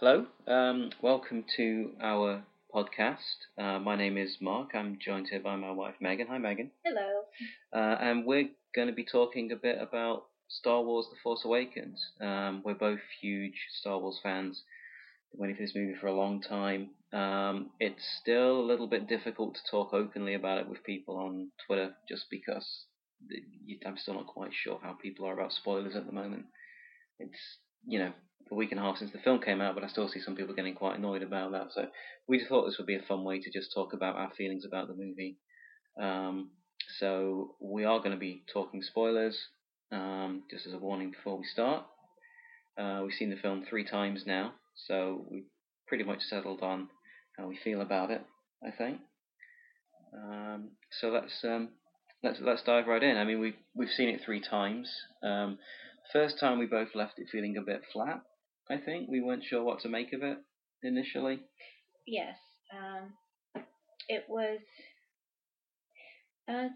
Hello, 0.00 0.26
um, 0.46 0.90
welcome 1.02 1.44
to 1.56 1.90
our 2.00 2.44
podcast. 2.72 3.48
Uh, 3.60 3.80
my 3.80 3.96
name 3.96 4.16
is 4.16 4.36
Mark. 4.40 4.70
I'm 4.72 4.96
joined 5.04 5.26
here 5.28 5.40
by 5.40 5.56
my 5.56 5.72
wife 5.72 5.96
Megan. 6.00 6.28
Hi, 6.28 6.38
Megan. 6.38 6.70
Hello. 6.84 7.22
Uh, 7.72 7.96
and 8.00 8.24
we're 8.24 8.48
going 8.76 8.86
to 8.86 8.94
be 8.94 9.04
talking 9.04 9.50
a 9.50 9.56
bit 9.56 9.76
about 9.80 10.26
Star 10.46 10.84
Wars: 10.84 11.06
The 11.10 11.16
Force 11.20 11.44
Awakens. 11.44 12.12
Um, 12.20 12.62
we're 12.64 12.74
both 12.74 13.00
huge 13.20 13.56
Star 13.80 13.98
Wars 13.98 14.20
fans. 14.22 14.62
Been 15.32 15.40
waiting 15.40 15.56
for 15.56 15.62
this 15.62 15.74
movie 15.74 15.96
for 16.00 16.06
a 16.06 16.14
long 16.14 16.42
time. 16.42 16.90
Um, 17.12 17.70
it's 17.80 18.06
still 18.20 18.60
a 18.60 18.68
little 18.70 18.86
bit 18.86 19.08
difficult 19.08 19.56
to 19.56 19.60
talk 19.68 19.92
openly 19.92 20.34
about 20.34 20.58
it 20.58 20.68
with 20.68 20.84
people 20.84 21.16
on 21.16 21.50
Twitter, 21.66 21.92
just 22.08 22.26
because 22.30 22.84
I'm 23.84 23.96
still 23.96 24.14
not 24.14 24.28
quite 24.28 24.52
sure 24.54 24.78
how 24.80 24.92
people 24.92 25.26
are 25.26 25.34
about 25.34 25.52
spoilers 25.52 25.96
at 25.96 26.06
the 26.06 26.12
moment. 26.12 26.44
It's 27.18 27.58
you 27.84 27.98
know 27.98 28.12
a 28.50 28.54
week 28.54 28.70
and 28.70 28.80
a 28.80 28.82
half 28.82 28.98
since 28.98 29.12
the 29.12 29.18
film 29.18 29.40
came 29.40 29.60
out, 29.60 29.74
but 29.74 29.84
I 29.84 29.88
still 29.88 30.08
see 30.08 30.20
some 30.20 30.36
people 30.36 30.54
getting 30.54 30.74
quite 30.74 30.98
annoyed 30.98 31.22
about 31.22 31.52
that. 31.52 31.68
So 31.72 31.86
we 32.26 32.38
just 32.38 32.48
thought 32.48 32.66
this 32.66 32.78
would 32.78 32.86
be 32.86 32.96
a 32.96 33.02
fun 33.02 33.24
way 33.24 33.40
to 33.40 33.50
just 33.50 33.72
talk 33.74 33.92
about 33.92 34.16
our 34.16 34.30
feelings 34.36 34.64
about 34.64 34.88
the 34.88 34.94
movie. 34.94 35.36
Um, 36.00 36.50
so 36.98 37.56
we 37.60 37.84
are 37.84 37.98
going 37.98 38.12
to 38.12 38.16
be 38.16 38.44
talking 38.52 38.82
spoilers, 38.82 39.38
um, 39.92 40.44
just 40.50 40.66
as 40.66 40.72
a 40.72 40.78
warning 40.78 41.10
before 41.10 41.38
we 41.38 41.44
start. 41.44 41.84
Uh, 42.78 43.02
we've 43.04 43.14
seen 43.14 43.30
the 43.30 43.36
film 43.36 43.64
three 43.68 43.84
times 43.84 44.24
now, 44.26 44.52
so 44.86 45.26
we 45.30 45.44
pretty 45.86 46.04
much 46.04 46.22
settled 46.22 46.62
on 46.62 46.88
how 47.36 47.46
we 47.46 47.58
feel 47.62 47.80
about 47.80 48.10
it. 48.10 48.24
I 48.64 48.70
think. 48.70 48.98
Um, 50.14 50.70
so 51.00 51.08
let's 51.08 51.44
um, 51.44 51.70
let's 52.22 52.38
let's 52.40 52.62
dive 52.62 52.86
right 52.86 53.02
in. 53.02 53.16
I 53.16 53.24
mean, 53.24 53.40
we've 53.40 53.56
we've 53.74 53.90
seen 53.90 54.08
it 54.08 54.20
three 54.24 54.40
times. 54.40 54.90
Um, 55.22 55.58
first 56.12 56.38
time 56.40 56.58
we 56.58 56.66
both 56.66 56.94
left 56.94 57.18
it 57.18 57.28
feeling 57.30 57.56
a 57.56 57.62
bit 57.62 57.82
flat. 57.92 58.22
I 58.70 58.76
think 58.78 59.08
we 59.08 59.20
weren't 59.20 59.44
sure 59.44 59.62
what 59.62 59.80
to 59.80 59.88
make 59.88 60.12
of 60.12 60.22
it 60.22 60.38
initially. 60.82 61.40
Yes. 62.06 62.36
Um, 62.72 63.64
it 64.08 64.24
was. 64.28 64.60
Uh, 66.48 66.68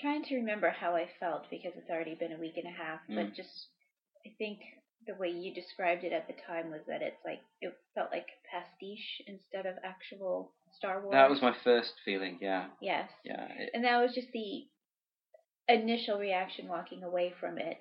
trying 0.00 0.22
to 0.24 0.36
remember 0.36 0.70
how 0.70 0.94
I 0.94 1.08
felt 1.18 1.50
because 1.50 1.72
it's 1.76 1.90
already 1.90 2.14
been 2.14 2.32
a 2.32 2.38
week 2.38 2.56
and 2.56 2.66
a 2.66 2.76
half, 2.76 3.00
Mm. 3.08 3.16
but 3.16 3.34
just 3.34 3.68
I 4.26 4.30
think 4.38 4.60
the 5.06 5.14
way 5.14 5.28
you 5.30 5.54
described 5.54 6.04
it 6.04 6.12
at 6.12 6.26
the 6.26 6.34
time 6.46 6.70
was 6.70 6.82
that 6.86 7.02
it's 7.02 7.24
like 7.24 7.40
it 7.60 7.76
felt 7.94 8.10
like 8.12 8.28
pastiche 8.50 9.22
instead 9.26 9.66
of 9.66 9.76
actual 9.82 10.52
Star 10.76 11.00
Wars. 11.00 11.12
That 11.12 11.30
was 11.30 11.42
my 11.42 11.54
first 11.64 11.94
feeling. 12.04 12.38
Yeah, 12.40 12.66
yes, 12.80 13.10
yeah. 13.24 13.46
It, 13.58 13.70
and 13.74 13.84
that 13.84 14.00
was 14.00 14.14
just 14.14 14.28
the 14.32 14.66
initial 15.68 16.18
reaction 16.18 16.68
walking 16.68 17.02
away 17.02 17.32
from 17.40 17.58
it. 17.58 17.78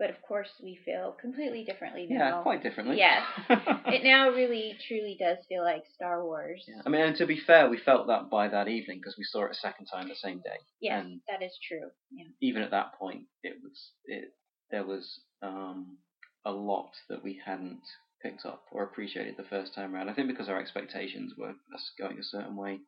But 0.00 0.08
of 0.10 0.20
course, 0.22 0.48
we 0.62 0.78
feel 0.84 1.14
completely 1.20 1.62
differently 1.62 2.06
now. 2.08 2.38
yeah, 2.38 2.42
quite 2.42 2.62
differently. 2.62 2.96
Yes. 2.96 3.22
It 3.86 4.02
now 4.02 4.30
really, 4.30 4.76
truly 4.88 5.16
does 5.20 5.36
feel 5.46 5.62
like 5.62 5.82
Star 5.94 6.24
Wars. 6.24 6.64
Yeah. 6.66 6.80
I 6.86 6.88
mean, 6.88 7.02
and 7.02 7.16
to 7.16 7.26
be 7.26 7.38
fair, 7.38 7.68
we 7.68 7.76
felt 7.76 8.06
that 8.06 8.30
by 8.30 8.48
that 8.48 8.66
evening 8.66 8.98
because 8.98 9.16
we 9.18 9.24
saw 9.24 9.44
it 9.44 9.50
a 9.50 9.54
second 9.54 9.86
time 9.86 10.08
the 10.08 10.14
same 10.14 10.38
day. 10.38 10.56
Yes, 10.80 11.04
And 11.04 11.20
that 11.28 11.44
is 11.44 11.52
true. 11.68 11.90
Yeah. 12.10 12.24
even 12.40 12.62
at 12.62 12.70
that 12.70 12.94
point, 12.98 13.24
it 13.42 13.56
was 13.62 13.90
it 14.06 14.32
there 14.70 14.86
was 14.86 15.20
um, 15.42 15.98
a 16.46 16.50
lot 16.50 16.92
that 17.10 17.22
we 17.22 17.38
hadn't 17.44 17.82
picked 18.22 18.46
up 18.46 18.62
or 18.72 18.84
appreciated 18.84 19.34
the 19.36 19.50
first 19.50 19.74
time 19.74 19.94
around. 19.94 20.08
I 20.08 20.14
think 20.14 20.28
because 20.28 20.48
our 20.48 20.60
expectations 20.60 21.34
were 21.36 21.54
us 21.74 21.90
going 21.98 22.18
a 22.18 22.22
certain 22.24 22.56
way, 22.56 22.78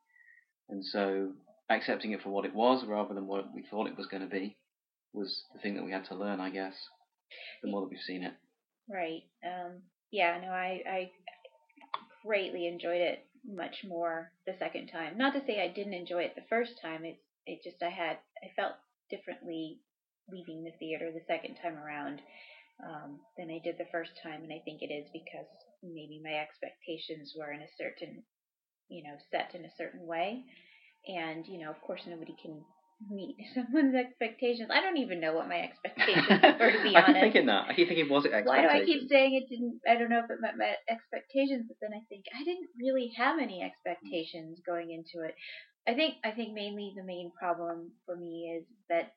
and 0.71 0.83
so 0.85 1.33
accepting 1.69 2.13
it 2.13 2.23
for 2.23 2.31
what 2.31 2.47
it 2.47 2.55
was 2.55 2.87
rather 2.87 3.13
than 3.13 3.27
what 3.27 3.53
we 3.55 3.63
thought 3.69 3.89
it 3.89 3.99
was 3.99 4.07
going 4.07 4.23
to 4.23 4.29
be 4.29 4.57
was 5.13 5.43
the 5.53 5.61
thing 5.61 5.75
that 5.75 5.85
we 5.85 5.93
had 5.93 6.07
to 6.07 6.15
learn, 6.15 6.41
I 6.41 6.49
guess. 6.51 6.75
The 7.63 7.71
more 7.71 7.83
that 7.83 7.91
we've 7.91 8.01
seen 8.01 8.23
it. 8.23 8.35
Right. 8.89 9.23
Um, 9.45 9.83
yeah, 10.11 10.39
no, 10.43 10.49
I, 10.49 10.83
I 10.87 11.11
greatly 12.25 12.67
enjoyed 12.67 13.01
it 13.01 13.27
much 13.45 13.85
more 13.87 14.31
the 14.47 14.55
second 14.59 14.89
time. 14.89 15.19
Not 15.19 15.35
to 15.35 15.45
say 15.45 15.63
I 15.63 15.73
didn't 15.73 15.95
enjoy 15.95 16.23
it 16.23 16.35
the 16.35 16.49
first 16.49 16.81
time. 16.81 17.05
It 17.05 17.19
it 17.47 17.61
just 17.65 17.83
I 17.83 17.91
had 17.91 18.19
I 18.43 18.49
felt 18.55 18.75
differently 19.11 19.81
leaving 20.31 20.63
the 20.63 20.77
theater 20.79 21.11
the 21.11 21.27
second 21.27 21.57
time 21.57 21.77
around 21.77 22.21
um, 22.87 23.19
than 23.37 23.51
I 23.51 23.61
did 23.63 23.79
the 23.79 23.91
first 23.91 24.13
time, 24.23 24.43
and 24.43 24.53
I 24.53 24.63
think 24.65 24.83
it 24.83 24.93
is 24.93 25.09
because 25.13 25.51
maybe 25.83 26.21
my 26.23 26.35
expectations 26.35 27.35
were 27.37 27.53
in 27.53 27.61
a 27.63 27.77
certain 27.77 28.23
you 28.89 29.03
know 29.03 29.17
set 29.31 29.55
in 29.55 29.65
a 29.65 29.77
certain 29.77 30.07
way, 30.07 30.45
and 31.09 31.47
you 31.47 31.59
know 31.59 31.71
of 31.71 31.81
course 31.81 32.03
nobody 32.07 32.35
can 32.41 32.63
meet 33.11 33.37
someone's 33.55 33.95
expectations. 33.95 34.71
I 34.73 34.81
don't 34.81 34.99
even 34.99 35.21
know 35.21 35.35
what 35.35 35.49
my 35.49 35.61
expectations 35.61 36.27
were 36.61 36.73
to 36.73 36.83
be 36.83 36.95
honest. 36.95 36.97
I 36.97 37.13
keep 37.13 37.21
thinking 37.21 37.47
that. 37.47 37.69
I 37.69 37.75
keep 37.75 37.89
thinking, 37.89 38.09
was 38.09 38.25
it 38.25 38.33
Why 38.45 38.63
do 38.63 38.69
I 38.69 38.85
keep 38.85 39.09
saying 39.09 39.35
it 39.35 39.49
didn't? 39.49 39.81
I 39.89 39.99
don't 39.99 40.11
know 40.11 40.21
if 40.25 40.31
it 40.31 40.41
met 40.41 40.59
my 40.59 40.75
expectations, 40.89 41.67
but 41.69 41.77
then 41.81 41.91
I 41.95 42.03
think 42.09 42.25
I 42.35 42.45
didn't 42.45 42.69
really 42.79 43.13
have 43.17 43.39
any 43.41 43.63
expectations 43.63 44.61
going 44.67 44.91
into 44.91 45.27
it. 45.27 45.35
I 45.87 45.95
think 45.95 46.15
I 46.25 46.31
think 46.31 46.55
mainly 46.55 46.93
the 46.97 47.05
main 47.05 47.33
problem 47.39 47.91
for 48.07 48.17
me 48.17 48.57
is 48.59 48.65
that 48.89 49.15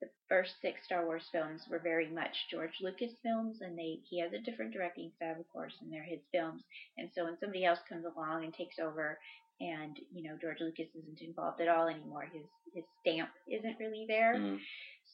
the 0.00 0.08
first 0.28 0.54
six 0.60 0.84
Star 0.84 1.06
Wars 1.06 1.28
films 1.30 1.62
were 1.70 1.78
very 1.78 2.08
much 2.10 2.48
George 2.50 2.80
Lucas 2.80 3.12
films, 3.22 3.60
and 3.60 3.78
they 3.78 4.00
he 4.10 4.20
has 4.20 4.32
a 4.32 4.40
different 4.40 4.72
directing 4.72 5.12
style, 5.16 5.38
of 5.38 5.48
course, 5.52 5.74
and 5.80 5.92
they're 5.92 6.02
his 6.02 6.20
films. 6.32 6.62
And 6.98 7.08
so 7.14 7.24
when 7.24 7.38
somebody 7.38 7.64
else 7.64 7.78
comes 7.88 8.04
along 8.04 8.44
and 8.44 8.52
takes 8.52 8.80
over, 8.80 9.18
and 9.62 9.96
you 10.12 10.28
know 10.28 10.36
George 10.40 10.58
Lucas 10.60 10.88
isn't 10.94 11.20
involved 11.20 11.60
at 11.60 11.68
all 11.68 11.86
anymore, 11.88 12.28
his 12.32 12.42
his 12.74 12.84
stamp 13.00 13.30
isn't 13.48 13.78
really 13.78 14.04
there. 14.08 14.34
Mm. 14.36 14.58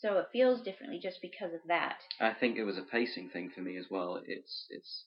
So 0.01 0.19
it 0.19 0.29
feels 0.33 0.63
differently 0.63 1.01
just 1.03 1.21
because 1.21 1.53
of 1.53 1.61
that. 1.69 1.99
I 2.21 2.33
think 2.33 2.57
it 2.57 2.65
was 2.65 2.79
a 2.79 2.83
pacing 2.83 3.31
thing 3.31 3.51
for 3.55 3.61
me 3.61 3.77
as 3.77 3.87
well. 3.91 4.21
It's 4.27 4.67
it's 4.71 5.05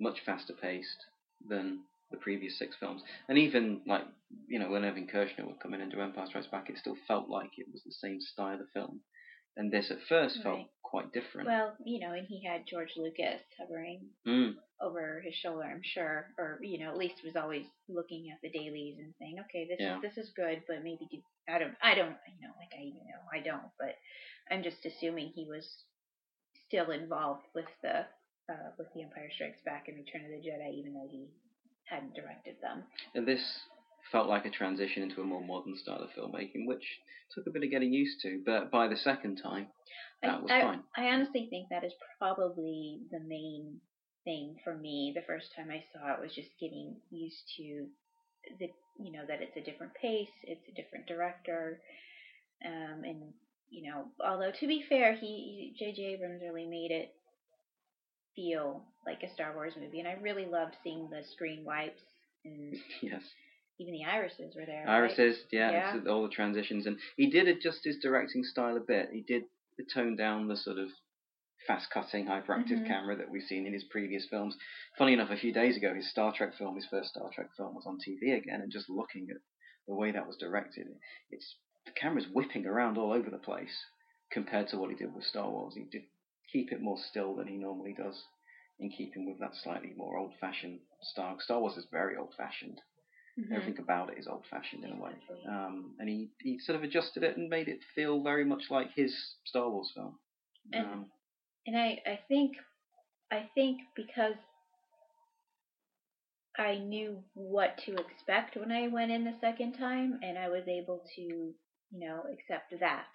much 0.00 0.20
faster 0.24 0.52
paced 0.52 1.04
than 1.48 1.80
the 2.10 2.18
previous 2.18 2.58
six 2.58 2.76
films, 2.78 3.02
and 3.28 3.38
even 3.38 3.80
like 3.86 4.04
you 4.46 4.58
know 4.58 4.70
when 4.70 4.84
Irvin 4.84 5.08
Kershner 5.12 5.46
would 5.46 5.60
come 5.60 5.74
in 5.74 5.80
and 5.80 5.90
do 5.90 6.00
Empire 6.00 6.26
Strikes 6.26 6.46
Back, 6.48 6.70
it 6.70 6.78
still 6.78 6.96
felt 7.08 7.28
like 7.28 7.50
it 7.58 7.66
was 7.72 7.82
the 7.84 7.92
same 7.92 8.20
style 8.20 8.60
of 8.60 8.68
film. 8.72 9.00
And 9.56 9.72
this 9.72 9.90
at 9.90 10.02
first 10.08 10.42
felt 10.42 10.58
Right. 10.58 10.66
Quite 10.94 11.12
different. 11.12 11.48
Well, 11.48 11.74
you 11.84 11.98
know, 11.98 12.12
and 12.12 12.24
he 12.24 12.44
had 12.46 12.68
George 12.70 12.92
Lucas 12.96 13.42
hovering 13.58 14.10
Mm. 14.24 14.54
over 14.80 15.20
his 15.20 15.34
shoulder, 15.34 15.64
I'm 15.64 15.82
sure, 15.82 16.32
or 16.38 16.60
you 16.62 16.78
know, 16.78 16.90
at 16.90 16.96
least 16.96 17.24
was 17.24 17.34
always 17.34 17.66
looking 17.88 18.30
at 18.30 18.40
the 18.42 18.50
dailies 18.50 18.98
and 19.00 19.12
saying, 19.18 19.40
okay, 19.40 19.66
this 19.66 19.80
Yeah. 19.80 19.96
is 19.96 20.02
this 20.02 20.18
is 20.18 20.30
good, 20.34 20.62
but 20.68 20.84
maybe 20.84 21.04
do 21.10 21.20
I 21.48 21.58
don't 21.58 21.76
I 21.82 21.96
don't 21.96 22.16
you 22.28 22.46
know 22.46 22.54
like 22.60 22.72
I 22.78 22.82
even 22.82 23.04
know 23.08 23.22
I 23.32 23.40
don't, 23.40 23.70
but 23.76 23.96
I'm 24.52 24.62
just 24.62 24.86
assuming 24.86 25.32
he 25.34 25.46
was 25.48 25.66
still 26.68 26.92
involved 26.92 27.46
with 27.56 27.66
the 27.82 28.06
uh, 28.48 28.70
with 28.78 28.92
the 28.94 29.02
Empire 29.02 29.30
Strikes 29.32 29.62
Back 29.62 29.88
and 29.88 29.96
Return 29.96 30.24
of 30.26 30.30
the 30.30 30.48
Jedi, 30.48 30.74
even 30.74 30.94
though 30.94 31.08
he 31.10 31.26
hadn't 31.86 32.14
directed 32.14 32.60
them. 32.60 32.84
And 33.16 33.26
this 33.26 33.44
felt 34.12 34.28
like 34.28 34.44
a 34.44 34.50
transition 34.50 35.02
into 35.02 35.22
a 35.22 35.24
more 35.24 35.40
modern 35.40 35.76
style 35.76 36.02
of 36.02 36.10
filmmaking, 36.10 36.66
which 36.66 37.00
took 37.32 37.46
a 37.46 37.50
bit 37.50 37.64
of 37.64 37.70
getting 37.70 37.92
used 37.92 38.20
to. 38.20 38.42
But 38.44 38.70
by 38.70 38.86
the 38.86 38.96
second 38.96 39.36
time, 39.36 39.66
that 40.24 40.34
I, 40.34 40.40
was 40.40 40.50
I, 40.50 40.60
fine. 40.62 40.82
I 40.96 41.04
honestly 41.14 41.46
think 41.50 41.68
that 41.70 41.84
is 41.84 41.92
probably 42.18 43.00
the 43.10 43.20
main 43.20 43.80
thing 44.24 44.56
for 44.64 44.74
me. 44.76 45.12
The 45.14 45.26
first 45.26 45.46
time 45.54 45.68
I 45.70 45.84
saw 45.92 46.14
it 46.14 46.20
was 46.20 46.34
just 46.34 46.50
getting 46.60 46.96
used 47.10 47.42
to 47.58 47.86
the, 48.58 48.68
you 48.98 49.12
know, 49.12 49.24
that 49.28 49.40
it's 49.42 49.56
a 49.56 49.60
different 49.70 49.92
pace, 49.94 50.32
it's 50.44 50.66
a 50.68 50.74
different 50.74 51.06
director, 51.06 51.80
um, 52.64 53.04
and 53.04 53.22
you 53.70 53.90
know, 53.90 54.04
although 54.24 54.52
to 54.60 54.66
be 54.66 54.84
fair, 54.88 55.14
he 55.14 55.74
J.J. 55.78 56.02
Abrams 56.14 56.42
really 56.42 56.66
made 56.66 56.90
it 56.90 57.12
feel 58.36 58.82
like 59.06 59.22
a 59.22 59.32
Star 59.34 59.52
Wars 59.54 59.74
movie, 59.80 59.98
and 60.00 60.08
I 60.08 60.14
really 60.20 60.46
loved 60.46 60.74
seeing 60.82 61.08
the 61.10 61.22
screen 61.32 61.64
wipes 61.64 62.00
and 62.44 62.74
yes. 63.02 63.22
even 63.78 63.94
the 63.94 64.04
irises 64.04 64.54
were 64.56 64.66
there. 64.66 64.84
right? 64.86 64.96
Irises, 64.96 65.38
yeah, 65.50 65.94
Yeah. 65.96 66.10
all 66.10 66.22
the 66.22 66.28
transitions, 66.28 66.86
and 66.86 66.98
he 67.16 67.30
did 67.30 67.48
adjust 67.48 67.80
his 67.84 67.96
directing 68.02 68.44
style 68.44 68.76
a 68.76 68.80
bit. 68.80 69.10
He 69.12 69.22
did 69.22 69.44
tone 69.82 70.14
down 70.14 70.46
the 70.46 70.56
sort 70.56 70.78
of 70.78 70.90
fast-cutting, 71.66 72.26
hyperactive 72.26 72.82
Mhm. 72.82 72.86
camera 72.86 73.16
that 73.16 73.30
we've 73.30 73.42
seen 73.42 73.66
in 73.66 73.72
his 73.72 73.84
previous 73.84 74.28
films. 74.28 74.56
Funny 74.96 75.14
enough, 75.14 75.30
a 75.30 75.36
few 75.36 75.52
days 75.52 75.76
ago, 75.76 75.94
his 75.94 76.08
Star 76.10 76.32
Trek 76.32 76.54
film, 76.54 76.76
his 76.76 76.86
first 76.86 77.10
Star 77.10 77.28
Trek 77.30 77.52
film, 77.56 77.74
was 77.74 77.86
on 77.86 77.98
TV 77.98 78.32
again, 78.32 78.60
and 78.60 78.70
just 78.70 78.88
looking 78.88 79.28
at 79.30 79.38
the 79.88 79.94
way 79.94 80.12
that 80.12 80.26
was 80.26 80.36
directed, 80.36 80.86
it's 81.30 81.56
the 81.86 81.90
camera's 81.92 82.28
whipping 82.28 82.66
around 82.66 82.96
all 82.98 83.12
over 83.12 83.30
the 83.30 83.38
place 83.38 83.86
compared 84.30 84.68
to 84.68 84.78
what 84.78 84.90
he 84.90 84.96
did 84.96 85.12
with 85.14 85.24
Star 85.24 85.50
Wars. 85.50 85.74
He 85.74 85.84
did 85.84 86.06
keep 86.52 86.70
it 86.70 86.80
more 86.80 86.98
still 86.98 87.34
than 87.34 87.48
he 87.48 87.56
normally 87.56 87.94
does, 87.94 88.26
in 88.78 88.90
keeping 88.90 89.26
with 89.26 89.38
that 89.38 89.54
slightly 89.54 89.92
more 89.94 90.16
old-fashioned 90.16 90.80
style. 91.02 91.38
Star 91.40 91.60
Wars 91.60 91.76
is 91.76 91.86
very 91.86 92.16
old-fashioned 92.16 92.80
Mhm. 93.38 93.52
everything 93.52 93.78
about 93.82 94.10
it 94.10 94.18
is 94.18 94.28
old 94.28 94.46
fashioned 94.46 94.84
in 94.84 94.92
a 94.92 94.96
way. 95.00 95.12
Um, 95.46 95.96
and 95.98 96.08
he, 96.08 96.30
he 96.40 96.58
sort 96.60 96.76
of 96.76 96.82
adjusted 96.84 97.22
it 97.24 97.36
and 97.36 97.48
made 97.50 97.68
it 97.68 97.82
feel 97.94 98.22
very 98.22 98.44
much 98.44 98.70
like 98.70 98.92
his 98.92 99.36
Star 99.44 99.68
Wars 99.68 99.90
film. 99.94 100.18
And- 100.72 100.86
Um, 100.86 101.10
And 101.66 101.76
I, 101.78 102.00
I 102.06 102.16
think 102.28 102.56
I 103.30 103.50
think 103.54 103.80
because 103.96 104.36
I 106.56 106.76
knew 106.78 107.24
what 107.34 107.76
to 107.78 107.96
expect 107.96 108.56
when 108.56 108.70
I 108.70 108.86
went 108.88 109.10
in 109.10 109.24
the 109.24 109.36
second 109.40 109.72
time 109.72 110.20
and 110.22 110.38
I 110.38 110.48
was 110.48 110.68
able 110.68 111.00
to, 111.16 111.22
you 111.22 111.54
know, 111.92 112.22
accept 112.32 112.78
that. 112.80 113.08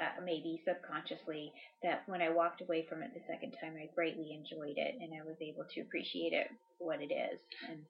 uh, 0.00 0.20
maybe 0.24 0.60
subconsciously, 0.64 1.52
that 1.84 2.02
when 2.08 2.20
I 2.20 2.28
walked 2.30 2.60
away 2.62 2.84
from 2.88 3.00
it 3.04 3.14
the 3.14 3.20
second 3.28 3.52
time, 3.60 3.76
I 3.80 3.86
greatly 3.94 4.32
enjoyed 4.34 4.76
it 4.76 4.96
and 5.00 5.14
I 5.14 5.22
was 5.24 5.36
able 5.40 5.64
to 5.66 5.80
appreciate 5.82 6.32
it 6.32 6.50
for 6.76 6.88
what 6.88 7.00
it 7.00 7.12
is. 7.14 7.38
And 7.68 7.86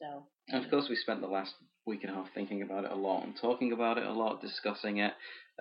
so. 0.00 0.26
And 0.48 0.64
of 0.64 0.70
course, 0.70 0.88
we 0.88 0.96
spent 0.96 1.20
the 1.20 1.26
last 1.28 1.54
week 1.86 2.02
and 2.02 2.12
a 2.12 2.14
half 2.14 2.28
thinking 2.34 2.62
about 2.62 2.84
it 2.84 2.90
a 2.90 2.96
lot 2.96 3.24
and 3.24 3.34
talking 3.40 3.72
about 3.72 3.98
it 3.98 4.06
a 4.06 4.12
lot, 4.12 4.40
discussing 4.40 4.98
it. 4.98 5.12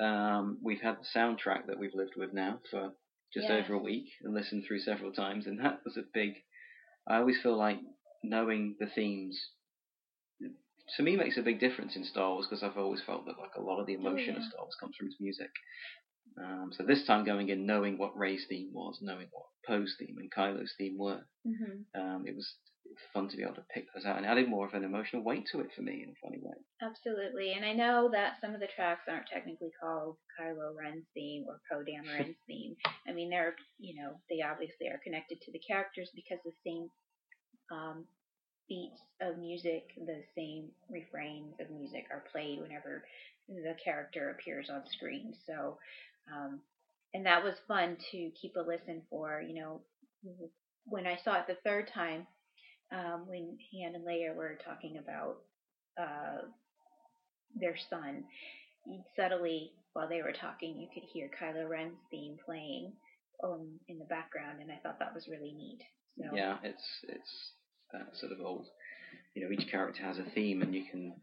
Um, 0.01 0.57
we've 0.63 0.81
had 0.81 0.97
the 0.97 1.19
soundtrack 1.19 1.67
that 1.67 1.79
we've 1.79 1.93
lived 1.93 2.13
with 2.17 2.33
now 2.33 2.59
for 2.71 2.91
just 3.33 3.49
over 3.49 3.73
a 3.73 3.79
week 3.79 4.05
and 4.23 4.33
listened 4.33 4.63
through 4.67 4.79
several 4.79 5.11
times, 5.11 5.45
and 5.45 5.59
that 5.63 5.81
was 5.85 5.97
a 5.97 6.03
big. 6.13 6.33
I 7.07 7.17
always 7.17 7.39
feel 7.41 7.57
like 7.57 7.79
knowing 8.23 8.75
the 8.79 8.87
themes 8.87 9.39
to 10.97 11.03
me 11.03 11.15
makes 11.15 11.37
a 11.37 11.43
big 11.43 11.59
difference 11.59 11.95
in 11.95 12.03
Star 12.03 12.31
Wars 12.31 12.47
because 12.49 12.63
I've 12.63 12.77
always 12.77 13.01
felt 13.05 13.25
that 13.25 13.37
like 13.39 13.55
a 13.57 13.61
lot 13.61 13.79
of 13.79 13.85
the 13.85 13.93
emotion 13.93 14.31
of 14.31 14.37
Oh, 14.37 14.41
yeah. 14.41 14.49
Star 14.49 14.61
Wars 14.61 14.75
comes 14.79 14.95
from 14.97 15.07
its 15.07 15.17
music. 15.19 15.49
Um, 16.43 16.71
so 16.75 16.83
this 16.83 17.05
time 17.05 17.25
going 17.25 17.49
in 17.49 17.65
knowing 17.65 17.97
what 17.97 18.17
Rey's 18.17 18.45
theme 18.49 18.69
was, 18.73 18.97
knowing 19.01 19.27
what 19.31 19.45
Poe's 19.67 19.95
theme 19.99 20.15
and 20.17 20.31
Kylo's 20.31 20.73
theme 20.77 20.97
were, 20.97 21.21
hmm 21.45 21.81
um, 21.99 22.23
it 22.27 22.35
was 22.35 22.55
fun 23.13 23.29
to 23.29 23.37
be 23.37 23.43
able 23.43 23.55
to 23.55 23.65
pick 23.73 23.85
those 23.93 24.05
out 24.05 24.17
and 24.17 24.25
added 24.25 24.49
more 24.49 24.67
of 24.67 24.73
an 24.73 24.83
emotional 24.83 25.23
weight 25.23 25.47
to 25.51 25.59
it 25.61 25.69
for 25.75 25.81
me 25.81 26.03
in 26.03 26.09
a 26.09 26.19
funny 26.23 26.39
way. 26.41 26.55
Absolutely, 26.81 27.53
and 27.53 27.65
I 27.65 27.73
know 27.73 28.09
that 28.11 28.37
some 28.41 28.53
of 28.53 28.59
the 28.59 28.67
tracks 28.75 29.07
aren't 29.07 29.27
technically 29.27 29.71
called 29.81 30.17
Kylo 30.39 30.75
Ren's 30.77 31.05
theme 31.13 31.45
or 31.47 31.61
Poe 31.69 31.83
Dameron's 31.83 32.37
theme. 32.47 32.75
I 33.07 33.13
mean, 33.13 33.29
they're 33.29 33.55
you 33.79 34.01
know 34.01 34.13
they 34.29 34.41
obviously 34.41 34.87
are 34.87 35.01
connected 35.03 35.41
to 35.41 35.51
the 35.51 35.59
characters 35.59 36.09
because 36.15 36.39
the 36.43 36.53
same 36.65 36.89
um, 37.71 38.05
beats 38.67 39.01
of 39.21 39.37
music, 39.37 39.89
the 39.97 40.21
same 40.35 40.69
refrains 40.89 41.55
of 41.59 41.69
music 41.69 42.05
are 42.11 42.23
played 42.31 42.61
whenever 42.61 43.03
the 43.49 43.75
character 43.83 44.29
appears 44.29 44.69
on 44.69 44.83
screen. 44.91 45.33
So, 45.45 45.77
um, 46.31 46.59
and 47.13 47.25
that 47.25 47.43
was 47.43 47.55
fun 47.67 47.97
to 48.11 48.31
keep 48.39 48.55
a 48.55 48.61
listen 48.61 49.01
for. 49.09 49.43
You 49.45 49.55
know, 49.55 49.81
when 50.85 51.07
I 51.07 51.17
saw 51.23 51.35
it 51.35 51.47
the 51.47 51.57
third 51.63 51.89
time, 51.93 52.27
um, 52.91 53.27
when 53.27 53.57
Han 53.73 53.95
and 53.95 54.05
Leia 54.05 54.35
were 54.35 54.57
talking 54.63 54.97
about 54.97 55.37
uh, 55.99 56.41
their 57.55 57.75
son, 57.89 58.23
subtly 59.15 59.71
while 59.93 60.07
they 60.09 60.21
were 60.21 60.33
talking, 60.33 60.77
you 60.77 60.87
could 60.93 61.03
hear 61.11 61.29
Kylo 61.39 61.67
Ren's 61.67 61.97
theme 62.11 62.37
playing 62.45 62.93
um, 63.43 63.79
in 63.87 63.99
the 63.99 64.05
background, 64.05 64.61
and 64.61 64.71
I 64.71 64.77
thought 64.81 64.99
that 64.99 65.13
was 65.13 65.27
really 65.27 65.53
neat. 65.53 65.79
So, 66.17 66.35
Yeah, 66.35 66.57
it's 66.63 66.83
it's 67.07 67.51
that 67.93 68.15
sort 68.17 68.31
of 68.31 68.39
old. 68.41 68.67
You 69.35 69.43
know, 69.45 69.51
each 69.51 69.69
character 69.69 70.03
has 70.03 70.17
a 70.17 70.29
theme, 70.35 70.61
and 70.61 70.73
you 70.73 70.83
can 70.89 71.13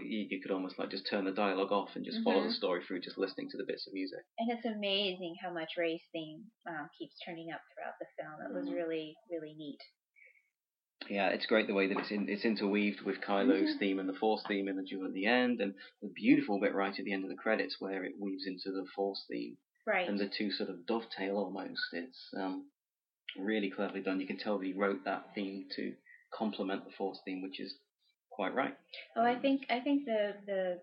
you, 0.00 0.40
could 0.40 0.52
almost 0.52 0.78
like 0.78 0.90
just 0.90 1.08
turn 1.10 1.24
the 1.24 1.32
dialogue 1.32 1.72
off 1.72 1.90
and 1.96 2.04
just 2.04 2.22
follow 2.22 2.42
Mhm. 2.42 2.48
the 2.48 2.54
story 2.54 2.84
through, 2.84 3.00
just 3.00 3.18
listening 3.18 3.48
to 3.50 3.56
the 3.56 3.64
bits 3.64 3.86
of 3.86 3.92
music. 3.92 4.24
And 4.38 4.50
it's 4.50 4.64
amazing 4.64 5.34
how 5.42 5.50
much 5.50 5.76
Rey's 5.76 6.02
theme 6.12 6.50
um, 6.66 6.88
keeps 6.96 7.18
turning 7.24 7.50
up 7.50 7.60
throughout 7.74 7.94
the 7.98 8.06
film. 8.16 8.40
It 8.40 8.54
was 8.54 8.68
Mhm. 8.68 8.76
really, 8.76 9.16
really 9.28 9.54
neat. 9.54 9.80
Yeah, 11.08 11.28
it's 11.28 11.46
great 11.46 11.66
the 11.66 11.74
way 11.74 11.86
that 11.88 11.98
it's 11.98 12.10
in, 12.10 12.28
it's 12.28 12.44
interweaved 12.44 13.02
with 13.02 13.20
Kylo's 13.20 13.74
Mhm. 13.76 13.78
theme 13.78 13.98
and 13.98 14.08
the 14.08 14.14
Force 14.14 14.42
theme 14.46 14.68
in 14.68 14.76
the 14.76 14.82
duel 14.82 15.06
at 15.06 15.12
the 15.12 15.26
end, 15.26 15.60
and 15.60 15.74
the 16.00 16.08
beautiful 16.08 16.58
bit 16.60 16.74
right 16.74 16.96
at 16.98 17.04
the 17.04 17.12
end 17.12 17.24
of 17.24 17.30
the 17.30 17.36
credits 17.36 17.80
where 17.80 18.04
it 18.04 18.18
weaves 18.18 18.46
into 18.46 18.70
the 18.70 18.86
Force 18.94 19.24
theme, 19.28 19.56
Right. 19.86 20.08
and 20.08 20.18
the 20.18 20.28
two 20.28 20.50
sort 20.50 20.70
of 20.70 20.86
dovetail 20.86 21.36
almost. 21.36 21.82
It's 21.92 22.32
um, 22.34 22.70
really 23.36 23.70
cleverly 23.70 24.02
done. 24.02 24.20
You 24.20 24.26
can 24.26 24.38
tell 24.38 24.58
that 24.58 24.66
he 24.66 24.72
wrote 24.72 25.04
that 25.04 25.34
theme 25.34 25.68
to 25.76 25.94
complement 26.32 26.84
the 26.84 26.92
Force 26.92 27.20
theme, 27.24 27.42
which 27.42 27.60
is 27.60 27.74
quite 28.30 28.54
right. 28.54 28.76
Oh, 29.16 29.22
I 29.22 29.38
think 29.38 29.66
I 29.70 29.80
think 29.80 30.04
the 30.06 30.36
the 30.46 30.80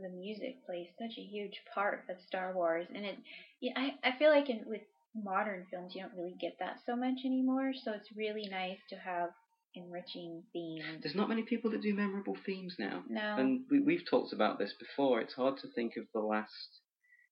the 0.00 0.08
music 0.10 0.64
plays 0.66 0.88
such 0.98 1.16
a 1.16 1.22
huge 1.22 1.64
part 1.74 2.04
of 2.10 2.20
Star 2.22 2.52
Wars, 2.52 2.86
and 2.94 3.04
it. 3.04 3.18
Yeah, 3.60 3.72
I 3.76 3.98
I 4.02 4.12
feel 4.12 4.30
like 4.30 4.48
in 4.50 4.64
with 4.66 4.82
modern 5.14 5.66
films 5.66 5.94
you 5.94 6.02
don't 6.02 6.14
really 6.14 6.36
get 6.40 6.58
that 6.58 6.80
so 6.84 6.94
much 6.94 7.24
anymore. 7.24 7.72
So 7.74 7.92
it's 7.92 8.12
really 8.12 8.46
nice 8.48 8.78
to 8.90 8.96
have 8.96 9.30
enriching 9.74 10.42
themes. 10.52 11.02
There's 11.02 11.14
not 11.14 11.28
many 11.28 11.42
people 11.42 11.70
that 11.70 11.82
do 11.82 11.94
memorable 11.94 12.36
themes 12.46 12.76
now. 12.78 13.02
No. 13.08 13.36
And 13.38 13.62
we, 13.70 13.80
we've 13.80 14.08
talked 14.08 14.32
about 14.32 14.58
this 14.58 14.72
before. 14.78 15.20
It's 15.20 15.34
hard 15.34 15.58
to 15.58 15.68
think 15.74 15.96
of 15.96 16.04
the 16.14 16.20
last 16.20 16.80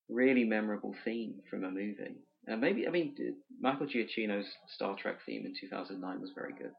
really 0.09 0.45
memorable 0.45 0.95
theme 1.05 1.41
from 1.51 1.65
a 1.65 1.71
movie. 1.71 2.17
Uh, 2.51 2.57
maybe 2.57 2.87
I 2.87 2.91
mean 2.91 3.15
Michael 3.61 3.87
Giacchino's 3.87 4.47
Star 4.69 4.97
Trek 4.97 5.17
theme 5.27 5.47
in 5.47 5.55
2009 5.61 6.21
was 6.21 6.31
very 6.35 6.53
good. 6.53 6.73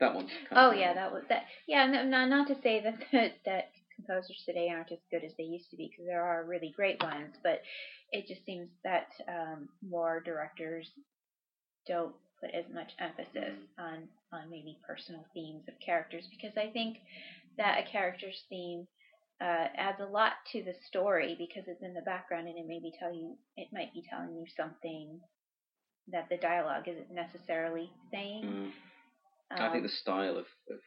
That 0.00 0.14
one. 0.14 0.26
Oh 0.50 0.72
yeah, 0.72 0.94
that 0.94 1.12
was 1.12 1.22
that. 1.28 1.44
Yeah, 1.68 1.86
no, 1.86 2.04
no, 2.04 2.26
not 2.26 2.48
to 2.48 2.56
say 2.62 2.82
that 2.82 2.98
that, 3.12 3.32
that 3.44 3.70
composers 3.94 4.42
today 4.46 4.68
aren't 4.68 4.92
as 4.92 4.98
good 5.10 5.24
as 5.24 5.32
they 5.36 5.44
used 5.44 5.70
to 5.70 5.76
be, 5.76 5.90
because 5.90 6.06
there 6.06 6.24
are 6.24 6.44
really 6.44 6.72
great 6.74 7.02
ones, 7.02 7.36
but 7.42 7.60
it 8.10 8.26
just 8.26 8.44
seems 8.44 8.68
that 8.84 9.08
um, 9.28 9.68
more 9.86 10.20
directors 10.24 10.90
don't 11.86 12.14
put 12.40 12.50
as 12.54 12.64
much 12.72 12.90
emphasis 12.98 13.58
on 13.78 14.08
on 14.32 14.50
maybe 14.50 14.78
personal 14.86 15.24
themes 15.34 15.64
of 15.68 15.74
characters, 15.84 16.26
because 16.30 16.56
I 16.56 16.70
think 16.70 16.98
that 17.58 17.84
a 17.86 17.90
character's 17.90 18.42
theme 18.48 18.86
uh, 19.40 19.68
adds 19.76 20.00
a 20.00 20.06
lot 20.06 20.32
to 20.52 20.62
the 20.62 20.74
story 20.86 21.34
because 21.38 21.64
it's 21.66 21.82
in 21.82 21.94
the 21.94 22.02
background 22.02 22.48
and 22.48 22.56
it 22.56 22.64
maybe 22.66 22.92
tell 22.98 23.12
you 23.12 23.36
it 23.56 23.68
might 23.72 23.92
be 23.92 24.04
telling 24.08 24.34
you 24.36 24.46
something 24.56 25.20
that 26.12 26.28
the 26.30 26.36
dialogue 26.36 26.86
isn't 26.86 27.12
necessarily 27.12 27.90
saying. 28.10 28.44
Mm. 28.44 28.70
I 29.50 29.70
think 29.70 29.76
Um, 29.76 29.82
the 29.82 29.88
style 29.88 30.38
of, 30.38 30.46
of 30.70 30.80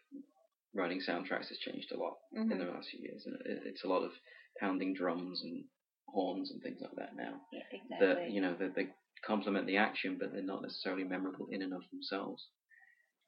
writing 0.73 0.99
soundtracks 0.99 1.49
has 1.49 1.57
changed 1.59 1.91
a 1.91 1.97
lot 1.97 2.17
in 2.33 2.49
mhm. 2.49 2.57
the 2.57 2.71
last 2.71 2.89
few 2.89 3.01
years. 3.01 3.23
And 3.25 3.35
it, 3.45 3.63
it's 3.65 3.83
a 3.83 3.87
lot 3.87 4.03
of 4.03 4.11
pounding 4.59 4.93
drums 4.93 5.41
and 5.43 5.63
horns 6.07 6.51
and 6.51 6.61
things 6.61 6.79
like 6.81 6.95
that 6.97 7.15
now. 7.15 7.41
Yeah, 7.53 7.61
exactly. 7.71 8.07
That 8.07 8.31
you 8.31 8.41
know 8.41 8.55
that 8.59 8.75
they 8.75 8.87
complement 9.25 9.67
the 9.67 9.77
action, 9.77 10.17
but 10.19 10.33
they're 10.33 10.41
not 10.41 10.61
necessarily 10.61 11.03
memorable 11.03 11.47
in 11.51 11.61
and 11.61 11.73
of 11.73 11.81
themselves. 11.91 12.43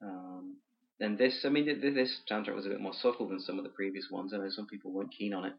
Um, 0.02 0.56
and 1.00 1.16
this, 1.16 1.44
I 1.44 1.48
mean, 1.48 1.66
th- 1.66 1.80
th- 1.80 1.94
this 1.94 2.20
soundtrack 2.30 2.54
was 2.54 2.66
a 2.66 2.70
bit 2.70 2.80
more 2.80 2.94
subtle 2.94 3.28
than 3.28 3.40
some 3.40 3.58
of 3.58 3.64
the 3.64 3.70
previous 3.70 4.06
ones. 4.10 4.32
I 4.32 4.38
know 4.38 4.50
some 4.50 4.66
people 4.66 4.92
weren't 4.92 5.14
keen 5.16 5.32
on 5.32 5.44
it 5.44 5.54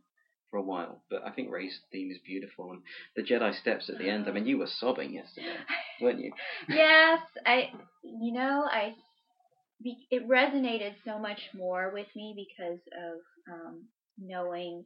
for 0.49 0.57
a 0.57 0.63
while, 0.63 1.01
but 1.09 1.23
I 1.25 1.31
think 1.31 1.51
Rey's 1.51 1.79
theme 1.91 2.11
is 2.11 2.17
beautiful, 2.25 2.71
and 2.71 2.81
the 3.15 3.23
Jedi 3.23 3.53
steps 3.59 3.89
at 3.89 3.99
the 3.99 4.09
end. 4.09 4.27
I 4.27 4.31
mean, 4.31 4.45
you 4.45 4.57
were 4.57 4.67
sobbing 4.67 5.13
yesterday, 5.13 5.55
weren't 6.01 6.19
you? 6.19 6.33
yes, 6.67 7.19
I, 7.45 7.69
you 8.03 8.33
know, 8.33 8.67
I, 8.69 8.95
it 9.83 10.27
resonated 10.27 10.95
so 11.05 11.19
much 11.19 11.39
more 11.53 11.91
with 11.93 12.07
me 12.15 12.33
because 12.35 12.79
of 12.97 13.53
um, 13.53 13.83
knowing, 14.17 14.83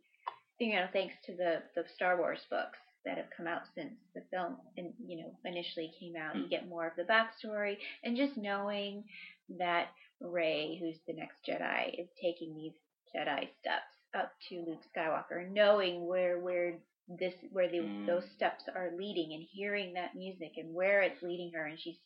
you 0.59 0.75
know, 0.75 0.85
thanks 0.93 1.15
to 1.25 1.35
the 1.35 1.63
the 1.75 1.83
Star 1.95 2.17
Wars 2.17 2.39
books 2.49 2.77
that 3.05 3.17
have 3.17 3.27
come 3.35 3.47
out 3.47 3.63
since 3.75 3.93
the 4.15 4.21
film, 4.31 4.57
and 4.77 4.93
you 5.05 5.17
know, 5.17 5.31
initially 5.45 5.91
came 5.99 6.15
out. 6.15 6.35
You 6.35 6.47
get 6.47 6.69
more 6.69 6.87
of 6.87 6.93
the 6.95 7.03
backstory, 7.03 7.77
and 8.03 8.15
just 8.15 8.37
knowing 8.37 9.03
that 9.57 9.87
Rey, 10.21 10.77
who's 10.79 10.99
the 11.07 11.13
next 11.13 11.37
Jedi, 11.47 11.99
is 11.99 12.07
taking 12.21 12.55
these 12.55 12.73
Jedi 13.15 13.49
steps 13.59 13.95
up 14.13 14.31
to 14.49 14.63
Luke 14.67 14.81
Skywalker, 14.95 15.49
knowing 15.51 16.07
where 16.07 16.39
where 16.39 16.79
this 17.07 17.33
where 17.51 17.69
the, 17.69 17.79
Mm. 17.79 18.07
those 18.07 18.23
steps 18.35 18.63
are 18.73 18.91
leading, 18.97 19.33
and 19.33 19.43
hearing 19.43 19.93
that 19.93 20.15
music 20.15 20.53
and 20.57 20.73
where 20.73 21.01
it's 21.01 21.21
leading 21.21 21.51
her, 21.53 21.65
and 21.65 21.79
she's 21.79 21.99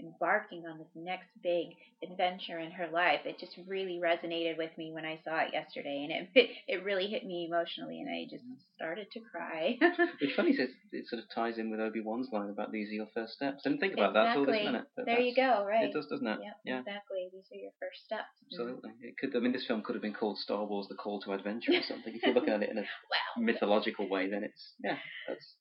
embarking 0.00 0.64
on 0.66 0.78
this 0.78 0.90
next 0.94 1.28
big 1.42 1.68
adventure 2.02 2.58
in 2.58 2.70
her 2.72 2.88
life. 2.88 3.20
It 3.24 3.38
just 3.38 3.56
really 3.66 4.00
resonated 4.02 4.58
with 4.58 4.70
me 4.76 4.92
when 4.92 5.04
I 5.04 5.20
saw 5.24 5.40
it 5.40 5.52
yesterday, 5.52 6.04
and 6.04 6.28
it 6.34 6.50
it, 6.66 6.84
really 6.84 7.06
hit 7.06 7.24
me 7.24 7.46
emotionally, 7.48 8.00
and 8.00 8.10
I 8.10 8.24
just 8.30 8.44
mm-hmm. 8.44 8.60
started 8.76 9.06
to 9.12 9.20
cry. 9.20 9.78
Which 10.20 10.34
funny 10.36 10.50
is 10.50 10.70
it 10.92 11.06
sort 11.08 11.22
of 11.22 11.28
ties 11.34 11.58
in 11.58 11.70
with 11.70 11.80
Obi 11.80 12.00
Wan's 12.00 12.28
line 12.32 12.50
about 12.50 12.72
these 12.72 12.88
are 12.90 12.94
your 12.94 13.08
first 13.14 13.34
steps. 13.34 13.62
Didn't 13.62 13.78
think 13.78 13.94
about 13.94 14.14
that 14.14 14.34
till 14.34 14.46
this 14.46 14.64
minute. 14.64 14.86
but 14.96 15.06
there 15.06 15.20
you 15.20 15.34
go, 15.34 15.64
right? 15.66 15.84
It 15.84 15.92
does, 15.92 16.06
doesn't 16.06 16.26
it? 16.26 16.38
Yep, 16.42 16.56
Yeah. 16.64 16.78
exactly. 16.80 17.28
These 17.32 17.48
are 17.52 17.62
your 17.62 17.72
first 17.80 18.04
steps. 18.04 18.34
Mm-hmm. 18.38 18.60
Absolutely. 18.60 18.90
It 19.02 19.14
could. 19.18 19.36
I 19.36 19.40
mean, 19.40 19.52
this 19.52 19.66
film 19.66 19.82
could 19.82 19.94
have 19.94 20.02
been 20.02 20.14
called 20.14 20.38
Star 20.38 20.64
Wars: 20.64 20.86
The 20.88 20.96
Call 20.96 21.20
to 21.22 21.32
Adventure 21.32 21.72
or 21.72 21.82
something. 21.88 22.14
If 22.14 22.22
you're 22.22 22.34
looking 22.34 22.54
at 22.54 22.62
it 22.62 22.70
in 22.70 22.78
a 22.78 22.82
Wow. 22.82 23.42
mythological 23.42 24.08
way, 24.08 24.28
then 24.28 24.44
it's 24.44 24.74
yeah, 24.82 24.98
that's 25.28 25.54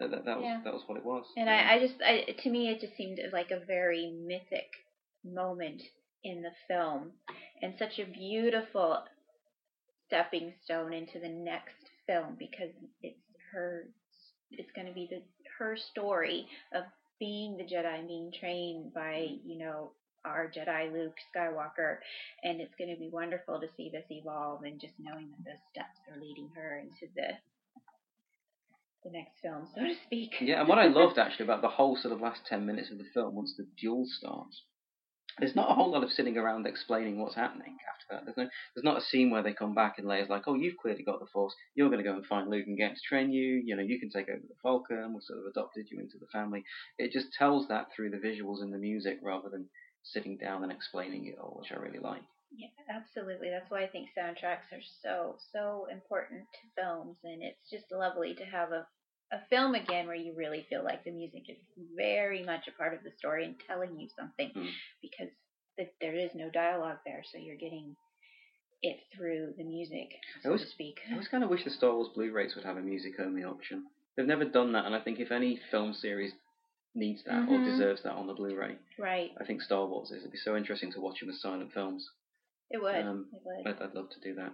that, 0.00 0.10
that, 0.10 0.24
that 0.24 0.38
was 0.38 0.60
that 0.64 0.72
was 0.72 0.82
what 0.86 0.98
it 0.98 1.04
was. 1.04 1.24
And 1.36 1.48
Um, 1.48 1.54
I, 1.54 1.74
I 1.74 1.78
just, 1.78 1.94
I, 2.04 2.32
to 2.42 2.50
me, 2.50 2.68
it 2.68 2.80
just 2.80 2.96
seemed 2.96 3.20
like 3.32 3.50
a 3.50 3.64
very 3.64 4.12
mythic 4.26 4.68
moment 5.24 5.82
in 6.22 6.42
the 6.42 6.50
film, 6.68 7.12
and 7.62 7.74
such 7.78 7.98
a 7.98 8.04
beautiful 8.04 9.04
stepping 10.06 10.52
stone 10.64 10.92
into 10.92 11.18
the 11.18 11.28
next 11.28 11.76
film 12.06 12.36
because 12.38 12.70
it's 13.02 13.16
her, 13.52 13.88
it's 14.50 14.70
going 14.74 14.86
to 14.86 14.92
be 14.92 15.08
the 15.10 15.22
her 15.58 15.76
story 15.76 16.46
of 16.74 16.84
being 17.20 17.56
the 17.56 17.64
Jedi 17.64 17.98
and 17.98 18.08
being 18.08 18.32
trained 18.38 18.92
by, 18.92 19.28
you 19.44 19.58
know, 19.58 19.92
our 20.24 20.50
Jedi 20.50 20.92
Luke 20.92 21.14
Skywalker, 21.34 21.98
and 22.42 22.60
it's 22.60 22.74
going 22.78 22.90
to 22.90 22.98
be 22.98 23.10
wonderful 23.12 23.60
to 23.60 23.68
see 23.76 23.90
this 23.92 24.06
evolve 24.10 24.64
and 24.64 24.80
just 24.80 24.94
knowing 24.98 25.28
that 25.30 25.44
those 25.44 25.62
steps 25.70 26.00
are 26.10 26.20
leading 26.20 26.50
her 26.56 26.78
into 26.80 27.12
the 27.14 27.28
the 29.04 29.10
next 29.10 29.40
film, 29.42 29.68
so 29.74 29.82
to 29.82 29.94
speak. 30.06 30.32
yeah, 30.40 30.60
and 30.60 30.68
what 30.68 30.78
I 30.78 30.86
loved 30.86 31.18
actually 31.18 31.44
about 31.44 31.62
the 31.62 31.68
whole 31.68 31.96
sort 31.96 32.14
of 32.14 32.20
last 32.20 32.40
ten 32.46 32.66
minutes 32.66 32.90
of 32.90 32.98
the 32.98 33.04
film, 33.12 33.34
once 33.34 33.54
the 33.56 33.66
duel 33.76 34.06
starts, 34.06 34.62
there's 35.38 35.56
not 35.56 35.70
a 35.70 35.74
whole 35.74 35.90
lot 35.90 36.04
of 36.04 36.10
sitting 36.10 36.38
around 36.38 36.66
explaining 36.66 37.18
what's 37.18 37.34
happening 37.34 37.76
after 37.92 38.06
that. 38.10 38.24
There's 38.24 38.36
no, 38.36 38.50
there's 38.74 38.84
not 38.84 38.98
a 38.98 39.04
scene 39.04 39.30
where 39.30 39.42
they 39.42 39.52
come 39.52 39.74
back 39.74 39.98
and 39.98 40.06
Leia's 40.06 40.28
like, 40.28 40.44
oh, 40.46 40.54
you've 40.54 40.76
clearly 40.76 41.02
got 41.02 41.18
the 41.18 41.26
Force. 41.26 41.54
You're 41.74 41.88
going 41.88 42.02
to 42.02 42.08
go 42.08 42.14
and 42.14 42.24
find 42.24 42.48
Luke 42.48 42.66
and 42.66 42.78
get 42.78 42.94
to 42.94 43.00
train 43.08 43.32
you. 43.32 43.60
You 43.64 43.76
know, 43.76 43.82
you 43.82 43.98
can 43.98 44.10
take 44.10 44.28
over 44.28 44.40
the 44.40 44.54
Falcon. 44.62 45.12
We've 45.12 45.22
sort 45.22 45.40
of 45.40 45.46
adopted 45.46 45.86
you 45.90 45.98
into 45.98 46.18
the 46.18 46.26
family. 46.32 46.64
It 46.98 47.12
just 47.12 47.32
tells 47.36 47.66
that 47.68 47.88
through 47.94 48.10
the 48.10 48.18
visuals 48.18 48.62
and 48.62 48.72
the 48.72 48.78
music 48.78 49.18
rather 49.22 49.48
than 49.48 49.66
sitting 50.04 50.38
down 50.38 50.62
and 50.62 50.70
explaining 50.70 51.26
it 51.26 51.38
all, 51.40 51.56
which 51.58 51.72
I 51.72 51.80
really 51.82 51.98
like. 51.98 52.22
Yeah, 52.56 52.68
absolutely. 52.88 53.50
That's 53.50 53.70
why 53.70 53.82
I 53.82 53.88
think 53.88 54.08
soundtracks 54.16 54.70
are 54.72 54.82
so 55.02 55.36
so 55.52 55.86
important 55.90 56.42
to 56.52 56.82
films, 56.82 57.16
and 57.24 57.42
it's 57.42 57.68
just 57.70 57.90
lovely 57.90 58.34
to 58.34 58.44
have 58.44 58.72
a 58.72 58.86
a 59.32 59.40
film 59.50 59.74
again 59.74 60.06
where 60.06 60.14
you 60.14 60.32
really 60.36 60.64
feel 60.68 60.84
like 60.84 61.02
the 61.02 61.10
music 61.10 61.48
is 61.48 61.56
very 61.96 62.44
much 62.44 62.68
a 62.68 62.72
part 62.72 62.94
of 62.94 63.02
the 63.02 63.10
story 63.18 63.44
and 63.44 63.56
telling 63.66 63.98
you 63.98 64.08
something 64.16 64.50
Mm. 64.54 64.70
because 65.02 65.28
the, 65.76 65.88
there 66.00 66.14
is 66.14 66.30
no 66.34 66.50
dialogue 66.50 66.98
there, 67.04 67.24
so 67.32 67.38
you're 67.38 67.56
getting 67.56 67.96
it 68.82 68.98
through 69.16 69.54
the 69.56 69.64
music, 69.64 70.10
so 70.42 70.50
always- 70.50 70.62
to 70.62 70.68
speak. 70.68 71.00
I 71.08 71.12
always 71.12 71.26
kind 71.28 71.42
of 71.42 71.50
wish 71.50 71.64
the 71.64 71.70
Star 71.70 71.94
Wars 71.94 72.08
Blu-rays 72.14 72.54
would 72.54 72.64
have 72.64 72.76
a 72.76 72.82
music-only 72.82 73.42
option. 73.42 73.86
They've 74.14 74.26
never 74.26 74.44
done 74.44 74.72
that, 74.72 74.84
and 74.84 74.94
I 74.94 75.00
think 75.00 75.18
if 75.18 75.32
any 75.32 75.56
film 75.70 75.94
series 75.94 76.32
needs 76.94 77.24
that 77.24 77.48
or 77.48 77.58
Mhm. 77.58 77.64
deserves 77.64 78.02
that 78.02 78.12
on 78.12 78.26
the 78.28 78.34
Blu-ray, 78.34 78.76
Right. 78.98 79.32
I 79.40 79.44
think 79.44 79.62
Star 79.62 79.86
Wars 79.86 80.10
is. 80.12 80.18
It'd 80.18 80.30
be 80.30 80.38
so 80.38 80.54
interesting 80.54 80.92
to 80.92 81.00
watch 81.00 81.18
them 81.20 81.30
as 81.30 81.40
silent 81.40 81.72
films. 81.72 82.08
It 82.70 82.82
would. 82.82 82.94
Um, 82.94 83.26
it 83.32 83.40
would. 83.44 83.68
I'd, 83.68 83.82
I'd 83.82 83.94
love 83.94 84.10
to 84.10 84.20
do 84.20 84.34
that. 84.36 84.52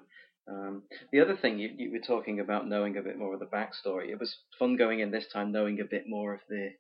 Um, 0.49 0.83
the 1.13 1.21
other 1.21 1.37
thing 1.37 1.59
you, 1.59 1.71
you 1.77 1.93
were 1.93 2.05
talking 2.05 2.41
about 2.41 2.69
knowing 2.69 2.97
a 2.97 3.03
bit 3.03 3.19
more 3.19 3.35
of 3.35 3.41
the 3.41 3.47
backstory. 3.47 4.09
It 4.09 4.19
was 4.19 4.37
fun 4.59 4.77
going 4.77 5.01
in 5.01 5.11
this 5.11 5.27
time 5.33 5.53
knowing 5.53 5.81
a 5.81 5.85
bit 5.85 6.05
more 6.07 6.35
of 6.35 6.41
the 6.49 6.71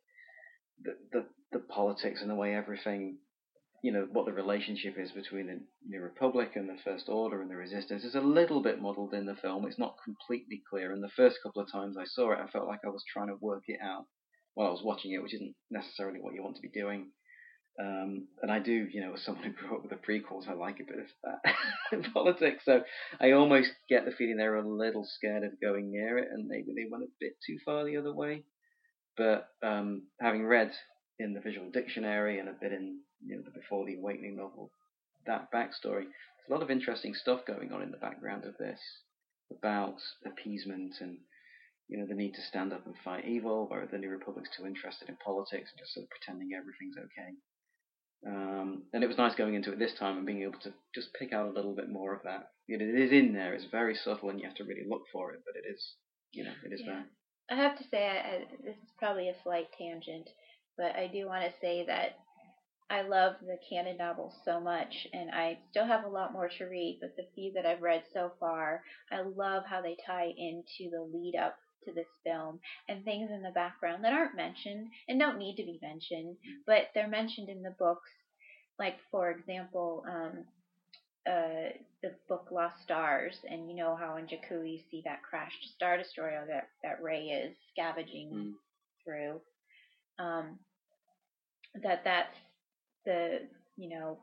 the 0.82 0.96
the, 1.12 1.26
the 1.52 1.58
politics 1.58 2.20
and 2.20 2.30
the 2.30 2.34
way 2.34 2.54
everything, 2.54 3.18
you 3.82 3.92
know, 3.92 4.08
what 4.10 4.26
the 4.26 4.32
relationship 4.32 4.96
is 4.98 5.12
between 5.12 5.46
the 5.46 5.60
New 5.86 6.00
Republic 6.00 6.52
and 6.56 6.68
the 6.68 6.78
First 6.84 7.08
Order 7.08 7.42
and 7.42 7.50
the 7.50 7.56
Resistance 7.56 8.02
is 8.02 8.14
a 8.14 8.20
little 8.20 8.62
bit 8.62 8.80
muddled 8.80 9.14
in 9.14 9.26
the 9.26 9.36
film. 9.36 9.66
It's 9.66 9.78
not 9.78 9.96
completely 10.04 10.62
clear. 10.68 10.92
And 10.92 11.02
the 11.02 11.08
first 11.16 11.38
couple 11.42 11.62
of 11.62 11.70
times 11.70 11.96
I 11.96 12.04
saw 12.06 12.32
it, 12.32 12.38
I 12.40 12.48
felt 12.48 12.66
like 12.66 12.80
I 12.84 12.88
was 12.88 13.04
trying 13.12 13.28
to 13.28 13.36
work 13.40 13.64
it 13.66 13.78
out 13.82 14.06
while 14.54 14.68
I 14.68 14.70
was 14.70 14.82
watching 14.82 15.12
it, 15.12 15.22
which 15.22 15.34
isn't 15.34 15.54
necessarily 15.70 16.18
what 16.20 16.34
you 16.34 16.42
want 16.42 16.56
to 16.56 16.62
be 16.62 16.70
doing. 16.70 17.10
Um, 17.78 18.28
and 18.42 18.50
I 18.50 18.58
do, 18.58 18.88
you 18.90 19.00
know, 19.00 19.14
as 19.14 19.22
someone 19.22 19.44
who 19.44 19.52
grew 19.52 19.76
up 19.76 19.82
with 19.82 19.90
the 19.90 19.96
prequels, 19.96 20.48
I 20.48 20.54
like 20.54 20.80
a 20.80 20.84
bit 20.84 20.98
of 20.98 21.06
that 21.24 21.54
in 21.92 22.02
politics. 22.12 22.64
So 22.64 22.82
I 23.20 23.32
almost 23.32 23.70
get 23.88 24.04
the 24.04 24.12
feeling 24.12 24.36
they're 24.36 24.56
a 24.56 24.68
little 24.68 25.06
scared 25.06 25.44
of 25.44 25.60
going 25.60 25.90
near 25.90 26.18
it, 26.18 26.28
and 26.32 26.48
maybe 26.48 26.72
they 26.74 26.88
went 26.90 27.04
a 27.04 27.12
bit 27.20 27.32
too 27.46 27.58
far 27.64 27.84
the 27.84 27.96
other 27.96 28.14
way. 28.14 28.44
But 29.16 29.48
um, 29.62 30.04
having 30.20 30.46
read 30.46 30.72
in 31.18 31.34
the 31.34 31.40
Visual 31.40 31.70
Dictionary 31.70 32.38
and 32.38 32.48
a 32.48 32.52
bit 32.52 32.72
in, 32.72 33.00
you 33.24 33.36
know, 33.36 33.42
the 33.42 33.50
Before 33.50 33.84
the 33.84 33.96
Awakening 33.96 34.36
novel, 34.36 34.70
that 35.26 35.52
backstory, 35.52 36.04
there's 36.04 36.48
a 36.48 36.52
lot 36.52 36.62
of 36.62 36.70
interesting 36.70 37.14
stuff 37.14 37.40
going 37.46 37.72
on 37.72 37.82
in 37.82 37.90
the 37.90 37.98
background 37.98 38.44
of 38.44 38.56
this 38.58 38.80
about 39.50 39.96
appeasement 40.24 40.94
and 41.00 41.18
you 41.88 41.98
know 41.98 42.06
the 42.06 42.14
need 42.14 42.32
to 42.34 42.42
stand 42.42 42.72
up 42.72 42.86
and 42.86 42.94
fight 43.04 43.24
evil, 43.26 43.66
where 43.66 43.84
the 43.84 43.98
New 43.98 44.10
Republic's 44.10 44.48
too 44.56 44.64
interested 44.64 45.08
in 45.08 45.16
politics 45.16 45.70
and 45.72 45.78
just 45.78 45.92
sort 45.92 46.04
of 46.04 46.10
pretending 46.10 46.50
everything's 46.54 46.96
okay. 46.96 47.34
Um, 48.26 48.82
and 48.92 49.02
it 49.02 49.06
was 49.06 49.16
nice 49.16 49.34
going 49.34 49.54
into 49.54 49.72
it 49.72 49.78
this 49.78 49.94
time 49.98 50.18
and 50.18 50.26
being 50.26 50.42
able 50.42 50.58
to 50.60 50.72
just 50.94 51.14
pick 51.14 51.32
out 51.32 51.48
a 51.48 51.52
little 51.52 51.74
bit 51.74 51.88
more 51.88 52.14
of 52.14 52.22
that. 52.24 52.50
It, 52.68 52.82
it 52.82 52.94
is 52.94 53.12
in 53.12 53.32
there. 53.32 53.54
It's 53.54 53.64
very 53.70 53.94
subtle, 53.94 54.30
and 54.30 54.38
you 54.38 54.46
have 54.46 54.56
to 54.56 54.64
really 54.64 54.86
look 54.88 55.02
for 55.12 55.32
it. 55.32 55.40
But 55.46 55.56
it 55.56 55.66
is, 55.72 55.94
you 56.32 56.44
know, 56.44 56.52
it 56.64 56.72
is 56.72 56.80
Yeah. 56.84 56.92
there. 56.92 57.04
I 57.50 57.54
have 57.56 57.78
to 57.78 57.84
say, 57.90 58.06
I, 58.06 58.16
I, 58.16 58.44
this 58.62 58.76
is 58.76 58.90
probably 58.98 59.28
a 59.28 59.42
slight 59.42 59.68
tangent, 59.76 60.28
but 60.76 60.94
I 60.94 61.08
do 61.12 61.26
want 61.26 61.44
to 61.44 61.60
say 61.60 61.84
that 61.86 62.18
I 62.90 63.02
love 63.02 63.36
the 63.40 63.58
canon 63.68 63.96
novels 63.96 64.34
so 64.44 64.60
much, 64.60 65.08
and 65.12 65.30
I 65.30 65.58
still 65.70 65.86
have 65.86 66.04
a 66.04 66.08
lot 66.08 66.32
more 66.32 66.48
to 66.48 66.64
read. 66.64 66.98
But 67.00 67.16
the 67.16 67.26
few 67.34 67.52
that 67.54 67.66
I've 67.66 67.82
read 67.82 68.04
so 68.12 68.32
far, 68.38 68.82
I 69.10 69.22
love 69.22 69.64
how 69.64 69.80
they 69.80 69.96
tie 70.06 70.32
into 70.36 70.90
the 70.90 71.02
lead 71.02 71.36
up 71.36 71.56
to 71.84 71.92
this 71.92 72.08
film 72.24 72.60
and 72.88 73.04
things 73.04 73.30
in 73.30 73.42
the 73.42 73.50
background 73.50 74.04
that 74.04 74.12
aren't 74.12 74.36
mentioned 74.36 74.88
and 75.08 75.18
don't 75.18 75.38
need 75.38 75.56
to 75.56 75.64
be 75.64 75.78
mentioned, 75.82 76.36
but 76.66 76.88
they're 76.94 77.08
mentioned 77.08 77.48
in 77.48 77.62
the 77.62 77.74
books. 77.78 78.10
Like 78.78 78.96
for 79.10 79.30
example, 79.30 80.04
um, 80.08 80.44
uh, 81.26 81.70
the 82.02 82.12
book 82.28 82.48
Lost 82.50 82.82
Stars, 82.82 83.36
and 83.48 83.70
you 83.70 83.76
know 83.76 83.94
how 83.96 84.16
in 84.16 84.26
Jakku 84.26 84.70
you 84.70 84.80
see 84.90 85.02
that 85.04 85.22
crashed 85.22 85.64
Star 85.74 85.96
Destroyer 85.98 86.46
that 86.48 86.68
that 86.82 87.02
Rey 87.02 87.26
is 87.26 87.56
scavenging 87.72 88.30
Mm. 88.32 88.54
through. 89.04 89.40
Um, 90.18 90.58
that 91.82 92.04
that's 92.04 92.36
the 93.04 93.48
you 93.80 93.88
know 93.88 94.18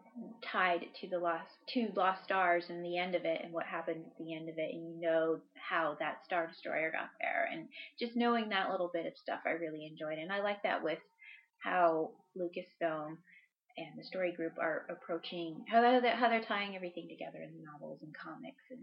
tied 0.51 0.85
to 1.01 1.09
the 1.09 1.17
lost 1.17 1.49
to 1.73 1.91
Lost 1.95 2.23
Stars 2.23 2.65
and 2.69 2.85
the 2.85 2.97
end 2.97 3.15
of 3.15 3.25
it 3.25 3.41
and 3.43 3.51
what 3.51 3.65
happened 3.65 4.05
at 4.05 4.17
the 4.23 4.35
end 4.35 4.49
of 4.49 4.57
it, 4.57 4.73
and 4.73 4.87
you 4.93 5.01
know 5.01 5.39
how 5.55 5.97
that 5.99 6.23
Star 6.25 6.47
Destroyer 6.47 6.91
got 6.91 7.09
there, 7.19 7.49
and 7.51 7.67
just 7.99 8.15
knowing 8.15 8.49
that 8.49 8.69
little 8.69 8.91
bit 8.93 9.07
of 9.07 9.17
stuff 9.17 9.39
I 9.45 9.51
really 9.51 9.87
enjoyed, 9.87 10.19
and 10.19 10.31
I 10.31 10.41
like 10.41 10.61
that 10.63 10.83
with 10.83 10.99
how 11.59 12.11
Lucasfilm 12.37 13.17
and 13.77 13.97
the 13.97 14.03
story 14.03 14.31
group 14.31 14.53
are 14.59 14.85
approaching 14.89 15.63
how 15.69 15.81
they're, 15.81 16.15
how 16.15 16.29
they're 16.29 16.43
tying 16.43 16.75
everything 16.75 17.07
together 17.09 17.43
in 17.43 17.51
the 17.57 17.63
novels 17.63 17.99
and 18.01 18.15
comics 18.15 18.63
and 18.69 18.79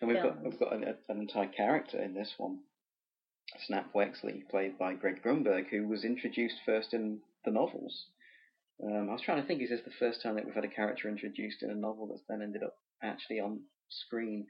And 0.00 0.08
we've 0.08 0.22
got 0.22 0.42
we've 0.42 0.60
got 0.60 0.72
an, 0.72 0.84
an 1.08 1.20
entire 1.20 1.48
character 1.48 2.00
in 2.00 2.14
this 2.14 2.34
one, 2.36 2.60
Snap 3.66 3.92
Wexley, 3.94 4.48
played 4.48 4.78
by 4.78 4.94
Greg 4.94 5.22
Grunberg, 5.24 5.66
who 5.70 5.88
was 5.88 6.04
introduced 6.04 6.56
first 6.64 6.94
in 6.94 7.20
the 7.44 7.50
novels. 7.50 8.06
Um, 8.84 9.08
I 9.10 9.12
was 9.12 9.22
trying 9.22 9.40
to 9.42 9.46
think, 9.46 9.60
is 9.62 9.70
this 9.70 9.80
the 9.84 9.90
first 9.98 10.22
time 10.22 10.36
that 10.36 10.44
we've 10.44 10.54
had 10.54 10.64
a 10.64 10.68
character 10.68 11.08
introduced 11.08 11.62
in 11.62 11.70
a 11.70 11.74
novel 11.74 12.06
that's 12.06 12.22
then 12.28 12.42
ended 12.42 12.62
up 12.62 12.74
actually 13.02 13.40
on 13.40 13.60
screen? 13.88 14.46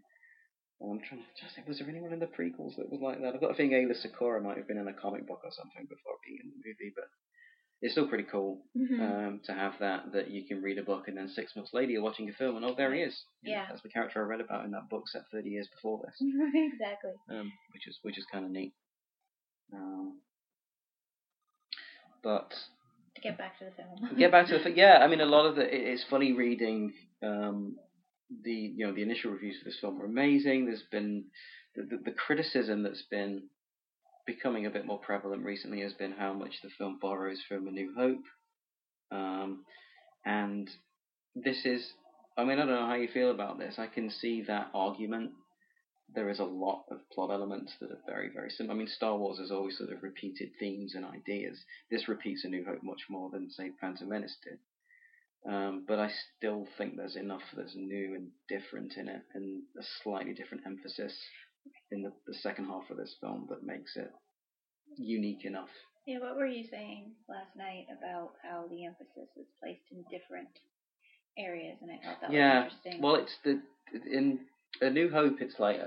And 0.81 0.93
I'm 0.93 1.01
trying 1.09 1.23
to 1.23 1.43
just 1.43 1.55
think, 1.55 1.67
was 1.67 1.79
there 1.79 1.89
anyone 1.89 2.13
in 2.13 2.21
the 2.21 2.27
prequels 2.27 2.77
that 2.77 2.91
was 2.93 3.01
like 3.01 3.21
that? 3.23 3.35
I've 3.35 3.41
got 3.41 3.51
a 3.51 3.55
feeling 3.55 3.73
Aayla 3.73 3.97
Secura 3.97 4.43
might 4.43 4.59
have 4.59 4.69
been 4.69 4.79
in 4.79 4.87
a 4.89 4.93
comic 4.93 5.27
book 5.27 5.41
or 5.45 5.51
something 5.51 5.85
before 5.89 6.21
being 6.27 6.39
in 6.45 6.51
the 6.51 6.57
movie, 6.63 6.93
but 6.95 7.07
it's 7.81 7.93
still 7.95 8.07
pretty 8.09 8.25
cool 8.31 8.61
Mm-hmm. 8.77 9.01
um, 9.01 9.41
to 9.47 9.53
have 9.53 9.75
that, 9.81 10.13
that 10.13 10.31
you 10.31 10.47
can 10.47 10.63
read 10.63 10.79
a 10.79 10.83
book 10.83 11.09
and 11.09 11.17
then 11.17 11.29
six 11.29 11.57
months 11.57 11.73
later 11.75 11.91
you're 11.93 12.03
watching 12.03 12.29
a 12.29 12.33
film 12.33 12.57
and 12.57 12.65
oh, 12.65 12.75
there 12.77 12.93
he 12.95 13.01
is. 13.03 13.17
You 13.43 13.53
know, 13.53 13.59
Yeah. 13.59 13.67
that's 13.69 13.83
the 13.83 13.89
character 13.89 14.23
I 14.23 14.27
read 14.29 14.41
about 14.41 14.65
in 14.65 14.71
that 14.73 14.89
book 14.91 15.09
set 15.09 15.23
30 15.33 15.49
years 15.49 15.69
before 15.75 16.01
this 16.05 16.15
exactly. 16.55 17.13
um, 17.31 17.51
which 17.73 17.89
is 17.89 17.99
which 18.03 18.19
is 18.19 18.25
kind 18.31 18.45
of 18.45 18.51
neat. 18.53 18.73
Um, 19.75 20.21
but 22.23 22.53
To 23.19 23.29
get 23.29 23.39
back 23.39 23.59
to 23.59 23.65
the 23.65 23.71
film. 23.73 24.17
get 24.19 24.31
back 24.31 24.47
to 24.47 24.59
the 24.59 24.65
film. 24.65 24.77
Yeah, 24.77 24.99
I 25.03 25.09
mean, 25.09 25.21
a 25.21 25.27
lot 25.27 25.47
of 25.47 25.57
the 25.57 25.63
it's 25.69 26.05
funny 26.09 26.33
reading 26.33 26.93
um, 27.23 27.77
the 28.45 28.53
you 28.53 28.87
know 28.87 28.93
the 28.93 29.03
initial 29.03 29.33
reviews 29.33 29.59
for 29.59 29.65
this 29.65 29.79
film 29.81 29.99
were 29.99 30.07
amazing. 30.07 30.67
There's 30.67 30.85
been 30.91 31.25
the, 31.75 31.83
the, 31.83 32.03
the 32.05 32.11
criticism 32.13 32.83
that's 32.83 33.05
been 33.11 33.45
becoming 34.27 34.67
a 34.67 34.71
bit 34.71 34.87
more 34.87 34.99
prevalent 34.99 35.45
recently 35.45 35.81
has 35.81 35.95
been 35.95 36.13
how 36.13 36.33
much 36.33 36.61
the 36.63 36.71
film 36.79 36.99
borrows 37.01 37.41
from 37.49 37.67
A 37.67 37.71
New 37.71 37.93
Hope, 37.97 38.25
um, 39.11 39.65
and 40.25 40.69
this 41.35 41.65
is. 41.65 41.85
I 42.37 42.45
mean, 42.45 42.61
I 42.61 42.67
don't 42.67 42.69
know 42.69 42.87
how 42.87 42.95
you 42.95 43.09
feel 43.09 43.33
about 43.33 43.59
this. 43.59 43.75
I 43.79 43.89
can 43.89 44.11
see 44.11 44.45
that 44.47 44.71
argument 44.73 45.33
there 46.15 46.31
is 46.31 46.39
a 46.39 46.45
lot 46.45 46.85
of 46.91 46.99
plot 47.13 47.31
elements 47.31 47.73
that 47.81 47.91
are 47.91 48.01
very, 48.07 48.31
very 48.33 48.51
similar. 48.51 48.75
I 48.75 48.79
mean, 48.79 48.89
Star 48.89 49.17
Wars 49.17 49.39
has 49.39 49.51
always 49.51 49.77
sort 49.77 49.93
of 49.93 50.03
repeated 50.03 50.51
themes 50.59 50.95
and 50.95 51.05
ideas. 51.05 51.59
This 51.91 52.09
repeats 52.09 52.45
A 52.45 52.49
New 52.49 52.65
Hope 52.65 52.83
much 52.83 53.03
more 53.11 53.31
than, 53.31 53.51
say, 53.51 53.71
Phantom 53.81 54.09
Menace 54.09 54.37
did. 54.43 54.59
Um, 55.53 55.85
but 55.87 55.99
I 55.99 56.11
still 56.37 56.67
think 56.77 56.97
there's 56.97 57.17
enough 57.17 57.43
that's 57.57 57.75
new 57.77 58.15
and 58.15 58.29
different 58.49 58.95
in 58.97 59.09
it, 59.09 59.23
and 59.35 59.63
a 59.79 59.83
slightly 60.03 60.35
different 60.35 60.65
emphasis 60.67 61.17
in 61.91 62.03
the, 62.03 62.13
the 62.27 62.35
second 62.35 62.67
half 62.67 62.91
of 62.91 62.97
this 62.97 63.15
film 63.21 63.47
that 63.51 63.63
makes 63.63 63.97
it 63.97 64.11
unique 64.97 65.45
enough. 65.45 65.69
Yeah, 66.07 66.19
what 66.21 66.37
were 66.37 66.47
you 66.47 66.65
saying 66.71 67.13
last 67.29 67.55
night 67.57 67.87
about 67.97 68.33
how 68.43 68.65
the 68.71 68.87
emphasis 68.87 69.29
is 69.37 69.47
placed 69.61 69.85
in 69.93 70.03
different 70.11 70.49
areas, 71.39 71.77
and 71.83 71.91
I 71.93 72.05
thought 72.05 72.21
that 72.23 72.33
yeah, 72.33 72.65
was 72.65 72.73
interesting. 72.85 73.03
well, 73.03 73.15
it's 73.15 73.37
the 73.45 73.61
in 74.11 74.41
A 74.81 74.91
New 74.91 75.11
Hope. 75.11 75.41
It's 75.41 75.59
like 75.59 75.81
uh, 75.81 75.87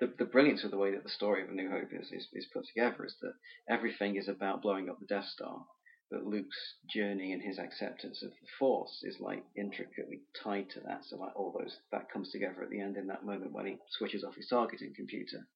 the 0.00 0.12
the 0.18 0.24
brilliance 0.24 0.64
of 0.64 0.70
the 0.70 0.78
way 0.78 0.92
that 0.92 1.02
the 1.02 1.10
story 1.10 1.42
of 1.42 1.50
A 1.50 1.52
New 1.52 1.70
Hope 1.70 1.92
is 1.92 2.10
is, 2.10 2.26
is 2.32 2.46
put 2.52 2.64
together 2.66 3.04
is 3.04 3.14
that 3.20 3.34
everything 3.68 4.16
is 4.16 4.28
about 4.28 4.62
blowing 4.62 4.88
up 4.88 4.98
the 4.98 5.06
Death 5.06 5.26
Star, 5.26 5.64
but 6.10 6.24
Luke's 6.24 6.74
journey 6.88 7.32
and 7.32 7.42
his 7.42 7.58
acceptance 7.58 8.22
of 8.22 8.30
the 8.30 8.46
Force 8.58 9.02
is 9.02 9.20
like 9.20 9.44
intricately 9.56 10.20
tied 10.42 10.70
to 10.70 10.80
that. 10.80 11.04
So 11.04 11.16
like 11.16 11.36
all 11.36 11.52
those 11.52 11.76
that 11.92 12.10
comes 12.10 12.30
together 12.30 12.62
at 12.62 12.70
the 12.70 12.80
end 12.80 12.96
in 12.96 13.08
that 13.08 13.24
moment 13.24 13.52
when 13.52 13.66
he 13.66 13.78
switches 13.98 14.24
off 14.24 14.36
his 14.36 14.48
targeting 14.48 14.94
computer, 14.94 15.46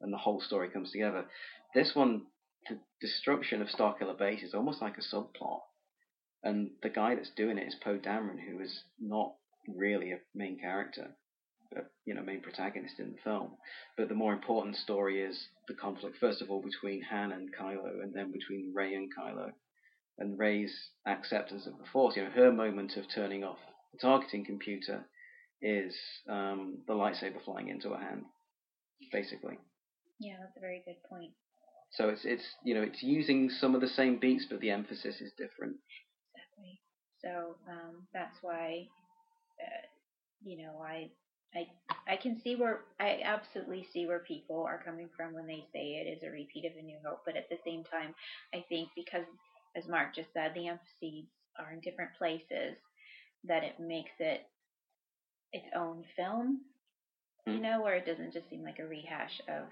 and 0.00 0.12
the 0.12 0.18
whole 0.18 0.40
story 0.40 0.68
comes 0.68 0.90
together. 0.90 1.26
This 1.74 1.94
one, 1.94 2.22
the 2.68 2.78
destruction 3.00 3.62
of 3.62 3.68
Starkiller 3.68 4.18
Base 4.18 4.42
is 4.42 4.54
almost 4.54 4.82
like 4.82 4.98
a 4.98 5.14
subplot, 5.14 5.60
and 6.42 6.70
the 6.82 6.88
guy 6.90 7.14
that's 7.14 7.30
doing 7.30 7.58
it 7.58 7.68
is 7.68 7.76
Poe 7.82 7.98
Dameron, 7.98 8.38
who 8.40 8.60
is 8.60 8.82
not 9.00 9.34
really 9.68 10.12
a 10.12 10.18
main 10.34 10.58
character. 10.58 11.16
A, 11.76 11.82
you 12.04 12.14
know, 12.14 12.22
main 12.22 12.40
protagonist 12.40 12.98
in 12.98 13.12
the 13.12 13.18
film, 13.24 13.52
but 13.96 14.08
the 14.08 14.14
more 14.14 14.32
important 14.32 14.76
story 14.76 15.22
is 15.22 15.48
the 15.68 15.74
conflict. 15.74 16.16
First 16.18 16.42
of 16.42 16.50
all, 16.50 16.62
between 16.62 17.02
Han 17.02 17.32
and 17.32 17.54
Kylo, 17.54 18.02
and 18.02 18.14
then 18.14 18.32
between 18.32 18.72
Rey 18.74 18.94
and 18.94 19.10
Kylo, 19.14 19.52
and 20.18 20.38
Rey's 20.38 20.74
acceptance 21.06 21.66
of 21.66 21.78
the 21.78 21.84
Force. 21.92 22.16
You 22.16 22.24
know, 22.24 22.30
her 22.30 22.52
moment 22.52 22.96
of 22.96 23.04
turning 23.14 23.44
off 23.44 23.58
the 23.92 23.98
targeting 23.98 24.44
computer 24.44 25.04
is 25.60 25.94
um, 26.28 26.78
the 26.86 26.94
lightsaber 26.94 27.42
flying 27.44 27.68
into 27.68 27.90
her 27.90 27.98
hand, 27.98 28.24
basically. 29.12 29.58
Yeah, 30.20 30.36
that's 30.40 30.56
a 30.56 30.60
very 30.60 30.82
good 30.84 30.96
point. 31.08 31.32
So 31.92 32.08
it's 32.08 32.24
it's 32.24 32.44
you 32.64 32.74
know 32.74 32.82
it's 32.82 33.02
using 33.02 33.50
some 33.50 33.74
of 33.74 33.80
the 33.80 33.88
same 33.88 34.18
beats, 34.18 34.46
but 34.50 34.60
the 34.60 34.70
emphasis 34.70 35.20
is 35.20 35.32
different. 35.38 35.76
Exactly. 36.34 36.80
So 37.22 37.56
um, 37.70 38.06
that's 38.12 38.36
why, 38.42 38.88
uh, 39.60 39.86
you 40.44 40.58
know, 40.58 40.82
I 40.82 41.10
I 41.54 41.66
I 42.06 42.16
can 42.16 42.40
see 42.42 42.56
where 42.56 42.80
I 43.00 43.20
absolutely 43.24 43.86
see 43.92 44.06
where 44.06 44.20
people 44.20 44.62
are 44.62 44.82
coming 44.84 45.08
from 45.16 45.32
when 45.34 45.46
they 45.46 45.64
say 45.72 46.02
it 46.04 46.16
is 46.16 46.22
a 46.22 46.30
repeat 46.30 46.66
of 46.66 46.72
A 46.78 46.82
New 46.82 46.98
Hope, 47.04 47.22
but 47.24 47.36
at 47.36 47.48
the 47.48 47.58
same 47.64 47.84
time, 47.84 48.14
I 48.54 48.64
think 48.68 48.90
because 48.94 49.24
as 49.76 49.88
Mark 49.88 50.14
just 50.14 50.32
said, 50.32 50.52
the 50.54 50.68
emphases 50.68 51.26
are 51.58 51.72
in 51.72 51.80
different 51.80 52.10
places, 52.18 52.76
that 53.44 53.62
it 53.64 53.78
makes 53.80 54.12
it 54.18 54.46
its 55.52 55.66
own 55.76 56.04
film. 56.16 56.60
You 57.46 57.54
hmm. 57.54 57.62
know, 57.62 57.82
where 57.82 57.96
it 57.96 58.06
doesn't 58.06 58.32
just 58.32 58.48
seem 58.50 58.62
like 58.62 58.78
a 58.78 58.86
rehash 58.86 59.40
of 59.48 59.64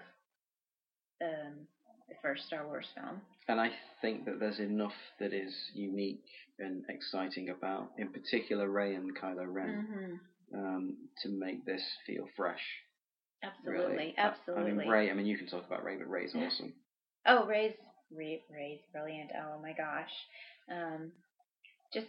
um, 1.23 1.67
the 2.09 2.15
first 2.21 2.47
Star 2.47 2.67
Wars 2.67 2.87
film. 2.95 3.21
And 3.49 3.61
I 3.61 3.71
think 4.01 4.25
that 4.27 4.39
there's 4.39 4.59
enough 4.59 4.93
that 5.19 5.33
is 5.33 5.53
unique 5.75 6.25
and 6.59 6.85
exciting 6.89 7.49
about, 7.49 7.91
in 7.99 8.09
particular, 8.09 8.69
Rey 8.69 8.95
and 8.95 9.17
Kylo 9.17 9.47
Ren, 9.47 9.87
mm-hmm. 9.91 10.15
Um, 10.55 10.97
to 11.23 11.29
make 11.29 11.65
this 11.65 11.83
feel 12.07 12.27
fresh. 12.37 12.61
Absolutely, 13.43 13.93
really. 13.93 14.15
absolutely. 14.19 14.73
I 14.73 14.75
mean, 14.75 14.89
Rey. 14.89 15.11
I 15.11 15.15
mean, 15.15 15.27
you 15.27 15.39
can 15.39 15.47
talk 15.47 15.67
about 15.67 15.85
Rey, 15.85 15.97
but 15.97 16.11
Rey's 16.11 16.35
awesome. 16.35 16.75
Oh, 17.27 17.47
Rey's 17.47 17.75
Rey, 18.15 18.43
Rey's 18.53 18.81
brilliant. 18.93 19.31
Oh 19.35 19.61
my 19.63 19.73
gosh, 19.73 20.11
um, 20.71 21.13
just 21.93 22.09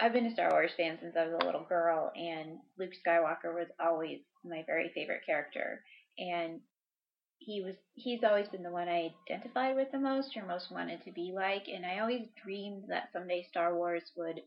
I've 0.00 0.12
been 0.12 0.26
a 0.26 0.32
Star 0.32 0.50
Wars 0.50 0.72
fan 0.76 0.98
since 1.00 1.16
I 1.16 1.26
was 1.26 1.38
a 1.40 1.46
little 1.46 1.64
girl, 1.68 2.10
and 2.16 2.58
Luke 2.78 2.92
Skywalker 3.06 3.54
was 3.54 3.68
always 3.78 4.20
my 4.44 4.64
very 4.66 4.90
favorite 4.94 5.24
character. 5.24 5.82
And 6.18 6.60
he 7.38 7.62
was 7.62 7.74
he's 7.94 8.24
always 8.24 8.48
been 8.48 8.62
the 8.62 8.70
one 8.70 8.88
I 8.88 9.12
identified 9.30 9.76
with 9.76 9.92
the 9.92 9.98
most 9.98 10.36
or 10.36 10.44
most 10.46 10.72
wanted 10.72 11.04
to 11.04 11.12
be 11.12 11.32
like 11.34 11.68
and 11.68 11.84
I 11.84 11.98
always 11.98 12.26
dreamed 12.42 12.84
that 12.88 13.10
someday 13.12 13.46
Star 13.50 13.76
Wars 13.76 14.02
would 14.16 14.40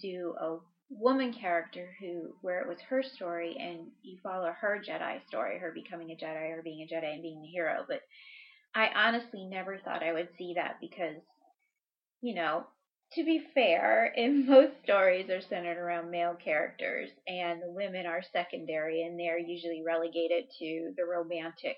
do 0.00 0.34
a 0.40 0.56
woman 0.90 1.32
character 1.32 1.96
who 2.00 2.34
where 2.42 2.60
it 2.60 2.68
was 2.68 2.78
her 2.88 3.02
story 3.02 3.56
and 3.58 3.86
you 4.02 4.18
follow 4.22 4.52
her 4.60 4.82
Jedi 4.86 5.24
story, 5.28 5.58
her 5.58 5.72
becoming 5.72 6.10
a 6.10 6.16
Jedi 6.16 6.50
or 6.50 6.62
being 6.62 6.82
a 6.82 6.92
Jedi 6.92 7.12
and 7.12 7.22
being 7.22 7.42
a 7.44 7.50
hero. 7.50 7.84
But 7.88 8.00
I 8.74 8.88
honestly 8.94 9.44
never 9.44 9.78
thought 9.78 10.02
I 10.02 10.12
would 10.12 10.28
see 10.36 10.54
that 10.56 10.78
because, 10.80 11.22
you 12.20 12.34
know, 12.34 12.66
to 13.14 13.24
be 13.24 13.42
fair, 13.54 14.06
in 14.16 14.46
most 14.46 14.72
stories 14.82 15.30
are 15.30 15.40
centered 15.40 15.78
around 15.78 16.10
male 16.10 16.36
characters 16.42 17.10
and 17.26 17.62
the 17.62 17.70
women 17.70 18.06
are 18.06 18.22
secondary 18.32 19.02
and 19.02 19.18
they're 19.18 19.38
usually 19.38 19.82
relegated 19.86 20.44
to 20.58 20.92
the 20.96 21.04
romantic 21.04 21.76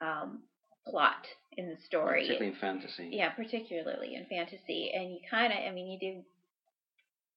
um, 0.00 0.42
plot 0.88 1.26
in 1.56 1.68
the 1.68 1.76
story. 1.86 2.22
Particularly 2.22 2.54
in 2.54 2.60
fantasy. 2.60 3.08
Yeah, 3.12 3.30
particularly 3.30 4.14
in 4.14 4.26
fantasy. 4.26 4.92
And 4.94 5.12
you 5.12 5.18
kind 5.30 5.52
of, 5.52 5.58
I 5.58 5.70
mean, 5.72 5.90
you 5.90 5.98
do, 5.98 6.22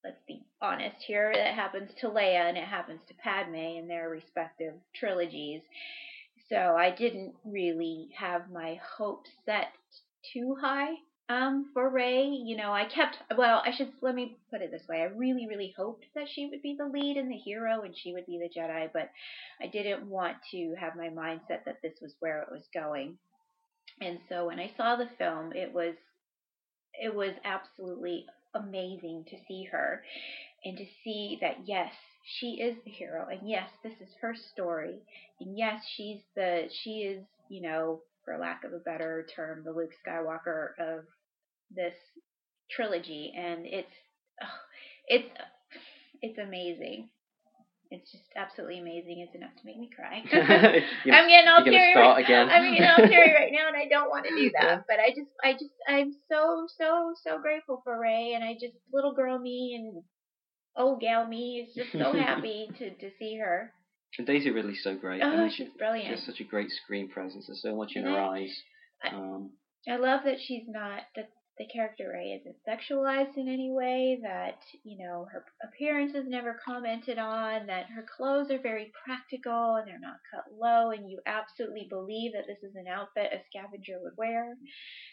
let's 0.03 0.21
be 0.27 0.43
honest 0.61 0.97
here, 1.05 1.31
that 1.33 1.53
happens 1.53 1.89
to 2.01 2.07
Leia 2.07 2.47
and 2.47 2.57
it 2.57 2.63
happens 2.63 3.01
to 3.07 3.13
Padme 3.15 3.55
in 3.55 3.87
their 3.87 4.09
respective 4.09 4.73
trilogies. 4.95 5.61
So 6.49 6.55
I 6.55 6.91
didn't 6.91 7.35
really 7.45 8.09
have 8.17 8.49
my 8.51 8.79
hopes 8.97 9.29
set 9.45 9.67
too 10.33 10.55
high 10.59 10.93
um, 11.29 11.67
for 11.73 11.89
Rey. 11.89 12.25
You 12.25 12.57
know, 12.57 12.71
I 12.71 12.85
kept, 12.85 13.17
well, 13.37 13.61
I 13.63 13.71
should, 13.75 13.91
let 14.01 14.15
me 14.15 14.37
put 14.49 14.61
it 14.61 14.71
this 14.71 14.87
way. 14.89 15.01
I 15.01 15.15
really, 15.15 15.47
really 15.47 15.73
hoped 15.77 16.05
that 16.15 16.27
she 16.33 16.47
would 16.47 16.61
be 16.61 16.75
the 16.77 16.87
lead 16.87 17.17
and 17.17 17.31
the 17.31 17.37
hero 17.37 17.81
and 17.81 17.95
she 17.95 18.13
would 18.13 18.25
be 18.25 18.39
the 18.39 18.59
Jedi, 18.59 18.89
but 18.91 19.09
I 19.61 19.67
didn't 19.67 20.07
want 20.09 20.37
to 20.51 20.75
have 20.79 20.95
my 20.95 21.09
mindset 21.09 21.65
that 21.65 21.81
this 21.83 21.93
was 22.01 22.15
where 22.19 22.41
it 22.41 22.51
was 22.51 22.63
going. 22.73 23.17
And 24.01 24.19
so 24.27 24.47
when 24.47 24.59
I 24.59 24.71
saw 24.75 24.95
the 24.95 25.09
film, 25.17 25.53
it 25.53 25.73
was, 25.73 25.93
it 26.99 27.13
was 27.13 27.33
absolutely 27.43 28.25
amazing 28.55 29.25
to 29.29 29.37
see 29.47 29.67
her 29.71 30.03
and 30.63 30.77
to 30.77 30.85
see 31.03 31.37
that 31.41 31.57
yes, 31.65 31.93
she 32.23 32.61
is 32.61 32.75
the 32.85 32.91
hero 32.91 33.27
and 33.29 33.49
yes, 33.49 33.69
this 33.83 33.93
is 34.01 34.13
her 34.21 34.35
story 34.51 34.99
and 35.39 35.57
yes, 35.57 35.81
she's 35.95 36.19
the 36.35 36.69
she 36.83 37.01
is, 37.01 37.23
you 37.49 37.61
know, 37.61 38.01
for 38.25 38.37
lack 38.37 38.63
of 38.63 38.73
a 38.73 38.79
better 38.79 39.25
term, 39.35 39.63
the 39.63 39.71
Luke 39.71 39.91
Skywalker 40.05 40.69
of 40.79 41.05
this 41.75 41.93
trilogy, 42.69 43.33
and 43.35 43.65
it's 43.65 43.87
oh, 44.41 44.59
it's 45.07 45.29
it's 46.21 46.37
amazing. 46.37 47.09
It's 47.91 48.11
just 48.11 48.25
absolutely 48.35 48.79
amazing. 48.79 49.25
It's 49.25 49.35
enough 49.35 49.55
to 49.59 49.65
make 49.65 49.79
me 49.79 49.89
cry. 49.93 50.21
I'm 51.11 51.27
getting 51.27 51.47
all 51.47 51.63
teary. 51.63 51.95
Right, 51.95 52.23
again. 52.23 52.47
I'm 52.49 52.71
getting 52.71 52.87
all 52.87 53.09
teary 53.09 53.33
right 53.33 53.51
now, 53.51 53.67
and 53.67 53.75
I 53.75 53.87
don't 53.87 54.09
want 54.09 54.25
to 54.25 54.35
do 54.35 54.51
that. 54.59 54.85
But 54.87 54.99
I 54.99 55.09
just, 55.09 55.31
I 55.43 55.53
just, 55.53 55.73
I'm 55.87 56.13
so, 56.29 56.67
so, 56.77 57.13
so 57.23 57.39
grateful 57.41 57.81
for 57.83 57.99
Rey, 57.99 58.33
and 58.35 58.43
I 58.43 58.53
just, 58.53 58.75
little 58.93 59.15
girl 59.15 59.39
me 59.39 59.75
and 59.79 60.03
old 60.77 61.01
gal 61.01 61.25
me 61.27 61.65
is 61.67 61.75
just 61.75 61.91
so 61.91 62.13
happy 62.13 62.69
to 62.77 62.91
to 62.91 63.09
see 63.17 63.37
her. 63.37 63.73
And 64.17 64.27
Daisy 64.27 64.51
Ridley's 64.51 64.83
so 64.83 64.95
great. 64.95 65.21
Oh, 65.23 65.27
I 65.27 65.37
mean, 65.37 65.49
she's 65.49 65.67
she, 65.67 65.77
brilliant. 65.77 66.05
She 66.05 66.11
has 66.11 66.25
such 66.25 66.39
a 66.39 66.43
great 66.43 66.69
screen 66.69 67.09
presence. 67.09 67.47
There's 67.47 67.61
so 67.61 67.75
much 67.75 67.93
in 67.95 68.05
and 68.05 68.13
her 68.13 68.21
I, 68.21 68.39
eyes. 68.39 68.61
Um, 69.11 69.51
I 69.87 69.97
love 69.97 70.21
that 70.25 70.37
she's 70.39 70.63
not 70.67 71.01
that 71.15 71.29
the 71.59 71.65
character 71.65 72.11
Rey 72.13 72.39
isn't 72.41 72.55
sexualized 72.65 73.35
in 73.35 73.49
any 73.49 73.69
way, 73.69 74.17
that, 74.23 74.59
you 74.85 74.97
know, 74.97 75.27
her 75.31 75.43
appearance 75.61 76.15
is 76.15 76.23
never 76.25 76.57
commented 76.65 77.19
on, 77.19 77.67
that 77.67 77.87
her 77.93 78.05
clothes 78.17 78.49
are 78.49 78.61
very 78.61 78.91
practical 79.03 79.75
and 79.75 79.85
they're 79.85 79.99
not 79.99 80.19
cut 80.33 80.45
low, 80.57 80.91
and 80.91 81.11
you 81.11 81.19
absolutely 81.25 81.85
believe 81.89 82.31
that 82.31 82.47
this 82.47 82.63
is 82.63 82.75
an 82.75 82.87
outfit 82.87 83.33
a 83.33 83.39
scavenger 83.49 83.99
would 84.01 84.17
wear, 84.17 84.55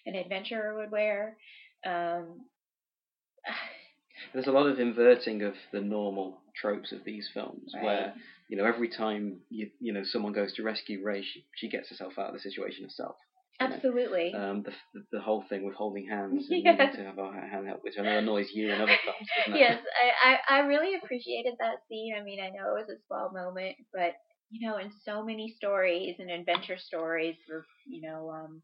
an 0.06 0.14
adventurer 0.14 0.76
would 0.76 0.92
wear. 0.92 1.37
Um, 1.85 2.42
There's 4.32 4.46
a 4.46 4.52
lot 4.52 4.66
of 4.66 4.78
inverting 4.78 5.42
of 5.42 5.54
the 5.72 5.80
normal 5.80 6.38
tropes 6.54 6.92
of 6.92 7.04
these 7.04 7.28
films, 7.35 7.72
right. 7.74 7.85
where 7.85 8.14
you 8.48 8.56
know 8.56 8.64
every 8.64 8.88
time 8.88 9.40
you 9.50 9.70
you 9.80 9.92
know 9.92 10.04
someone 10.04 10.32
goes 10.32 10.54
to 10.54 10.62
rescue 10.62 11.04
Rey, 11.04 11.22
she, 11.22 11.44
she 11.54 11.68
gets 11.68 11.88
herself 11.90 12.14
out 12.18 12.28
of 12.28 12.35
the 12.35 12.40
situation 12.40 12.85
herself. 12.85 13.16
Absolutely. 13.61 14.35
Um, 14.35 14.62
the, 14.62 14.73
the 15.12 15.21
whole 15.21 15.45
thing 15.49 15.64
with 15.64 15.75
holding 15.75 16.07
hands 16.07 16.47
and 16.51 16.64
yes. 16.64 16.97
to 16.97 17.05
have 17.05 17.19
our 17.19 17.33
hand 17.33 17.69
out, 17.69 17.83
which 17.83 17.95
I 17.99 18.03
know 18.03 18.19
annoys 18.19 18.51
you 18.53 18.73
in 18.73 18.81
other 18.81 18.97
films, 19.05 19.29
doesn't 19.38 19.57
it? 19.57 19.61
Yes, 19.61 19.81
I, 20.25 20.37
I, 20.53 20.59
I 20.59 20.66
really 20.66 20.95
appreciated 20.95 21.55
that 21.61 21.77
scene. 21.88 22.14
I 22.19 22.23
mean, 22.23 22.40
I 22.40 22.51
know 22.51 22.77
it 22.77 22.81
was 22.81 22.90
a 22.90 23.01
small 23.07 23.31
moment, 23.33 23.77
but 23.92 24.14
you 24.51 24.69
know, 24.69 24.79
in 24.79 24.90
so 25.05 25.25
many 25.25 25.55
stories 25.57 26.16
and 26.19 26.31
adventure 26.31 26.79
stories, 26.79 27.37
or 27.51 27.64
you 27.87 28.03
know, 28.03 28.31
um, 28.31 28.62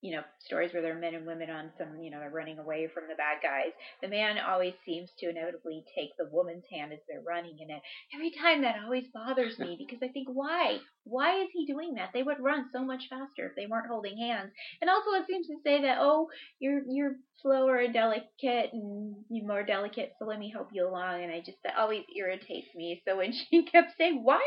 you 0.00 0.14
know, 0.14 0.22
stories 0.38 0.72
where 0.72 0.80
there 0.80 0.96
are 0.96 1.00
men 1.00 1.14
and 1.14 1.26
women 1.26 1.50
on 1.50 1.70
some, 1.76 2.00
you 2.00 2.10
know, 2.10 2.20
they're 2.20 2.30
running 2.30 2.58
away 2.58 2.88
from 2.92 3.04
the 3.08 3.16
bad 3.16 3.38
guys. 3.42 3.72
The 4.00 4.08
man 4.08 4.38
always 4.38 4.74
seems 4.86 5.10
to 5.18 5.28
inevitably 5.28 5.84
take 5.94 6.10
the 6.16 6.28
woman's 6.30 6.64
hand 6.72 6.92
as 6.92 7.00
they're 7.08 7.22
running, 7.26 7.58
and 7.60 7.80
every 8.14 8.30
time 8.30 8.62
that 8.62 8.76
always 8.84 9.04
bothers 9.12 9.58
me 9.58 9.76
because 9.78 10.02
I 10.02 10.12
think, 10.12 10.28
why? 10.32 10.78
Why 11.08 11.42
is 11.42 11.48
he 11.52 11.66
doing 11.66 11.94
that? 11.94 12.10
They 12.12 12.22
would 12.22 12.40
run 12.40 12.68
so 12.72 12.84
much 12.84 13.08
faster 13.08 13.46
if 13.46 13.56
they 13.56 13.66
weren't 13.66 13.88
holding 13.88 14.18
hands. 14.18 14.52
And 14.80 14.90
also, 14.90 15.10
it 15.12 15.26
seems 15.26 15.46
to 15.46 15.56
say 15.64 15.82
that, 15.82 15.98
oh, 16.00 16.28
you're 16.58 16.82
you're 16.88 17.16
slower 17.42 17.78
and 17.78 17.94
delicate, 17.94 18.70
and 18.72 19.16
you're 19.30 19.46
more 19.46 19.62
delicate, 19.62 20.12
so 20.18 20.26
let 20.26 20.38
me 20.38 20.50
help 20.50 20.68
you 20.72 20.86
along. 20.86 21.22
And 21.22 21.32
I 21.32 21.38
just 21.38 21.58
that 21.64 21.78
always 21.78 22.04
irritates 22.16 22.68
me. 22.74 23.02
So 23.06 23.16
when 23.16 23.32
she 23.50 23.64
kept 23.64 23.96
saying, 23.96 24.20
why, 24.22 24.42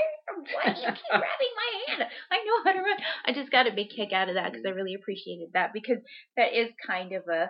why 0.53 0.73
do 0.73 0.79
you 0.81 0.87
keep 0.87 0.97
grabbing 1.09 1.55
my 1.55 1.93
hand? 1.93 2.09
I 2.31 2.37
know 2.37 2.63
how 2.63 2.71
to 2.73 2.79
run. 2.79 2.97
I 3.25 3.33
just 3.33 3.51
got 3.51 3.67
a 3.67 3.75
big 3.75 3.89
kick 3.89 4.13
out 4.13 4.29
of 4.29 4.35
that 4.35 4.51
because 4.51 4.65
I 4.65 4.71
mm. 4.71 4.75
really 4.75 4.95
appreciated 4.95 5.49
that 5.53 5.73
because 5.73 5.99
that 6.37 6.53
is 6.53 6.71
kind 6.85 7.13
of 7.13 7.23
a, 7.27 7.49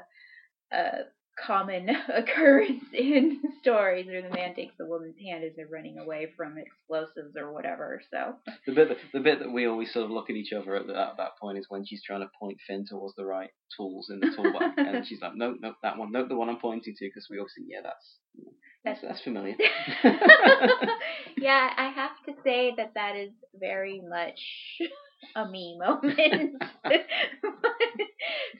a 0.75 0.91
common 1.45 1.89
occurrence 2.13 2.83
in 2.93 3.41
stories 3.61 4.07
where 4.07 4.21
the 4.21 4.29
man 4.29 4.55
takes 4.55 4.73
the 4.77 4.85
woman's 4.85 5.15
hand 5.19 5.43
as 5.43 5.51
they're 5.55 5.67
running 5.67 5.97
away 5.97 6.27
from 6.35 6.57
explosives 6.57 7.35
or 7.35 7.53
whatever. 7.53 8.01
So 8.11 8.35
the 8.65 8.73
bit 8.73 8.89
that, 8.89 8.97
the 9.13 9.19
bit 9.19 9.39
that 9.39 9.51
we 9.51 9.65
always 9.65 9.91
sort 9.93 10.05
of 10.05 10.11
look 10.11 10.29
at 10.29 10.35
each 10.35 10.53
other 10.53 10.75
at, 10.75 10.87
the, 10.87 10.97
at 10.97 11.17
that 11.17 11.37
point 11.39 11.57
is 11.57 11.65
when 11.69 11.85
she's 11.85 12.03
trying 12.03 12.21
to 12.21 12.29
point 12.39 12.57
Finn 12.67 12.85
towards 12.87 13.15
the 13.15 13.25
right 13.25 13.51
tools 13.75 14.09
in 14.09 14.19
the 14.19 14.35
toolbox, 14.35 14.65
and 14.77 15.05
she's 15.05 15.21
like, 15.21 15.35
"Nope, 15.35 15.57
nope, 15.61 15.75
that 15.83 15.97
one, 15.97 16.11
nope, 16.11 16.29
the 16.29 16.35
one 16.35 16.49
I'm 16.49 16.59
pointing 16.59 16.93
to," 16.95 17.05
because 17.05 17.27
we 17.29 17.39
obviously, 17.39 17.65
yeah, 17.67 17.81
that's 17.83 18.17
that's, 18.83 19.01
that's 19.01 19.21
familiar. 19.21 19.55
yeah, 21.37 21.69
I 21.77 21.91
have 21.95 22.11
to 22.25 22.41
say 22.43 22.73
that 22.77 22.93
that 22.95 23.15
is 23.15 23.31
very 23.59 24.01
much 24.01 24.39
a 25.35 25.47
me 25.47 25.77
moment. 25.79 26.61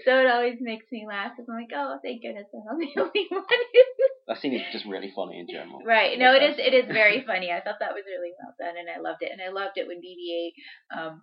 so 0.05 0.11
it 0.19 0.27
always 0.27 0.57
makes 0.61 0.85
me 0.91 1.05
laugh 1.07 1.31
because 1.35 1.49
I'm 1.49 1.55
like, 1.55 1.71
oh, 1.75 1.99
thank 2.03 2.21
goodness 2.21 2.47
I'm 2.53 2.65
not 2.65 2.79
the 2.79 3.01
only 3.01 3.27
one. 3.29 3.43
that 4.27 4.39
seems 4.39 4.53
scene 4.53 4.61
is 4.61 4.73
just 4.73 4.85
really 4.85 5.11
funny 5.15 5.39
in 5.39 5.47
general. 5.49 5.79
Right. 5.85 6.17
No, 6.17 6.33
it 6.33 6.43
is. 6.43 6.55
It 6.57 6.73
is 6.73 6.85
very 6.87 7.23
funny. 7.25 7.51
I 7.51 7.61
thought 7.61 7.79
that 7.79 7.93
was 7.93 8.03
really 8.05 8.31
well 8.39 8.53
done, 8.59 8.77
and 8.77 8.89
I 8.89 8.99
loved 9.01 9.21
it. 9.21 9.31
And 9.31 9.41
I 9.41 9.51
loved 9.51 9.77
it 9.77 9.87
when 9.87 10.01
BB-8 10.01 10.51
um, 10.97 11.21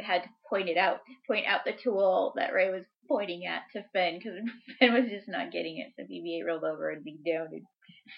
had 0.00 0.24
to 0.24 0.28
point 0.48 0.68
it 0.68 0.76
out, 0.76 1.00
point 1.26 1.46
out 1.46 1.64
the 1.64 1.72
tool 1.82 2.32
that 2.36 2.52
Rey 2.52 2.70
was 2.70 2.84
pointing 3.08 3.46
at 3.46 3.62
to 3.72 3.84
Finn 3.92 4.18
because 4.18 4.38
Finn 4.78 4.92
was 4.92 5.10
just 5.10 5.28
not 5.28 5.52
getting 5.52 5.78
it. 5.78 5.92
So 5.96 6.02
BB-8 6.04 6.46
rolled 6.46 6.64
over 6.64 6.90
and 6.90 7.04
leaned 7.04 7.24
down 7.24 7.48
and 7.52 7.62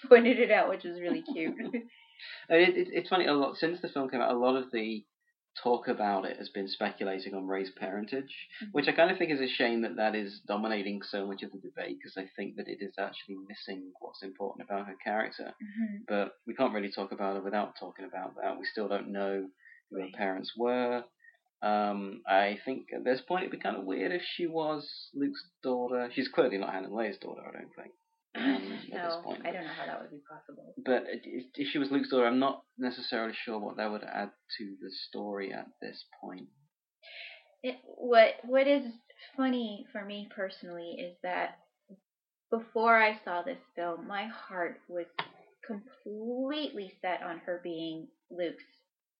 pointed 0.09 0.39
it 0.39 0.51
out, 0.51 0.69
which 0.69 0.83
was 0.83 0.99
really 0.99 1.23
cute. 1.33 1.55
it, 2.49 2.75
it, 2.75 2.87
it's 2.91 3.09
funny. 3.09 3.27
A 3.27 3.33
lot 3.33 3.57
since 3.57 3.79
the 3.81 3.89
film 3.89 4.09
came 4.09 4.21
out, 4.21 4.33
a 4.33 4.37
lot 4.37 4.55
of 4.55 4.71
the 4.71 5.03
talk 5.61 5.87
about 5.87 6.25
it 6.25 6.37
has 6.37 6.49
been 6.49 6.67
speculating 6.67 7.33
on 7.33 7.47
Rey's 7.47 7.71
parentage, 7.77 8.23
mm-hmm. 8.63 8.71
which 8.71 8.87
I 8.87 8.93
kind 8.93 9.11
of 9.11 9.17
think 9.17 9.31
is 9.31 9.41
a 9.41 9.47
shame 9.47 9.81
that 9.81 9.97
that 9.97 10.15
is 10.15 10.39
dominating 10.47 11.01
so 11.03 11.25
much 11.25 11.43
of 11.43 11.51
the 11.51 11.57
debate 11.57 11.97
because 11.99 12.17
I 12.17 12.29
think 12.35 12.55
that 12.55 12.67
it 12.67 12.77
is 12.81 12.93
actually 12.97 13.37
missing 13.47 13.91
what's 13.99 14.23
important 14.23 14.65
about 14.67 14.87
her 14.87 14.95
character. 15.03 15.53
Mm-hmm. 15.61 15.95
But 16.07 16.33
we 16.47 16.53
can't 16.53 16.73
really 16.73 16.91
talk 16.91 17.11
about 17.11 17.35
her 17.35 17.41
without 17.41 17.75
talking 17.79 18.05
about 18.05 18.35
that. 18.41 18.59
We 18.59 18.65
still 18.65 18.87
don't 18.87 19.11
know 19.11 19.47
who 19.89 19.97
right. 19.97 20.11
her 20.11 20.17
parents 20.17 20.53
were. 20.57 21.03
Um, 21.61 22.21
I 22.27 22.57
think 22.65 22.87
at 22.95 23.03
this 23.03 23.21
point 23.21 23.43
it'd 23.43 23.51
be 23.51 23.59
kind 23.59 23.77
of 23.77 23.85
weird 23.85 24.11
if 24.11 24.23
she 24.35 24.47
was 24.47 25.09
Luke's 25.13 25.43
daughter. 25.61 26.09
She's 26.13 26.27
clearly 26.27 26.57
not 26.57 26.73
Han 26.73 26.85
and 26.85 26.93
Leia's 26.93 27.19
daughter, 27.19 27.41
I 27.47 27.51
don't 27.51 27.75
think. 27.75 27.91
Um, 28.35 28.79
no, 28.91 29.35
I 29.43 29.51
don't 29.51 29.63
know 29.63 29.73
how 29.77 29.85
that 29.85 30.01
would 30.01 30.11
be 30.11 30.21
possible. 30.29 30.73
But 30.83 31.03
if 31.07 31.67
she 31.69 31.77
was 31.77 31.91
Luke's 31.91 32.09
daughter, 32.09 32.27
I'm 32.27 32.39
not 32.39 32.63
necessarily 32.77 33.33
sure 33.45 33.59
what 33.59 33.77
that 33.77 33.91
would 33.91 34.03
add 34.03 34.31
to 34.57 34.75
the 34.81 34.91
story 35.07 35.53
at 35.53 35.67
this 35.81 36.03
point. 36.21 36.47
It, 37.63 37.75
what 37.83 38.35
What 38.45 38.67
is 38.67 38.83
funny 39.37 39.85
for 39.91 40.03
me 40.03 40.29
personally 40.35 40.95
is 40.99 41.15
that 41.23 41.57
before 42.49 42.97
I 43.01 43.19
saw 43.23 43.41
this 43.41 43.59
film, 43.75 44.07
my 44.07 44.27
heart 44.27 44.81
was 44.89 45.05
completely 45.65 46.93
set 47.01 47.23
on 47.23 47.39
her 47.39 47.61
being 47.63 48.07
Luke's 48.29 48.63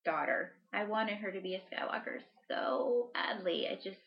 daughter. 0.04 0.54
I 0.74 0.86
wanted 0.86 1.18
her 1.18 1.32
to 1.32 1.40
be 1.40 1.56
a 1.56 1.60
Skywalker 1.60 2.20
so 2.50 3.10
badly. 3.14 3.68
I 3.70 3.76
just 3.76 4.00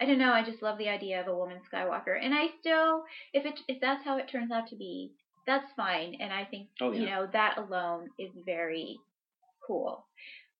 I 0.00 0.06
don't 0.06 0.18
know. 0.18 0.32
I 0.32 0.42
just 0.42 0.62
love 0.62 0.78
the 0.78 0.88
idea 0.88 1.20
of 1.20 1.28
a 1.28 1.36
woman 1.36 1.58
Skywalker, 1.72 2.16
and 2.20 2.34
I 2.34 2.46
still, 2.58 3.04
if 3.34 3.44
it 3.44 3.60
if 3.68 3.80
that's 3.80 4.04
how 4.04 4.16
it 4.16 4.28
turns 4.28 4.50
out 4.50 4.68
to 4.68 4.76
be, 4.76 5.12
that's 5.46 5.72
fine. 5.76 6.16
And 6.20 6.32
I 6.32 6.44
think 6.44 6.68
oh, 6.80 6.92
yeah. 6.92 7.00
you 7.00 7.06
know 7.06 7.28
that 7.32 7.58
alone 7.58 8.08
is 8.18 8.30
very 8.46 8.98
cool. 9.66 10.06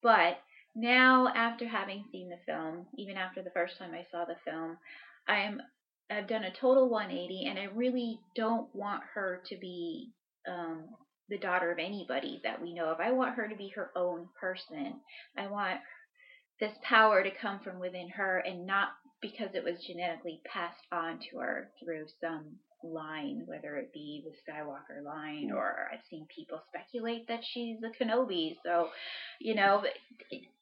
But 0.03 0.39
now, 0.75 1.29
after 1.35 1.67
having 1.67 2.05
seen 2.13 2.29
the 2.29 2.39
film, 2.47 2.87
even 2.97 3.17
after 3.17 3.43
the 3.43 3.51
first 3.51 3.79
time 3.79 3.93
I 3.95 4.07
saw 4.11 4.25
the 4.25 4.37
film, 4.45 4.77
I 5.27 5.41
am 5.41 5.63
I've 6.11 6.29
done 6.29 6.45
a 6.45 6.53
total 6.53 6.89
180, 6.89 7.47
and 7.49 7.59
I 7.59 7.65
really 7.75 8.19
don't 8.35 8.75
want 8.75 9.03
her 9.15 9.41
to 9.49 9.57
be 9.57 10.11
um, 10.49 10.85
the 11.29 11.39
daughter 11.39 11.71
of 11.71 11.79
anybody 11.79 12.41
that 12.45 12.61
we 12.61 12.75
know 12.75 12.87
of. 12.87 13.01
I 13.01 13.13
want 13.13 13.37
her 13.37 13.49
to 13.49 13.55
be 13.55 13.69
her 13.77 13.91
own 13.97 14.29
person. 14.39 15.01
I 15.39 15.47
want 15.47 15.81
this 16.59 16.77
power 16.83 17.23
to 17.23 17.31
come 17.31 17.61
from 17.61 17.79
within 17.79 18.09
her 18.11 18.39
and 18.39 18.67
not 18.67 18.89
because 19.21 19.51
it 19.55 19.65
was 19.65 19.85
genetically 19.87 20.41
passed 20.45 20.87
on 20.93 21.19
to 21.31 21.39
her 21.39 21.71
through 21.83 22.07
some 22.21 22.57
line, 22.83 23.43
whether 23.47 23.77
it 23.77 23.93
be 23.93 24.25
the 24.25 24.53
Skywalker 24.53 25.05
line 25.05 25.51
or 25.55 25.89
I've 25.93 26.01
seen 26.11 26.27
people 26.35 26.63
speculate 26.69 27.29
that 27.29 27.41
she's 27.45 27.79
a 27.83 28.03
Kenobi. 28.03 28.57
So, 28.65 28.89
you 29.41 29.55
know, 29.55 29.85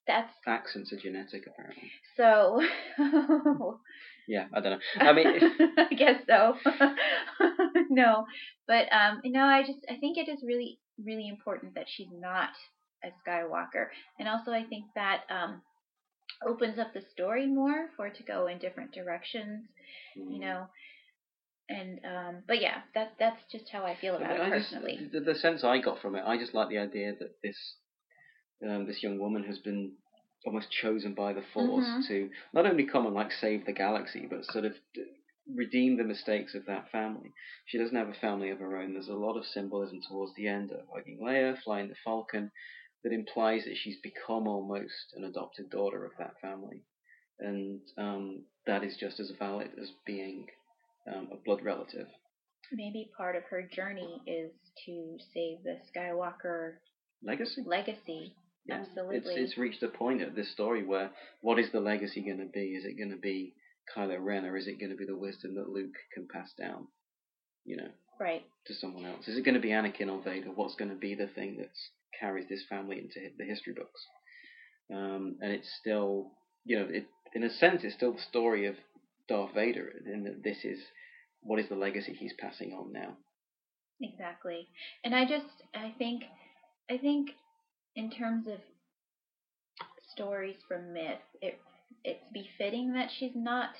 that's 0.06 0.32
accents 0.46 0.92
are 0.92 0.96
genetic 0.96 1.46
apparently. 1.46 1.90
So. 2.16 2.60
yeah, 4.28 4.46
I 4.52 4.60
don't 4.60 4.72
know. 4.72 4.78
I 5.00 5.12
mean, 5.12 5.26
I 5.78 5.94
guess 5.94 6.22
so. 6.26 6.54
no, 7.90 8.26
but 8.66 8.86
um, 8.92 9.20
no, 9.24 9.42
I 9.42 9.62
just 9.62 9.80
I 9.88 9.96
think 9.96 10.18
it 10.18 10.28
is 10.28 10.42
really 10.44 10.78
really 11.04 11.28
important 11.28 11.74
that 11.74 11.86
she's 11.88 12.08
not 12.12 12.50
a 13.04 13.08
Skywalker, 13.26 13.86
and 14.18 14.28
also 14.28 14.50
I 14.50 14.64
think 14.64 14.86
that 14.96 15.22
um 15.30 15.62
opens 16.46 16.78
up 16.78 16.92
the 16.92 17.02
story 17.12 17.46
more 17.46 17.88
for 17.96 18.06
it 18.06 18.16
to 18.16 18.22
go 18.22 18.46
in 18.46 18.58
different 18.58 18.92
directions, 18.92 19.66
mm. 20.18 20.32
you 20.32 20.40
know. 20.40 20.66
And 21.68 22.00
um, 22.04 22.36
but 22.46 22.62
yeah, 22.62 22.78
that 22.94 23.12
that's 23.18 23.42
just 23.52 23.70
how 23.70 23.84
I 23.84 23.96
feel 24.00 24.16
about 24.16 24.30
I 24.30 24.46
it 24.46 24.50
personally. 24.50 24.98
Just, 25.00 25.12
the, 25.12 25.20
the, 25.20 25.34
sense 25.34 25.64
I 25.64 25.80
got 25.80 26.00
from 26.00 26.14
it, 26.14 26.22
I 26.26 26.38
just 26.38 26.54
like 26.54 26.70
the 26.70 26.78
idea 26.78 27.12
that 27.18 27.34
this 27.42 27.74
um, 28.66 28.86
this 28.86 29.02
young 29.02 29.18
woman 29.18 29.44
has 29.44 29.58
been 29.58 29.92
almost 30.46 30.70
chosen 30.70 31.14
by 31.14 31.32
the 31.32 31.42
Force 31.52 31.84
mm-hmm. 31.84 32.08
to 32.08 32.30
not 32.54 32.64
only 32.64 32.86
come 32.86 33.04
and 33.04 33.14
like 33.14 33.32
save 33.32 33.66
the 33.66 33.72
galaxy, 33.72 34.26
but 34.30 34.44
sort 34.46 34.64
of 34.64 34.72
redeem 35.54 35.96
the 35.96 36.04
mistakes 36.04 36.54
of 36.54 36.66
that 36.66 36.90
family. 36.90 37.32
She 37.66 37.78
doesn't 37.78 37.96
have 37.96 38.08
a 38.08 38.14
family 38.14 38.50
of 38.50 38.58
her 38.58 38.76
own. 38.76 38.92
There's 38.92 39.08
a 39.08 39.14
lot 39.14 39.36
of 39.36 39.46
symbolism 39.46 40.00
towards 40.08 40.34
the 40.34 40.46
end 40.46 40.70
of 40.70 40.80
hugging 40.94 41.20
Leia, 41.22 41.60
flying 41.62 41.88
the 41.88 41.94
Falcon, 42.04 42.50
that 43.04 43.12
implies 43.12 43.64
that 43.64 43.76
she's 43.76 43.98
become 44.02 44.46
almost 44.46 45.14
an 45.16 45.24
adopted 45.24 45.70
daughter 45.70 46.04
of 46.04 46.12
that 46.18 46.34
family, 46.40 46.82
and 47.38 47.80
um, 47.96 48.42
that 48.66 48.82
is 48.82 48.96
just 48.98 49.20
as 49.20 49.32
valid 49.38 49.70
as 49.80 49.90
being 50.06 50.46
um, 51.12 51.28
a 51.32 51.36
blood 51.36 51.60
relative. 51.62 52.06
Maybe 52.72 53.10
part 53.16 53.36
of 53.36 53.44
her 53.44 53.62
journey 53.62 54.20
is 54.26 54.50
to 54.86 55.16
save 55.32 55.58
the 55.64 55.78
Skywalker 55.90 56.74
legacy. 57.22 57.62
Legacy. 57.64 58.34
Yeah. 58.66 58.80
Absolutely. 58.80 59.16
It's, 59.16 59.52
it's 59.52 59.58
reached 59.58 59.82
a 59.82 59.88
point 59.88 60.20
at 60.20 60.34
this 60.34 60.52
story 60.52 60.84
where 60.84 61.10
what 61.40 61.58
is 61.58 61.72
the 61.72 61.80
legacy 61.80 62.20
going 62.20 62.38
to 62.38 62.52
be? 62.52 62.74
Is 62.74 62.84
it 62.84 62.98
going 62.98 63.10
to 63.10 63.16
be 63.16 63.54
Kylo 63.96 64.18
Ren, 64.20 64.44
or 64.44 64.56
is 64.56 64.66
it 64.66 64.78
going 64.78 64.90
to 64.90 64.96
be 64.96 65.06
the 65.06 65.16
wisdom 65.16 65.54
that 65.54 65.70
Luke 65.70 65.94
can 66.12 66.28
pass 66.30 66.50
down? 66.58 66.88
You 67.64 67.78
know, 67.78 67.88
right 68.20 68.42
to 68.66 68.74
someone 68.74 69.06
else. 69.06 69.26
Is 69.28 69.38
it 69.38 69.44
going 69.44 69.54
to 69.54 69.60
be 69.60 69.70
Anakin 69.70 70.10
or 70.10 70.22
Vader? 70.22 70.50
What's 70.54 70.74
going 70.74 70.90
to 70.90 70.96
be 70.96 71.14
the 71.14 71.28
thing 71.28 71.56
that's 71.58 71.90
carries 72.18 72.48
this 72.48 72.64
family 72.68 72.98
into 72.98 73.30
the 73.38 73.44
history 73.44 73.72
books. 73.72 74.06
Um, 74.92 75.36
and 75.40 75.52
it's 75.52 75.68
still, 75.80 76.32
you 76.64 76.78
know, 76.78 76.86
it, 76.90 77.06
in 77.34 77.42
a 77.42 77.50
sense, 77.50 77.82
it's 77.84 77.94
still 77.94 78.12
the 78.12 78.20
story 78.20 78.66
of 78.66 78.76
Darth 79.28 79.54
Vader, 79.54 79.92
in 80.06 80.24
that 80.24 80.42
this 80.42 80.64
is 80.64 80.78
what 81.42 81.58
is 81.58 81.68
the 81.68 81.74
legacy 81.74 82.14
he's 82.14 82.32
passing 82.40 82.72
on 82.72 82.92
now. 82.92 83.16
Exactly, 84.00 84.68
and 85.04 85.14
I 85.14 85.24
just, 85.26 85.44
I 85.74 85.92
think, 85.98 86.22
I 86.90 86.96
think, 86.98 87.30
in 87.96 88.10
terms 88.10 88.46
of 88.46 88.60
stories 90.12 90.56
from 90.66 90.92
myth, 90.92 91.18
it 91.42 91.60
it's 92.04 92.24
befitting 92.32 92.92
that 92.94 93.10
she's 93.18 93.34
not 93.34 93.70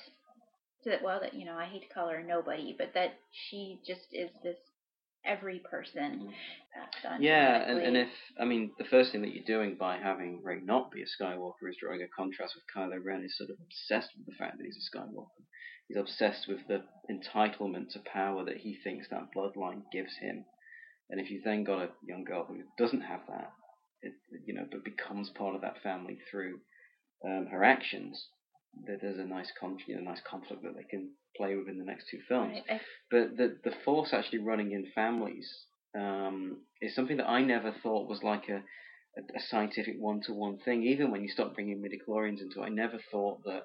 that 0.85 1.03
well 1.03 1.19
that 1.21 1.33
you 1.33 1.45
know 1.45 1.55
I 1.55 1.65
hate 1.65 1.87
to 1.87 1.93
call 1.93 2.09
her 2.09 2.23
nobody, 2.23 2.75
but 2.77 2.93
that 2.93 3.15
she 3.31 3.79
just 3.85 4.07
is 4.13 4.29
this 4.43 4.57
every 5.25 5.59
person. 5.59 6.29
Mm. 6.29 7.21
yeah, 7.21 7.69
and, 7.69 7.79
and 7.79 7.97
if 7.97 8.09
I 8.39 8.45
mean 8.45 8.71
the 8.77 8.85
first 8.85 9.11
thing 9.11 9.21
that 9.21 9.33
you're 9.33 9.43
doing 9.45 9.75
by 9.79 9.97
having 9.97 10.41
Rey 10.43 10.59
not 10.63 10.91
be 10.91 11.01
a 11.01 11.05
Skywalker 11.05 11.69
is 11.69 11.77
drawing 11.79 12.01
a 12.01 12.07
contrast 12.07 12.55
with 12.55 12.63
Kylo 12.75 13.03
Ren 13.03 13.23
is 13.23 13.37
sort 13.37 13.49
of 13.49 13.57
obsessed 13.65 14.11
with 14.17 14.25
the 14.25 14.35
fact 14.37 14.57
that 14.57 14.65
he's 14.65 14.77
a 14.77 14.97
Skywalker. 14.97 15.43
He's 15.87 15.97
obsessed 15.97 16.47
with 16.47 16.59
the 16.67 16.83
entitlement 17.09 17.93
to 17.93 17.99
power 17.99 18.45
that 18.45 18.57
he 18.57 18.77
thinks 18.83 19.07
that 19.09 19.33
bloodline 19.35 19.83
gives 19.91 20.15
him. 20.21 20.45
And 21.09 21.19
if 21.19 21.31
you 21.31 21.41
then 21.43 21.63
got 21.63 21.81
a 21.81 21.89
young 22.05 22.23
girl 22.23 22.45
who 22.45 22.61
doesn't 22.77 23.01
have 23.01 23.21
that, 23.27 23.51
it, 24.03 24.13
you 24.45 24.53
know, 24.53 24.67
but 24.71 24.85
becomes 24.85 25.29
part 25.31 25.55
of 25.55 25.61
that 25.61 25.81
family 25.81 26.19
through 26.29 26.59
um, 27.25 27.47
her 27.51 27.63
actions, 27.63 28.27
there's 28.73 29.19
a 29.19 29.25
nice 29.25 29.51
con- 29.59 29.77
you 29.87 29.95
know, 29.95 30.01
nice 30.01 30.21
conflict 30.29 30.63
that 30.63 30.75
they 30.75 30.83
can 30.83 31.11
play 31.35 31.55
with 31.55 31.67
in 31.67 31.77
the 31.77 31.85
next 31.85 32.05
two 32.09 32.19
films. 32.27 32.57
Right. 32.69 32.81
But 33.11 33.37
the 33.37 33.57
the 33.63 33.75
force 33.83 34.13
actually 34.13 34.39
running 34.39 34.71
in 34.71 34.91
families 34.93 35.49
um, 35.95 36.61
is 36.81 36.95
something 36.95 37.17
that 37.17 37.29
I 37.29 37.41
never 37.41 37.71
thought 37.83 38.09
was 38.09 38.23
like 38.23 38.49
a 38.49 38.63
a, 39.17 39.21
a 39.37 39.41
scientific 39.49 39.95
one 39.99 40.21
to 40.25 40.33
one 40.33 40.57
thing. 40.59 40.83
Even 40.83 41.11
when 41.11 41.23
you 41.23 41.29
start 41.29 41.55
bringing 41.55 41.81
midichlorians 41.81 42.41
into 42.41 42.61
it, 42.61 42.65
I 42.65 42.69
never 42.69 42.99
thought 43.11 43.43
that 43.45 43.63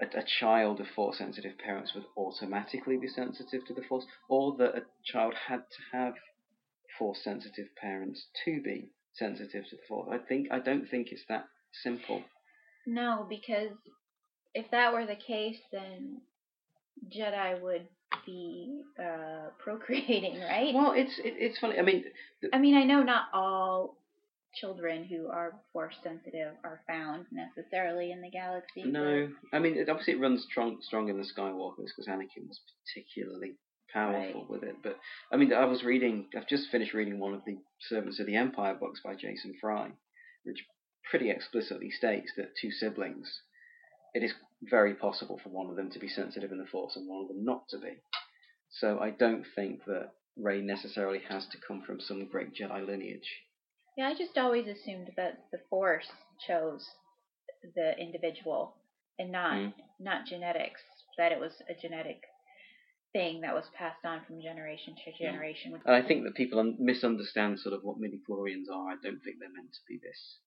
a, 0.00 0.18
a 0.18 0.24
child 0.40 0.80
of 0.80 0.86
force 0.94 1.18
sensitive 1.18 1.58
parents 1.58 1.92
would 1.94 2.04
automatically 2.16 2.96
be 2.98 3.08
sensitive 3.08 3.66
to 3.66 3.74
the 3.74 3.82
force, 3.82 4.04
or 4.28 4.56
that 4.58 4.76
a 4.76 4.82
child 5.04 5.34
had 5.48 5.60
to 5.60 5.96
have 5.96 6.14
force 6.98 7.22
sensitive 7.22 7.66
parents 7.80 8.26
to 8.44 8.60
be 8.62 8.90
sensitive 9.14 9.64
to 9.70 9.76
the 9.76 9.82
force. 9.88 10.08
I 10.12 10.18
think 10.18 10.48
I 10.50 10.58
don't 10.58 10.88
think 10.88 11.08
it's 11.10 11.24
that 11.28 11.46
simple. 11.82 12.24
No, 12.86 13.26
because 13.28 13.70
if 14.56 14.70
that 14.70 14.92
were 14.92 15.06
the 15.06 15.16
case, 15.16 15.58
then 15.70 16.20
Jedi 17.14 17.60
would 17.60 17.86
be 18.24 18.82
uh, 18.98 19.50
procreating, 19.58 20.40
right? 20.40 20.74
Well, 20.74 20.92
it's 20.96 21.18
it, 21.18 21.34
it's 21.38 21.58
funny. 21.58 21.78
I 21.78 21.82
mean, 21.82 22.04
th- 22.40 22.52
I 22.52 22.58
mean, 22.58 22.76
I 22.76 22.84
know 22.84 23.02
not 23.02 23.26
all 23.32 23.98
children 24.54 25.04
who 25.04 25.28
are 25.28 25.52
force 25.72 25.94
sensitive 26.02 26.54
are 26.64 26.80
found 26.88 27.26
necessarily 27.30 28.10
in 28.12 28.22
the 28.22 28.30
galaxy. 28.30 28.84
No, 28.84 29.28
I 29.52 29.58
mean, 29.58 29.76
it, 29.76 29.90
obviously 29.90 30.14
it 30.14 30.20
runs 30.20 30.44
strong 30.50 30.78
strong 30.80 31.10
in 31.10 31.18
the 31.18 31.24
Skywalkers 31.24 31.88
because 31.94 32.06
Anakin 32.08 32.48
was 32.48 32.60
particularly 32.86 33.56
powerful 33.92 34.40
right. 34.42 34.50
with 34.50 34.62
it. 34.62 34.76
But 34.82 34.98
I 35.30 35.36
mean, 35.36 35.52
I 35.52 35.66
was 35.66 35.84
reading. 35.84 36.28
I've 36.34 36.48
just 36.48 36.70
finished 36.70 36.94
reading 36.94 37.18
one 37.18 37.34
of 37.34 37.44
the 37.44 37.58
Servants 37.88 38.18
of 38.20 38.26
the 38.26 38.36
Empire 38.36 38.74
books 38.74 39.00
by 39.04 39.14
Jason 39.14 39.54
Fry, 39.60 39.90
which 40.44 40.64
pretty 41.10 41.30
explicitly 41.30 41.90
states 41.90 42.32
that 42.36 42.56
two 42.60 42.70
siblings 42.70 43.42
it 44.16 44.22
is 44.22 44.32
very 44.62 44.94
possible 44.94 45.38
for 45.42 45.50
one 45.50 45.68
of 45.68 45.76
them 45.76 45.90
to 45.90 45.98
be 45.98 46.08
sensitive 46.08 46.50
in 46.50 46.56
the 46.56 46.64
Force 46.64 46.96
and 46.96 47.06
one 47.06 47.22
of 47.22 47.28
them 47.28 47.44
not 47.44 47.68
to 47.68 47.78
be. 47.78 47.98
So 48.70 48.98
I 48.98 49.10
don't 49.10 49.44
think 49.54 49.84
that 49.84 50.12
Rey 50.38 50.62
necessarily 50.62 51.20
has 51.28 51.46
to 51.48 51.58
come 51.66 51.82
from 51.82 52.00
some 52.00 52.26
great 52.26 52.54
Jedi 52.54 52.86
lineage. 52.86 53.28
Yeah, 53.96 54.08
I 54.08 54.14
just 54.14 54.38
always 54.38 54.66
assumed 54.66 55.10
that 55.18 55.44
the 55.52 55.58
Force 55.68 56.06
chose 56.46 56.86
the 57.74 57.92
individual 57.98 58.76
and 59.18 59.30
not 59.30 59.52
mm. 59.52 59.72
not 60.00 60.26
genetics. 60.26 60.80
That 61.18 61.32
it 61.32 61.40
was 61.40 61.52
a 61.68 61.74
genetic 61.80 62.22
thing 63.12 63.42
that 63.42 63.54
was 63.54 63.64
passed 63.78 64.04
on 64.04 64.20
from 64.26 64.40
generation 64.40 64.94
to 65.04 65.24
generation. 65.24 65.78
Yeah. 65.86 65.94
I 65.94 66.02
think 66.02 66.24
that 66.24 66.34
people 66.34 66.58
un- 66.58 66.76
misunderstand 66.78 67.60
sort 67.60 67.74
of 67.74 67.82
what 67.82 67.98
midi-chlorians 67.98 68.68
are. 68.72 68.88
I 68.92 68.96
don't 69.02 69.20
think 69.22 69.36
they're 69.40 69.52
meant 69.52 69.72
to 69.72 69.84
be 69.88 69.98
this 70.02 70.38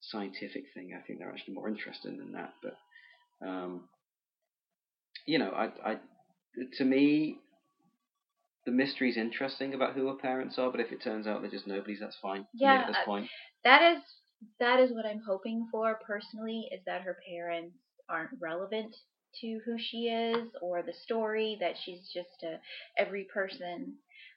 scientific 0.00 0.64
thing. 0.74 0.94
I 0.96 1.04
think 1.04 1.18
they're 1.18 1.30
actually 1.30 1.54
more 1.54 1.68
interesting 1.68 2.18
than 2.18 2.32
that. 2.32 2.54
But 2.62 2.76
um, 3.46 3.88
you 5.26 5.38
know, 5.38 5.50
I, 5.50 5.64
I, 5.84 5.96
to 6.78 6.84
me, 6.84 7.38
the 8.64 8.72
mystery 8.72 9.10
is 9.10 9.16
interesting 9.16 9.74
about 9.74 9.94
who 9.94 10.06
her 10.08 10.14
parents 10.14 10.58
are. 10.58 10.70
But 10.70 10.80
if 10.80 10.92
it 10.92 11.02
turns 11.02 11.26
out 11.26 11.42
they're 11.42 11.50
just 11.50 11.66
nobodies, 11.66 11.98
that's 12.00 12.16
fine. 12.20 12.46
Yeah, 12.54 12.82
at 12.82 12.86
this 12.88 12.96
point. 13.04 13.28
that 13.64 13.96
is 13.96 14.02
that 14.58 14.80
is 14.80 14.90
what 14.90 15.06
I'm 15.06 15.22
hoping 15.26 15.68
for 15.70 15.98
personally. 16.06 16.68
Is 16.72 16.80
that 16.86 17.02
her 17.02 17.16
parents 17.28 17.76
aren't 18.08 18.30
relevant 18.40 18.94
to 19.40 19.60
who 19.64 19.76
she 19.78 20.08
is 20.08 20.48
or 20.60 20.82
the 20.82 20.92
story 20.92 21.56
that 21.60 21.74
she's 21.82 22.10
just 22.12 22.42
a 22.42 22.58
every 23.00 23.26
person 23.32 23.94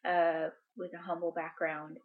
uh, 0.08 0.50
with 0.78 0.92
a 0.94 1.02
humble 1.06 1.32
background. 1.32 1.98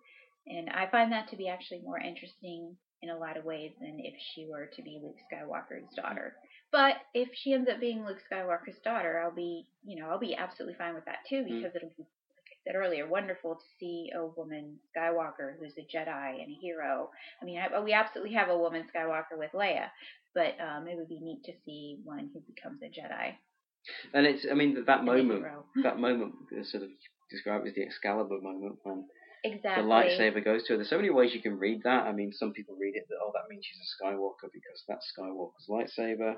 And 0.47 0.71
I 0.71 0.89
find 0.91 1.13
that 1.13 1.29
to 1.31 1.37
be 1.37 1.49
actually 1.49 1.83
more 1.85 1.99
interesting 1.99 2.77
in 3.03 3.11
a 3.11 3.19
lot 3.19 3.37
of 3.37 3.45
ways 3.45 3.73
than 3.81 3.99
if 3.99 4.15
she 4.35 4.47
were 4.51 4.67
to 4.77 4.83
be 4.83 5.01
Luke 5.03 5.17
Skywalker's 5.33 5.95
daughter. 5.97 6.35
But 6.73 6.97
if 7.15 7.29
she 7.35 7.53
ends 7.53 7.69
up 7.69 7.81
being 7.81 8.05
Luke 8.05 8.21
Skywalker's 8.31 8.79
daughter, 8.85 9.21
I'll 9.23 9.35
be, 9.35 9.67
you 9.85 10.01
know, 10.01 10.11
I'll 10.11 10.19
be 10.21 10.37
absolutely 10.37 10.77
fine 10.77 10.95
with 10.95 11.07
that 11.07 11.25
too 11.29 11.43
mm. 11.43 11.49
because 11.49 11.73
mm. 11.73 11.77
it'll 11.77 11.89
be, 11.97 12.05
like 12.05 12.51
I 12.53 12.57
said 12.65 12.77
earlier, 12.77 13.09
wonderful 13.09 13.55
to 13.55 13.65
see 13.79 14.11
a 14.15 14.27
woman 14.27 14.79
Skywalker 14.97 15.55
who's 15.59 15.75
a 15.79 15.97
Jedi 15.97 16.43
and 16.43 16.51
a 16.51 16.59
hero. 16.61 17.11
I 17.41 17.45
mean, 17.45 17.59
I, 17.59 17.81
we 17.81 17.93
absolutely 17.93 18.35
have 18.35 18.51
a 18.51 18.59
woman 18.59 18.85
Skywalker 18.95 19.39
with 19.39 19.53
Leia, 19.53 19.87
but 20.35 20.57
um, 20.61 20.87
it 20.87 20.97
would 20.97 21.09
be 21.09 21.21
neat 21.21 21.43
to 21.45 21.53
see 21.65 21.99
one 22.05 22.31
who 22.33 22.41
becomes 22.41 22.81
a 22.83 22.87
Jedi. 22.87 23.35
And 24.13 24.27
it's, 24.27 24.47
I 24.51 24.55
mean, 24.55 24.85
that 24.87 25.05
moment, 25.05 25.45
that 25.83 25.99
moment 25.99 26.35
is 26.53 26.71
sort 26.71 26.83
of 26.83 26.91
described 27.31 27.67
as 27.67 27.75
the 27.75 27.83
Excalibur 27.83 28.41
moment 28.41 28.77
when 28.83 29.07
exactly. 29.45 29.83
the 29.83 29.89
lightsaber 29.89 30.45
goes 30.45 30.63
to 30.65 30.73
her. 30.73 30.77
There's 30.77 30.91
so 30.91 30.97
many 30.97 31.11
ways 31.11 31.35
you 31.35 31.43
can 31.43 31.59
read 31.59 31.83
that. 31.85 32.05
I 32.05 32.13
mean, 32.13 32.33
some 32.33 32.53
people 32.53 32.77
read 32.79 32.97
it 32.97 33.07
that 33.09 33.17
oh, 33.23 33.33
that 33.35 33.49
means 33.49 33.65
she's 33.65 33.81
a 33.81 34.05
Skywalker 34.05 34.51
because 34.53 34.85
that's 34.89 35.13
Skywalker's 35.17 35.69
lightsaber. 35.69 36.37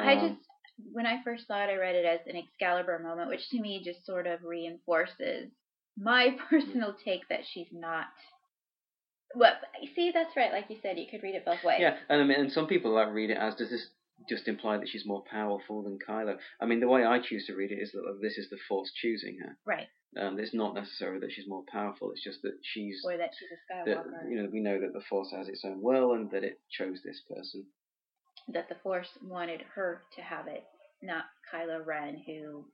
Um, 0.00 0.08
I 0.08 0.14
just 0.14 0.40
when 0.92 1.06
I 1.06 1.22
first 1.24 1.46
saw 1.46 1.64
it, 1.64 1.70
I 1.70 1.76
read 1.76 1.96
it 1.96 2.04
as 2.04 2.20
an 2.26 2.36
Excalibur 2.36 2.98
moment, 3.00 3.28
which 3.28 3.48
to 3.50 3.60
me 3.60 3.82
just 3.84 4.06
sort 4.06 4.26
of 4.26 4.44
reinforces 4.44 5.50
my 5.96 6.36
personal 6.50 6.94
take 7.04 7.28
that 7.28 7.40
she's 7.52 7.68
not 7.72 8.06
well, 9.34 9.52
see, 9.94 10.10
that's 10.12 10.34
right. 10.36 10.52
Like 10.52 10.66
you 10.70 10.76
said, 10.82 10.98
you 10.98 11.06
could 11.10 11.22
read 11.22 11.34
it 11.34 11.44
both 11.44 11.62
ways. 11.62 11.78
Yeah, 11.80 11.96
and 12.08 12.22
I 12.22 12.24
mean, 12.24 12.40
and 12.40 12.52
some 12.52 12.66
people 12.66 12.94
like 12.94 13.12
read 13.12 13.30
it 13.30 13.36
as 13.36 13.54
does 13.54 13.70
this 13.70 13.88
just 14.28 14.48
imply 14.48 14.78
that 14.78 14.88
she's 14.88 15.06
more 15.06 15.22
powerful 15.30 15.82
than 15.82 15.98
Kylo? 15.98 16.36
I 16.60 16.66
mean, 16.66 16.80
the 16.80 16.88
way 16.88 17.04
I 17.04 17.18
choose 17.18 17.46
to 17.46 17.54
read 17.54 17.70
it 17.70 17.78
is 17.80 17.92
that 17.92 18.18
this 18.22 18.38
is 18.38 18.48
the 18.50 18.56
Force 18.68 18.90
choosing 18.94 19.38
her. 19.42 19.56
Right. 19.66 19.88
Um, 20.16 20.38
it's 20.38 20.54
not 20.54 20.74
necessarily 20.74 21.20
that 21.20 21.32
she's 21.32 21.46
more 21.46 21.64
powerful. 21.70 22.10
It's 22.12 22.24
just 22.24 22.42
that 22.42 22.58
she's 22.62 23.02
or 23.04 23.16
that 23.16 23.30
she's 23.38 23.50
a 23.52 23.72
Skywalker. 23.72 24.04
That, 24.22 24.30
you 24.30 24.42
know, 24.42 24.48
we 24.50 24.60
know 24.60 24.80
that 24.80 24.92
the 24.92 25.02
Force 25.08 25.30
has 25.32 25.48
its 25.48 25.64
own 25.64 25.82
will 25.82 26.14
and 26.14 26.30
that 26.30 26.44
it 26.44 26.60
chose 26.70 27.00
this 27.04 27.20
person. 27.28 27.66
That 28.48 28.68
the 28.68 28.76
Force 28.82 29.10
wanted 29.22 29.62
her 29.74 30.02
to 30.16 30.22
have 30.22 30.46
it, 30.46 30.64
not 31.02 31.24
Kylo 31.52 31.84
Ren, 31.84 32.22
who 32.26 32.64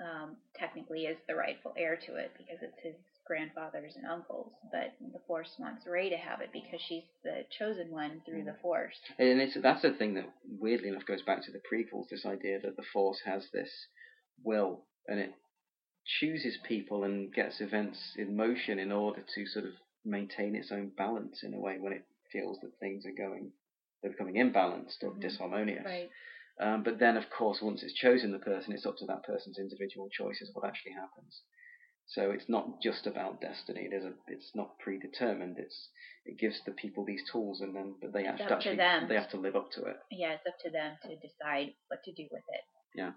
um, 0.00 0.36
technically 0.54 1.02
is 1.06 1.16
the 1.28 1.34
rightful 1.34 1.74
heir 1.76 1.96
to 2.06 2.16
it 2.16 2.30
because 2.38 2.58
it's 2.62 2.78
his 2.82 2.94
grandfathers 3.26 3.94
and 3.96 4.06
uncles, 4.06 4.52
but 4.70 4.92
the 5.12 5.18
Force 5.26 5.50
wants 5.58 5.86
Rey 5.86 6.08
to 6.10 6.16
have 6.16 6.40
it 6.40 6.50
because 6.52 6.80
she's 6.86 7.02
the 7.24 7.44
chosen 7.58 7.90
one 7.90 8.22
through 8.24 8.44
the 8.44 8.54
Force. 8.62 8.94
And 9.18 9.40
it's 9.40 9.56
that's 9.60 9.82
the 9.82 9.92
thing 9.92 10.14
that 10.14 10.30
weirdly 10.60 10.88
enough 10.90 11.06
goes 11.06 11.22
back 11.22 11.44
to 11.44 11.50
the 11.50 11.60
prequels. 11.60 12.08
This 12.08 12.24
idea 12.24 12.60
that 12.60 12.76
the 12.76 12.84
Force 12.92 13.20
has 13.24 13.48
this 13.52 13.70
will 14.44 14.82
and 15.08 15.18
it 15.18 15.34
chooses 16.20 16.58
people 16.66 17.04
and 17.04 17.32
gets 17.32 17.60
events 17.60 17.98
in 18.16 18.36
motion 18.36 18.78
in 18.78 18.92
order 18.92 19.22
to 19.34 19.46
sort 19.46 19.64
of 19.64 19.72
maintain 20.04 20.54
its 20.54 20.70
own 20.70 20.92
balance 20.96 21.42
in 21.42 21.52
a 21.52 21.60
way 21.60 21.76
when 21.78 21.92
it 21.92 22.04
feels 22.32 22.58
that 22.60 22.78
things 22.80 23.04
are 23.04 23.16
going 23.16 23.50
they're 24.02 24.12
becoming 24.12 24.36
imbalanced 24.36 25.02
or 25.02 25.10
mm-hmm. 25.10 25.20
disharmonious. 25.20 25.84
Right. 25.84 26.10
Um, 26.58 26.82
but 26.82 26.98
then, 26.98 27.16
of 27.16 27.24
course, 27.36 27.58
once 27.60 27.82
it's 27.82 27.92
chosen 27.92 28.32
the 28.32 28.38
person, 28.38 28.72
it's 28.72 28.86
up 28.86 28.96
to 28.98 29.06
that 29.06 29.24
person's 29.24 29.58
individual 29.58 30.08
choices 30.10 30.50
what 30.52 30.66
actually 30.66 30.92
happens. 30.92 31.42
So 32.08 32.30
it's 32.30 32.48
not 32.48 32.80
just 32.80 33.06
about 33.06 33.40
destiny. 33.40 33.88
It 33.90 33.94
is 33.94 34.04
a, 34.04 34.12
it's 34.28 34.52
not 34.54 34.78
predetermined. 34.78 35.56
It's 35.58 35.88
it 36.24 36.38
gives 36.38 36.60
the 36.64 36.72
people 36.72 37.04
these 37.04 37.22
tools, 37.30 37.60
and 37.60 37.74
then 37.74 37.96
but 38.00 38.12
they 38.12 38.24
have 38.24 38.38
to 38.38 38.52
actually 38.52 38.76
they 38.76 39.16
have 39.16 39.30
to 39.30 39.40
live 39.40 39.56
up 39.56 39.72
to 39.72 39.84
it. 39.84 39.96
Yeah, 40.10 40.34
it's 40.34 40.46
up 40.46 40.54
to 40.64 40.70
them 40.70 40.96
to 41.02 41.16
decide 41.16 41.74
what 41.88 42.04
to 42.04 42.12
do 42.12 42.28
with 42.30 42.44
it. 42.48 42.60
Yeah. 42.94 43.10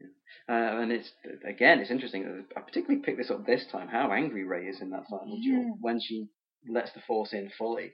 Yeah. 0.00 0.08
Uh, 0.48 0.80
and 0.80 0.92
it's 0.92 1.10
again, 1.48 1.80
it's 1.80 1.90
interesting. 1.90 2.44
I 2.56 2.60
particularly 2.60 3.02
picked 3.02 3.18
this 3.18 3.30
up 3.30 3.46
this 3.46 3.66
time. 3.70 3.88
How 3.88 4.12
angry 4.12 4.44
Rey 4.44 4.66
is 4.66 4.80
in 4.80 4.90
that 4.90 5.06
final 5.10 5.36
mm-hmm. 5.36 5.42
duel 5.42 5.78
when 5.80 6.00
she 6.00 6.28
lets 6.68 6.92
the 6.92 7.00
Force 7.06 7.32
in 7.32 7.50
fully 7.56 7.92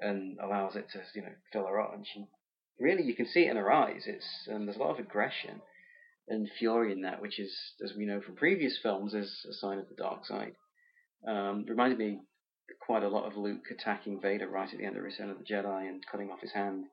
and 0.00 0.38
allows 0.40 0.76
it 0.76 0.86
to, 0.92 1.00
you 1.14 1.22
know, 1.22 1.32
fill 1.52 1.66
her 1.66 1.80
up, 1.80 1.94
and 1.94 2.06
she 2.06 2.24
really 2.80 3.02
you 3.02 3.14
can 3.14 3.26
see 3.26 3.46
it 3.46 3.50
in 3.50 3.56
her 3.56 3.72
eyes. 3.72 4.04
It's 4.06 4.26
and 4.48 4.66
there's 4.66 4.76
a 4.76 4.80
lot 4.80 4.90
of 4.90 4.98
aggression 4.98 5.60
and 6.28 6.50
fury 6.58 6.92
in 6.92 7.02
that, 7.02 7.20
which 7.20 7.38
is, 7.38 7.54
as 7.84 7.94
we 7.96 8.06
know 8.06 8.20
from 8.20 8.36
previous 8.36 8.78
films, 8.82 9.14
is 9.14 9.44
a 9.48 9.52
sign 9.52 9.78
of 9.78 9.88
the 9.88 9.94
dark 9.94 10.24
side. 10.24 10.54
Um, 11.26 11.64
reminded 11.68 11.98
me 11.98 12.20
quite 12.80 13.02
a 13.02 13.08
lot 13.08 13.26
of 13.26 13.36
Luke 13.36 13.66
attacking 13.70 14.20
Vader 14.20 14.48
right 14.48 14.72
at 14.72 14.78
the 14.78 14.84
end 14.84 14.96
of 14.96 15.02
Return 15.02 15.30
of 15.30 15.38
the 15.38 15.44
Jedi 15.44 15.88
and 15.88 16.04
cutting 16.10 16.30
off 16.30 16.40
his 16.40 16.52
hand. 16.52 16.86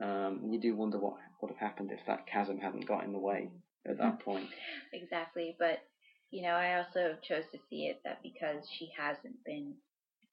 Um, 0.00 0.48
you 0.50 0.60
do 0.60 0.74
wonder 0.74 0.98
what 0.98 1.14
would 1.40 1.50
have 1.50 1.58
happened 1.58 1.90
if 1.92 2.00
that 2.06 2.26
chasm 2.26 2.58
hadn't 2.58 2.86
got 2.86 3.04
in 3.04 3.12
the 3.12 3.18
way 3.18 3.50
at 3.86 3.98
that 3.98 4.20
point. 4.24 4.48
exactly, 4.92 5.56
but 5.58 5.78
you 6.30 6.42
know, 6.42 6.54
I 6.54 6.78
also 6.78 7.16
chose 7.22 7.44
to 7.52 7.58
see 7.70 7.86
it 7.86 8.00
that 8.04 8.20
because 8.22 8.64
she 8.78 8.90
hasn't 8.98 9.44
been 9.44 9.74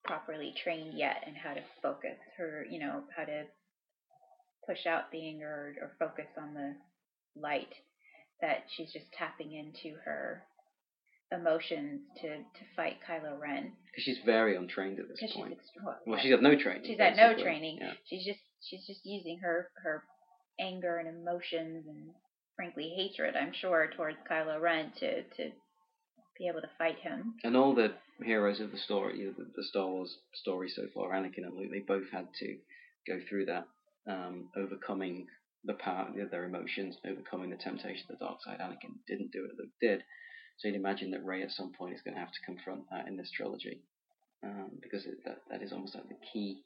properly 0.04 0.54
trained 0.64 0.98
yet 0.98 1.24
and 1.28 1.36
how 1.38 1.54
to 1.54 1.62
focus 1.82 2.18
her, 2.38 2.66
you 2.70 2.80
know, 2.80 3.04
how 3.16 3.24
to 3.24 3.44
push 4.68 4.88
out 4.88 5.12
the 5.12 5.28
anger 5.28 5.76
or 5.80 5.92
focus 6.00 6.28
on 6.38 6.54
the 6.56 6.74
light 7.40 7.74
that 8.42 8.66
she's 8.76 8.92
just 8.92 9.06
tapping 9.18 9.54
into 9.54 9.96
her 10.04 10.42
emotions 11.32 12.02
to, 12.22 12.28
to 12.28 12.64
fight 12.76 12.98
Kylo 13.08 13.40
Ren. 13.40 13.72
Because 13.86 14.04
She's 14.04 14.20
very 14.26 14.56
untrained 14.58 15.00
at 15.00 15.08
this 15.08 15.20
point. 15.34 15.54
She's, 15.60 15.84
well, 15.84 15.98
well, 16.06 16.20
she's 16.22 16.32
got 16.32 16.42
no 16.42 16.58
training. 16.58 16.84
She's 16.86 16.98
had 17.00 17.16
no 17.16 17.42
training. 17.42 17.78
Yeah. 17.80 17.94
She's 18.10 18.26
just 18.26 18.40
she's 18.64 18.86
just 18.86 19.02
using 19.04 19.40
her 19.40 19.70
her 19.84 20.04
anger 20.60 20.98
and 20.98 21.08
emotions 21.08 21.86
and 21.88 22.12
frankly 22.56 22.94
hatred, 22.96 23.36
I'm 23.36 23.54
sure, 23.54 23.90
towards 23.96 24.18
Kylo 24.30 24.62
Ren 24.62 24.92
to 25.00 25.24
to 25.24 25.52
be 26.38 26.48
able 26.48 26.62
to 26.62 26.70
fight 26.78 27.00
him. 27.00 27.36
And 27.44 27.56
all 27.56 27.76
the 27.76 27.94
heroes 28.24 28.60
of 28.60 28.72
the 28.72 28.78
story, 28.78 29.32
the, 29.38 29.64
Star 29.64 29.88
Wars 29.88 30.16
story 30.34 30.70
so 30.70 30.84
far, 30.94 31.12
Anakin 31.12 31.46
and 31.46 31.58
Luke, 31.58 31.72
they 31.72 31.80
both 31.80 32.10
had 32.12 32.28
to 32.40 32.58
go 33.08 33.20
through 33.28 33.46
that, 33.46 33.68
um, 34.08 34.50
overcoming 34.56 35.28
the 35.66 35.74
power, 35.74 36.08
their 36.32 36.46
emotions, 36.46 36.96
overcoming 37.06 37.50
the 37.50 37.58
temptation 37.58 38.06
of 38.10 38.18
the 38.18 38.26
dark 38.26 38.42
side. 38.44 38.60
Anakin 38.60 38.96
didn't 39.08 39.32
do 39.32 39.46
it, 39.46 39.52
Luke 39.58 39.74
did. 39.80 40.04
So 40.58 40.68
you'd 40.68 40.78
imagine 40.78 41.12
that 41.12 41.26
Rey 41.26 41.44
at 41.44 41.52
some 41.52 41.72
point 41.74 41.96
is 41.96 42.02
going 42.02 42.16
to 42.16 42.20
have 42.20 42.32
to 42.32 42.46
confront 42.46 42.90
that 42.90 43.08
in 43.08 43.18
this 43.18 43.32
trilogy, 43.36 43.82
um, 44.44 44.72
because 44.82 45.06
it, 45.06 45.18
that 45.26 45.42
that 45.50 45.62
is 45.62 45.72
almost 45.72 45.96
like 45.96 46.08
the 46.08 46.18
key, 46.32 46.64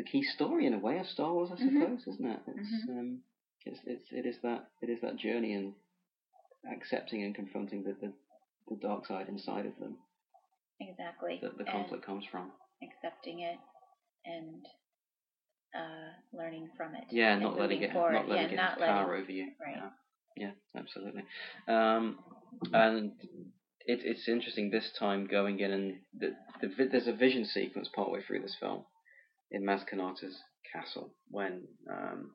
the 0.00 0.10
key 0.10 0.22
story 0.22 0.64
in 0.66 0.72
a 0.72 0.78
way 0.78 0.98
of 0.98 1.06
Star 1.06 1.30
Wars, 1.30 1.50
I 1.52 1.56
mm-hmm. 1.56 1.80
suppose, 1.80 2.14
isn't 2.14 2.26
it? 2.26 2.40
It's, 2.46 2.88
mm-hmm. 2.88 2.98
um, 2.98 3.18
it's 3.66 3.80
it's 3.84 4.06
it 4.10 4.24
is 4.26 4.36
that 4.42 4.70
it 4.80 4.88
is 4.88 4.98
that 5.02 5.18
journey 5.18 5.52
and 5.52 5.74
accepting 6.74 7.22
and 7.22 7.34
confronting 7.34 7.82
the, 7.82 7.94
the, 8.00 8.12
the 8.68 8.80
dark 8.80 9.06
side 9.06 9.28
inside 9.28 9.66
of 9.66 9.78
them. 9.78 9.98
Exactly. 10.80 11.38
That 11.42 11.58
the 11.58 11.64
conflict 11.64 11.92
and 11.92 12.02
comes 12.02 12.24
from. 12.32 12.50
Accepting 12.82 13.40
it 13.40 13.58
and 14.24 14.64
uh, 15.76 16.12
learning 16.32 16.70
from 16.78 16.94
it. 16.94 17.04
Yeah, 17.10 17.38
not 17.38 17.58
letting 17.58 17.82
it, 17.82 17.92
not 17.92 18.26
letting 18.26 18.30
yeah, 18.30 18.52
it 18.52 18.56
not 18.56 18.80
letting, 18.80 18.94
power 18.94 19.16
over 19.16 19.30
you. 19.30 19.48
Right. 19.60 19.76
Yeah, 20.34 20.50
yeah 20.74 20.80
absolutely. 20.80 21.24
Um, 21.68 22.20
and 22.72 23.12
it, 23.84 24.00
it's 24.02 24.28
interesting 24.28 24.70
this 24.70 24.90
time 24.98 25.26
going 25.26 25.60
in 25.60 25.70
and 25.70 25.94
the, 26.18 26.28
the, 26.62 26.88
there's 26.90 27.06
a 27.06 27.12
vision 27.12 27.44
sequence 27.44 27.90
partway 27.94 28.22
through 28.22 28.40
this 28.40 28.56
film 28.58 28.84
in 29.50 29.64
Maz 29.64 29.84
Kanata's 29.88 30.38
castle 30.72 31.12
when 31.28 31.62
um, 31.90 32.30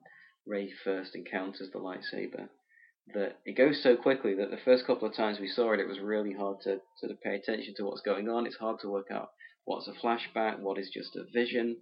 Rey 0.45 0.71
first 0.84 1.15
encounters 1.15 1.69
the 1.71 1.80
lightsaber. 1.80 2.49
That 3.13 3.38
it 3.45 3.56
goes 3.56 3.84
so 3.84 3.95
quickly 3.95 4.34
that 4.36 4.49
the 4.49 4.58
first 4.65 4.88
couple 4.88 5.08
of 5.08 5.15
times 5.15 5.39
we 5.39 5.47
saw 5.47 5.73
it, 5.73 5.80
it 5.80 5.88
was 5.88 5.99
really 5.99 6.34
hard 6.34 6.58
to 6.62 6.80
sort 6.99 7.12
of 7.12 7.21
pay 7.21 7.36
attention 7.36 7.75
to 7.78 7.84
what's 7.84 8.01
going 8.01 8.30
on. 8.30 8.47
It's 8.47 8.56
hard 8.58 8.80
to 8.82 8.89
work 8.89 9.12
out 9.12 9.30
what's 9.65 9.88
a 9.88 9.93
flashback, 9.93 10.60
what 10.60 10.80
is 10.80 10.89
just 10.91 11.15
a 11.15 11.23
vision 11.32 11.78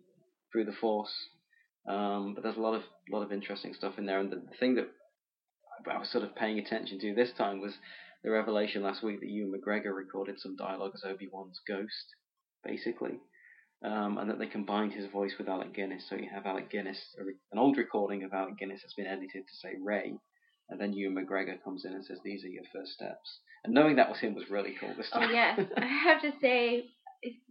through 0.51 0.65
the 0.65 0.73
Force. 0.73 1.13
Um, 1.87 2.33
but 2.33 2.43
there's 2.43 2.57
a 2.57 2.61
lot 2.61 2.75
of 2.75 2.83
lot 3.09 3.23
of 3.23 3.31
interesting 3.31 3.73
stuff 3.73 3.97
in 3.97 4.05
there, 4.05 4.19
and 4.19 4.31
the, 4.31 4.37
the 4.37 4.57
thing 4.59 4.75
that 4.75 4.89
I 5.89 5.97
was 5.97 6.09
sort 6.09 6.23
of 6.23 6.35
paying 6.35 6.59
attention 6.59 6.99
to 6.99 7.13
this 7.13 7.31
time 7.37 7.59
was 7.59 7.73
the 8.23 8.31
revelation 8.31 8.83
last 8.83 9.03
week 9.03 9.19
that 9.19 9.29
Ewan 9.29 9.53
McGregor 9.59 9.93
recorded 9.93 10.39
some 10.39 10.55
dialogue 10.55 10.91
as 10.95 11.03
Obi 11.05 11.27
Wan's 11.31 11.59
ghost, 11.67 12.15
basically, 12.63 13.19
um, 13.83 14.17
and 14.17 14.29
that 14.29 14.39
they 14.39 14.47
combined 14.47 14.93
his 14.93 15.09
voice 15.11 15.33
with 15.37 15.49
Alec 15.49 15.73
Guinness. 15.73 16.07
So 16.09 16.15
you 16.15 16.29
have 16.33 16.45
Alec 16.45 16.69
Guinness, 16.69 16.99
an 17.51 17.59
old 17.59 17.77
recording 17.77 18.23
of 18.23 18.33
Alec 18.33 18.57
Guinness 18.57 18.81
that's 18.81 18.93
been 18.93 19.07
edited 19.07 19.47
to 19.47 19.55
say 19.61 19.73
Rey, 19.81 20.13
and 20.69 20.79
then 20.79 20.93
Ewan 20.93 21.15
McGregor 21.25 21.61
comes 21.63 21.85
in 21.85 21.93
and 21.93 22.05
says, 22.05 22.19
"These 22.23 22.43
are 22.45 22.49
your 22.49 22.63
first 22.73 22.93
steps." 22.93 23.39
And 23.63 23.73
knowing 23.73 23.95
that 23.97 24.09
was 24.09 24.19
him 24.19 24.35
was 24.35 24.49
really 24.49 24.75
cool 24.79 24.93
this 24.97 25.09
Oh 25.13 25.19
time. 25.19 25.31
yes, 25.33 25.59
I 25.77 25.85
have 25.85 26.21
to 26.21 26.31
say 26.41 26.85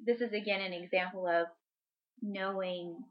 this 0.05 0.21
is 0.21 0.33
again 0.33 0.61
an 0.61 0.73
example 0.73 1.27
of 1.27 1.47
knowing 2.21 3.03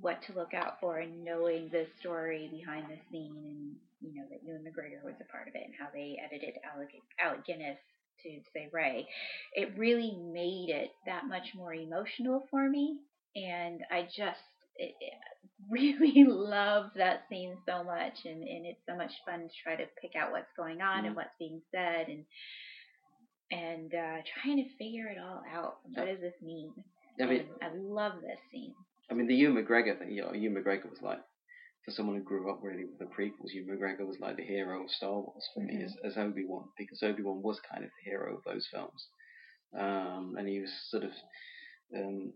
what 0.00 0.20
to 0.22 0.32
look 0.34 0.52
out 0.54 0.80
for 0.80 0.98
and 0.98 1.24
knowing 1.24 1.68
the 1.70 1.86
story 2.00 2.48
behind 2.52 2.86
the 2.90 2.98
scene 3.10 3.32
and 3.36 3.76
you 4.12 4.20
know 4.20 4.26
that 4.30 4.42
Ewan 4.44 4.62
McGregor 4.62 5.02
was 5.04 5.14
a 5.20 5.30
part 5.32 5.48
of 5.48 5.54
it 5.54 5.62
and 5.64 5.74
how 5.78 5.86
they 5.92 6.16
edited 6.22 6.54
Alec, 6.74 6.90
Alec 7.22 7.46
Guinness 7.46 7.78
to 8.22 8.40
say 8.52 8.68
Rey, 8.72 9.06
It 9.54 9.76
really 9.76 10.16
made 10.32 10.68
it 10.70 10.90
that 11.06 11.26
much 11.26 11.54
more 11.54 11.72
emotional 11.74 12.46
for 12.50 12.68
me, 12.68 12.98
and 13.36 13.80
I 13.90 14.02
just 14.02 14.40
it, 14.76 14.94
it 15.00 15.12
really 15.70 16.24
love 16.28 16.90
that 16.96 17.24
scene 17.28 17.56
so 17.66 17.82
much, 17.84 18.14
and 18.24 18.42
and 18.42 18.66
it's 18.66 18.80
so 18.88 18.96
much 18.96 19.12
fun 19.26 19.40
to 19.40 19.48
try 19.62 19.76
to 19.76 19.84
pick 20.00 20.12
out 20.16 20.32
what's 20.32 20.52
going 20.56 20.80
on 20.80 21.04
Mm. 21.04 21.06
and 21.08 21.16
what's 21.16 21.36
being 21.38 21.60
said 21.72 22.08
and 22.08 22.24
and 23.50 23.92
uh, 23.94 24.18
trying 24.42 24.58
to 24.58 24.68
figure 24.76 25.06
it 25.08 25.18
all 25.18 25.42
out. 25.54 25.78
What 25.94 26.06
does 26.06 26.20
this 26.20 26.34
mean? 26.42 26.72
I 27.20 27.24
mean, 27.26 27.46
And 27.62 27.72
I 27.72 27.74
love 27.76 28.20
this 28.20 28.38
scene. 28.52 28.74
I 29.10 29.14
mean, 29.14 29.26
the 29.26 29.34
Ewan 29.34 29.64
McGregor 29.64 29.98
thing. 29.98 30.12
You 30.12 30.22
know, 30.22 30.32
Ewan 30.34 30.62
McGregor 30.62 30.90
was 30.90 31.00
like, 31.02 31.18
for 31.88 31.94
someone 31.94 32.16
who 32.16 32.22
grew 32.22 32.50
up 32.50 32.60
really 32.62 32.84
with 32.84 32.98
the 32.98 33.06
prequels, 33.06 33.52
Ewan 33.54 33.78
McGregor 33.78 34.06
was 34.06 34.18
like 34.20 34.36
the 34.36 34.44
hero 34.44 34.84
of 34.84 34.90
Star 34.90 35.12
Wars 35.12 35.48
for 35.54 35.60
me 35.60 35.76
Mhm. 35.76 35.84
as, 35.84 35.96
as 36.04 36.18
Obi 36.18 36.44
Wan 36.44 36.68
because 36.76 37.02
Obi 37.02 37.22
Wan 37.22 37.40
was 37.42 37.58
kind 37.60 37.82
of 37.84 37.90
the 37.90 38.10
hero 38.10 38.36
of 38.36 38.44
those 38.44 38.66
films, 38.70 39.08
um, 39.74 40.36
and 40.38 40.46
he 40.48 40.60
was 40.60 40.72
sort 40.90 41.04
of, 41.04 41.12
um, 41.96 42.32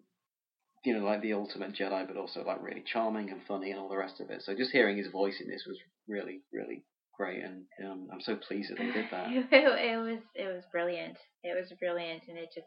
you 0.85 0.95
know, 0.95 1.05
like 1.05 1.21
the 1.21 1.35
ultimate 1.35 1.73
Jedi, 1.75 2.07
but 2.07 2.17
also 2.17 2.43
like 2.45 2.63
really 2.63 2.83
charming 2.83 3.31
and 3.31 3.43
funny 3.47 3.71
and 3.71 3.79
all 3.79 3.89
the 3.89 3.97
rest 3.97 4.21
of 4.21 4.31
it. 4.31 4.43
So 4.43 4.55
just 4.55 4.73
hearing 4.73 4.97
his 4.97 5.09
voice 5.09 5.41
in 5.41 5.49
this 5.49 5.65
was 5.67 5.79
really, 6.09 6.41
really 6.53 6.85
great, 7.17 7.43
and 7.45 7.67
um, 7.85 8.09
I'm 8.13 8.21
so 8.23 8.37
pleased 8.37 8.71
that 8.71 8.79
they 8.79 8.91
did 8.91 9.07
that. 9.11 9.31
It, 9.31 9.47
it 9.53 9.99
was 9.99 10.21
it 10.35 10.47
was 10.47 10.65
brilliant. 10.73 11.19
It 11.45 11.55
was 11.59 11.71
brilliant, 11.79 12.23
and 12.29 12.39
it 12.39 12.51
just 12.55 12.67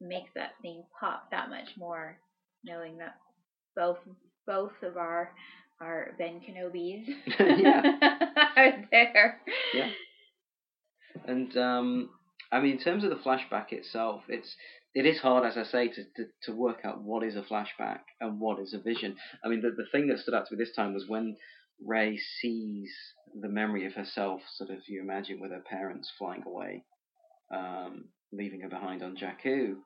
makes 0.00 0.30
that 0.34 0.52
scene 0.62 0.84
pop 0.98 1.30
that 1.32 1.50
much 1.50 1.76
more, 1.76 2.18
knowing 2.64 2.96
that 2.98 3.16
both 3.76 3.98
both 4.46 4.82
of 4.82 4.96
our 4.96 5.34
our 5.80 6.14
Ben 6.18 6.40
Kenobis 6.40 7.06
are 8.56 8.84
there. 8.90 9.40
Yeah. 9.74 9.90
And 11.26 11.56
um, 11.56 12.10
I 12.50 12.60
mean, 12.60 12.72
in 12.72 12.78
terms 12.78 13.04
of 13.04 13.10
the 13.10 13.16
flashback 13.16 13.72
itself, 13.72 14.22
it's 14.28 14.56
it 14.94 15.06
is 15.06 15.20
hard, 15.20 15.46
as 15.46 15.56
I 15.56 15.64
say, 15.64 15.88
to, 15.88 16.04
to, 16.16 16.24
to 16.44 16.52
work 16.52 16.78
out 16.84 17.02
what 17.02 17.22
is 17.22 17.36
a 17.36 17.42
flashback 17.42 18.00
and 18.20 18.40
what 18.40 18.58
is 18.58 18.74
a 18.74 18.78
vision. 18.78 19.16
I 19.44 19.48
mean, 19.48 19.60
the 19.60 19.70
the 19.70 19.86
thing 19.92 20.08
that 20.08 20.18
stood 20.18 20.34
out 20.34 20.46
to 20.48 20.54
me 20.54 20.64
this 20.64 20.74
time 20.74 20.94
was 20.94 21.04
when 21.06 21.36
Rey 21.84 22.18
sees 22.40 22.90
the 23.38 23.48
memory 23.48 23.86
of 23.86 23.92
herself, 23.92 24.40
sort 24.56 24.70
of 24.70 24.78
you 24.88 25.00
imagine 25.00 25.40
with 25.40 25.50
her 25.50 25.60
parents 25.60 26.10
flying 26.18 26.42
away, 26.46 26.84
um, 27.54 28.06
leaving 28.32 28.60
her 28.62 28.68
behind 28.68 29.02
on 29.02 29.16
Jakku. 29.16 29.76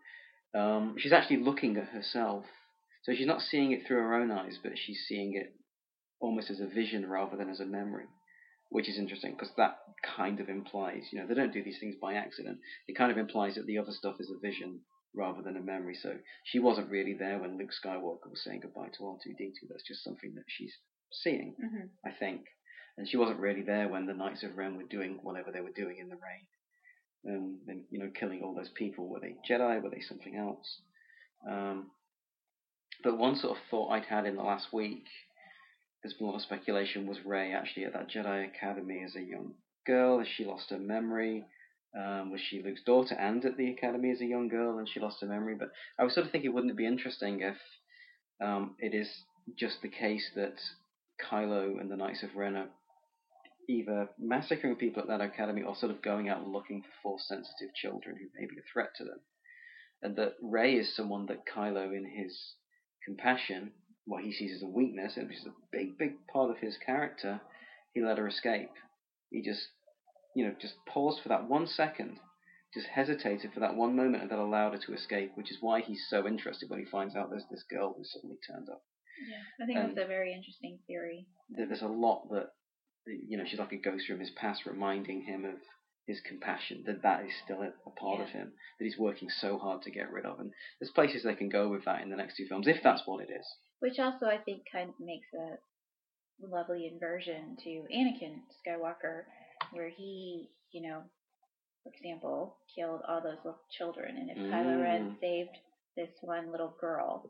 Um, 0.55 0.97
she's 0.99 1.13
actually 1.13 1.39
looking 1.39 1.77
at 1.77 1.89
herself, 1.89 2.45
so 3.03 3.13
she's 3.15 3.27
not 3.27 3.43
seeing 3.43 3.73
it 3.73 3.87
through 3.87 3.99
her 3.99 4.15
own 4.15 4.31
eyes, 4.31 4.59
but 4.63 4.73
she's 4.77 5.05
seeing 5.09 5.35
it 5.35 5.53
almost 6.23 6.51
as 6.51 6.61
a 6.61 6.67
vision 6.67 7.07
rather 7.07 7.37
than 7.37 7.51
as 7.51 7.61
a 7.61 7.67
memory 7.67 8.07
which 8.73 8.89
is 8.89 8.99
interesting 8.99 9.33
because 9.33 9.53
that 9.57 9.77
kind 10.17 10.41
of 10.41 10.49
implies, 10.49 11.05
you 11.13 11.21
know, 11.21 11.27
they 11.27 11.35
don't 11.35 11.53
do 11.53 11.63
these 11.63 11.79
things 11.79 11.95
by 12.01 12.15
accident. 12.15 12.59
It 12.89 12.97
kind 12.97 13.13
of 13.13 13.19
implies 13.19 13.55
that 13.55 13.67
the 13.67 13.79
other 13.79 13.93
stuff 13.93 14.17
is 14.19 14.31
a 14.31 14.41
vision 14.41 14.81
rather 15.15 15.43
than 15.43 15.59
a 15.59 15.61
memory. 15.61 15.95
So 15.95 16.15
she 16.45 16.59
wasn't 16.59 16.91
really 16.91 17.13
there 17.13 17.39
when 17.39 17.59
Luke 17.59 17.71
Skywalker 17.71 18.31
was 18.31 18.43
saying 18.43 18.61
goodbye 18.63 18.89
to 18.97 19.03
R2D2. 19.03 19.69
That's 19.69 19.87
just 19.87 20.03
something 20.03 20.35
that 20.37 20.45
she's 20.49 20.73
seeing, 21.13 21.55
hmm 21.61 21.87
I 22.05 22.13
think. 22.19 22.47
And 22.97 23.07
she 23.07 23.19
wasn't 23.19 23.41
really 23.41 23.63
there 23.63 23.89
when 23.89 24.07
the 24.07 24.15
Knights 24.15 24.43
of 24.43 24.57
Ren 24.57 24.77
were 24.77 24.83
doing 24.85 25.19
whatever 25.23 25.51
they 25.53 25.61
were 25.61 25.71
doing 25.71 25.99
in 25.99 26.09
the 26.09 26.17
rain. 26.17 26.47
Um, 27.29 27.59
and, 27.69 27.83
you 27.91 27.99
know, 27.99 28.11
killing 28.19 28.43
all 28.43 28.55
those 28.55 28.71
people. 28.75 29.09
Were 29.09 29.21
they 29.21 29.37
Jedi? 29.49 29.83
Were 29.83 29.91
they 29.91 30.01
something 30.01 30.37
else? 30.37 30.81
Um, 31.49 31.91
but 33.05 33.19
one 33.19 33.37
sort 33.37 33.57
of 33.57 33.63
thought 33.71 33.91
I'd 33.91 34.07
had 34.07 34.27
in 34.27 34.37
the 34.37 34.43
last 34.43 34.73
week 34.73 35.05
there's 36.03 36.15
been 36.15 36.27
a 36.27 36.31
lot 36.31 36.37
of 36.37 36.43
speculation 36.43 37.07
was 37.07 37.25
Rey 37.25 37.53
actually 37.53 37.85
at 37.85 37.93
that 37.93 38.11
Jedi 38.11 38.47
Academy 38.47 39.03
as 39.05 39.15
a 39.15 39.23
young 39.23 39.55
girl? 39.87 40.19
Has 40.19 40.29
she 40.29 40.45
lost 40.45 40.71
her 40.71 40.79
memory? 40.79 41.45
Um, 41.97 42.31
was 42.31 42.41
she 42.41 42.63
Luke's 42.63 42.83
daughter 42.83 43.15
and 43.15 43.45
at 43.45 43.59
the 43.59 43.71
academy 43.71 44.11
as 44.11 44.21
a 44.23 44.27
young 44.27 44.49
girl 44.49 44.79
and 44.79 44.89
she 44.89 44.99
lost 44.99 45.21
her 45.21 45.27
memory? 45.27 45.55
But 45.59 45.73
I 45.99 46.05
was 46.05 46.15
sort 46.15 46.27
of 46.27 46.33
thinking, 46.33 46.53
wouldn't 46.53 46.73
it 46.73 46.77
be 46.77 46.87
interesting 46.87 47.43
if 47.43 47.57
um, 48.43 48.77
it 48.79 48.95
is 48.95 49.09
just 49.57 49.83
the 49.83 49.89
case 49.89 50.31
that 50.35 50.55
Kylo 51.31 51.79
and 51.79 51.91
the 51.91 51.97
Knights 51.97 52.23
of 52.23 52.35
Ren 52.35 52.57
are 52.57 52.69
either 53.69 54.09
massacring 54.19 54.75
people 54.77 55.03
at 55.03 55.09
that 55.09 55.21
academy 55.21 55.63
or 55.63 55.77
sort 55.77 55.93
of 55.93 56.03
going 56.03 56.29
out 56.29 56.49
looking 56.49 56.83
for 56.83 56.89
force 57.03 57.29
sensitive 57.29 57.75
children 57.75 58.17
who 58.17 58.41
may 58.41 58.47
be 58.47 58.59
a 58.59 58.73
threat 58.73 58.91
to 58.97 59.05
them? 59.05 59.21
And 60.03 60.17
that 60.17 60.35
Rey 60.43 60.75
is 60.75 60.97
someone 60.97 61.27
that 61.27 61.47
Kylo, 61.47 61.95
in 61.95 62.07
his 62.07 62.55
compassion, 63.05 63.73
what 64.07 64.25
he 64.25 64.33
sees 64.33 64.57
as 64.57 64.63
a 64.63 64.67
weakness, 64.67 65.17
which 65.17 65.37
is 65.37 65.47
a 65.47 65.55
big, 65.71 65.97
big 65.99 66.15
part 66.33 66.51
of 66.51 66.59
his 66.59 66.77
character, 66.85 67.41
he 67.95 68.01
let 68.01 68.19
her 68.19 68.27
escape. 68.27 68.71
He 69.31 69.43
just, 69.43 69.69
you 70.35 70.45
know, 70.45 70.55
just 70.61 70.75
paused 70.89 71.23
for 71.23 71.29
that 71.29 71.49
one 71.49 71.67
second, 71.67 72.19
just 72.75 72.87
hesitated 72.89 73.53
for 73.53 73.61
that 73.61 73.77
one 73.77 73.95
moment, 73.95 74.23
and 74.23 74.31
that 74.31 74.39
allowed 74.39 74.73
her 74.73 74.79
to 74.87 74.95
escape, 74.95 75.33
which 75.35 75.51
is 75.51 75.59
why 75.61 75.81
he's 75.81 76.05
so 76.09 76.27
interested 76.27 76.69
when 76.69 76.81
he 76.81 76.85
finds 76.87 77.15
out 77.15 77.31
there's 77.31 77.45
this 77.51 77.65
girl 77.71 77.95
who 77.97 78.05
suddenly 78.05 78.37
turned 78.47 78.69
up. 78.69 78.83
Yeah, 79.29 79.65
I 79.65 79.67
think 79.67 79.79
Um, 79.79 79.87
that's 79.95 80.05
a 80.05 80.09
very 80.09 80.33
interesting 80.33 80.79
theory. 80.87 81.27
There's 81.51 81.83
a 81.83 81.87
lot 81.87 82.29
that, 82.31 82.49
you 83.07 83.37
know, 83.37 83.45
she's 83.47 83.59
like 83.59 83.73
a 83.73 83.77
ghost 83.77 84.07
from 84.07 84.21
his 84.21 84.31
past, 84.31 84.67
reminding 84.67 85.23
him 85.23 85.45
of 85.45 85.57
his 86.07 86.21
compassion, 86.27 86.83
that 86.87 87.03
that 87.03 87.25
is 87.25 87.33
still 87.45 87.63
a, 87.63 87.73
a 87.87 87.91
part 87.91 88.21
of 88.21 88.29
him, 88.31 88.53
that 88.79 88.85
he's 88.85 88.99
working 88.99 89.29
so 89.31 89.59
hard 89.59 89.83
to 89.83 89.91
get 89.91 90.11
rid 90.11 90.25
of. 90.25 90.41
And 90.41 90.51
there's 90.81 90.91
places 90.91 91.23
they 91.23 91.35
can 91.35 91.49
go 91.49 91.69
with 91.69 91.85
that 91.85 92.03
in 92.03 92.11
the 92.11 92.17
next 92.17 92.37
two 92.37 92.47
films, 92.49 92.67
if 92.67 92.83
that's 92.83 93.03
what 93.07 93.23
it 93.23 93.31
is. 93.31 93.47
Which 93.83 93.99
also 93.99 94.27
I 94.27 94.39
think 94.39 94.63
kind 94.71 94.91
of 94.91 94.95
makes 95.05 95.27
a 95.35 95.59
lovely 96.47 96.87
inversion 96.87 97.57
to 97.65 97.69
Anakin 97.93 98.39
Skywalker, 98.63 99.25
where 99.73 99.89
he, 99.89 100.51
you 100.71 100.83
know, 100.89 101.03
for 101.83 101.91
example, 101.93 102.57
killed 102.73 103.01
all 103.09 103.21
those 103.21 103.39
little 103.45 103.59
children, 103.77 104.17
and 104.17 104.31
if 104.31 104.37
Kylo 104.39 104.81
Ren 104.81 105.11
Mm. 105.11 105.21
saved 105.21 105.59
this 105.97 106.11
one 106.21 106.53
little 106.53 106.77
girl, 106.81 107.29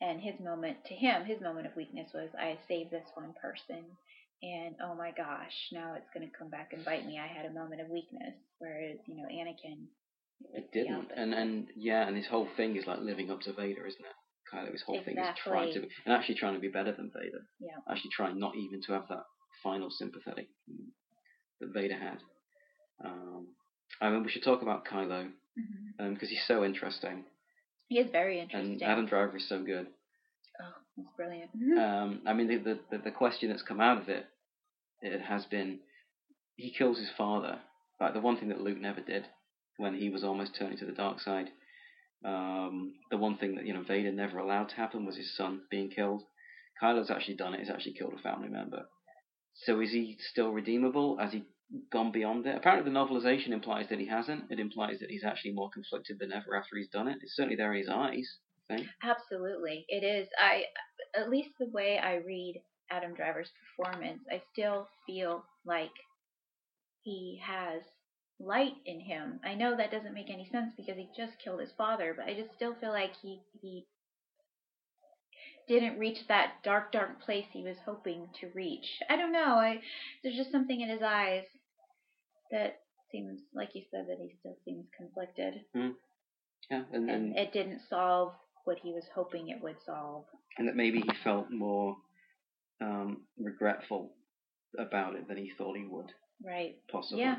and 0.00 0.20
his 0.20 0.38
moment 0.38 0.84
to 0.84 0.94
him, 0.94 1.24
his 1.24 1.40
moment 1.40 1.66
of 1.66 1.74
weakness 1.74 2.12
was, 2.14 2.30
I 2.38 2.56
saved 2.68 2.92
this 2.92 3.10
one 3.14 3.34
person, 3.42 3.84
and 4.44 4.76
oh 4.80 4.94
my 4.94 5.10
gosh, 5.10 5.72
now 5.72 5.94
it's 5.94 6.10
going 6.14 6.30
to 6.30 6.36
come 6.36 6.48
back 6.48 6.72
and 6.72 6.84
bite 6.84 7.04
me. 7.04 7.18
I 7.18 7.26
had 7.26 7.46
a 7.46 7.50
moment 7.52 7.80
of 7.80 7.88
weakness, 7.88 8.34
whereas 8.60 8.98
you 9.06 9.16
know 9.16 9.28
Anakin. 9.28 9.88
It 10.54 10.70
didn't, 10.72 11.10
and 11.16 11.34
and 11.34 11.66
yeah, 11.74 12.06
and 12.06 12.16
his 12.16 12.28
whole 12.28 12.46
thing 12.56 12.76
is 12.76 12.86
like 12.86 13.00
living 13.00 13.32
up 13.32 13.40
to 13.42 13.52
Vader, 13.52 13.84
isn't 13.84 14.04
it? 14.04 14.16
Kylo, 14.52 14.72
his 14.72 14.82
whole 14.82 15.02
thing 15.04 15.16
is 15.18 15.26
trying 15.44 15.72
to 15.74 15.80
be, 15.80 15.88
and 16.04 16.14
actually 16.14 16.34
trying 16.36 16.54
to 16.54 16.60
be 16.60 16.68
better 16.68 16.92
than 16.92 17.10
Vader. 17.14 17.42
Yeah. 17.60 17.76
Actually 17.90 18.10
trying 18.16 18.38
not 18.38 18.56
even 18.56 18.80
to 18.86 18.92
have 18.92 19.06
that 19.08 19.24
final 19.62 19.90
sympathetic 19.90 20.48
that 21.60 21.72
Vader 21.72 21.96
had. 21.98 22.18
Um, 23.04 23.48
I 24.00 24.10
mean, 24.10 24.22
we 24.24 24.30
should 24.30 24.44
talk 24.44 24.62
about 24.62 24.84
Kylo 24.86 25.30
Mm-hmm. 25.58 26.14
because 26.14 26.28
he's 26.30 26.44
so 26.46 26.64
interesting, 26.64 27.24
He 27.88 27.98
is 27.98 28.08
very 28.12 28.38
interesting. 28.40 28.74
and 28.74 28.82
Adam 28.82 29.06
Driver 29.06 29.36
is 29.36 29.48
so 29.48 29.62
good. 29.62 29.88
Oh, 30.62 30.72
that's 30.96 31.08
brilliant. 31.16 31.50
Um, 31.78 32.20
I 32.24 32.32
mean, 32.34 32.46
the, 32.46 32.56
the 32.58 32.78
the 32.90 32.98
the 33.04 33.10
question 33.10 33.50
that's 33.50 33.60
come 33.62 33.80
out 33.80 34.00
of 34.00 34.08
it, 34.08 34.26
it 35.02 35.20
has 35.20 35.44
been, 35.46 35.80
he 36.54 36.70
kills 36.72 36.98
his 36.98 37.10
father. 37.18 37.58
Like 38.00 38.14
the 38.14 38.20
one 38.20 38.36
thing 38.38 38.48
that 38.50 38.60
Luke 38.60 38.78
never 38.80 39.00
did 39.00 39.24
when 39.76 39.94
he 39.94 40.08
was 40.08 40.22
almost 40.22 40.54
turning 40.56 40.78
to 40.78 40.86
the 40.86 40.92
dark 40.92 41.20
side. 41.20 41.48
Um, 42.24 42.94
the 43.10 43.16
one 43.16 43.38
thing 43.38 43.54
that 43.54 43.66
you 43.66 43.72
know 43.72 43.82
Vader 43.82 44.12
never 44.12 44.38
allowed 44.38 44.68
to 44.70 44.76
happen 44.76 45.06
was 45.06 45.16
his 45.16 45.34
son 45.36 45.62
being 45.70 45.90
killed. 45.90 46.22
Kylo's 46.82 47.10
actually 47.10 47.36
done 47.36 47.54
it. 47.54 47.60
He's 47.60 47.70
actually 47.70 47.94
killed 47.94 48.14
a 48.18 48.22
family 48.22 48.48
member. 48.48 48.86
So 49.54 49.80
is 49.80 49.90
he 49.90 50.16
still 50.30 50.50
redeemable? 50.50 51.18
Has 51.18 51.32
he 51.32 51.44
gone 51.92 52.12
beyond 52.12 52.46
it? 52.46 52.56
Apparently, 52.56 52.90
the 52.90 52.96
novelization 52.98 53.50
implies 53.50 53.88
that 53.90 53.98
he 53.98 54.06
hasn't. 54.06 54.50
It 54.50 54.60
implies 54.60 54.98
that 55.00 55.10
he's 55.10 55.24
actually 55.24 55.52
more 55.52 55.70
conflicted 55.70 56.18
than 56.18 56.32
ever 56.32 56.56
after 56.56 56.76
he's 56.76 56.88
done 56.88 57.08
it. 57.08 57.18
It's 57.22 57.36
certainly 57.36 57.56
there 57.56 57.72
in 57.72 57.78
his 57.78 57.88
eyes. 57.88 58.38
I 58.68 58.76
think. 58.76 58.88
Absolutely, 59.02 59.84
it 59.88 60.04
is. 60.04 60.28
I, 60.38 60.64
at 61.18 61.30
least 61.30 61.50
the 61.58 61.70
way 61.70 61.98
I 61.98 62.16
read 62.16 62.62
Adam 62.90 63.14
Driver's 63.14 63.50
performance, 63.76 64.20
I 64.30 64.42
still 64.52 64.88
feel 65.06 65.44
like 65.64 65.90
he 67.02 67.40
has 67.44 67.82
light 68.40 68.74
in 68.86 69.00
him. 69.00 69.40
I 69.44 69.54
know 69.54 69.76
that 69.76 69.90
doesn't 69.90 70.14
make 70.14 70.30
any 70.30 70.48
sense 70.50 70.72
because 70.76 70.96
he 70.96 71.08
just 71.16 71.38
killed 71.42 71.60
his 71.60 71.72
father, 71.76 72.14
but 72.16 72.26
I 72.26 72.34
just 72.34 72.54
still 72.56 72.74
feel 72.80 72.90
like 72.90 73.12
he 73.22 73.40
he 73.60 73.86
didn't 75.68 75.98
reach 75.98 76.18
that 76.28 76.54
dark, 76.64 76.90
dark 76.90 77.22
place 77.22 77.44
he 77.52 77.62
was 77.62 77.76
hoping 77.84 78.28
to 78.40 78.48
reach. 78.54 78.86
I 79.08 79.16
don't 79.16 79.32
know. 79.32 79.54
I 79.54 79.80
there's 80.22 80.36
just 80.36 80.50
something 80.50 80.80
in 80.80 80.88
his 80.88 81.02
eyes 81.02 81.44
that 82.50 82.80
seems 83.12 83.40
like 83.54 83.70
you 83.74 83.82
said 83.90 84.06
that 84.08 84.18
he 84.20 84.34
still 84.40 84.56
seems 84.64 84.86
conflicted. 84.96 85.60
Mm. 85.76 85.94
Yeah, 86.70 86.82
and, 86.92 87.10
and 87.10 87.36
it 87.36 87.52
didn't 87.52 87.80
solve 87.88 88.32
what 88.64 88.78
he 88.78 88.92
was 88.92 89.04
hoping 89.14 89.48
it 89.48 89.62
would 89.62 89.76
solve. 89.84 90.24
And 90.58 90.68
that 90.68 90.76
maybe 90.76 91.00
he 91.00 91.10
felt 91.24 91.50
more 91.50 91.96
um, 92.80 93.22
regretful 93.38 94.12
about 94.78 95.14
it 95.14 95.28
than 95.28 95.36
he 95.36 95.50
thought 95.56 95.76
he 95.76 95.86
would. 95.86 96.12
Right. 96.44 96.76
Possibly. 96.90 97.22
Yeah. 97.22 97.36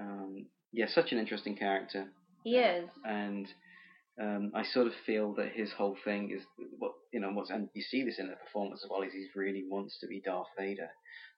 Um, 0.00 0.46
yeah, 0.72 0.86
such 0.88 1.12
an 1.12 1.18
interesting 1.18 1.56
character. 1.56 2.06
He 2.44 2.56
is. 2.56 2.88
And 3.04 3.48
um, 4.20 4.52
I 4.54 4.64
sort 4.64 4.86
of 4.86 4.92
feel 5.04 5.34
that 5.34 5.52
his 5.52 5.72
whole 5.72 5.96
thing 6.04 6.30
is 6.30 6.42
what 6.78 6.92
you 7.12 7.20
know 7.20 7.30
what's 7.30 7.50
and 7.50 7.68
you 7.74 7.82
see 7.82 8.02
this 8.04 8.18
in 8.18 8.28
the 8.28 8.36
performance 8.36 8.82
as 8.84 8.90
well 8.90 9.02
is 9.02 9.12
he 9.12 9.26
really 9.34 9.64
wants 9.68 9.98
to 10.00 10.06
be 10.06 10.22
Darth 10.24 10.48
Vader, 10.58 10.88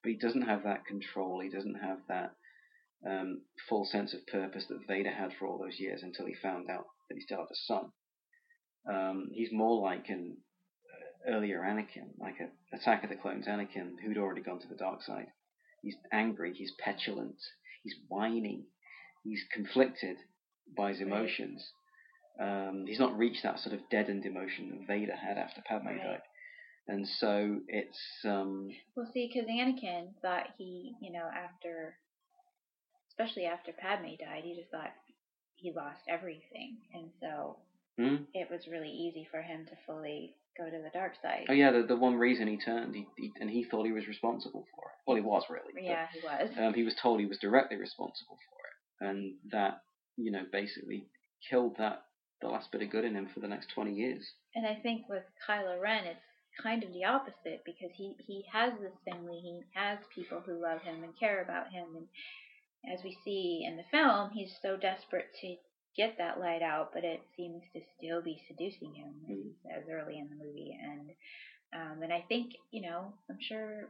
but 0.03 0.11
he 0.11 0.19
doesn't 0.19 0.43
have 0.43 0.65
that 0.65 0.87
control. 0.87 1.41
He 1.41 1.49
doesn't 1.49 1.81
have 1.83 1.99
that 2.09 2.33
um, 3.07 3.43
full 3.69 3.85
sense 3.85 4.15
of 4.15 4.27
purpose 4.27 4.67
that 4.69 4.87
Vader 4.87 5.13
had 5.13 5.33
for 5.39 5.47
all 5.47 5.59
those 5.59 5.79
years 5.79 6.03
until 6.03 6.27
he 6.27 6.35
found 6.35 6.69
out 6.71 6.87
that 7.09 7.15
he 7.15 7.21
still 7.21 7.39
had 7.39 7.51
a 7.51 7.55
son. 7.55 7.93
Um, 8.89 9.29
he's 9.33 9.53
more 9.53 9.81
like 9.83 10.09
an 10.09 10.37
uh, 11.27 11.33
earlier 11.35 11.61
Anakin, 11.61 12.11
like 12.19 12.37
a 12.41 12.77
Attack 12.77 13.05
of 13.05 13.11
the 13.11 13.17
Clones 13.17 13.47
Anakin, 13.47 13.93
who'd 14.05 14.19
already 14.19 14.43
gone 14.43 14.61
to 14.61 14.69
the 14.69 14.77
dark 14.77 15.03
side. 15.03 15.27
He's 15.83 15.97
angry. 16.13 16.55
He's 16.55 16.73
petulant. 16.79 17.37
He's 17.83 17.95
whining, 18.09 18.64
He's 19.24 19.45
conflicted 19.53 20.16
by 20.76 20.91
his 20.91 21.01
emotions. 21.01 21.66
Um, 22.41 22.85
he's 22.87 23.01
not 23.01 23.18
reached 23.18 23.43
that 23.43 23.59
sort 23.59 23.74
of 23.74 23.81
deadened 23.91 24.24
emotion 24.24 24.70
that 24.70 24.87
Vader 24.87 25.16
had 25.16 25.39
after 25.39 25.61
Padme 25.66 25.89
right. 25.89 26.03
died. 26.03 26.22
And 26.87 27.07
so 27.07 27.61
it's 27.68 27.99
um 28.24 28.70
well, 28.97 29.11
see, 29.12 29.31
because 29.31 29.49
Anakin 29.51 30.14
thought 30.22 30.47
he, 30.57 30.95
you 31.03 31.12
know, 31.12 31.29
after, 31.35 31.97
especially 33.11 33.45
after 33.45 33.72
Padme 33.72 34.16
died, 34.18 34.45
he 34.45 34.55
just 34.55 34.70
thought 34.70 34.93
he 35.57 35.72
lost 35.72 36.01
everything, 36.09 36.79
and 36.95 37.11
so 37.20 37.59
mm. 38.01 38.24
it 38.33 38.49
was 38.51 38.68
really 38.70 38.89
easy 38.89 39.29
for 39.31 39.43
him 39.43 39.66
to 39.66 39.76
fully 39.85 40.35
go 40.59 40.65
to 40.65 40.83
the 40.83 40.91
dark 40.93 41.13
side. 41.23 41.47
Oh 41.49 41.53
yeah, 41.53 41.71
the 41.71 41.85
the 41.85 41.97
one 41.97 42.17
reason 42.17 42.49
he 42.49 42.59
turned, 42.59 42.95
he, 42.95 43.07
he 43.17 43.33
and 43.41 43.49
he 43.49 43.65
thought 43.65 43.87
he 43.87 43.93
was 43.93 44.07
responsible 44.07 44.67
for 44.75 44.85
it. 44.91 44.97
Well, 45.07 45.17
he 45.17 45.23
was 45.23 45.45
really. 45.49 45.87
Yeah, 45.87 46.07
but, 46.13 46.21
he 46.21 46.27
was. 46.27 46.51
Um, 46.59 46.75
he 46.75 46.83
was 46.83 46.95
told 47.01 47.21
he 47.21 47.27
was 47.27 47.39
directly 47.39 47.77
responsible 47.77 48.37
for 48.37 49.07
it, 49.07 49.11
and 49.11 49.35
that 49.53 49.83
you 50.17 50.31
know 50.31 50.43
basically 50.51 51.07
killed 51.49 51.77
that 51.79 52.03
the 52.41 52.49
last 52.49 52.71
bit 52.71 52.83
of 52.83 52.91
good 52.91 53.05
in 53.05 53.15
him 53.15 53.29
for 53.33 53.41
the 53.41 53.49
next 53.49 53.71
20 53.75 53.93
years. 53.93 54.25
And 54.55 54.67
I 54.67 54.79
think 54.81 55.09
with 55.09 55.25
Kylo 55.49 55.81
Ren, 55.81 56.05
it's 56.05 56.21
kind 56.63 56.83
of 56.83 56.93
the 56.93 57.05
opposite 57.05 57.63
because 57.65 57.91
he, 57.95 58.15
he 58.27 58.45
has 58.53 58.73
this 58.81 58.95
family, 59.05 59.41
he 59.43 59.61
has 59.75 59.99
people 60.15 60.43
who 60.45 60.63
love 60.63 60.83
him 60.83 61.03
and 61.03 61.19
care 61.19 61.43
about 61.43 61.73
him. 61.73 61.87
And 61.97 62.95
as 62.95 63.05
we 63.05 63.17
see 63.25 63.65
in 63.67 63.77
the 63.77 63.85
film, 63.91 64.31
he's 64.33 64.53
so 64.63 64.77
desperate 64.77 65.29
to 65.41 65.57
get 65.97 66.16
that 66.18 66.41
light 66.41 66.62
out, 66.62 66.91
but 66.93 67.05
it 67.05 67.20
seems 67.36 67.62
to 67.74 67.80
still 67.97 68.22
be 68.22 68.41
seducing 68.49 68.95
him, 68.95 69.14
as 69.30 69.36
mm. 69.36 69.43
he 69.43 69.55
says 69.62 69.84
early 69.91 70.18
in 70.18 70.28
the 70.28 70.45
movie. 70.45 70.76
And 70.80 71.11
um, 71.74 72.03
and 72.03 72.12
I 72.12 72.24
think, 72.28 72.53
you 72.70 72.82
know, 72.82 73.12
I'm 73.30 73.39
sure 73.41 73.89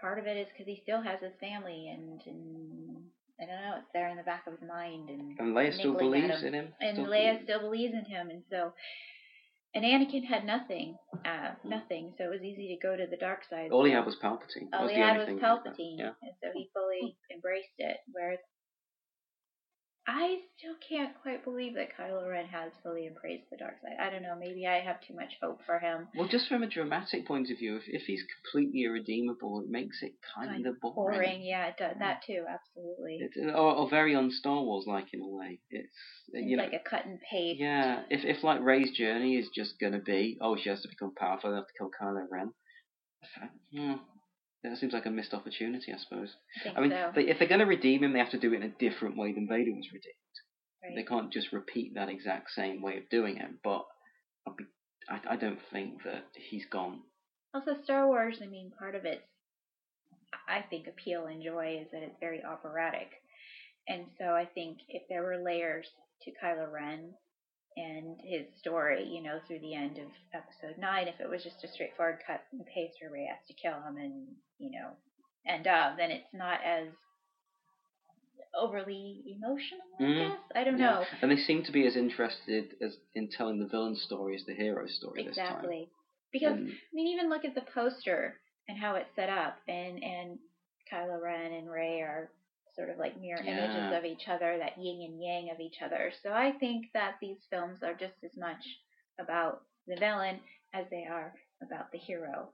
part 0.00 0.18
of 0.18 0.26
it 0.26 0.36
is 0.36 0.48
because 0.52 0.66
he 0.66 0.80
still 0.82 1.02
has 1.02 1.20
his 1.20 1.32
family 1.40 1.88
and, 1.88 2.20
and 2.26 2.96
I 3.40 3.46
don't 3.46 3.62
know. 3.62 3.74
It's 3.78 3.92
there 3.92 4.08
in 4.08 4.16
the 4.16 4.22
back 4.22 4.46
of 4.46 4.58
his 4.58 4.68
mind, 4.68 5.10
and 5.10 5.38
and 5.38 5.54
Leia 5.54 5.72
still 5.74 5.94
believes 5.94 6.42
in 6.42 6.54
him. 6.54 6.68
And 6.80 6.96
still 6.96 7.06
Leia 7.06 7.32
believes. 7.32 7.44
still 7.44 7.60
believes 7.60 7.94
in 7.94 8.04
him, 8.04 8.30
and 8.30 8.42
so. 8.50 8.72
And 9.74 9.84
Anakin 9.84 10.24
had 10.24 10.46
nothing, 10.46 10.96
uh, 11.12 11.52
nothing, 11.62 12.14
so 12.16 12.24
it 12.24 12.30
was 12.30 12.40
easy 12.40 12.72
to 12.72 12.80
go 12.80 12.96
to 12.96 13.04
the 13.10 13.18
dark 13.18 13.40
side. 13.50 13.72
All 13.72 13.84
he 13.84 13.92
had 13.92 14.06
was 14.06 14.16
Palpatine. 14.16 14.72
All 14.72 14.88
he 14.88 14.98
had 14.98 15.18
was 15.18 15.28
Palpatine, 15.36 15.98
yeah. 15.98 16.16
and 16.22 16.32
so 16.40 16.48
he 16.54 16.70
fully 16.72 17.18
embraced 17.30 17.76
it. 17.76 17.98
Whereas 18.10 18.38
I 20.08 20.38
still 20.56 20.74
can't 20.88 21.12
quite 21.22 21.42
believe 21.44 21.74
that 21.74 21.88
Kylo 21.98 22.28
Ren 22.28 22.46
has 22.46 22.70
fully 22.82 23.08
embraced 23.08 23.50
the 23.50 23.56
dark 23.56 23.74
side. 23.82 23.96
I 24.00 24.08
don't 24.08 24.22
know. 24.22 24.36
Maybe 24.38 24.64
I 24.66 24.80
have 24.80 25.00
too 25.00 25.14
much 25.14 25.32
hope 25.42 25.60
for 25.66 25.80
him. 25.80 26.06
Well, 26.16 26.28
just 26.28 26.48
from 26.48 26.62
a 26.62 26.68
dramatic 26.68 27.26
point 27.26 27.50
of 27.50 27.58
view, 27.58 27.76
if, 27.76 27.82
if 27.86 28.02
he's 28.02 28.22
completely 28.22 28.84
irredeemable, 28.84 29.60
it 29.60 29.68
makes 29.68 30.02
it 30.02 30.12
kind, 30.34 30.50
kind 30.50 30.66
of 30.66 30.80
boring. 30.80 31.18
Boring, 31.18 31.42
yeah, 31.42 31.66
it 31.66 31.76
does, 31.76 31.96
that 31.98 32.22
too, 32.24 32.44
absolutely. 32.48 33.18
It's, 33.20 33.36
or, 33.36 33.74
or 33.74 33.90
very 33.90 34.14
un 34.14 34.30
Star 34.30 34.62
Wars 34.62 34.84
like 34.86 35.06
in 35.12 35.20
a 35.20 35.28
way. 35.28 35.58
It's 35.70 35.88
you 36.32 36.56
know, 36.56 36.62
like 36.62 36.72
a 36.72 36.88
cut 36.88 37.04
and 37.04 37.18
paste. 37.28 37.58
Yeah, 37.58 38.02
if 38.08 38.24
if 38.24 38.44
like 38.44 38.60
Rey's 38.60 38.96
journey 38.96 39.36
is 39.36 39.48
just 39.52 39.74
gonna 39.80 40.00
be, 40.00 40.38
oh, 40.40 40.56
she 40.56 40.68
has 40.68 40.82
to 40.82 40.88
become 40.88 41.14
powerful, 41.16 41.52
enough 41.52 41.66
to 41.66 41.72
kill 41.78 41.90
Kylo 41.90 42.26
Ren. 42.30 42.52
Hmm, 44.64 44.70
that 44.70 44.78
seems 44.78 44.92
like 44.92 45.06
a 45.06 45.10
missed 45.10 45.34
opportunity, 45.34 45.92
I 45.92 45.98
suppose. 45.98 46.30
I, 46.64 46.78
I 46.78 46.80
mean, 46.80 46.90
so. 46.90 47.12
they, 47.14 47.22
if 47.22 47.38
they're 47.38 47.48
going 47.48 47.60
to 47.60 47.66
redeem 47.66 48.02
him, 48.04 48.12
they 48.12 48.18
have 48.18 48.30
to 48.30 48.38
do 48.38 48.52
it 48.52 48.56
in 48.56 48.62
a 48.62 48.68
different 48.90 49.16
way 49.16 49.32
than 49.32 49.48
Vader 49.48 49.72
was 49.72 49.88
redeemed. 49.92 50.14
Right. 50.82 50.94
They 50.94 51.02
can't 51.02 51.32
just 51.32 51.52
repeat 51.52 51.94
that 51.94 52.08
exact 52.08 52.50
same 52.50 52.82
way 52.82 52.98
of 52.98 53.08
doing 53.08 53.38
it. 53.38 53.50
But 53.64 53.86
be, 54.56 54.64
I, 55.08 55.34
I 55.34 55.36
don't 55.36 55.60
think 55.72 56.02
that 56.04 56.26
he's 56.34 56.66
gone. 56.70 57.00
Also, 57.54 57.76
Star 57.84 58.06
Wars. 58.06 58.38
I 58.42 58.46
mean, 58.46 58.72
part 58.78 58.94
of 58.94 59.04
its, 59.04 59.22
I 60.48 60.62
think, 60.68 60.86
appeal 60.86 61.26
and 61.26 61.42
joy 61.42 61.80
is 61.82 61.88
that 61.92 62.02
it's 62.02 62.20
very 62.20 62.44
operatic, 62.44 63.08
and 63.88 64.06
so 64.18 64.26
I 64.26 64.46
think 64.54 64.78
if 64.88 65.02
there 65.08 65.22
were 65.22 65.38
layers 65.38 65.86
to 66.22 66.30
Kylo 66.42 66.70
Ren 66.70 67.14
and 67.76 68.16
his 68.22 68.46
story, 68.58 69.04
you 69.04 69.22
know, 69.22 69.38
through 69.46 69.60
the 69.60 69.74
end 69.74 69.98
of 69.98 70.08
episode 70.34 70.78
nine, 70.80 71.08
if 71.08 71.20
it 71.20 71.28
was 71.28 71.42
just 71.42 71.64
a 71.64 71.68
straightforward 71.68 72.18
cut 72.26 72.42
and 72.52 72.64
paste 72.66 72.96
where 73.00 73.10
Rey 73.10 73.26
has 73.26 73.46
to 73.48 73.54
kill 73.54 73.74
him 73.74 73.96
and, 73.96 74.26
you 74.58 74.70
know, 74.70 74.90
end 75.46 75.66
up, 75.66 75.96
then 75.96 76.10
it's 76.10 76.32
not 76.32 76.60
as 76.64 76.88
overly 78.58 79.22
emotional, 79.26 79.80
I 80.00 80.02
mm 80.02 80.28
guess. 80.28 80.38
I 80.54 80.64
don't 80.64 80.78
yeah. 80.78 80.90
know. 80.90 81.04
And 81.22 81.30
they 81.30 81.36
seem 81.36 81.62
to 81.64 81.72
be 81.72 81.86
as 81.86 81.96
interested 81.96 82.74
as 82.80 82.96
in 83.14 83.28
telling 83.28 83.58
the 83.58 83.66
villain 83.66 83.96
story 83.96 84.34
as 84.34 84.44
the 84.46 84.54
hero 84.54 84.86
story 84.86 85.24
this 85.24 85.36
time. 85.36 85.46
exactly. 85.46 85.90
Because 86.32 86.56
and, 86.56 86.68
I 86.70 86.94
mean 86.94 87.08
even 87.08 87.28
look 87.30 87.44
at 87.44 87.54
the 87.54 87.64
poster 87.74 88.34
and 88.68 88.78
how 88.78 88.94
it's 88.94 89.14
set 89.14 89.28
up 89.28 89.58
and 89.68 90.02
and 90.02 90.38
Kylo 90.92 91.20
Ren 91.20 91.52
and 91.52 91.70
Rey 91.70 92.00
are 92.00 92.30
sort 92.74 92.90
of 92.90 92.98
like 92.98 93.20
mirror 93.20 93.42
yeah. 93.44 93.52
images 93.52 93.98
of 93.98 94.04
each 94.04 94.28
other, 94.28 94.58
that 94.58 94.78
yin 94.78 95.02
and 95.02 95.22
yang 95.22 95.50
of 95.50 95.60
each 95.60 95.76
other. 95.84 96.12
So 96.22 96.30
I 96.30 96.52
think 96.52 96.86
that 96.94 97.14
these 97.20 97.38
films 97.50 97.82
are 97.82 97.94
just 97.94 98.14
as 98.24 98.36
much 98.36 98.62
about 99.18 99.62
the 99.86 99.96
villain 99.96 100.40
as 100.74 100.84
they 100.90 101.06
are 101.10 101.32
about 101.62 101.90
the 101.90 101.98
hero. 101.98 102.50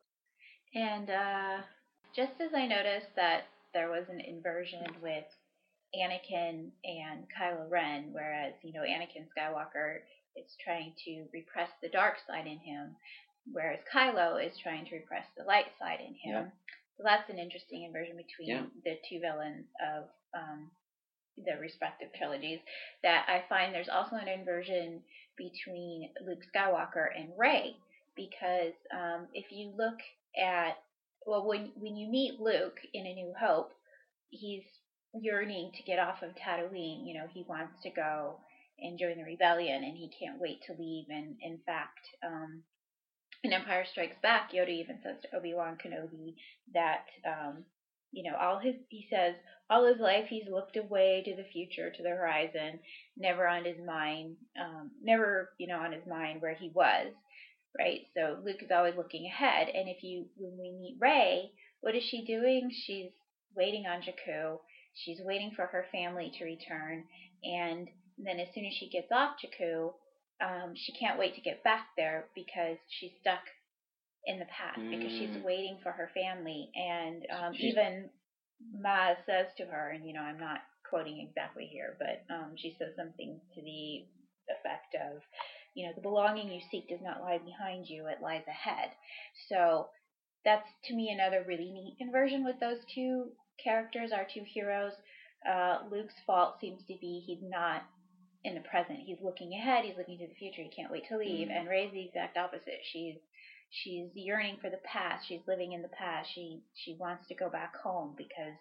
And 0.74 1.10
uh, 1.10 1.58
just 2.14 2.40
as 2.40 2.50
I 2.54 2.66
noticed 2.66 3.14
that 3.16 3.44
there 3.74 3.90
was 3.90 4.04
an 4.08 4.20
inversion 4.20 4.84
with 5.02 5.24
Anakin 5.94 6.70
and 6.84 7.24
Kylo 7.28 7.70
Ren, 7.70 8.08
whereas, 8.12 8.54
you 8.62 8.72
know, 8.72 8.80
Anakin 8.80 9.26
Skywalker 9.32 9.98
is 10.36 10.56
trying 10.64 10.92
to 11.04 11.24
repress 11.32 11.68
the 11.82 11.88
dark 11.88 12.16
side 12.26 12.46
in 12.46 12.58
him, 12.58 12.96
whereas 13.52 13.80
Kylo 13.92 14.44
is 14.44 14.52
trying 14.62 14.86
to 14.86 14.96
repress 14.96 15.24
the 15.36 15.44
light 15.44 15.66
side 15.78 16.00
in 16.00 16.14
him. 16.14 16.44
Yeah. 16.44 16.46
So 16.96 17.04
that's 17.04 17.28
an 17.30 17.38
interesting 17.38 17.84
inversion 17.84 18.16
between 18.16 18.48
yeah. 18.48 18.62
the 18.84 18.98
two 19.08 19.20
villains 19.20 19.66
of 19.80 20.04
um, 20.34 20.70
the 21.36 21.60
respective 21.60 22.08
trilogies. 22.16 22.60
That 23.02 23.24
I 23.28 23.44
find 23.48 23.74
there's 23.74 23.88
also 23.88 24.16
an 24.16 24.28
inversion 24.28 25.00
between 25.36 26.10
Luke 26.26 26.44
Skywalker 26.54 27.08
and 27.16 27.30
Rey, 27.38 27.76
because 28.16 28.76
um, 28.92 29.26
if 29.32 29.50
you 29.50 29.72
look 29.76 29.98
at 30.36 30.76
well, 31.26 31.46
when 31.46 31.72
when 31.76 31.96
you 31.96 32.10
meet 32.10 32.40
Luke 32.40 32.78
in 32.92 33.06
A 33.06 33.14
New 33.14 33.32
Hope, 33.38 33.72
he's 34.30 34.62
yearning 35.14 35.72
to 35.76 35.82
get 35.82 35.98
off 35.98 36.22
of 36.22 36.30
Tatooine. 36.34 37.06
You 37.06 37.14
know, 37.14 37.26
he 37.32 37.44
wants 37.48 37.82
to 37.82 37.90
go 37.90 38.38
and 38.78 38.98
join 38.98 39.16
the 39.16 39.24
rebellion, 39.24 39.84
and 39.84 39.96
he 39.96 40.10
can't 40.18 40.40
wait 40.40 40.62
to 40.66 40.74
leave. 40.78 41.06
And 41.08 41.36
in 41.40 41.58
fact, 41.66 42.00
um, 42.26 42.62
in 43.44 43.52
Empire 43.52 43.84
Strikes 43.90 44.16
Back, 44.22 44.52
Yoda 44.52 44.68
even 44.68 44.98
says 45.02 45.16
to 45.22 45.36
Obi 45.36 45.54
Wan 45.54 45.76
Kenobi 45.76 46.34
that, 46.74 47.06
um, 47.26 47.64
you 48.12 48.30
know, 48.30 48.36
all 48.38 48.58
his 48.58 48.74
he 48.88 49.06
says 49.10 49.34
all 49.70 49.86
his 49.86 50.00
life 50.00 50.26
he's 50.28 50.48
looked 50.50 50.76
away 50.76 51.22
to 51.24 51.34
the 51.34 51.48
future, 51.52 51.90
to 51.90 52.02
the 52.02 52.10
horizon, 52.10 52.78
never 53.16 53.48
on 53.48 53.64
his 53.64 53.78
mind, 53.84 54.36
um, 54.60 54.90
never 55.02 55.50
you 55.58 55.66
know 55.66 55.78
on 55.78 55.92
his 55.92 56.06
mind 56.06 56.42
where 56.42 56.54
he 56.54 56.70
was, 56.74 57.12
right? 57.78 58.00
So 58.14 58.38
Luke 58.44 58.62
is 58.62 58.70
always 58.70 58.94
looking 58.96 59.26
ahead, 59.26 59.68
and 59.68 59.88
if 59.88 60.02
you 60.02 60.26
when 60.36 60.58
we 60.58 60.72
meet 60.72 60.98
Rey, 61.00 61.50
what 61.80 61.94
is 61.94 62.04
she 62.04 62.24
doing? 62.24 62.70
She's 62.72 63.10
waiting 63.56 63.86
on 63.86 64.02
Jakku. 64.02 64.58
She's 64.94 65.20
waiting 65.22 65.52
for 65.56 65.66
her 65.66 65.86
family 65.90 66.32
to 66.38 66.44
return, 66.44 67.04
and 67.44 67.88
then 68.18 68.38
as 68.40 68.48
soon 68.54 68.66
as 68.66 68.74
she 68.74 68.90
gets 68.90 69.10
off 69.10 69.36
Jakku, 69.42 69.92
um, 70.42 70.74
she 70.74 70.92
can't 70.92 71.18
wait 71.18 71.34
to 71.34 71.40
get 71.40 71.64
back 71.64 71.86
there 71.96 72.26
because 72.34 72.76
she's 72.88 73.12
stuck 73.20 73.42
in 74.26 74.38
the 74.38 74.46
past 74.46 74.78
mm. 74.78 74.90
because 74.90 75.12
she's 75.12 75.36
mm. 75.36 75.44
waiting 75.44 75.78
for 75.82 75.92
her 75.92 76.10
family. 76.14 76.70
And 76.74 77.26
um, 77.30 77.52
even 77.58 78.10
Maz 78.74 79.16
says 79.26 79.46
to 79.58 79.64
her, 79.64 79.90
and 79.90 80.06
you 80.06 80.12
know, 80.12 80.22
I'm 80.22 80.38
not 80.38 80.60
quoting 80.88 81.26
exactly 81.26 81.68
here, 81.70 81.96
but 81.98 82.22
um, 82.32 82.54
she 82.56 82.76
says 82.78 82.94
something 82.96 83.40
to 83.54 83.60
the 83.62 84.04
effect 84.50 84.94
of, 84.94 85.22
you 85.74 85.86
know, 85.86 85.92
the 85.94 86.02
belonging 86.02 86.50
you 86.50 86.60
seek 86.70 86.88
does 86.88 87.00
not 87.02 87.20
lie 87.20 87.38
behind 87.38 87.86
you, 87.88 88.06
it 88.06 88.22
lies 88.22 88.44
ahead. 88.46 88.90
So 89.48 89.88
that's 90.44 90.68
to 90.84 90.94
me 90.94 91.10
another 91.10 91.44
really 91.46 91.70
neat 91.70 91.96
inversion 92.00 92.44
with 92.44 92.58
those 92.60 92.78
two 92.94 93.28
characters, 93.62 94.10
our 94.12 94.26
two 94.32 94.44
heroes. 94.44 94.92
Uh, 95.48 95.78
Luke's 95.90 96.14
fault 96.26 96.56
seems 96.60 96.82
to 96.86 96.94
be 97.00 97.22
he's 97.26 97.42
not 97.42 97.82
in 98.44 98.54
the 98.54 98.60
present. 98.60 98.98
He's 99.04 99.20
looking 99.22 99.52
ahead. 99.54 99.84
He's 99.84 99.96
looking 99.96 100.18
to 100.18 100.26
the 100.26 100.34
future. 100.34 100.62
He 100.62 100.70
can't 100.74 100.90
wait 100.90 101.04
to 101.08 101.16
leave. 101.16 101.48
Mm. 101.48 101.60
And 101.60 101.68
Rey's 101.68 101.92
the 101.92 102.04
exact 102.04 102.36
opposite. 102.36 102.80
She's 102.92 103.16
she's 103.70 104.10
yearning 104.14 104.58
for 104.60 104.70
the 104.70 104.80
past. 104.84 105.26
She's 105.26 105.46
living 105.46 105.72
in 105.72 105.82
the 105.82 105.88
past. 105.88 106.28
She 106.34 106.62
she 106.74 106.96
wants 106.98 107.26
to 107.28 107.34
go 107.34 107.48
back 107.48 107.74
home 107.76 108.14
because 108.16 108.58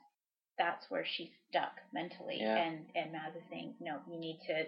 that's 0.58 0.86
where 0.90 1.06
she's 1.06 1.32
stuck 1.50 1.74
mentally. 1.94 2.38
Yeah. 2.40 2.58
And 2.58 2.86
and 2.96 3.12
Maz 3.12 3.36
is 3.36 3.44
saying, 3.50 3.76
no, 3.80 3.98
you 4.10 4.20
need 4.20 4.40
to 4.48 4.66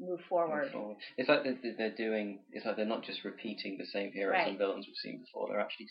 move 0.00 0.20
forward. 0.28 0.70
forward. 0.72 0.96
It's 1.18 1.28
like 1.28 1.44
they're, 1.44 1.58
they're 1.76 1.94
doing. 1.96 2.40
It's 2.52 2.64
like 2.66 2.76
they're 2.76 2.86
not 2.86 3.04
just 3.04 3.24
repeating 3.24 3.76
the 3.78 3.86
same 3.86 4.10
heroes 4.12 4.32
Right. 4.32 4.48
and 4.48 4.58
villains 4.58 4.86
we've 4.86 4.96
seen 4.96 5.20
before. 5.20 5.48
They're 5.48 5.60
actually 5.60 5.88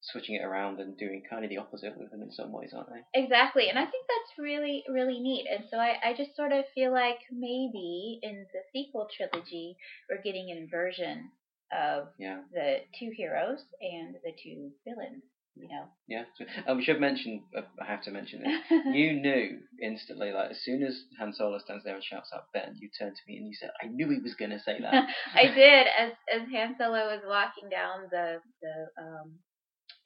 switching 0.00 0.36
it 0.36 0.44
around 0.44 0.78
and 0.80 0.96
doing 0.96 1.22
kind 1.28 1.44
of 1.44 1.50
the 1.50 1.58
opposite 1.58 1.98
with 1.98 2.10
them 2.10 2.22
in 2.22 2.30
some 2.30 2.52
ways, 2.52 2.70
aren't 2.74 2.88
they? 2.90 3.20
Exactly, 3.20 3.68
and 3.68 3.78
I 3.78 3.82
think 3.84 4.06
that's 4.06 4.38
really, 4.38 4.84
really 4.88 5.18
neat. 5.20 5.46
And 5.50 5.64
so 5.70 5.76
I, 5.78 5.96
I 6.04 6.14
just 6.16 6.36
sort 6.36 6.52
of 6.52 6.64
feel 6.74 6.92
like 6.92 7.18
maybe 7.32 8.20
in 8.22 8.46
the 8.52 8.60
sequel 8.72 9.08
trilogy, 9.16 9.76
we're 10.08 10.22
getting 10.22 10.50
an 10.52 10.58
inversion 10.58 11.30
of 11.72 12.08
Yeah, 12.16 12.40
the 12.52 12.78
two 12.98 13.10
heroes 13.16 13.58
and 13.80 14.14
the 14.24 14.32
two 14.42 14.70
villains. 14.86 15.22
You 15.60 15.68
know, 15.68 15.84
yeah. 16.06 16.24
So, 16.36 16.44
um, 16.66 16.76
we 16.78 16.84
should 16.84 17.00
mention. 17.00 17.42
Uh, 17.56 17.62
I 17.80 17.86
have 17.86 18.02
to 18.04 18.10
mention 18.10 18.42
this. 18.42 18.80
You 18.94 19.12
knew 19.14 19.58
instantly, 19.82 20.30
like 20.32 20.50
as 20.52 20.60
soon 20.62 20.82
as 20.82 21.02
Han 21.18 21.32
Solo 21.32 21.58
stands 21.58 21.84
there 21.84 21.94
and 21.94 22.04
shouts 22.04 22.30
out 22.34 22.52
Ben, 22.54 22.76
you 22.80 22.88
turned 22.98 23.16
to 23.16 23.22
me 23.26 23.38
and 23.38 23.46
you 23.46 23.54
said, 23.54 23.70
"I 23.82 23.86
knew 23.86 24.08
he 24.08 24.20
was 24.20 24.34
going 24.34 24.50
to 24.52 24.60
say 24.60 24.80
that." 24.80 24.94
I 25.34 25.52
did 25.54 25.86
as 25.98 26.12
as 26.32 26.48
Han 26.52 26.76
Solo 26.78 27.06
was 27.10 27.22
walking 27.26 27.68
down 27.68 28.08
the 28.10 28.40
the 28.62 29.02
um 29.02 29.38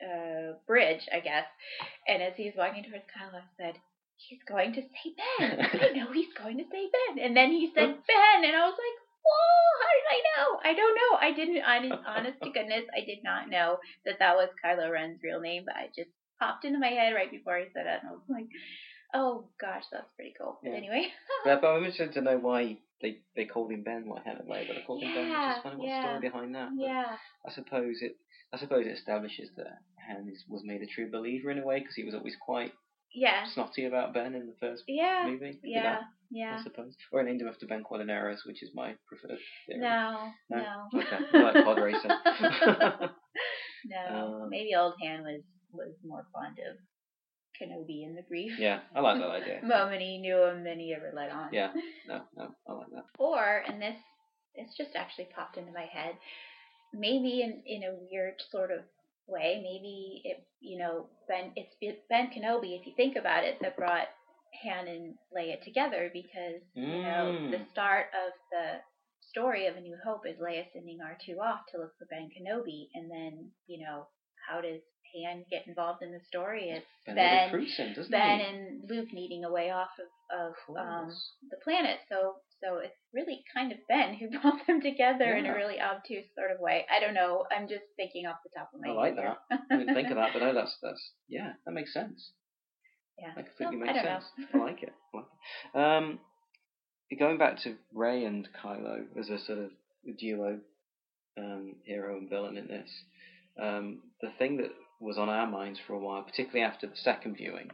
uh 0.02 0.52
bridge, 0.66 1.08
I 1.12 1.20
guess, 1.20 1.46
and 2.08 2.22
as 2.22 2.34
he 2.36 2.44
was 2.44 2.54
walking 2.56 2.84
towards 2.84 3.04
Kylo, 3.12 3.40
I 3.40 3.44
said. 3.56 3.76
He's 4.28 4.38
going 4.46 4.72
to 4.74 4.82
say 4.82 5.18
Ben. 5.18 5.58
I 5.58 5.90
know 5.98 6.12
he's 6.12 6.32
going 6.38 6.56
to 6.58 6.62
say 6.70 6.86
Ben. 6.94 7.24
And 7.26 7.36
then 7.36 7.50
he 7.50 7.72
said 7.74 7.90
Ben, 8.06 8.44
and 8.46 8.54
I 8.54 8.70
was 8.70 8.78
like, 8.78 9.01
Whoa, 9.24 9.70
how 9.82 9.92
did 9.94 10.08
I 10.10 10.20
know? 10.28 10.46
I 10.62 10.72
don't 10.74 10.96
know. 10.96 11.12
I 11.20 11.30
didn't, 11.32 11.62
honest, 11.64 12.02
honest 12.06 12.38
to 12.42 12.50
goodness, 12.50 12.84
I 12.96 13.04
did 13.04 13.18
not 13.22 13.48
know 13.48 13.78
that 14.04 14.18
that 14.18 14.36
was 14.36 14.48
Kylo 14.64 14.90
Ren's 14.90 15.22
real 15.22 15.40
name, 15.40 15.64
but 15.66 15.76
it 15.84 15.94
just 15.94 16.10
popped 16.38 16.64
into 16.64 16.78
my 16.78 16.88
head 16.88 17.14
right 17.14 17.30
before 17.30 17.58
he 17.58 17.66
said 17.72 17.86
it, 17.86 18.00
and 18.02 18.10
I 18.10 18.12
was 18.12 18.26
like, 18.28 18.46
oh 19.14 19.48
gosh, 19.60 19.84
that's 19.92 20.10
pretty 20.16 20.34
cool. 20.38 20.58
But 20.62 20.70
Yeah. 20.70 20.76
anyway, 20.76 21.06
but, 21.44 21.60
but 21.60 21.68
I'm 21.68 21.84
interested 21.84 22.12
to 22.14 22.20
know 22.20 22.38
why 22.38 22.78
they, 23.00 23.18
they 23.36 23.44
called 23.44 23.70
him 23.70 23.82
Ben, 23.82 24.06
Han 24.08 24.36
and 24.36 24.48
Leia, 24.48 24.66
but 24.66 24.74
they 24.74 24.82
called 24.86 25.02
him 25.02 25.14
Ben. 25.14 25.28
Yeah, 25.28 25.52
Just 25.52 25.62
kind 25.62 25.74
of 25.74 25.78
what's 25.80 25.88
yeah. 25.90 26.02
the 26.02 26.08
story 26.08 26.20
behind 26.20 26.54
that. 26.54 26.68
But 26.76 26.84
yeah, 26.84 27.16
I 27.46 27.52
suppose 27.52 27.98
it. 28.00 28.16
I 28.52 28.58
suppose 28.58 28.86
it 28.86 28.90
establishes 28.98 29.48
that 29.56 29.78
Han 30.08 30.28
is, 30.28 30.44
was 30.48 30.62
made 30.64 30.82
a 30.82 30.86
true 30.86 31.10
believer 31.10 31.50
in 31.50 31.58
a 31.58 31.64
way 31.64 31.78
because 31.80 31.94
he 31.94 32.04
was 32.04 32.14
always 32.14 32.36
quite 32.40 32.72
yeah, 33.14 33.44
snotty 33.54 33.86
about 33.86 34.14
Ben 34.14 34.34
in 34.34 34.46
the 34.46 34.54
first 34.60 34.84
yeah, 34.86 35.24
movie. 35.26 35.58
Yeah, 35.62 36.00
yeah. 36.32 36.56
I 36.58 36.62
suppose. 36.62 36.94
Or 37.12 37.22
named 37.22 37.42
after 37.48 37.66
Ben 37.66 37.82
Quadinaros, 37.84 38.38
which 38.46 38.62
is 38.62 38.70
my 38.74 38.94
preferred 39.06 39.38
theory. 39.66 39.80
No, 39.80 40.30
No? 40.50 40.56
no. 40.92 41.00
Okay, 41.00 41.18
like 41.42 41.64
pod 41.64 41.78
racing. 41.78 42.10
no, 43.86 44.42
Um, 44.42 44.48
maybe 44.50 44.74
old 44.74 44.94
Han 45.02 45.22
was 45.22 45.42
was 45.72 45.94
more 46.04 46.26
fond 46.32 46.58
of 46.58 46.76
Kenobi 47.60 48.04
in 48.04 48.14
the 48.14 48.22
brief 48.28 48.58
yeah, 48.58 48.80
I 48.94 49.00
like 49.00 49.18
that 49.18 49.30
idea. 49.30 49.60
moment 49.64 50.02
he 50.02 50.18
knew 50.18 50.42
him 50.44 50.64
than 50.64 50.78
he 50.78 50.94
ever 50.94 51.12
let 51.14 51.30
on. 51.30 51.48
Yeah, 51.52 51.72
no, 52.08 52.22
no, 52.36 52.48
I 52.68 52.72
like 52.72 52.90
that. 52.94 53.04
Or, 53.18 53.62
and 53.66 53.80
this 53.80 53.96
this 54.56 54.74
just 54.76 54.94
actually 54.96 55.28
popped 55.34 55.56
into 55.56 55.72
my 55.72 55.86
head, 55.90 56.14
maybe 56.92 57.40
in 57.42 57.62
in 57.66 57.82
a 57.84 57.94
weird 58.10 58.34
sort 58.50 58.70
of 58.70 58.80
way, 59.26 59.60
maybe 59.62 60.20
it 60.24 60.44
you 60.60 60.78
know 60.78 61.06
Ben 61.28 61.52
it's 61.56 62.00
Ben 62.10 62.28
Kenobi 62.28 62.78
if 62.78 62.86
you 62.86 62.92
think 62.96 63.16
about 63.16 63.44
it 63.44 63.58
that 63.62 63.76
brought 63.76 64.08
Han 64.62 64.86
and 64.88 65.14
Leia 65.36 65.62
together 65.62 66.10
because 66.12 66.62
you 66.74 67.02
know 67.02 67.32
Mm. 67.32 67.50
the 67.50 67.64
start 67.70 68.06
of 68.14 68.32
the 68.50 68.80
story 69.30 69.66
of 69.66 69.76
A 69.76 69.80
New 69.80 69.96
Hope 70.04 70.26
is 70.26 70.38
Leia 70.38 70.64
sending 70.72 70.98
R2 71.00 71.38
off 71.40 71.60
to 71.72 71.78
look 71.78 71.96
for 71.98 72.06
Ben 72.10 72.28
Kenobi, 72.30 72.88
and 72.94 73.10
then 73.10 73.50
you 73.66 73.84
know 73.84 74.06
how 74.48 74.60
does 74.60 74.80
Han 75.14 75.44
get 75.50 75.66
involved 75.66 76.02
in 76.02 76.12
the 76.12 76.20
story? 76.20 76.70
It's 76.70 76.86
Ben, 77.06 77.14
Ben, 77.16 77.52
recruits 77.52 77.76
him, 77.76 77.92
doesn't 77.94 78.10
Ben 78.10 78.40
and 78.40 78.90
Luke 78.90 79.12
needing 79.12 79.44
a 79.44 79.50
way 79.52 79.70
off 79.70 79.90
of, 79.98 80.38
of 80.38 80.76
um, 80.76 81.10
the 81.50 81.56
planet. 81.64 81.98
So 82.08 82.36
so 82.62 82.78
it's 82.78 82.94
really 83.12 83.42
kind 83.54 83.72
of 83.72 83.78
Ben 83.88 84.14
who 84.14 84.30
brought 84.40 84.66
them 84.66 84.80
together 84.80 85.34
in 85.36 85.46
a 85.46 85.54
really 85.54 85.80
obtuse 85.80 86.26
sort 86.34 86.50
of 86.52 86.60
way. 86.60 86.86
I 86.90 87.00
don't 87.00 87.14
know. 87.14 87.44
I'm 87.54 87.68
just 87.68 87.84
thinking 87.96 88.26
off 88.26 88.36
the 88.44 88.50
top 88.56 88.70
of 88.72 88.80
my 88.80 88.88
head. 88.88 88.96
I 88.96 89.00
like 89.00 89.14
here. 89.14 89.36
that. 89.50 89.60
I 89.70 89.76
didn't 89.78 89.94
think 89.94 90.10
of 90.10 90.16
that, 90.16 90.30
but 90.32 90.40
no, 90.42 90.54
that's 90.58 90.76
that's 90.82 91.10
yeah, 91.28 91.52
that 91.66 91.72
makes 91.72 91.92
sense. 91.92 92.32
Yeah. 93.18 93.32
That 93.36 93.46
completely 93.56 93.76
So, 93.76 93.80
makes 93.80 93.90
I 93.90 94.02
don't 94.02 94.22
sense. 94.22 94.24
know. 94.54 94.60
I 94.60 94.64
like 94.64 94.82
it. 94.82 94.92
I 95.14 95.16
like 95.16 95.26
it. 95.74 95.78
Um, 95.78 96.18
going 97.18 97.38
back 97.38 97.58
to 97.62 97.74
Rey 97.94 98.24
and 98.24 98.48
Kylo 98.62 99.04
as 99.18 99.28
a 99.28 99.38
sort 99.38 99.58
of 99.58 99.70
duo 100.18 100.58
um, 101.38 101.76
hero 101.84 102.16
and 102.18 102.28
villain 102.28 102.56
in 102.56 102.66
this, 102.68 102.90
um, 103.60 104.00
the 104.20 104.30
thing 104.38 104.56
that 104.58 104.70
was 105.00 105.18
on 105.18 105.28
our 105.28 105.46
minds 105.46 105.78
for 105.86 105.94
a 105.94 105.98
while, 105.98 106.22
particularly 106.22 106.62
after 106.64 106.86
the 106.86 106.96
second 106.96 107.36
viewing, 107.36 107.70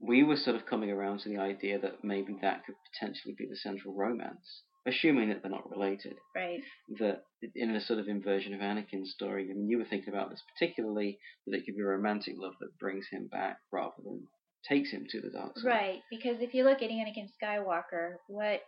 we 0.00 0.22
were 0.22 0.36
sort 0.36 0.54
of 0.56 0.66
coming 0.66 0.90
around 0.90 1.20
to 1.20 1.28
the 1.28 1.38
idea 1.38 1.78
that 1.78 2.04
maybe 2.04 2.36
that 2.42 2.64
could 2.64 2.74
potentially 2.92 3.34
be 3.36 3.46
the 3.46 3.56
central 3.56 3.94
romance, 3.94 4.62
assuming 4.88 5.28
that 5.28 5.42
they're 5.42 5.50
not 5.50 5.70
related. 5.70 6.16
Right. 6.34 6.60
That 6.98 7.22
in 7.54 7.74
a 7.74 7.80
sort 7.80 8.00
of 8.00 8.08
inversion 8.08 8.54
of 8.54 8.60
Anakin's 8.60 9.12
story, 9.12 9.48
I 9.50 9.54
mean, 9.54 9.68
you 9.68 9.78
were 9.78 9.84
thinking 9.84 10.12
about 10.12 10.30
this 10.30 10.42
particularly 10.54 11.18
that 11.46 11.56
it 11.56 11.64
could 11.66 11.76
be 11.76 11.82
romantic 11.82 12.34
love 12.36 12.54
that 12.60 12.78
brings 12.78 13.06
him 13.10 13.28
back 13.28 13.58
rather 13.72 14.02
than 14.04 14.26
takes 14.68 14.90
him 14.90 15.06
to 15.10 15.20
the 15.20 15.30
dark 15.30 15.58
side. 15.58 15.68
Right. 15.68 16.00
Because 16.10 16.40
if 16.40 16.54
you 16.54 16.64
look 16.64 16.82
at 16.82 16.90
Anakin 16.90 17.28
Skywalker, 17.40 18.16
what 18.26 18.62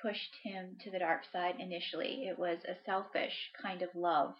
pushed 0.00 0.34
him 0.44 0.76
to 0.84 0.90
the 0.90 0.98
dark 0.98 1.22
side 1.32 1.56
initially? 1.58 2.26
It 2.28 2.38
was 2.38 2.58
a 2.68 2.76
selfish 2.84 3.50
kind 3.60 3.82
of 3.82 3.88
love 3.94 4.34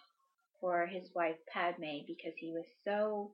for 0.61 0.87
his 0.87 1.09
wife 1.15 1.35
Padme 1.51 2.05
because 2.07 2.33
he 2.37 2.51
was 2.51 2.65
so 2.83 3.31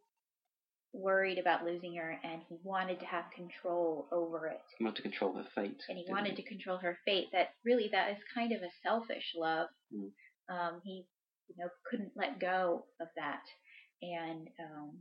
worried 0.94 1.40
about 1.40 1.66
losing 1.66 1.96
her 1.96 2.18
and 2.24 2.42
he 2.48 2.56
wanted 2.64 3.00
to 3.00 3.06
have 3.06 3.26
control 3.36 4.08
over 4.12 4.48
it. 4.48 4.62
He 4.78 4.84
wanted 4.84 4.98
to 4.98 5.02
control 5.02 5.34
her 5.34 5.46
fate. 5.56 5.82
and 5.90 5.98
he 5.98 6.06
wanted 6.08 6.36
to 6.36 6.44
control 6.44 6.78
her 6.78 6.98
fate. 7.06 7.30
That 7.32 7.50
really 7.66 7.90
that 7.92 8.12
is 8.12 8.18
kind 8.34 8.52
of 8.52 8.62
a 8.62 8.70
selfish 8.84 9.34
love. 9.36 9.68
Mm. 9.94 10.12
Um, 10.50 10.82
he 10.84 11.06
you 11.48 11.56
know 11.58 11.70
couldn't 11.90 12.12
let 12.16 12.40
go 12.40 12.86
of 13.02 13.08
that, 13.16 13.42
and 14.02 14.48
um, 14.60 14.92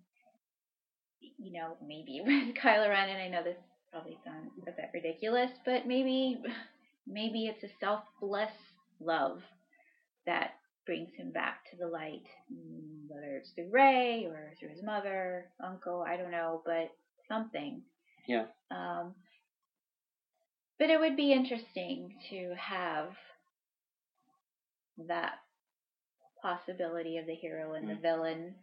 you 1.20 1.52
know 1.52 1.76
maybe 1.86 2.20
with 2.24 2.56
Kylo 2.56 2.88
Ren, 2.88 3.10
and 3.10 3.22
I 3.22 3.28
know 3.28 3.44
this 3.44 3.58
probably 3.90 4.18
sounds 4.24 4.50
a 4.62 4.70
bit 4.70 4.90
ridiculous, 4.94 5.50
but 5.64 5.86
maybe 5.86 6.40
maybe 7.06 7.46
it's 7.46 7.64
a 7.64 7.74
selfless 7.80 8.52
love 9.00 9.40
that 10.26 10.52
brings 10.86 11.14
him 11.14 11.30
back 11.30 11.64
to 11.70 11.76
the 11.76 11.86
light, 11.86 12.26
mm, 12.52 13.08
whether 13.08 13.36
it's 13.36 13.50
through 13.50 13.70
Rey 13.70 14.26
or 14.26 14.52
through 14.58 14.70
his 14.70 14.82
mother, 14.82 15.46
uncle, 15.62 16.04
I 16.06 16.16
don't 16.16 16.30
know, 16.30 16.62
but 16.64 16.90
something. 17.28 17.82
Yeah. 18.26 18.46
Um, 18.70 19.14
but 20.78 20.90
it 20.90 20.98
would 20.98 21.16
be 21.16 21.32
interesting 21.32 22.14
to 22.30 22.54
have 22.58 23.10
that 25.06 25.34
possibility 26.40 27.18
of 27.18 27.26
the 27.26 27.34
hero 27.34 27.74
and 27.74 27.88
the 27.88 27.94
Mm. 27.94 28.02
villain, 28.02 28.54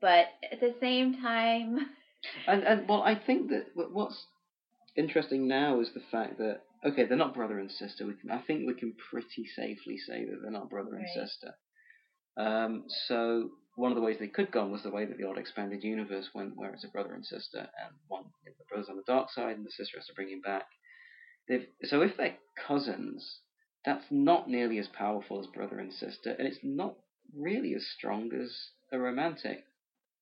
but 0.00 0.26
at 0.50 0.60
the 0.60 0.74
same 0.80 1.20
time, 1.20 1.90
And 2.48 2.64
and 2.64 2.88
well, 2.88 3.02
I 3.02 3.14
think 3.14 3.50
that 3.50 3.66
what's 3.74 4.26
interesting 4.96 5.46
now 5.46 5.80
is 5.80 5.92
the 5.94 6.00
fact 6.00 6.38
that 6.38 6.62
okay, 6.84 7.04
they're 7.04 7.16
not 7.16 7.34
brother 7.34 7.58
and 7.58 7.70
sister. 7.70 8.06
We 8.06 8.14
can, 8.14 8.30
I 8.30 8.38
think 8.38 8.66
we 8.66 8.74
can 8.74 8.94
pretty 9.10 9.46
safely 9.56 9.98
say 9.98 10.24
that 10.24 10.38
they're 10.42 10.50
not 10.50 10.70
brother 10.70 10.94
and 10.94 11.06
sister. 11.14 11.54
Um, 12.36 12.84
so 13.06 13.50
one 13.76 13.92
of 13.92 13.96
the 13.96 14.02
ways 14.02 14.16
they 14.18 14.28
could 14.28 14.50
go 14.50 14.62
on 14.62 14.72
was 14.72 14.82
the 14.82 14.90
way 14.90 15.04
that 15.04 15.18
the 15.18 15.24
old 15.24 15.38
expanded 15.38 15.82
universe 15.82 16.28
went, 16.34 16.56
where 16.56 16.70
it's 16.70 16.84
a 16.84 16.88
brother 16.88 17.14
and 17.14 17.24
sister, 17.24 17.58
and 17.58 17.94
one 18.08 18.24
the 18.44 18.52
brother's 18.68 18.88
on 18.88 18.96
the 18.96 19.02
dark 19.06 19.30
side, 19.30 19.56
and 19.56 19.64
the 19.64 19.70
sister 19.70 19.98
has 19.98 20.06
to 20.06 20.14
bring 20.14 20.30
him 20.30 20.40
back. 20.40 20.66
They've, 21.48 21.66
so 21.84 22.02
if 22.02 22.16
they're 22.16 22.36
cousins, 22.66 23.40
that's 23.84 24.06
not 24.10 24.48
nearly 24.48 24.78
as 24.78 24.88
powerful 24.88 25.40
as 25.40 25.46
brother 25.46 25.78
and 25.78 25.92
sister, 25.92 26.34
and 26.38 26.46
it's 26.46 26.58
not 26.62 26.94
really 27.34 27.74
as 27.74 27.86
strong 27.86 28.32
as 28.34 28.52
a 28.92 28.98
romantic. 28.98 29.64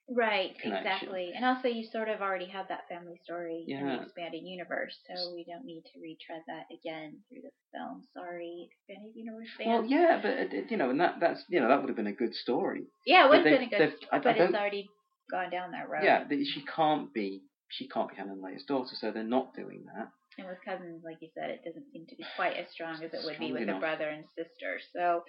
Right, 0.08 0.56
Connection. 0.60 0.86
exactly. 0.86 1.32
And 1.34 1.44
also, 1.44 1.68
you 1.68 1.84
sort 1.90 2.08
of 2.08 2.20
already 2.20 2.46
have 2.46 2.68
that 2.68 2.88
family 2.88 3.20
story 3.24 3.64
in 3.66 3.86
the 3.86 4.02
expanded 4.02 4.42
universe, 4.44 4.96
so 5.08 5.34
we 5.34 5.44
don't 5.44 5.64
need 5.64 5.82
to 5.92 6.00
retread 6.00 6.42
that 6.46 6.66
again 6.72 7.18
through 7.28 7.42
the 7.42 7.50
film. 7.72 8.02
Sorry, 8.14 8.68
expanded 8.70 9.12
universe 9.14 9.48
fans. 9.58 9.68
Well, 9.68 9.84
yeah, 9.86 10.20
but 10.22 10.30
uh, 10.32 10.56
it- 10.56 10.70
you 10.70 10.76
know, 10.76 10.90
and 10.90 11.00
that 11.00 11.16
that's 11.20 11.44
you 11.48 11.60
know 11.60 11.68
that 11.68 11.80
would 11.80 11.88
have 11.88 11.96
been 11.96 12.06
a 12.06 12.12
good 12.12 12.34
story. 12.34 12.84
yeah, 13.06 13.26
it 13.26 13.28
would 13.30 13.36
have 13.38 13.44
been 13.44 13.62
a 13.62 13.70
good, 13.70 13.80
they've- 13.80 14.08
I- 14.12 14.16
I 14.16 14.20
but 14.20 14.36
it's 14.36 14.54
already 14.54 14.88
gone 15.30 15.50
down 15.50 15.72
that 15.72 15.88
road. 15.88 16.04
Yeah, 16.04 16.24
she 16.28 16.62
can't 16.64 17.12
be 17.12 17.42
she 17.68 17.88
can't 17.88 18.08
be 18.10 18.16
and 18.16 18.42
Leia's 18.42 18.64
daughter, 18.64 18.94
so 18.94 19.10
they're 19.10 19.24
not 19.24 19.54
doing 19.54 19.84
that. 19.96 20.08
And 20.38 20.46
with 20.48 20.58
cousins, 20.64 21.02
like 21.04 21.16
you 21.20 21.28
said, 21.34 21.50
it 21.50 21.64
doesn't 21.64 21.90
seem 21.92 22.06
to 22.06 22.14
be 22.16 22.24
quite 22.36 22.56
as 22.56 22.70
strong 22.70 22.94
as 23.02 23.12
it 23.12 23.20
would 23.24 23.38
be 23.38 23.52
with 23.52 23.62
enough. 23.62 23.78
a 23.78 23.80
brother 23.80 24.08
and 24.08 24.24
sister. 24.36 24.78
So, 24.92 25.24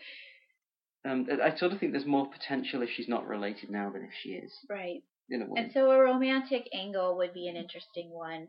Um, 1.07 1.27
I 1.43 1.55
sort 1.57 1.71
of 1.71 1.79
think 1.79 1.91
there's 1.93 2.05
more 2.05 2.29
potential 2.29 2.81
if 2.81 2.89
she's 2.89 3.07
not 3.07 3.27
related 3.27 3.69
now 3.69 3.89
than 3.89 4.03
if 4.03 4.11
she 4.21 4.29
is. 4.31 4.51
right. 4.69 5.03
In 5.29 5.41
a 5.41 5.45
way. 5.45 5.61
And 5.61 5.71
so 5.73 5.91
a 5.91 5.99
romantic 5.99 6.69
angle 6.73 7.17
would 7.17 7.33
be 7.33 7.47
an 7.49 7.55
interesting 7.57 8.09
one. 8.11 8.47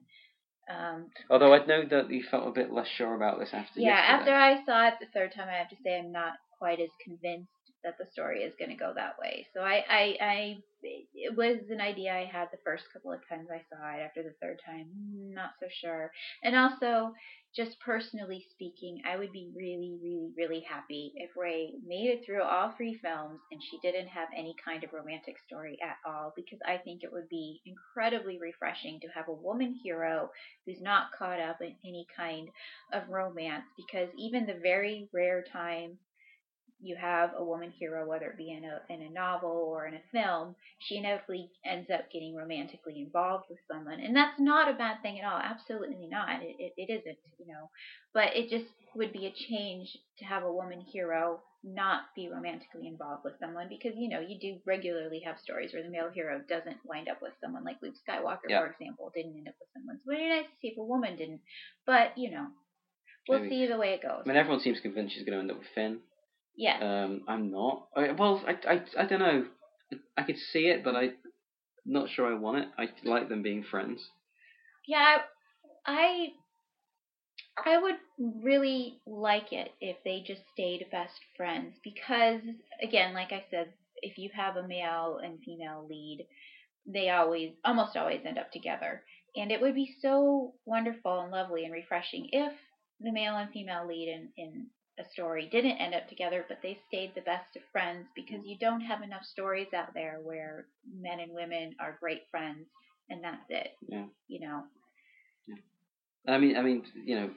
Um, 0.70 1.06
Although 1.30 1.54
I 1.54 1.64
know 1.66 1.82
that 1.90 2.10
you 2.10 2.22
felt 2.30 2.46
a 2.46 2.52
bit 2.52 2.72
less 2.72 2.86
sure 2.96 3.14
about 3.16 3.38
this 3.40 3.50
after. 3.52 3.80
yeah, 3.80 3.96
yesterday. 3.96 4.30
after 4.30 4.34
I 4.34 4.64
saw 4.64 4.88
it 4.88 4.94
the 5.00 5.06
third 5.12 5.32
time, 5.34 5.48
I 5.48 5.58
have 5.58 5.70
to 5.70 5.76
say 5.82 5.98
I'm 5.98 6.12
not 6.12 6.34
quite 6.58 6.78
as 6.78 6.90
convinced 7.02 7.50
that 7.88 7.96
the 7.96 8.10
story 8.12 8.42
is 8.42 8.52
going 8.58 8.70
to 8.70 8.76
go 8.76 8.92
that 8.94 9.16
way. 9.18 9.46
So 9.54 9.62
I, 9.62 9.82
I, 9.88 10.16
I, 10.20 10.56
it 10.82 11.34
was 11.34 11.56
an 11.70 11.80
idea 11.80 12.12
I 12.12 12.30
had 12.30 12.48
the 12.52 12.58
first 12.64 12.84
couple 12.92 13.12
of 13.12 13.26
times 13.26 13.48
I 13.50 13.64
saw 13.68 13.82
it. 13.96 14.04
After 14.04 14.22
the 14.22 14.34
third 14.40 14.60
time, 14.64 14.86
not 15.34 15.52
so 15.58 15.66
sure. 15.70 16.12
And 16.44 16.54
also, 16.54 17.12
just 17.56 17.80
personally 17.80 18.44
speaking, 18.52 19.00
I 19.10 19.16
would 19.16 19.32
be 19.32 19.50
really, 19.56 19.96
really, 20.02 20.30
really 20.36 20.64
happy 20.68 21.12
if 21.16 21.30
Rey 21.34 21.72
made 21.84 22.10
it 22.10 22.20
through 22.24 22.42
all 22.42 22.74
three 22.76 23.00
films 23.02 23.40
and 23.50 23.60
she 23.62 23.78
didn't 23.82 24.08
have 24.08 24.28
any 24.36 24.54
kind 24.62 24.84
of 24.84 24.92
romantic 24.92 25.36
story 25.46 25.78
at 25.82 25.96
all, 26.06 26.34
because 26.36 26.58
I 26.66 26.76
think 26.76 27.02
it 27.02 27.12
would 27.12 27.28
be 27.30 27.62
incredibly 27.64 28.38
refreshing 28.38 29.00
to 29.00 29.08
have 29.14 29.28
a 29.28 29.32
woman 29.32 29.74
hero 29.82 30.30
who's 30.66 30.82
not 30.82 31.06
caught 31.18 31.40
up 31.40 31.62
in 31.62 31.74
any 31.84 32.06
kind 32.14 32.48
of 32.92 33.08
romance, 33.08 33.64
because 33.76 34.10
even 34.18 34.46
the 34.46 34.60
very 34.62 35.08
rare 35.14 35.42
time 35.50 35.96
you 36.80 36.96
have 36.96 37.30
a 37.36 37.44
woman 37.44 37.72
hero, 37.78 38.06
whether 38.06 38.26
it 38.26 38.36
be 38.36 38.50
in 38.52 38.64
a 38.64 38.80
in 38.92 39.02
a 39.02 39.10
novel 39.10 39.50
or 39.50 39.86
in 39.86 39.94
a 39.94 40.00
film, 40.12 40.54
she 40.78 40.96
inevitably 40.96 41.50
ends 41.64 41.88
up 41.92 42.10
getting 42.12 42.36
romantically 42.36 43.00
involved 43.00 43.46
with 43.50 43.58
someone, 43.70 44.00
and 44.00 44.14
that's 44.14 44.38
not 44.38 44.70
a 44.70 44.74
bad 44.78 45.02
thing 45.02 45.18
at 45.20 45.24
all. 45.26 45.38
Absolutely 45.38 46.06
not. 46.08 46.42
It 46.42 46.56
it, 46.58 46.72
it 46.76 46.92
isn't, 46.92 47.18
you 47.38 47.46
know. 47.46 47.70
But 48.14 48.36
it 48.36 48.48
just 48.48 48.66
would 48.94 49.12
be 49.12 49.26
a 49.26 49.32
change 49.50 49.96
to 50.18 50.24
have 50.24 50.42
a 50.44 50.52
woman 50.52 50.80
hero 50.80 51.40
not 51.64 52.02
be 52.14 52.28
romantically 52.28 52.86
involved 52.86 53.24
with 53.24 53.34
someone 53.40 53.66
because 53.68 53.92
you 53.96 54.08
know 54.08 54.20
you 54.20 54.38
do 54.40 54.58
regularly 54.64 55.20
have 55.26 55.36
stories 55.42 55.72
where 55.72 55.82
the 55.82 55.90
male 55.90 56.10
hero 56.14 56.40
doesn't 56.48 56.76
wind 56.84 57.08
up 57.08 57.20
with 57.20 57.32
someone 57.40 57.64
like 57.64 57.76
Luke 57.82 57.94
Skywalker, 58.08 58.48
Yeah. 58.48 58.60
for 58.60 58.70
example, 58.70 59.10
didn't 59.14 59.36
end 59.36 59.48
up 59.48 59.54
with 59.58 59.68
someone. 59.74 59.98
So 60.04 60.12
it'd 60.12 60.22
be 60.22 60.28
nice 60.28 60.44
to 60.46 60.56
see 60.62 60.68
if 60.68 60.78
a 60.78 60.84
woman 60.84 61.16
didn't, 61.16 61.40
but 61.86 62.16
you 62.16 62.30
know. 62.30 62.46
We'll 63.28 63.40
Maybe. 63.40 63.56
see 63.56 63.66
the 63.66 63.76
way 63.76 63.92
it 63.92 64.00
goes. 64.00 64.22
I 64.24 64.28
mean, 64.28 64.38
everyone 64.38 64.60
seems 64.60 64.80
convinced 64.80 65.14
she's 65.14 65.22
going 65.26 65.34
to 65.36 65.40
end 65.40 65.50
up 65.50 65.58
with 65.58 65.66
Finn. 65.74 65.98
Yes. 66.58 66.82
Um, 66.82 67.22
I'm 67.26 67.50
not. 67.50 67.86
I, 67.96 68.12
well, 68.12 68.42
I, 68.46 68.74
I, 68.74 68.82
I 68.98 69.06
don't 69.06 69.20
know. 69.20 69.46
I 70.18 70.22
could 70.22 70.36
see 70.52 70.66
it, 70.66 70.84
but 70.84 70.94
I'm 70.94 71.14
not 71.86 72.10
sure 72.10 72.26
I 72.30 72.38
want 72.38 72.58
it. 72.58 72.68
I 72.76 72.88
like 73.08 73.30
them 73.30 73.42
being 73.42 73.64
friends. 73.64 74.10
Yeah, 74.86 75.18
I 75.86 76.28
I 77.64 77.80
would 77.80 77.96
really 78.18 79.00
like 79.06 79.52
it 79.52 79.72
if 79.80 79.96
they 80.04 80.22
just 80.26 80.42
stayed 80.52 80.86
best 80.90 81.20
friends 81.36 81.74
because 81.82 82.40
again, 82.82 83.14
like 83.14 83.32
I 83.32 83.44
said, 83.50 83.72
if 84.02 84.18
you 84.18 84.30
have 84.34 84.56
a 84.56 84.66
male 84.66 85.20
and 85.22 85.38
female 85.44 85.86
lead, 85.88 86.26
they 86.86 87.10
always 87.10 87.52
almost 87.64 87.96
always 87.96 88.20
end 88.24 88.38
up 88.38 88.52
together. 88.52 89.02
And 89.36 89.52
it 89.52 89.60
would 89.60 89.74
be 89.74 89.94
so 90.00 90.54
wonderful 90.64 91.20
and 91.20 91.30
lovely 91.30 91.64
and 91.64 91.72
refreshing 91.72 92.28
if 92.32 92.52
the 93.00 93.12
male 93.12 93.36
and 93.36 93.50
female 93.50 93.86
lead 93.86 94.08
in, 94.08 94.28
in 94.36 94.66
a 94.98 95.08
story 95.12 95.48
didn't 95.50 95.78
end 95.78 95.94
up 95.94 96.08
together, 96.08 96.44
but 96.48 96.58
they 96.62 96.78
stayed 96.88 97.14
the 97.14 97.20
best 97.22 97.56
of 97.56 97.62
friends 97.72 98.06
because 98.14 98.44
you 98.44 98.56
don't 98.58 98.80
have 98.80 99.02
enough 99.02 99.24
stories 99.24 99.68
out 99.74 99.94
there 99.94 100.18
where 100.22 100.66
men 101.00 101.20
and 101.20 101.32
women 101.32 101.74
are 101.80 101.96
great 102.00 102.22
friends 102.30 102.66
and 103.10 103.22
that's 103.22 103.44
it. 103.48 103.68
Yeah. 103.88 104.06
You 104.28 104.40
know. 104.40 104.62
Yeah. 105.46 106.34
I 106.34 106.38
mean, 106.38 106.56
I 106.56 106.62
mean, 106.62 106.84
you 107.04 107.16
know. 107.16 107.30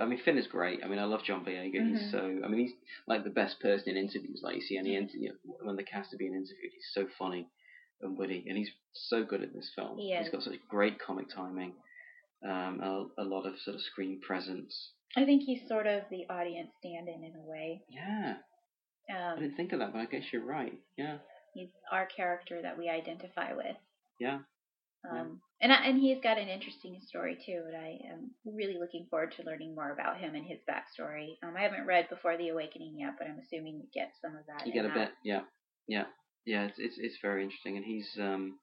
I 0.00 0.06
mean, 0.06 0.18
Finn 0.24 0.36
is 0.38 0.48
great. 0.48 0.80
I 0.84 0.88
mean, 0.88 0.98
I 0.98 1.04
love 1.04 1.22
John 1.24 1.44
Boyega. 1.44 1.76
Mhm. 1.76 1.98
He's 1.98 2.10
so. 2.10 2.18
I 2.44 2.48
mean, 2.48 2.60
he's 2.66 2.74
like 3.06 3.22
the 3.24 3.30
best 3.30 3.60
person 3.60 3.90
in 3.90 3.96
interviews. 3.96 4.40
Like 4.42 4.56
you 4.56 4.60
see 4.60 4.76
any 4.76 4.96
interview 4.96 5.32
when 5.44 5.76
the 5.76 5.84
cast 5.84 6.12
are 6.12 6.18
being 6.18 6.34
interviewed, 6.34 6.72
he's 6.74 6.90
so 6.92 7.06
funny 7.16 7.48
and 8.00 8.18
witty, 8.18 8.44
and 8.48 8.58
he's 8.58 8.70
so 8.92 9.24
good 9.24 9.42
at 9.42 9.52
this 9.54 9.70
film. 9.74 9.98
He 9.98 10.14
He's 10.16 10.26
is. 10.26 10.32
got 10.32 10.42
such 10.42 10.54
great 10.68 10.98
comic 10.98 11.28
timing, 11.28 11.74
um, 12.44 12.80
a, 12.80 13.22
a 13.22 13.24
lot 13.24 13.46
of 13.46 13.58
sort 13.60 13.76
of 13.76 13.82
screen 13.82 14.20
presence. 14.20 14.92
I 15.18 15.24
think 15.26 15.42
he's 15.42 15.66
sort 15.68 15.86
of 15.86 16.02
the 16.10 16.26
audience 16.30 16.70
stand-in 16.78 17.24
in 17.24 17.34
a 17.36 17.48
way. 17.48 17.82
Yeah, 17.88 18.36
I 19.10 19.32
Um, 19.32 19.38
didn't 19.38 19.56
think 19.56 19.72
of 19.72 19.78
that, 19.80 19.92
but 19.92 20.00
I 20.00 20.06
guess 20.06 20.24
you're 20.32 20.44
right. 20.44 20.78
Yeah, 20.96 21.18
he's 21.54 21.70
our 21.92 22.06
character 22.06 22.60
that 22.62 22.76
we 22.78 22.88
identify 22.88 23.52
with. 23.54 23.76
yeah. 24.20 24.40
Um, 25.08 25.40
and 25.60 25.72
I, 25.72 25.86
and 25.86 25.98
he's 25.98 26.18
got 26.20 26.38
an 26.38 26.48
interesting 26.48 27.00
story 27.06 27.36
too, 27.46 27.62
and 27.66 27.76
I 27.76 27.98
am 28.12 28.32
really 28.44 28.76
looking 28.78 29.06
forward 29.08 29.32
to 29.36 29.44
learning 29.44 29.74
more 29.74 29.92
about 29.92 30.18
him 30.18 30.34
and 30.34 30.44
his 30.44 30.58
backstory. 30.68 31.36
Um, 31.42 31.54
I 31.56 31.62
haven't 31.62 31.86
read 31.86 32.08
Before 32.10 32.36
the 32.36 32.48
Awakening 32.48 32.96
yet, 32.98 33.12
but 33.16 33.28
I'm 33.28 33.38
assuming 33.38 33.76
you 33.78 33.86
get 33.94 34.10
some 34.20 34.36
of 34.36 34.44
that. 34.46 34.66
You 34.66 34.72
get 34.72 34.84
a 34.84 34.88
that. 34.88 34.94
bit, 34.94 35.10
yeah, 35.24 35.40
yeah, 35.86 36.04
yeah. 36.44 36.64
It's 36.66 36.78
it's 36.78 36.96
it's 36.98 37.18
very 37.22 37.44
interesting, 37.44 37.76
and 37.76 37.86
he's 37.86 38.08
um, 38.20 38.58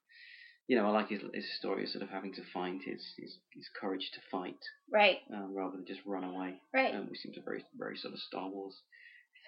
you 0.68 0.76
know, 0.78 0.86
I 0.88 0.92
like 0.92 1.10
his 1.10 1.22
his 1.34 1.46
story 1.58 1.84
of 1.84 1.90
sort 1.90 2.04
of 2.04 2.10
having 2.10 2.34
to 2.34 2.42
find 2.54 2.82
his 2.84 3.02
his, 3.18 3.38
his 3.54 3.70
courage 3.80 4.10
to 4.14 4.20
fight 4.32 4.58
Right, 4.92 5.20
um, 5.34 5.54
rather 5.56 5.76
than 5.78 5.86
just 5.86 6.02
run 6.06 6.24
away. 6.24 6.56
right. 6.74 6.94
Um, 6.96 7.08
which 7.10 7.20
seems 7.20 7.38
a 7.38 7.42
very 7.42 7.64
very 7.78 7.98
sort 7.98 8.14
of 8.14 8.20
Star 8.20 8.50
Wars 8.50 8.76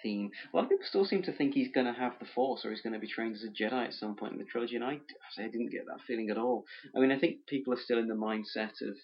theme. 0.02 0.30
A 0.52 0.56
lot 0.56 0.64
of 0.64 0.70
people 0.70 0.86
still 0.86 1.04
seem 1.04 1.22
to 1.22 1.32
think 1.32 1.54
he's 1.54 1.72
going 1.74 1.86
to 1.92 1.92
have 1.98 2.12
the 2.20 2.26
Force 2.34 2.64
or 2.64 2.70
he's 2.70 2.82
going 2.82 2.92
to 2.92 2.98
be 3.00 3.08
trained 3.08 3.34
as 3.34 3.42
a 3.42 3.48
Jedi 3.48 3.86
at 3.86 3.94
some 3.94 4.14
point 4.14 4.32
in 4.34 4.38
the 4.38 4.44
trilogy, 4.44 4.76
and 4.76 4.84
I, 4.84 4.98
I 5.38 5.42
didn't 5.48 5.72
get 5.72 5.86
that 5.86 6.02
feeling 6.06 6.30
at 6.30 6.38
all. 6.38 6.64
I 6.96 7.00
mean, 7.00 7.10
I 7.10 7.18
think 7.18 7.46
people 7.48 7.72
are 7.72 7.80
still 7.80 7.98
in 7.98 8.06
the 8.06 8.14
mindset 8.14 8.80
of 8.82 8.94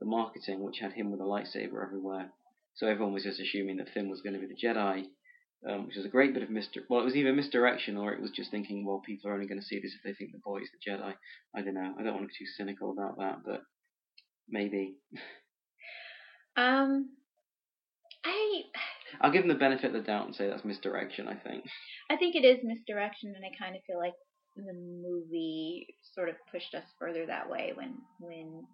the 0.00 0.06
marketing, 0.06 0.60
which 0.60 0.78
had 0.80 0.92
him 0.92 1.10
with 1.10 1.20
a 1.20 1.24
lightsaber 1.24 1.82
everywhere. 1.82 2.30
So 2.76 2.86
everyone 2.86 3.12
was 3.12 3.24
just 3.24 3.40
assuming 3.40 3.76
that 3.78 3.90
Finn 3.92 4.08
was 4.08 4.22
going 4.22 4.34
to 4.34 4.40
be 4.40 4.46
the 4.46 4.54
Jedi, 4.66 5.06
um, 5.66 5.86
which 5.86 5.96
was 5.96 6.04
a 6.04 6.10
great 6.10 6.34
bit 6.34 6.42
of 6.42 6.48
misdir. 6.48 6.82
Well, 6.88 7.00
it 7.00 7.04
was 7.04 7.16
either 7.16 7.32
misdirection 7.32 7.96
or 7.96 8.12
it 8.12 8.20
was 8.20 8.30
just 8.30 8.50
thinking, 8.50 8.84
well, 8.84 9.02
people 9.04 9.30
are 9.30 9.34
only 9.34 9.46
going 9.46 9.60
to 9.60 9.66
see 9.66 9.80
this 9.80 9.94
if 9.94 10.02
they 10.04 10.12
think 10.12 10.32
the 10.32 10.38
boy 10.44 10.58
is 10.58 10.68
the 10.70 10.90
Jedi. 10.90 11.14
I 11.54 11.62
don't 11.62 11.74
know. 11.74 11.94
I 11.98 12.02
don't 12.02 12.14
want 12.14 12.22
to 12.22 12.28
be 12.28 12.44
too 12.44 12.50
cynical 12.56 12.92
about 12.92 13.18
that, 13.18 13.38
but 13.44 13.62
maybe. 14.48 14.96
Um, 16.56 17.10
I 18.24 18.62
I'll 19.20 19.32
give 19.32 19.42
him 19.42 19.48
the 19.48 19.54
benefit 19.54 19.86
of 19.86 19.92
the 19.92 20.00
doubt 20.00 20.26
and 20.26 20.34
say 20.34 20.48
that's 20.48 20.64
misdirection. 20.64 21.28
I 21.28 21.34
think. 21.34 21.64
I 22.10 22.16
think 22.16 22.34
it 22.34 22.44
is 22.44 22.58
misdirection, 22.64 23.34
and 23.34 23.44
I 23.44 23.50
kind 23.56 23.76
of 23.76 23.82
feel 23.86 23.98
like 23.98 24.14
the 24.56 24.72
movie 24.72 25.86
sort 26.14 26.28
of 26.28 26.34
pushed 26.50 26.74
us 26.74 26.82
further 26.98 27.26
that 27.26 27.48
way 27.48 27.72
when 27.74 27.94
when 28.18 28.66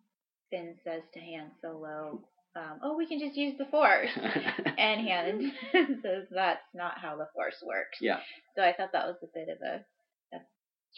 Finn 0.51 0.76
says 0.85 1.03
to 1.12 1.20
Han 1.20 1.51
Solo, 1.61 2.22
um, 2.57 2.80
"Oh, 2.82 2.96
we 2.96 3.07
can 3.07 3.18
just 3.18 3.36
use 3.36 3.55
the 3.59 3.64
Force," 3.66 4.11
and 4.78 5.09
Han 5.09 5.52
says 6.02 6.24
that's 6.30 6.62
not 6.74 6.98
how 6.98 7.16
the 7.16 7.28
Force 7.34 7.57
works. 7.66 7.98
Yeah. 8.00 8.18
So 8.57 8.62
I 8.62 8.72
thought 8.72 8.92
that 8.92 9.07
was 9.07 9.16
a 9.22 9.26
bit 9.34 9.48
of 9.48 9.59
a, 9.62 9.84
a 10.36 10.40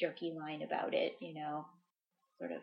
jokey 0.03 0.35
line 0.37 0.63
about 0.63 0.95
it, 0.95 1.13
you 1.21 1.35
know, 1.35 1.67
sort 2.39 2.53
of. 2.53 2.59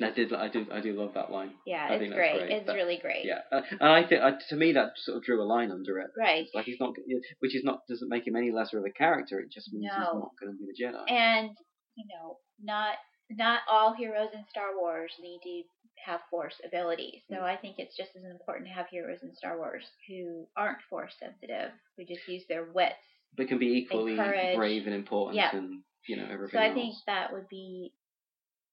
I 0.00 0.10
did. 0.12 0.32
I 0.32 0.46
do. 0.46 0.64
I 0.72 0.80
do 0.80 0.92
love 0.92 1.14
that 1.14 1.32
line. 1.32 1.50
Yeah, 1.66 1.88
I 1.90 1.94
it's 1.94 2.14
great. 2.14 2.38
great. 2.38 2.50
It's 2.52 2.66
That- 2.66 2.74
really 2.76 2.98
great. 3.02 3.24
Yeah, 3.24 3.40
uh, 3.50 3.62
and 3.80 3.90
I 3.90 4.06
think 4.06 4.22
uh, 4.22 4.30
to 4.50 4.54
me 4.56 4.72
that 4.74 4.92
sort 4.96 5.16
of 5.18 5.24
drew 5.24 5.42
a 5.42 5.44
line 5.44 5.72
under 5.72 5.98
it. 5.98 6.10
Right. 6.16 6.44
It's 6.44 6.54
like 6.54 6.66
he's 6.66 6.78
not, 6.78 6.94
which 7.40 7.56
is 7.56 7.64
not 7.64 7.80
doesn't 7.88 8.08
make 8.08 8.24
him 8.24 8.36
any 8.36 8.52
lesser 8.52 8.78
of 8.78 8.84
a 8.84 8.90
character. 8.96 9.40
It 9.40 9.50
just 9.50 9.72
means 9.72 9.90
he's 9.90 9.98
not 10.14 10.30
going 10.40 10.52
to 10.52 10.56
be 10.56 10.66
the 10.70 10.78
Jedi. 10.84 11.10
and 11.10 11.50
you 11.96 12.04
know 12.14 12.36
not 12.62 12.94
not 13.30 13.60
all 13.68 13.92
heroes 13.92 14.28
in 14.32 14.44
Star 14.48 14.68
Wars 14.78 15.10
need 15.20 15.40
to 15.42 15.62
have 16.04 16.20
force 16.30 16.54
abilities. 16.64 17.22
So 17.30 17.40
I 17.42 17.56
think 17.56 17.76
it's 17.78 17.96
just 17.96 18.10
as 18.16 18.24
important 18.24 18.66
to 18.68 18.72
have 18.74 18.86
heroes 18.88 19.18
in 19.22 19.34
Star 19.34 19.56
Wars 19.58 19.84
who 20.08 20.46
aren't 20.56 20.78
force 20.88 21.14
sensitive, 21.18 21.70
who 21.96 22.04
just 22.04 22.26
use 22.28 22.44
their 22.48 22.64
wits. 22.72 22.94
but 23.36 23.48
can 23.48 23.58
be 23.58 23.66
equally 23.74 24.16
courage. 24.16 24.56
brave 24.56 24.86
and 24.86 24.94
important, 24.94 25.36
Yeah. 25.36 25.54
and 25.54 25.82
you 26.06 26.16
know 26.16 26.24
everything 26.30 26.58
So 26.58 26.62
I 26.62 26.68
else. 26.68 26.74
think 26.74 26.94
that 27.06 27.32
would 27.32 27.48
be 27.48 27.92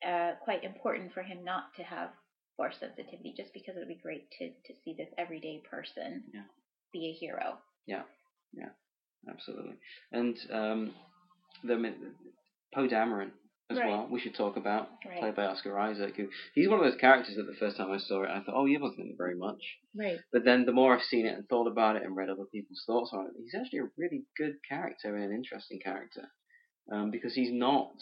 uh, 0.05 0.33
quite 0.43 0.63
important 0.63 1.13
for 1.13 1.21
him 1.23 1.43
not 1.43 1.73
to 1.75 1.83
have 1.83 2.09
force 2.57 2.77
sensitivity, 2.79 3.33
just 3.35 3.53
because 3.53 3.75
it 3.75 3.79
would 3.79 3.87
be 3.87 3.95
great 4.01 4.29
to 4.39 4.49
to 4.49 4.73
see 4.83 4.93
this 4.93 5.09
everyday 5.17 5.59
person 5.69 6.23
Yeah. 6.33 6.43
be 6.93 7.07
a 7.07 7.11
hero. 7.13 7.57
Yeah, 7.85 8.03
yeah, 8.53 8.69
absolutely, 9.29 9.75
and 10.11 10.37
um, 10.51 10.95
the 11.63 11.75
Poe 12.73 12.87
Dameron 12.87 13.31
as 13.69 13.77
Right. 13.79 13.87
well. 13.87 14.07
We 14.07 14.19
should 14.19 14.35
talk 14.35 14.57
about 14.57 14.89
Right. 15.05 15.19
played 15.19 15.35
by 15.35 15.45
Oscar 15.45 15.77
Isaac. 15.79 16.15
Who 16.15 16.29
he's 16.53 16.69
one 16.69 16.79
of 16.79 16.85
those 16.85 16.99
characters 16.99 17.35
that 17.35 17.47
the 17.47 17.55
first 17.55 17.77
time 17.77 17.91
I 17.91 17.97
saw 17.97 18.23
it, 18.23 18.29
I 18.29 18.41
thought, 18.41 18.55
oh, 18.55 18.65
he 18.65 18.77
wasn't 18.77 19.01
in 19.05 19.11
it 19.11 19.17
very 19.17 19.35
much. 19.35 19.61
Right. 19.95 20.19
But 20.31 20.43
then 20.43 20.65
the 20.65 20.71
more 20.71 20.95
I've 20.95 21.03
seen 21.03 21.25
it 21.25 21.35
and 21.35 21.47
thought 21.49 21.67
about 21.67 21.95
it 21.95 22.03
and 22.03 22.15
read 22.15 22.29
other 22.29 22.45
people's 22.45 22.83
thoughts 22.85 23.11
on 23.13 23.25
it, 23.27 23.33
he's 23.37 23.55
actually 23.55 23.79
a 23.79 23.89
really 23.97 24.25
good 24.37 24.57
character 24.67 25.15
and 25.15 25.23
an 25.25 25.31
interesting 25.33 25.79
character. 25.79 26.29
Um, 26.91 27.09
because 27.09 27.33
he's 27.33 27.51
not 27.51 27.95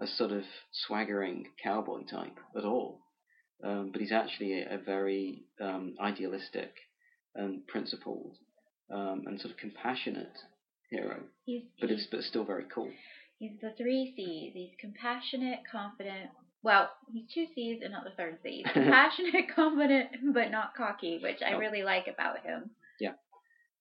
a 0.00 0.06
sort 0.06 0.32
of 0.32 0.44
swaggering 0.72 1.46
cowboy 1.62 2.02
type 2.04 2.38
at 2.56 2.64
all. 2.64 3.00
Um, 3.62 3.90
but 3.92 4.00
he's 4.00 4.12
actually 4.12 4.60
a, 4.60 4.74
a 4.74 4.78
very 4.78 5.44
um, 5.60 5.94
idealistic 6.00 6.74
and 7.36 7.64
principled 7.68 8.36
um, 8.90 9.22
and 9.26 9.40
sort 9.40 9.52
of 9.52 9.56
compassionate 9.58 10.36
hero. 10.90 11.22
He's 11.44 11.62
But 11.80 11.90
he's 11.90 12.00
it's 12.00 12.08
but 12.10 12.22
still 12.24 12.44
very 12.44 12.64
cool. 12.64 12.90
He's 13.38 13.58
the 13.60 13.72
three 13.76 14.12
C's. 14.16 14.52
He's 14.54 14.74
compassionate, 14.80 15.60
confident. 15.70 16.30
Well, 16.62 16.90
he's 17.12 17.26
two 17.32 17.46
C's 17.54 17.80
and 17.82 17.92
not 17.92 18.04
the 18.04 18.10
third 18.16 18.38
C. 18.42 18.62
He's 18.64 18.72
compassionate, 18.72 19.54
confident, 19.54 20.08
but 20.32 20.50
not 20.50 20.74
cocky, 20.74 21.18
which 21.22 21.42
I 21.46 21.52
really 21.52 21.82
like 21.82 22.06
about 22.12 22.44
him. 22.44 22.70
Yeah, 22.98 23.12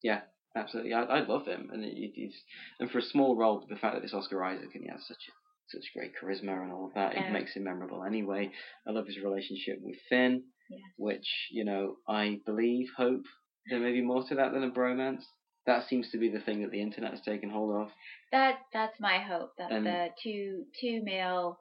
yeah, 0.03 0.21
absolutely, 0.55 0.93
I, 0.93 1.03
I 1.03 1.19
love 1.25 1.45
him, 1.47 1.69
and 1.71 1.83
it, 1.83 1.95
it- 1.97 2.33
and 2.79 2.91
for 2.91 2.99
a 2.99 3.03
small 3.03 3.35
role, 3.35 3.65
the 3.69 3.75
fact 3.77 3.95
that 3.95 4.03
it's 4.03 4.13
Oscar 4.13 4.43
Isaac 4.43 4.69
and 4.73 4.83
he 4.83 4.89
has 4.89 5.01
such 5.07 5.17
a 5.29 5.31
such 5.67 5.85
great 5.95 6.11
charisma 6.21 6.61
and 6.61 6.71
all 6.71 6.85
of 6.85 6.93
that. 6.93 7.13
Yeah. 7.15 7.23
It 7.27 7.33
makes 7.33 7.55
him 7.55 7.63
memorable 7.63 8.03
anyway. 8.03 8.51
I 8.87 8.91
love 8.91 9.07
his 9.07 9.17
relationship 9.17 9.79
with 9.81 9.95
Finn, 10.09 10.43
Yes. 10.69 10.81
which 10.97 11.27
you 11.49 11.65
know 11.65 11.95
I 12.07 12.39
believe, 12.45 12.87
hope 12.95 13.23
there 13.71 13.79
may 13.79 13.91
be 13.93 14.01
more 14.03 14.23
to 14.27 14.35
that 14.35 14.53
than 14.53 14.63
a 14.63 14.69
bromance. 14.69 15.23
That 15.65 15.87
seems 15.87 16.11
to 16.11 16.19
be 16.19 16.29
the 16.29 16.39
thing 16.41 16.61
that 16.61 16.69
the 16.69 16.81
internet 16.83 17.09
has 17.11 17.21
taken 17.21 17.49
hold 17.49 17.73
of. 17.75 17.87
That 18.36 18.59
that's 18.73 18.99
my 18.99 19.19
hope 19.19 19.51
that 19.57 19.71
And- 19.71 19.86
the 19.86 20.09
two 20.21 20.65
two 20.81 21.01
male 21.03 21.59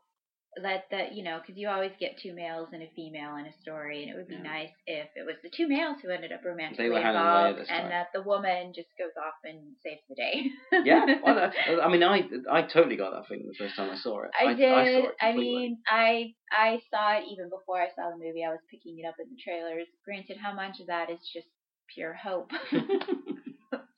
let 0.57 0.89
the 0.91 1.09
you 1.13 1.23
know 1.25 1.39
because 1.41 1.57
you 1.57 1.69
always 1.69 1.91
get 1.99 2.17
two 2.19 2.33
males 2.33 2.69
and 2.73 2.83
a 2.83 2.89
female 2.95 3.37
in 3.37 3.47
a 3.47 3.53
story 3.63 4.03
and 4.03 4.11
it 4.13 4.17
would 4.17 4.29
be 4.29 4.35
Yeah. 4.37 4.55
nice 4.57 4.75
if 4.87 5.09
it 5.17 5.25
was 5.27 5.37
the 5.43 5.51
two 5.51 5.67
males 5.69 6.01
who 6.01 6.11
ended 6.11 6.31
up 6.33 6.45
romantically 6.45 6.91
were 6.91 7.01
hand 7.01 7.17
in 7.17 7.23
involved 7.23 7.71
and 7.71 7.91
that 7.91 8.09
the 8.13 8.23
woman 8.23 8.73
just 8.73 8.89
goes 8.99 9.11
off 9.17 9.35
and 9.45 9.59
saves 9.83 10.03
the 10.09 10.15
day. 10.15 10.47
yeah, 10.85 11.05
well, 11.25 11.51
I, 11.69 11.81
I 11.87 11.89
mean, 11.89 12.03
I 12.05 12.29
I 12.51 12.63
totally 12.63 12.97
got 12.97 13.11
that 13.13 13.27
feeling 13.29 13.47
the 13.49 13.55
first 13.55 13.77
time 13.77 13.91
I 13.91 13.97
saw 13.97 14.23
it. 14.23 14.31
I 14.39 14.55
did. 14.55 14.73
I, 14.73 14.85
saw 14.93 15.09
it 15.09 15.15
I, 15.21 15.33
mean, 15.33 15.79
I 15.89 16.35
I 16.53 16.81
saw 16.91 17.19
it 17.19 17.25
even 17.33 17.51
before 17.51 17.81
I 17.81 17.89
saw 17.97 18.11
the 18.11 18.17
movie. 18.25 18.45
I 18.45 18.51
was 18.51 18.61
picking 18.71 18.99
it 19.01 19.07
up 19.07 19.17
in 19.21 19.27
the 19.31 19.41
trailers. 19.43 19.87
Granted, 20.05 20.39
how 20.39 20.53
much 20.53 20.79
of 20.81 20.87
that 20.89 21.09
is 21.11 21.21
just 21.33 21.49
pure 21.95 22.15
hope? 22.15 22.51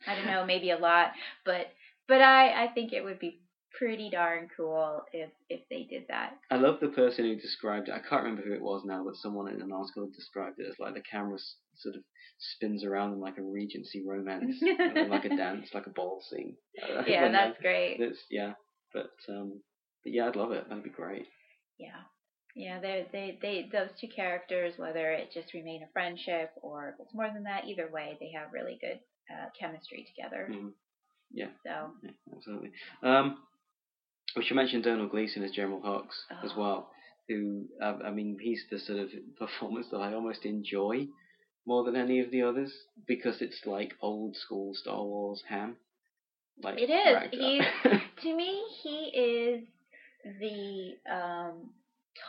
I 0.09 0.14
don't 0.14 0.27
know, 0.27 0.45
maybe 0.47 0.70
a 0.70 0.79
lot, 0.79 1.12
but 1.45 1.66
but 2.09 2.21
I 2.21 2.65
I 2.65 2.69
think 2.69 2.93
it 2.93 3.05
would 3.05 3.19
be 3.19 3.41
pretty 3.79 4.09
darn 4.11 4.49
cool 4.57 5.03
if 5.13 5.31
if 5.49 5.61
they 5.71 5.85
did 5.85 6.05
that. 6.09 6.39
I 6.51 6.57
love 6.57 6.81
the 6.81 6.89
person 6.89 7.25
who 7.25 7.37
described 7.37 7.89
it. 7.89 7.93
I 7.95 7.99
can't 7.99 8.23
remember 8.25 8.43
who 8.43 8.55
it 8.55 8.63
was 8.63 8.83
now, 8.85 9.05
but 9.05 9.17
someone 9.17 9.53
in 9.53 9.61
an 9.61 9.73
article 9.73 10.09
described 10.15 10.59
it 10.59 10.67
as 10.69 10.79
like 10.79 10.95
the 10.95 11.03
camera 11.03 11.39
sort 11.77 11.97
of 11.97 12.03
spins 12.39 12.85
around 12.85 13.13
in 13.13 13.21
like 13.21 13.39
a 13.39 13.43
Regency 13.43 14.05
romance, 14.07 14.57
like 15.09 15.25
a 15.25 15.37
dance, 15.37 15.69
like 15.75 15.87
a 15.87 15.91
ball 15.91 16.23
scene. 16.31 16.57
Yeah, 17.07 17.31
that's 17.31 17.61
great. 17.61 18.01
It's 18.01 18.19
yeah, 18.31 18.53
but 18.93 19.13
um, 19.29 19.61
but 20.03 20.13
yeah, 20.13 20.27
I'd 20.29 20.37
love 20.37 20.53
it. 20.53 20.69
That'd 20.69 20.85
be 20.85 20.91
great. 20.91 21.27
Yeah. 21.79 22.03
Yeah, 22.55 22.81
they 22.81 23.07
they 23.13 23.39
they 23.43 23.69
those 23.71 23.91
two 24.01 24.09
characters, 24.09 24.75
whether 24.79 25.13
it 25.13 25.31
just 25.33 25.53
remain 25.53 25.83
a 25.83 25.93
friendship 25.93 26.53
or 26.63 26.89
if 26.89 26.95
it's 27.01 27.15
more 27.15 27.31
than 27.33 27.45
that, 27.45 27.67
either 27.67 27.91
way, 27.93 28.17
they 28.19 28.31
have 28.31 28.53
really 28.53 28.79
good 28.81 28.99
uh, 29.31 29.49
chemistry 29.59 30.07
together. 30.15 30.49
Mhm. 30.51 30.73
Yeah. 31.37 31.49
So 31.64 31.91
Yeah, 32.03 32.11
absolutely. 32.34 32.70
Um, 33.03 33.39
we 34.37 34.45
should 34.45 34.57
mention 34.57 34.82
Domhnall 34.82 35.09
Gleeson 35.09 35.43
as 35.45 35.53
General 35.53 35.80
Hux 35.80 36.09
as 36.45 36.51
Oh. 36.57 36.61
well. 36.61 36.91
Who 37.28 37.66
uh, 37.82 37.99
I 38.05 38.11
mean, 38.11 38.39
he's 38.41 38.62
the 38.70 38.78
sort 38.78 38.99
of 39.01 39.11
performance 39.39 39.87
that 39.91 39.99
I 39.99 40.14
almost 40.14 40.45
enjoy 40.45 41.07
more 41.66 41.84
than 41.84 41.97
any 41.97 42.20
of 42.20 42.30
the 42.30 42.43
others 42.43 42.72
because 43.07 43.43
it's 43.43 43.61
like 43.66 43.95
old 44.01 44.37
school 44.37 44.74
Star 44.74 45.03
Wars 45.03 45.43
ham. 45.49 45.76
Like 46.62 46.78
It 46.78 46.91
is. 46.91 47.30
He's- 47.32 48.01
to 48.22 48.37
me, 48.37 48.62
he 48.82 48.99
is 49.30 49.64
the 50.41 51.12
um, 51.12 51.70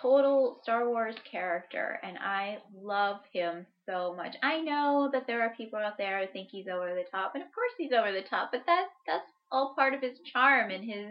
total 0.02 0.60
Star 0.64 0.88
Wars 0.90 1.16
character, 1.30 2.00
and 2.04 2.18
I 2.18 2.58
love 2.82 3.18
him 3.32 3.66
so 3.86 4.14
much. 4.16 4.36
I 4.44 4.62
know 4.62 5.10
that 5.14 5.28
there 5.28 5.42
are 5.42 5.54
people 5.56 5.80
out 5.80 5.98
there 5.98 6.20
who 6.26 6.32
think 6.32 6.50
he's 6.52 6.68
over 6.68 6.94
the 6.94 7.06
top, 7.12 7.32
and 7.36 7.44
of 7.44 7.52
course 7.54 7.72
he's 7.78 7.92
over 7.92 8.12
the 8.12 8.28
top, 8.28 8.50
but 8.52 8.64
that's 8.66 8.92
that's 9.06 9.30
all 9.52 9.74
part 9.76 9.94
of 9.94 10.02
his 10.02 10.18
charm 10.34 10.72
and 10.72 10.84
his 10.84 11.08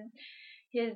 his 0.72 0.93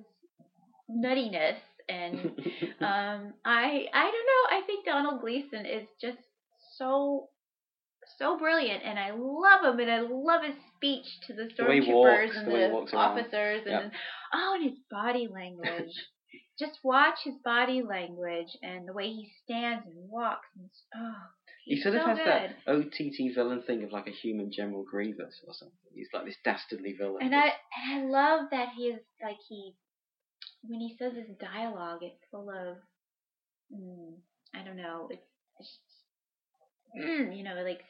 nuttiness 0.91 1.57
and 1.89 2.15
um 2.81 3.33
I 3.45 3.87
I 3.93 4.11
don't 4.11 4.27
know. 4.27 4.59
I 4.59 4.63
think 4.67 4.85
Domhnall 4.87 5.19
Gleeson 5.21 5.67
is 5.67 5.87
just 6.01 6.19
so 6.77 7.29
so 8.19 8.37
brilliant 8.39 8.83
and 8.85 8.99
I 8.99 9.13
love 9.13 9.65
him 9.73 9.81
and 9.81 9.91
I 9.91 10.01
love 10.01 10.43
his 10.45 10.57
speech 10.77 11.07
to 11.27 11.33
the 11.33 11.49
stormtroopers 11.55 12.37
and 12.37 12.47
the 12.47 12.51
the 12.51 12.57
around. 12.57 12.95
officers 12.95 13.63
and 13.67 13.85
Yep. 13.85 13.93
oh 14.35 14.53
and 14.57 14.65
his 14.71 14.79
body 14.91 15.29
language. 15.33 15.95
Just 16.61 16.79
watch 16.85 17.19
his 17.25 17.35
body 17.45 17.83
language 17.83 18.57
and 18.63 18.87
the 18.87 18.93
way 18.93 19.07
he 19.09 19.33
stands 19.45 19.85
and 19.87 20.11
walks 20.11 20.47
and 20.57 20.69
oh 20.95 21.15
he 21.65 21.75
he's 21.75 21.83
sort 21.83 21.95
of 21.97 22.03
has 22.03 22.19
good. 22.19 22.27
that 22.27 22.55
OTT 22.67 23.35
villain 23.35 23.63
thing 23.63 23.83
of 23.85 23.93
like 23.93 24.07
a 24.07 24.11
human 24.13 24.53
General 24.53 24.85
Grievous 24.85 25.35
or 25.47 25.55
something. 25.55 25.77
He's 25.95 26.09
like 26.13 26.25
this 26.25 26.37
dastardly 26.45 26.95
villain. 26.99 27.23
And 27.23 27.35
I 27.35 27.53
and 27.89 28.05
I 28.05 28.07
love 28.07 28.47
that 28.51 28.69
he 28.77 28.85
is 28.85 29.01
like 29.23 29.37
he 29.49 29.75
when 30.63 30.81
he 30.81 30.97
says 30.99 31.15
his 31.15 31.37
dialogue, 31.39 32.01
it's 32.03 32.23
full 32.31 32.51
of 32.51 32.77
mm, 33.75 34.15
I 34.55 34.65
don't 34.65 34.77
know, 34.77 35.09
it's, 35.11 35.23
it's 35.59 35.79
mm, 37.07 37.37
you 37.37 37.45
know 37.45 37.63
like 37.65 37.83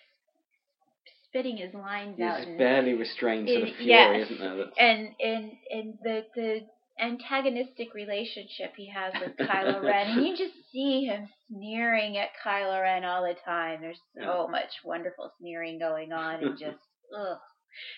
spitting 1.28 1.56
his 1.56 1.72
lines 1.74 2.16
There's 2.18 2.42
out 2.42 2.48
and, 2.48 2.58
barely 2.58 2.94
restrained 2.94 3.48
sort 3.48 3.62
of 3.62 3.68
it- 3.68 3.76
fury, 3.76 3.88
yes. 4.18 4.30
isn't 4.30 4.40
there? 4.40 4.56
That's, 4.56 4.76
and 4.78 5.08
and 5.20 5.52
and 5.70 5.94
the 6.02 6.24
the 6.34 6.60
antagonistic 7.00 7.94
relationship 7.94 8.72
he 8.76 8.90
has 8.90 9.12
with 9.20 9.36
Kylo 9.48 9.82
Ren, 9.82 10.10
and 10.18 10.26
you 10.26 10.36
just 10.36 10.54
see 10.72 11.04
him 11.04 11.28
sneering 11.48 12.16
at 12.18 12.28
Kylo 12.44 12.80
Ren 12.82 13.04
all 13.04 13.22
the 13.22 13.34
time. 13.44 13.80
There's 13.80 14.00
so 14.18 14.48
much 14.48 14.70
wonderful 14.84 15.30
sneering 15.40 15.78
going 15.78 16.12
on, 16.12 16.44
and 16.44 16.58
just 16.58 16.78
ugh, 17.18 17.38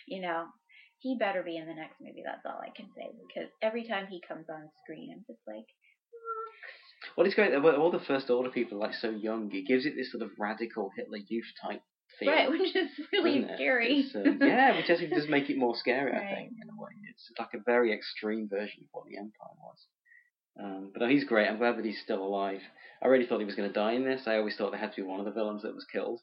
you 0.07 0.21
know. 0.23 0.47
He 1.01 1.17
better 1.19 1.43
be 1.43 1.57
in 1.57 1.67
the 1.67 1.75
next 1.75 1.97
movie. 2.01 2.23
That's 2.25 2.47
all 2.47 2.61
I 2.63 2.71
can 2.77 2.87
say 2.97 3.11
because 3.27 3.51
every 3.61 3.89
time 3.89 4.07
he 4.09 4.23
comes 4.27 4.47
on 4.49 4.71
screen, 4.85 5.11
I'm 5.13 5.25
just 5.27 5.43
like, 5.49 5.67
Well, 7.17 7.27
it's 7.27 7.35
great 7.35 7.51
that 7.51 7.75
all 7.75 7.91
the 7.91 7.99
First 7.99 8.31
Order 8.31 8.51
people 8.51 8.79
are 8.79 8.87
like 8.87 8.95
so 8.95 9.11
young. 9.11 9.51
It 9.53 9.67
gives 9.67 9.85
it 9.85 9.95
this 9.97 10.13
sort 10.13 10.23
of 10.23 10.31
radical 10.39 10.93
Hitler 10.97 11.19
Youth 11.27 11.51
type 11.61 11.83
feel. 12.25 12.33
right, 12.33 12.51
which 12.59 12.75
is 12.75 12.91
really 13.13 13.47
scary. 13.55 14.11
Um, 14.15 14.39
yeah, 14.41 14.77
which 14.77 14.91
actually 14.91 15.09
does 15.09 15.29
make 15.29 15.51
it 15.51 15.59
more 15.59 15.77
scary, 15.77 16.13
I 16.13 16.35
think, 16.35 16.53
in 16.63 16.69
a 16.69 16.81
way. 16.81 16.91
It's 17.11 17.31
like 17.39 17.55
a 17.55 17.63
very 17.65 17.93
extreme 17.93 18.49
version 18.49 18.83
of 18.83 18.89
what 18.93 19.07
the 19.07 19.17
Empire 19.19 19.57
was. 19.61 19.79
Um, 20.59 20.91
but 20.93 21.03
no, 21.03 21.09
he's 21.09 21.25
great. 21.25 21.49
I'm 21.49 21.59
glad 21.59 21.79
that 21.79 21.85
he's 21.85 22.01
still 22.03 22.23
alive. 22.23 22.61
I 23.03 23.09
really 23.09 23.27
thought 23.27 23.39
he 23.39 23.47
was 23.47 23.55
going 23.55 23.69
to 23.69 23.75
die 23.75 23.93
in 23.93 24.05
this. 24.05 24.23
I 24.27 24.37
always 24.37 24.57
thought 24.57 24.71
there 24.71 24.81
had 24.81 24.93
to 24.95 25.03
be 25.03 25.09
one 25.09 25.19
of 25.19 25.27
the 25.27 25.33
villains 25.33 25.63
that 25.63 25.75
was 25.75 25.87
killed. 25.91 26.21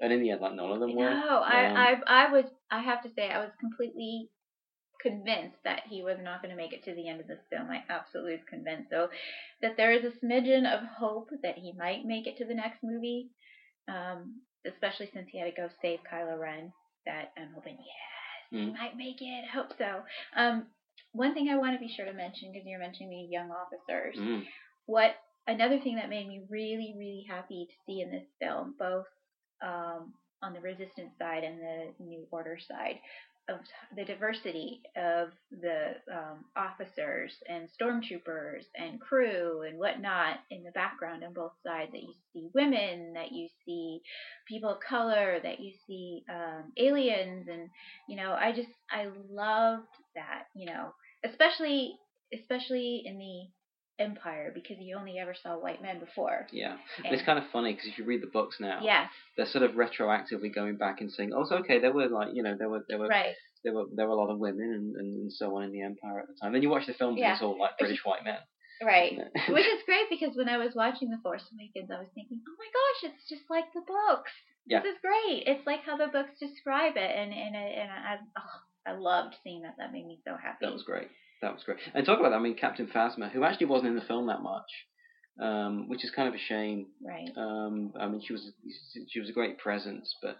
And 0.00 0.12
in 0.12 0.20
the 0.20 0.30
end, 0.30 0.40
like, 0.40 0.54
none 0.54 0.70
of 0.70 0.80
them 0.80 0.94
were. 0.94 1.10
No, 1.10 1.38
I, 1.38 1.66
Um, 1.66 1.76
I, 1.76 2.26
I 2.26 2.32
was, 2.32 2.44
I 2.70 2.82
have 2.82 3.02
to 3.02 3.10
say, 3.16 3.28
I 3.28 3.38
was 3.38 3.50
completely 3.60 4.30
convinced 5.00 5.56
that 5.64 5.82
he 5.88 6.02
was 6.02 6.18
not 6.22 6.42
going 6.42 6.50
to 6.50 6.56
make 6.56 6.72
it 6.72 6.84
to 6.84 6.94
the 6.94 7.08
end 7.08 7.20
of 7.20 7.26
this 7.26 7.40
film. 7.50 7.68
I 7.70 7.82
absolutely 7.88 8.32
was 8.32 8.44
convinced. 8.48 8.90
So 8.90 9.08
that 9.62 9.76
there 9.76 9.92
is 9.92 10.04
a 10.04 10.24
smidgen 10.24 10.66
of 10.66 10.84
hope 10.98 11.30
that 11.42 11.56
he 11.56 11.72
might 11.72 12.04
make 12.04 12.26
it 12.26 12.36
to 12.38 12.44
the 12.44 12.54
next 12.54 12.82
movie, 12.82 13.30
um, 13.88 14.40
especially 14.64 15.10
since 15.12 15.28
he 15.30 15.38
had 15.38 15.54
to 15.54 15.60
go 15.60 15.68
save 15.82 16.00
Kylo 16.10 16.38
Ren. 16.38 16.72
That 17.06 17.32
I'm 17.38 17.52
hoping, 17.54 17.76
yes, 17.78 18.50
he 18.50 18.56
Mm. 18.66 18.72
might 18.72 18.96
make 18.96 19.20
it. 19.20 19.44
I 19.44 19.52
hope 19.52 19.72
so. 19.78 20.02
Um, 20.34 20.66
one 21.12 21.34
thing 21.34 21.48
I 21.48 21.56
want 21.56 21.74
to 21.74 21.80
be 21.80 21.92
sure 21.94 22.04
to 22.04 22.12
mention 22.12 22.52
because 22.52 22.66
you're 22.66 22.78
mentioning 22.80 23.10
the 23.10 23.32
young 23.32 23.50
officers 23.50 24.16
Mm. 24.16 24.46
what 24.86 25.16
another 25.46 25.78
thing 25.78 25.96
that 25.96 26.08
made 26.10 26.26
me 26.26 26.44
really 26.48 26.94
really 26.98 27.24
happy 27.28 27.66
to 27.66 27.74
see 27.86 28.00
in 28.00 28.10
this 28.10 28.26
film 28.40 28.74
both 28.78 29.06
um, 29.62 30.12
on 30.42 30.52
the 30.52 30.60
resistance 30.60 31.16
side 31.18 31.44
and 31.44 31.60
the 31.60 32.04
new 32.04 32.26
order 32.30 32.58
side 32.58 32.98
of 33.48 33.60
the 33.96 34.04
diversity 34.04 34.80
of 34.96 35.28
the 35.50 35.94
um, 36.12 36.44
officers 36.56 37.32
and 37.48 37.68
stormtroopers 37.80 38.64
and 38.76 39.00
crew 39.00 39.62
and 39.62 39.78
whatnot 39.78 40.38
in 40.50 40.64
the 40.64 40.70
background 40.72 41.22
on 41.22 41.32
both 41.32 41.52
sides 41.64 41.92
that 41.92 42.02
you 42.02 42.12
see 42.32 42.48
women 42.54 43.12
that 43.14 43.32
you 43.32 43.48
see 43.64 44.00
people 44.48 44.70
of 44.70 44.80
color 44.80 45.38
that 45.42 45.60
you 45.60 45.72
see 45.86 46.24
um, 46.28 46.72
aliens. 46.76 47.46
And 47.48 47.70
you 48.08 48.16
know 48.16 48.32
i 48.32 48.52
just 48.52 48.68
i 48.90 49.06
loved 49.30 49.86
that 50.14 50.44
you 50.54 50.66
know 50.66 50.92
especially 51.24 51.94
especially 52.32 53.02
in 53.04 53.18
the 53.18 53.46
empire 53.98 54.50
because 54.54 54.76
you 54.80 54.96
only 54.96 55.18
ever 55.18 55.34
saw 55.42 55.58
white 55.58 55.80
men 55.80 55.98
before 55.98 56.46
Yeah. 56.52 56.76
And 57.04 57.14
it's 57.14 57.22
kind 57.24 57.38
of 57.38 57.44
funny 57.52 57.72
because 57.72 57.88
if 57.88 57.98
you 57.98 58.04
read 58.04 58.22
the 58.22 58.26
books 58.38 58.56
now, 58.60 58.80
yes 58.82 59.08
they're 59.36 59.46
sort 59.46 59.64
of 59.64 59.72
retroactively 59.72 60.54
going 60.54 60.76
back 60.76 61.00
and 61.00 61.10
saying, 61.10 61.32
"Oh, 61.34 61.42
it's 61.42 61.52
okay. 61.52 61.78
There 61.78 61.92
were 61.92 62.08
like, 62.08 62.28
you 62.34 62.42
know, 62.42 62.54
there 62.58 62.68
were 62.68 62.84
there 62.88 62.98
were 62.98 63.08
right 63.08 63.34
there 63.64 63.72
were 63.74 63.84
there 63.94 64.06
were 64.06 64.12
a 64.12 64.16
lot 64.16 64.30
of 64.30 64.38
women 64.38 64.68
and, 64.72 64.96
and, 64.96 65.08
and 65.22 65.32
so 65.32 65.56
on 65.56 65.64
in 65.64 65.72
the 65.72 65.82
Empire 65.82 66.20
at 66.20 66.28
the 66.28 66.34
time." 66.40 66.52
Then 66.52 66.62
you 66.62 66.70
watch 66.70 66.86
the 66.86 66.94
films 66.94 67.18
Yeah. 67.18 67.26
and 67.28 67.34
it's 67.34 67.42
all 67.42 67.58
like 67.58 67.78
British 67.78 68.04
white 68.04 68.24
men. 68.24 68.38
right 68.84 69.16
which 69.48 69.64
is 69.66 69.80
great 69.86 70.04
because 70.10 70.36
when 70.36 70.50
i 70.50 70.58
was 70.58 70.74
watching 70.74 71.08
the 71.08 71.16
force 71.22 71.40
awakens 71.50 71.88
i 71.90 71.96
was 71.98 72.12
thinking 72.14 72.38
oh 72.46 72.56
my 72.60 72.68
gosh 72.78 73.10
it's 73.10 73.24
just 73.26 73.48
like 73.48 73.64
the 73.72 73.80
books 73.80 74.30
Yeah. 74.66 74.82
this 74.82 74.92
is 74.92 75.00
great 75.00 75.44
it's 75.48 75.66
like 75.66 75.80
how 75.80 75.96
the 75.96 76.08
books 76.12 76.36
describe 76.38 76.92
it 76.96 77.10
and 77.20 77.32
and, 77.32 77.56
I- 77.56 77.74
and 77.80 77.90
i 77.90 78.16
oh, 78.36 78.56
i 78.86 78.92
loved 78.92 79.34
seeing 79.42 79.62
that 79.62 79.76
that 79.78 79.92
made 79.96 80.04
me 80.06 80.20
so 80.28 80.36
happy 80.36 80.58
That 80.60 80.74
was 80.74 80.82
great. 80.82 81.08
That 81.42 81.52
was 81.52 81.62
great. 81.64 81.78
And 81.94 82.04
talk 82.06 82.18
about 82.18 82.30
that. 82.30 82.36
I 82.36 82.40
mean, 82.42 82.56
Captain 82.56 82.86
Phasma, 82.86 83.30
who 83.30 83.44
actually 83.44 83.66
wasn't 83.66 83.90
in 83.90 83.94
the 83.96 84.02
film 84.02 84.26
that 84.26 84.42
much, 84.42 84.70
um, 85.40 85.88
which 85.88 86.04
is 86.04 86.10
kind 86.10 86.28
of 86.28 86.34
a 86.34 86.38
shame. 86.38 86.86
right 87.06 87.30
Um, 87.36 87.92
I 87.98 88.08
mean, 88.08 88.22
she 88.26 88.32
was 88.32 88.50
she 89.08 89.20
was 89.20 89.28
a 89.28 89.34
great 89.34 89.58
presence, 89.58 90.14
but 90.22 90.38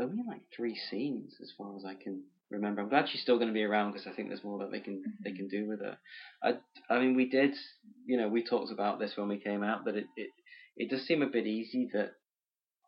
only 0.00 0.22
like 0.26 0.40
three 0.56 0.76
scenes 0.90 1.34
as 1.42 1.52
far 1.58 1.76
as 1.76 1.84
I 1.84 1.94
can 1.94 2.22
remember. 2.50 2.80
I'm 2.80 2.88
glad 2.88 3.08
she's 3.08 3.20
still 3.20 3.36
going 3.36 3.48
to 3.48 3.54
be 3.54 3.62
around 3.62 3.92
because 3.92 4.06
I 4.06 4.12
think 4.12 4.28
there's 4.28 4.44
more 4.44 4.58
that 4.60 4.70
they 4.70 4.80
can 4.80 5.02
they 5.22 5.32
can 5.32 5.48
do 5.48 5.68
with 5.68 5.80
her. 5.80 5.98
I 6.42 6.54
I 6.88 6.98
mean, 6.98 7.14
we 7.14 7.28
did, 7.28 7.54
you 8.06 8.16
know, 8.16 8.28
we 8.28 8.42
talked 8.42 8.72
about 8.72 8.98
this 8.98 9.12
when 9.16 9.28
we 9.28 9.38
came 9.38 9.62
out 9.62 9.84
but 9.84 9.96
it 9.96 10.06
it 10.16 10.30
it 10.76 10.90
does 10.90 11.06
seem 11.06 11.22
a 11.22 11.26
bit 11.26 11.46
easy 11.46 11.90
that 11.92 12.12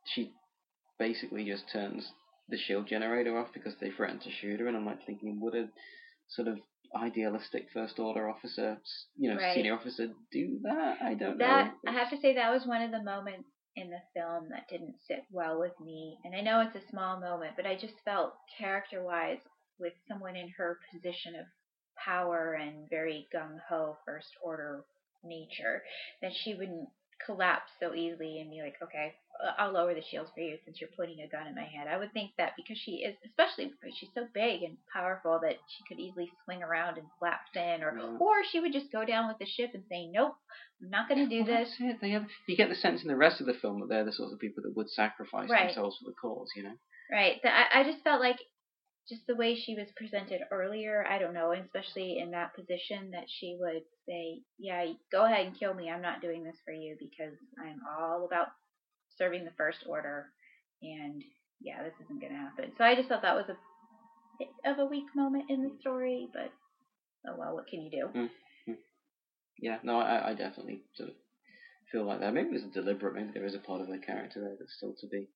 she 0.06 0.32
basically 0.98 1.44
just 1.44 1.64
turns 1.70 2.10
the 2.48 2.56
shield 2.56 2.86
generator 2.86 3.38
off 3.38 3.48
because 3.52 3.74
they 3.80 3.90
threatened 3.90 4.22
to 4.22 4.30
shoot 4.30 4.60
her, 4.60 4.66
and 4.66 4.76
I'm 4.76 4.86
like 4.86 5.04
thinking, 5.06 5.40
would 5.40 5.54
a 5.54 5.68
sort 6.28 6.48
of 6.48 6.58
idealistic 6.94 7.68
first 7.72 7.98
order 7.98 8.28
officer, 8.28 8.78
you 9.16 9.30
know, 9.30 9.36
Right. 9.36 9.54
senior 9.54 9.74
officer 9.74 10.12
do 10.30 10.58
that? 10.62 11.00
I 11.02 11.14
don't 11.14 11.38
That 11.38 11.72
know. 11.84 11.90
I 11.90 11.92
have 11.92 12.10
to 12.10 12.18
say 12.18 12.34
that 12.34 12.52
was 12.52 12.66
one 12.66 12.82
of 12.82 12.90
the 12.90 13.02
moments 13.02 13.48
in 13.76 13.90
the 13.90 14.02
film 14.14 14.48
that 14.50 14.68
didn't 14.68 14.96
sit 15.06 15.24
well 15.30 15.58
with 15.58 15.78
me. 15.80 16.18
And 16.24 16.34
I 16.34 16.40
know 16.42 16.60
it's 16.60 16.76
a 16.76 16.88
small 16.90 17.18
moment, 17.20 17.56
but 17.56 17.66
I 17.66 17.74
just 17.74 17.94
felt 18.04 18.34
character 18.58 19.02
wise 19.02 19.40
with 19.78 19.94
someone 20.06 20.36
in 20.36 20.48
her 20.50 20.78
position 20.92 21.34
of 21.36 21.46
power 21.96 22.54
and 22.54 22.88
very 22.90 23.28
gung 23.34 23.58
ho 23.68 23.96
first 24.04 24.28
order 24.42 24.84
nature 25.24 25.82
that 26.20 26.32
she 26.34 26.54
wouldn't 26.54 26.88
collapse 27.24 27.70
so 27.80 27.94
easily 27.94 28.40
and 28.40 28.50
be 28.50 28.60
like, 28.62 28.76
okay, 28.82 29.14
Uh, 29.40 29.52
I'll 29.58 29.72
lower 29.72 29.94
the 29.94 30.02
shields 30.02 30.30
for 30.34 30.40
you 30.40 30.56
since 30.64 30.80
you're 30.80 30.90
pointing 30.96 31.20
a 31.20 31.28
gun 31.28 31.46
at 31.46 31.54
my 31.54 31.64
head. 31.64 31.88
I 31.88 31.96
would 31.96 32.12
think 32.12 32.32
that 32.38 32.52
because 32.56 32.76
she 32.78 33.02
is, 33.02 33.16
especially 33.24 33.66
because 33.72 33.96
she's 33.96 34.10
so 34.14 34.26
big 34.34 34.62
and 34.62 34.76
powerful, 34.92 35.40
that 35.42 35.56
she 35.68 35.84
could 35.88 35.98
easily 36.00 36.30
swing 36.44 36.62
around 36.62 36.98
and 36.98 37.06
slap 37.18 37.40
in, 37.54 37.82
or 37.82 37.96
Yeah. 37.96 38.16
or 38.20 38.44
she 38.50 38.60
would 38.60 38.72
just 38.72 38.92
go 38.92 39.04
down 39.04 39.28
with 39.28 39.38
the 39.38 39.46
ship 39.46 39.70
and 39.74 39.84
say, 39.88 40.06
nope, 40.06 40.34
I'm 40.82 40.90
not 40.90 41.08
going 41.08 41.28
to 41.28 41.30
do 41.30 41.44
Well, 41.50 41.58
this. 41.64 41.74
it. 41.80 42.10
Have, 42.10 42.26
you 42.46 42.56
get 42.56 42.68
the 42.68 42.74
sense 42.74 43.02
in 43.02 43.08
the 43.08 43.16
rest 43.16 43.40
of 43.40 43.46
the 43.46 43.54
film 43.54 43.80
that 43.80 43.88
they're 43.88 44.04
the 44.04 44.12
sorts 44.12 44.32
of 44.32 44.38
people 44.38 44.62
that 44.64 44.76
would 44.76 44.90
sacrifice 44.90 45.48
Right. 45.50 45.66
themselves 45.68 45.96
for 45.98 46.10
the 46.10 46.16
cause, 46.20 46.50
you 46.54 46.62
know? 46.64 46.74
Right. 47.10 47.40
That 47.42 47.68
I, 47.72 47.80
I 47.80 47.84
just 47.84 48.02
felt 48.04 48.20
like 48.20 48.38
just 49.08 49.26
the 49.26 49.34
way 49.34 49.56
she 49.56 49.74
was 49.74 49.88
presented 49.96 50.42
earlier, 50.52 51.04
I 51.08 51.18
don't 51.18 51.34
know, 51.34 51.52
especially 51.52 52.18
in 52.18 52.30
that 52.30 52.54
position 52.54 53.10
that 53.10 53.24
she 53.28 53.56
would 53.58 53.82
say, 54.06 54.42
Yeah, 54.58 54.86
go 55.10 55.24
ahead 55.24 55.46
and 55.46 55.58
kill 55.58 55.74
me. 55.74 55.90
I'm 55.90 56.02
not 56.02 56.20
doing 56.22 56.44
this 56.44 56.56
for 56.64 56.72
you 56.72 56.96
because 56.98 57.34
I'm 57.58 57.80
all 57.98 58.24
about 58.24 58.48
serving 59.18 59.44
the 59.44 59.52
first 59.56 59.78
order 59.86 60.26
and 60.82 61.22
yeah, 61.60 61.82
this 61.82 61.94
isn't 62.04 62.20
gonna 62.20 62.34
happen. 62.38 62.72
So 62.76 62.84
I 62.84 62.94
just 62.94 63.08
thought 63.08 63.22
that 63.22 63.36
was 63.36 63.48
a 63.48 63.56
bit 64.38 64.48
of 64.66 64.78
a 64.78 64.86
weak 64.86 65.06
moment 65.14 65.44
in 65.50 65.62
the 65.62 65.70
story, 65.80 66.28
but 66.32 66.50
oh 67.28 67.36
well, 67.38 67.54
what 67.54 67.66
can 67.68 67.82
you 67.82 67.90
do? 67.90 68.28
Yeah, 69.58 69.78
no, 69.84 69.98
I, 70.00 70.30
I 70.30 70.34
definitely 70.34 70.80
sort 70.96 71.10
of 71.10 71.14
feel 71.92 72.04
like 72.04 72.18
that. 72.20 72.34
Maybe 72.34 72.48
it 72.48 72.52
was 72.54 72.62
deliberate. 72.74 73.14
Maybe 73.14 73.30
there 73.32 73.46
is 73.46 73.54
a 73.54 73.58
part 73.60 73.80
of 73.80 73.86
the 73.86 73.98
character 73.98 74.40
there 74.40 74.56
that's 74.58 74.74
still 74.76 74.94
to 75.00 75.06
be 75.06 75.28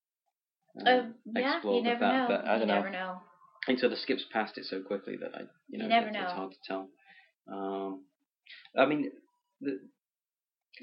um, 0.81 0.87
Um, 0.87 1.15
yeah, 1.37 1.55
explored 1.55 1.85
you 1.85 1.91
with 1.91 2.01
never 2.01 2.01
that. 2.01 2.29
know. 2.29 2.37
But 2.37 2.49
I 2.49 2.55
you 2.55 2.59
don't 2.61 2.69
know. 2.69 2.75
never 2.75 2.91
know. 2.91 3.21
It 3.69 3.79
sort 3.79 3.93
of 3.93 3.99
skips 3.99 4.25
past 4.33 4.59
it 4.59 4.65
so 4.65 4.81
quickly 4.81 5.17
that 5.21 5.33
I, 5.35 5.43
you 5.69 5.79
know, 5.79 5.87
You 5.87 6.07
it's, 6.07 6.17
it's 6.17 6.33
hard 6.33 6.53
to 6.53 6.59
tell. 6.67 6.89
Um, 7.53 8.05
I 8.77 8.87
mean, 8.87 9.11
the, 9.61 9.79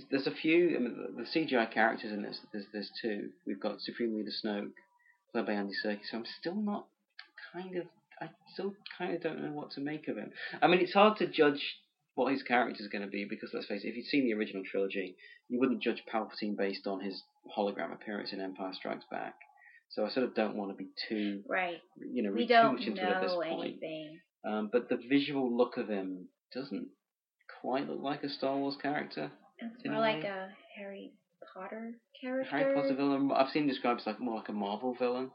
there's 0.10 0.28
a 0.28 0.32
few. 0.32 0.76
I 0.76 0.80
mean, 0.80 0.96
the, 1.18 1.24
CGI 1.24 1.72
characters 1.72 2.12
in 2.12 2.22
this. 2.24 2.40
There's 2.52 2.66
there's 2.74 2.92
two. 3.02 3.30
We've 3.46 3.60
got 3.60 3.82
Supreme 3.82 4.16
Leader 4.16 4.32
Snoke, 4.44 4.72
played 5.32 5.46
by 5.46 5.54
Andy 5.54 5.74
Serkis. 5.86 6.10
So 6.12 6.18
I'm 6.18 6.26
still 6.40 6.56
not 6.56 6.88
kind 7.54 7.78
of. 7.78 7.86
I 8.22 8.30
still 8.54 8.74
kind 8.98 9.14
of 9.16 9.22
don't 9.22 9.42
know 9.44 9.52
what 9.52 9.72
to 9.72 9.82
make 9.82 10.08
of 10.08 10.18
him. 10.18 10.32
I 10.62 10.68
mean, 10.68 10.80
it's 10.80 10.94
hard 10.94 11.18
to 11.18 11.28
judge 11.28 11.62
what 12.16 12.32
his 12.32 12.44
character 12.44 12.82
is 12.84 12.90
going 12.90 13.02
to 13.04 13.10
be 13.10 13.26
because 13.28 13.50
let's 13.54 13.66
face 13.66 13.84
it, 13.84 13.88
if 13.88 13.96
you'd 13.96 14.06
seen 14.06 14.26
the 14.26 14.34
original 14.34 14.64
trilogy, 14.70 15.16
you 15.50 15.60
wouldn't 15.60 15.82
judge 15.82 16.04
Palpatine 16.12 16.56
based 16.56 16.86
on 16.86 17.02
his 17.02 17.22
hologram 17.58 17.92
appearance 17.92 18.32
in 18.32 18.40
Empire 18.40 18.72
Strikes 18.74 19.04
Back. 19.10 19.34
So 19.90 20.06
I 20.06 20.10
sort 20.10 20.26
of 20.28 20.36
don't 20.36 20.56
want 20.56 20.72
to 20.72 20.78
be 20.78 20.90
too, 21.10 21.42
Right. 21.50 21.78
you 22.12 22.22
know, 22.24 22.30
We 22.32 22.42
read 22.42 22.48
too 22.50 22.54
don't 22.54 22.74
much 22.76 22.88
into 22.88 23.02
it 23.02 23.10
at 23.10 23.22
this 23.22 23.32
know 23.32 23.42
point. 23.42 23.62
anything. 23.82 24.20
Um, 24.46 24.70
but 24.72 24.90
the 24.90 24.98
visual 25.10 25.56
look 25.56 25.78
of 25.78 25.88
him 25.90 26.28
doesn't 26.54 26.88
quite 27.62 27.90
look 27.90 28.02
like 28.02 28.24
a 28.24 28.30
Star 28.30 28.56
Wars 28.58 28.78
character. 28.82 29.32
It's 29.60 29.86
more 29.86 30.00
like 30.00 30.24
a 30.24 30.50
Harry 30.78 31.14
Potter 31.54 31.94
character. 32.20 32.50
Harry 32.58 32.74
Potter 32.74 32.96
villain. 32.96 33.32
I've 33.32 33.50
seen 33.50 33.68
described 33.68 34.02
as 34.02 34.08
like 34.08 34.20
more 34.20 34.38
like 34.38 34.50
a 34.50 34.54
Marvel 34.54 34.94
villain, 34.96 35.32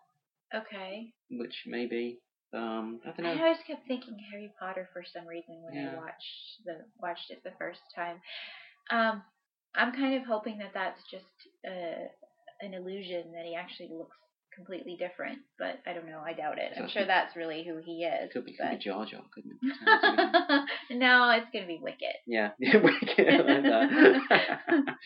Okay. 0.55 1.12
which 1.31 1.55
maybe 1.66 2.19
um, 2.53 3.01
I 3.05 3.11
don't 3.16 3.27
I 3.27 3.43
always 3.43 3.59
kept 3.66 3.87
thinking 3.87 4.16
Harry 4.31 4.53
Potter 4.59 4.89
for 4.93 5.03
some 5.05 5.27
reason 5.27 5.62
when 5.62 5.75
Yeah. 5.75 5.93
I 5.93 5.97
watched 5.97 6.62
the 6.64 6.85
watched 7.01 7.31
it 7.31 7.43
the 7.45 7.53
first 7.59 7.81
time. 7.95 8.21
Um, 8.91 9.23
I'm 9.75 9.93
kind 9.93 10.14
of 10.14 10.27
hoping 10.27 10.59
that 10.59 10.73
that's 10.75 11.01
just 11.11 11.27
uh, 11.66 12.09
an 12.61 12.75
illusion 12.75 13.33
that 13.33 13.45
he 13.45 13.55
actually 13.55 13.91
looks 13.93 14.16
completely 14.59 14.97
different, 14.99 15.39
but 15.59 15.79
I 15.87 15.95
don't 15.95 16.05
know. 16.07 16.19
I 16.21 16.35
doubt 16.35 16.59
it. 16.59 16.73
I'm 16.77 16.89
sure 16.91 17.07
that's 17.07 17.35
really 17.37 17.65
who 17.65 17.79
he 17.79 18.03
is. 18.05 18.33
Could 18.33 18.45
be, 18.45 18.53
could 18.59 18.71
be. 18.79 18.85
Jar 18.85 19.07
Jar, 19.07 19.23
couldn't 19.33 19.57
it? 19.63 20.99
no, 20.99 21.31
it's 21.31 21.47
gonna 21.53 21.67
be 21.67 21.79
Wicket. 21.81 22.17
yeah, 22.27 22.51
yeah, 22.59 22.77
wicked. 22.83 23.27
I 23.29 23.37
like 23.39 23.63
that. 23.63 23.89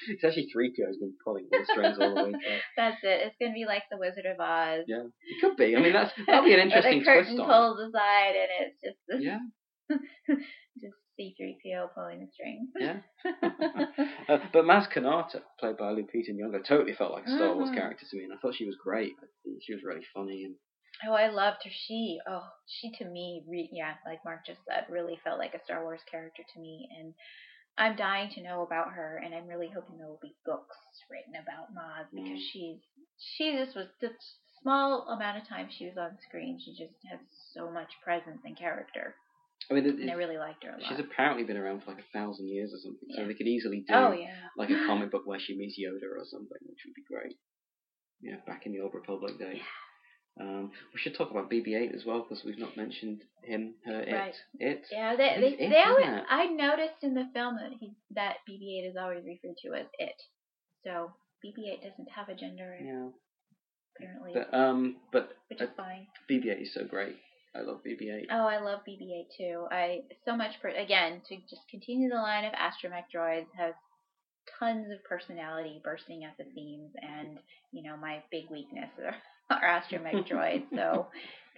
it's 0.08 0.24
actually 0.24 0.48
three 0.52 0.72
PO's 0.74 0.96
been 0.96 1.14
pulling 1.22 1.46
the 1.50 1.60
strings 1.70 1.98
all 2.00 2.14
the 2.14 2.24
way 2.24 2.30
through. 2.32 2.58
That's 2.76 2.96
it. 3.04 3.20
It's 3.28 3.36
gonna 3.40 3.52
be 3.54 3.66
like 3.66 3.84
the 3.90 3.98
Wizard 3.98 4.26
of 4.26 4.40
Oz. 4.40 4.84
Yeah, 4.88 5.04
it 5.28 5.40
could 5.40 5.56
be. 5.56 5.76
I 5.76 5.80
mean, 5.80 5.92
that's 5.92 6.10
that'll 6.26 6.44
be 6.44 6.54
an 6.54 6.60
interesting 6.60 7.00
the 7.00 7.04
curtain 7.04 7.36
twist 7.36 7.40
on. 7.40 7.46
pulls 7.76 7.78
aside 7.88 8.34
and 8.34 8.50
it's 8.66 8.76
just 8.82 8.98
this, 9.06 9.20
Yeah, 9.22 9.38
just 10.80 10.94
C3PO 11.22 11.94
pulling 11.94 12.20
the 12.20 12.28
strings. 12.32 12.68
yeah. 12.78 12.98
Uh, 14.28 14.38
but 14.52 14.64
Maz 14.64 14.88
Kanata, 14.90 15.42
played 15.58 15.76
by 15.76 15.92
Lupita 15.92 16.30
Nyong'o, 16.30 16.64
totally 16.64 16.94
felt 16.94 17.12
like 17.12 17.26
a 17.26 17.30
Star 17.30 17.54
Wars 17.54 17.70
Mhm. 17.70 17.74
character 17.74 18.06
to 18.08 18.16
me, 18.16 18.24
and 18.24 18.32
I 18.32 18.36
thought 18.36 18.54
she 18.54 18.64
was 18.66 18.76
great. 18.82 19.12
She 19.62 19.74
was 19.74 19.82
really 19.82 20.04
funny, 20.14 20.44
and 20.44 20.54
Oh, 21.04 21.12
I 21.14 21.28
loved 21.28 21.64
her. 21.64 21.70
She, 21.70 22.20
oh, 22.28 22.46
she 22.66 22.92
to 22.98 23.04
me, 23.04 23.42
re- 23.48 23.68
yeah, 23.72 23.94
like 24.06 24.24
Mark 24.24 24.46
just 24.46 24.60
said, 24.64 24.86
really 24.88 25.16
felt 25.24 25.38
like 25.38 25.54
a 25.54 25.64
Star 25.64 25.82
Wars 25.82 26.00
character 26.10 26.42
to 26.54 26.60
me, 26.60 26.88
and 26.98 27.14
I'm 27.78 27.96
dying 27.96 28.30
to 28.34 28.42
know 28.42 28.62
about 28.62 28.92
her, 28.92 29.16
and 29.24 29.34
I'm 29.34 29.48
really 29.48 29.68
hoping 29.74 29.98
there 29.98 30.06
will 30.06 30.20
be 30.22 30.36
books 30.46 30.76
written 31.10 31.34
about 31.34 31.74
Maz 31.74 32.06
because 32.14 32.38
Mm. 32.38 32.50
she's 32.52 32.80
she 33.18 33.52
just 33.56 33.74
was 33.76 33.88
the 34.00 34.10
small 34.62 35.08
amount 35.08 35.38
of 35.38 35.48
time 35.48 35.68
she 35.70 35.86
was 35.86 35.98
on 35.98 36.18
screen, 36.28 36.58
she 36.60 36.72
just 36.74 36.94
has 37.10 37.18
so 37.52 37.70
much 37.70 37.90
presence 38.04 38.40
and 38.44 38.56
character, 38.56 39.16
I 39.70 39.74
mean, 39.74 39.86
it, 39.86 39.94
and 39.96 40.10
I 40.10 40.14
really 40.14 40.38
liked 40.38 40.64
her 40.64 40.70
a 40.70 40.80
lot. 40.80 40.88
she's 40.88 40.98
apparently 40.98 41.44
been 41.44 41.56
around 41.56 41.82
for 41.82 41.92
like 41.92 42.00
a 42.02 42.18
thousand 42.18 42.48
years 42.48 42.72
or 42.72 42.78
something, 42.82 43.08
so 43.14 43.26
they 43.26 43.34
could 43.34 43.46
easily 43.46 43.84
do 43.86 43.94
oh 43.94 44.12
yeah, 44.12 44.34
like 44.56 44.70
a 44.70 44.86
comic 44.86 45.10
book 45.12 45.22
where 45.24 45.40
she 45.40 45.56
meets 45.56 45.78
Yoda 45.78 46.08
or 46.10 46.24
something, 46.24 46.58
which 46.66 46.78
would 46.86 46.94
be 46.94 47.04
great. 47.08 47.36
Yeah, 48.20 48.36
back 48.46 48.66
in 48.66 48.72
the 48.72 48.80
Old 48.80 48.94
Republic 48.94 49.38
days. 49.38 49.60
Um, 50.40 50.70
we 50.94 51.00
should 51.00 51.14
talk 51.14 51.30
about 51.30 51.50
BB-8 51.50 51.94
as 51.94 52.04
well 52.06 52.24
because 52.26 52.42
we've 52.44 52.58
not 52.58 52.76
mentioned 52.76 53.20
him, 53.42 53.74
her, 53.84 54.00
it, 54.00 54.12
Right. 54.12 54.34
it. 54.58 54.86
Yeah, 54.90 55.14
they 55.14 55.24
It's 55.24 55.58
they, 55.58 55.64
it, 55.66 55.70
they 55.70 55.82
always, 55.82 56.06
it? 56.06 56.24
I 56.28 56.46
noticed 56.46 57.02
in 57.02 57.14
the 57.14 57.28
film 57.34 57.56
that 57.56 57.72
he 57.78 57.92
that 58.12 58.36
BB-8 58.48 58.90
is 58.90 58.96
always 58.96 59.24
referred 59.26 59.56
to 59.64 59.74
as 59.74 59.86
it. 59.98 60.22
So 60.84 61.12
BB-8 61.44 61.82
doesn't 61.82 62.08
have 62.14 62.28
a 62.30 62.34
gender 62.34 62.78
Yeah, 62.80 63.08
apparently, 63.96 64.32
but 64.32 64.54
um, 64.54 64.96
but 65.12 65.36
which 65.48 65.60
uh, 65.60 65.64
is 65.64 65.70
fine. 65.76 66.06
BB-8 66.30 66.62
is 66.62 66.72
so 66.72 66.84
great. 66.84 67.16
I 67.54 67.60
love 67.60 67.80
BB-8. 67.86 68.26
Oh, 68.30 68.46
I 68.46 68.60
love 68.60 68.80
BB-8 68.88 69.26
too. 69.36 69.66
I 69.70 70.00
so 70.24 70.36
much 70.36 70.52
per 70.62 70.70
again 70.70 71.20
to 71.28 71.36
just 71.36 71.62
continue 71.70 72.08
the 72.08 72.16
line 72.16 72.44
of 72.44 72.52
astromech 72.52 73.04
droids 73.14 73.46
has 73.56 73.74
tons 74.58 74.86
of 74.90 75.04
personality 75.04 75.80
bursting 75.84 76.24
at 76.24 76.36
the 76.38 76.44
seams, 76.54 76.90
and 77.00 77.38
you 77.72 77.82
know 77.82 77.96
my 77.96 78.22
big 78.30 78.44
weakness 78.50 78.90
are, 78.98 79.16
are 79.58 79.82
astromech 79.82 80.26
droids. 80.30 80.64
So 80.74 81.08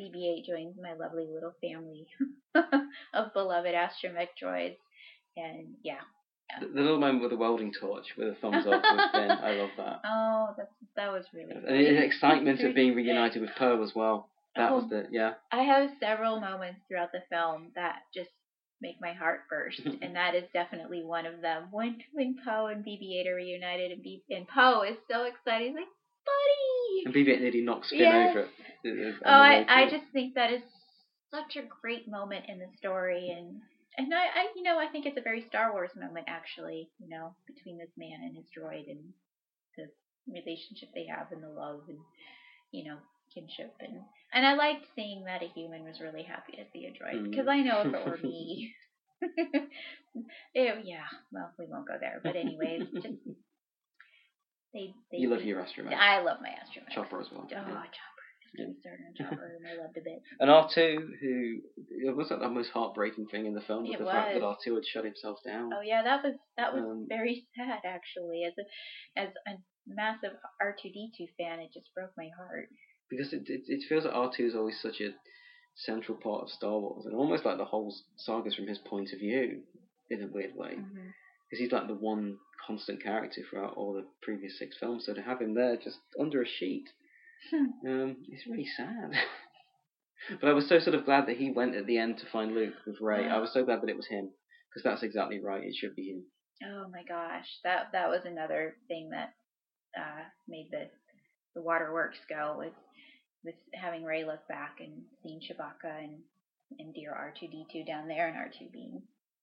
BB-8 0.01 0.47
joins 0.47 0.75
my 0.83 0.95
lovely 0.95 1.29
little 1.33 1.55
family 1.61 2.07
of 3.15 3.33
beloved 3.33 3.75
astromech 3.75 4.29
droids, 4.43 4.77
and 5.37 5.75
yeah. 5.83 6.01
The, 6.61 6.67
the 6.67 6.83
little 6.83 7.01
moment 7.01 7.23
with 7.23 7.31
the 7.31 7.39
welding 7.39 7.73
torch 7.73 8.05
with 8.19 8.29
a 8.29 8.35
thumbs 8.35 8.67
up 8.67 8.83
with 8.83 9.13
Ben, 9.13 9.31
I 9.31 9.53
love 9.53 9.71
that. 9.79 10.01
Oh, 10.05 10.49
that's 10.57 10.71
that 10.95 11.11
was 11.11 11.25
really. 11.33 11.53
And 11.53 11.65
the 11.65 12.05
excitement 12.05 12.61
of 12.61 12.75
being 12.75 12.95
reunited 12.95 13.41
with 13.41 13.51
Pearl 13.57 13.83
as 13.83 13.93
well. 13.95 14.29
That 14.57 14.73
was 14.73 14.85
Oh. 14.85 14.89
the 14.89 15.09
yeah. 15.11 15.35
I 15.51 15.63
have 15.63 15.91
several 16.01 16.41
moments 16.41 16.81
throughout 16.89 17.13
the 17.13 17.23
film 17.31 17.73
that 17.75 18.03
just 18.15 18.31
make 18.81 19.01
my 19.01 19.13
heart 19.13 19.49
burst, 19.49 19.81
and 20.03 20.15
that 20.17 20.35
is 20.35 20.45
definitely 20.53 21.03
one 21.05 21.27
of 21.27 21.41
them. 21.41 21.69
When 21.71 22.03
when 22.13 22.37
Poe 22.45 22.67
and 22.67 22.85
BB-8 22.85 23.27
are 23.29 23.35
reunited, 23.35 23.93
and 23.93 24.03
B- 24.03 24.25
and 24.31 24.47
Poe 24.49 24.83
is 24.83 24.97
so 25.11 25.25
excited, 25.25 25.69
he's 25.69 25.77
like, 25.77 25.89
"Buddy!" 26.25 27.05
And 27.07 27.15
BB-8 27.15 27.41
nearly 27.41 27.63
knocks 27.63 27.91
Finn 27.91 28.01
Yes. 28.01 28.31
over. 28.31 28.49
It, 28.85 29.15
Oh, 29.25 29.31
I 29.31 29.65
I 29.69 29.91
just 29.91 30.07
think 30.13 30.35
that 30.35 30.53
is 30.53 30.63
such 31.31 31.57
a 31.57 31.63
great 31.81 32.07
moment 32.09 32.45
in 32.49 32.59
the 32.59 32.69
story, 32.77 33.31
and 33.31 33.61
and 33.99 34.15
I, 34.15 34.27
I 34.27 34.49
you 34.55 34.63
know 34.63 34.79
I 34.79 34.87
think 34.89 35.07
it's 35.07 35.19
a 35.19 35.23
very 35.23 35.43
Star 35.49 35.73
Wars 35.73 35.91
moment 35.97 36.27
actually, 36.29 36.91
you 36.99 37.09
know, 37.09 37.35
between 37.47 37.79
this 37.79 37.91
man 37.97 38.21
and 38.23 38.37
his 38.37 38.47
droid 38.57 38.91
and 38.91 39.13
the 39.77 39.87
relationship 40.33 40.91
they 40.95 41.07
have 41.07 41.33
and 41.33 41.43
the 41.43 41.49
love 41.49 41.83
and 41.89 41.99
you 42.73 42.85
know 42.85 42.99
kinship 43.35 43.75
and 43.81 44.01
and 44.33 44.47
I 44.47 44.55
liked 44.55 44.87
seeing 44.97 45.25
that 45.25 45.43
a 45.43 45.49
human 45.49 45.85
was 45.85 46.01
really 46.01 46.23
happy 46.25 46.53
to 46.57 46.65
see 46.73 46.87
a 46.87 46.91
droid 46.91 47.21
Mm. 47.21 47.31
because 47.31 47.47
I 47.49 47.61
know 47.61 47.81
if 47.83 47.95
it 47.95 48.07
were 48.07 48.19
me, 48.23 48.75
it, 50.55 50.85
yeah, 50.85 51.05
well 51.33 51.51
we 51.59 51.67
won't 51.69 51.87
go 51.89 51.95
there, 52.01 52.21
but 52.23 52.37
anyways, 52.37 52.83
just 52.95 53.07
they 54.73 54.93
they 55.11 55.19
You 55.19 55.29
love 55.31 55.43
your 55.43 55.63
astromech. 55.63 55.95
I 55.95 56.21
love 56.23 56.39
my 56.43 56.49
astromech. 56.51 56.95
Chopper 56.95 57.21
as 57.21 57.27
well. 57.33 57.43
Oh, 57.45 57.49
yeah. 57.51 57.59
Chopper. 57.65 57.91
Get 58.57 58.69
me 58.69 58.75
Chopper, 59.19 59.57
and 59.59 59.67
I 59.67 59.83
loved 59.83 59.97
a 59.97 60.01
bit. 60.01 60.23
And 60.41 60.49
R2, 60.51 60.97
who 61.21 61.59
it 61.91 62.15
was 62.17 62.31
like 62.31 62.41
the 62.41 62.49
most 62.49 62.71
heartbreaking 62.71 63.27
thing 63.27 63.47
in 63.47 63.55
the 63.55 63.61
film, 63.61 63.83
was 63.85 63.95
It 63.95 63.99
the 63.99 64.07
fact 64.07 64.35
that. 64.35 64.43
R2 64.43 64.75
had 64.75 64.87
shut 64.87 65.05
himself 65.05 65.39
down. 65.45 65.71
Oh 65.75 65.81
yeah, 65.83 66.03
that 66.03 66.23
was 66.23 66.35
that 66.57 66.73
was 66.73 66.83
Um, 66.83 67.07
very 67.09 67.47
sad 67.57 67.81
actually. 67.85 68.43
As 68.47 68.55
a 68.59 69.21
as 69.21 69.29
a 69.49 69.53
massive 69.87 70.33
R 70.61 70.75
two 70.81 70.91
D 70.91 71.11
two 71.17 71.27
fan, 71.39 71.61
it 71.61 71.71
just 71.75 71.93
broke 71.95 72.13
my 72.17 72.29
heart. 72.37 72.69
Because 73.11 73.33
it, 73.33 73.43
it 73.49 73.63
it 73.67 73.85
feels 73.89 74.05
like 74.05 74.15
R2 74.15 74.47
is 74.47 74.55
always 74.55 74.81
such 74.81 75.01
a 75.01 75.15
central 75.77 76.17
part 76.19 76.43
of 76.43 76.51
Star 76.51 76.79
Wars, 76.79 77.07
and 77.07 77.15
almost 77.15 77.45
like 77.45 77.59
the 77.59 77.65
whole 77.65 77.95
saga's 78.17 78.55
from 78.55 78.67
his 78.67 78.79
point 78.79 79.13
of 79.13 79.19
view 79.19 79.63
in 80.11 80.23
a 80.23 80.27
weird 80.29 80.55
way, 80.57 80.71
because 80.71 80.89
hmm 80.93 81.09
he's 81.59 81.73
like 81.73 81.87
the 81.89 81.95
one 81.95 82.39
constant 82.67 83.03
character 83.03 83.43
throughout 83.49 83.75
all 83.77 83.93
the 83.93 84.07
previous 84.23 84.59
six 84.59 84.77
films. 84.79 85.05
So 85.07 85.15
to 85.15 85.23
have 85.23 85.41
him 85.41 85.55
there 85.55 85.77
just 85.77 85.99
under 86.19 86.43
a 86.43 86.47
sheet, 86.47 86.85
Hmm. 87.51 87.67
um, 87.87 88.17
it's 88.29 88.47
really 88.47 88.67
sad. 88.67 89.13
but 90.41 90.49
I 90.49 90.53
was 90.53 90.69
so 90.69 90.79
sort 90.79 90.95
of 90.97 91.05
glad 91.05 91.27
that 91.27 91.37
he 91.37 91.51
went 91.51 91.75
at 91.75 91.87
the 91.87 91.99
end 91.99 92.19
to 92.19 92.27
find 92.27 92.55
Luke 92.55 92.75
with 92.87 93.01
Rey. 93.01 93.29
I 93.29 93.39
was 93.39 93.53
so 93.53 93.65
glad 93.65 93.83
that 93.83 93.91
it 93.91 93.97
was 93.97 94.07
him 94.07 94.31
because 94.71 94.83
that's 94.83 95.03
exactly 95.03 95.41
right. 95.41 95.63
It 95.63 95.75
should 95.77 95.95
be 95.95 96.11
him. 96.11 96.25
Oh 96.65 96.89
my 96.91 97.03
gosh, 97.07 97.47
that 97.65 97.93
that 97.93 98.09
was 98.09 98.25
another 98.25 98.77
thing 98.89 99.11
that 99.11 99.35
uh, 99.99 100.25
made 100.49 100.69
the 100.71 100.89
the 101.55 101.63
waterworks 101.63 102.19
go 102.29 102.57
with 102.59 102.73
with 103.45 103.55
having 103.75 104.05
Rey 104.05 104.25
look 104.25 104.47
back 104.49 104.77
and 104.81 105.03
seeing 105.23 105.41
Chewbacca 105.41 106.03
and 106.05 106.19
and 106.79 106.95
dear 106.95 107.13
R 107.13 107.33
two 107.39 107.47
D 107.49 107.67
two 107.73 107.85
down 107.85 108.09
there 108.09 108.27
and 108.29 108.37
R 108.37 108.49
two 108.59 108.67
being, 108.73 109.03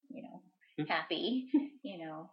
you 0.09 0.24
know, 0.24 0.41
Hmm. 0.78 0.86
happy, 0.86 1.49
you 1.84 1.99
know, 2.05 2.30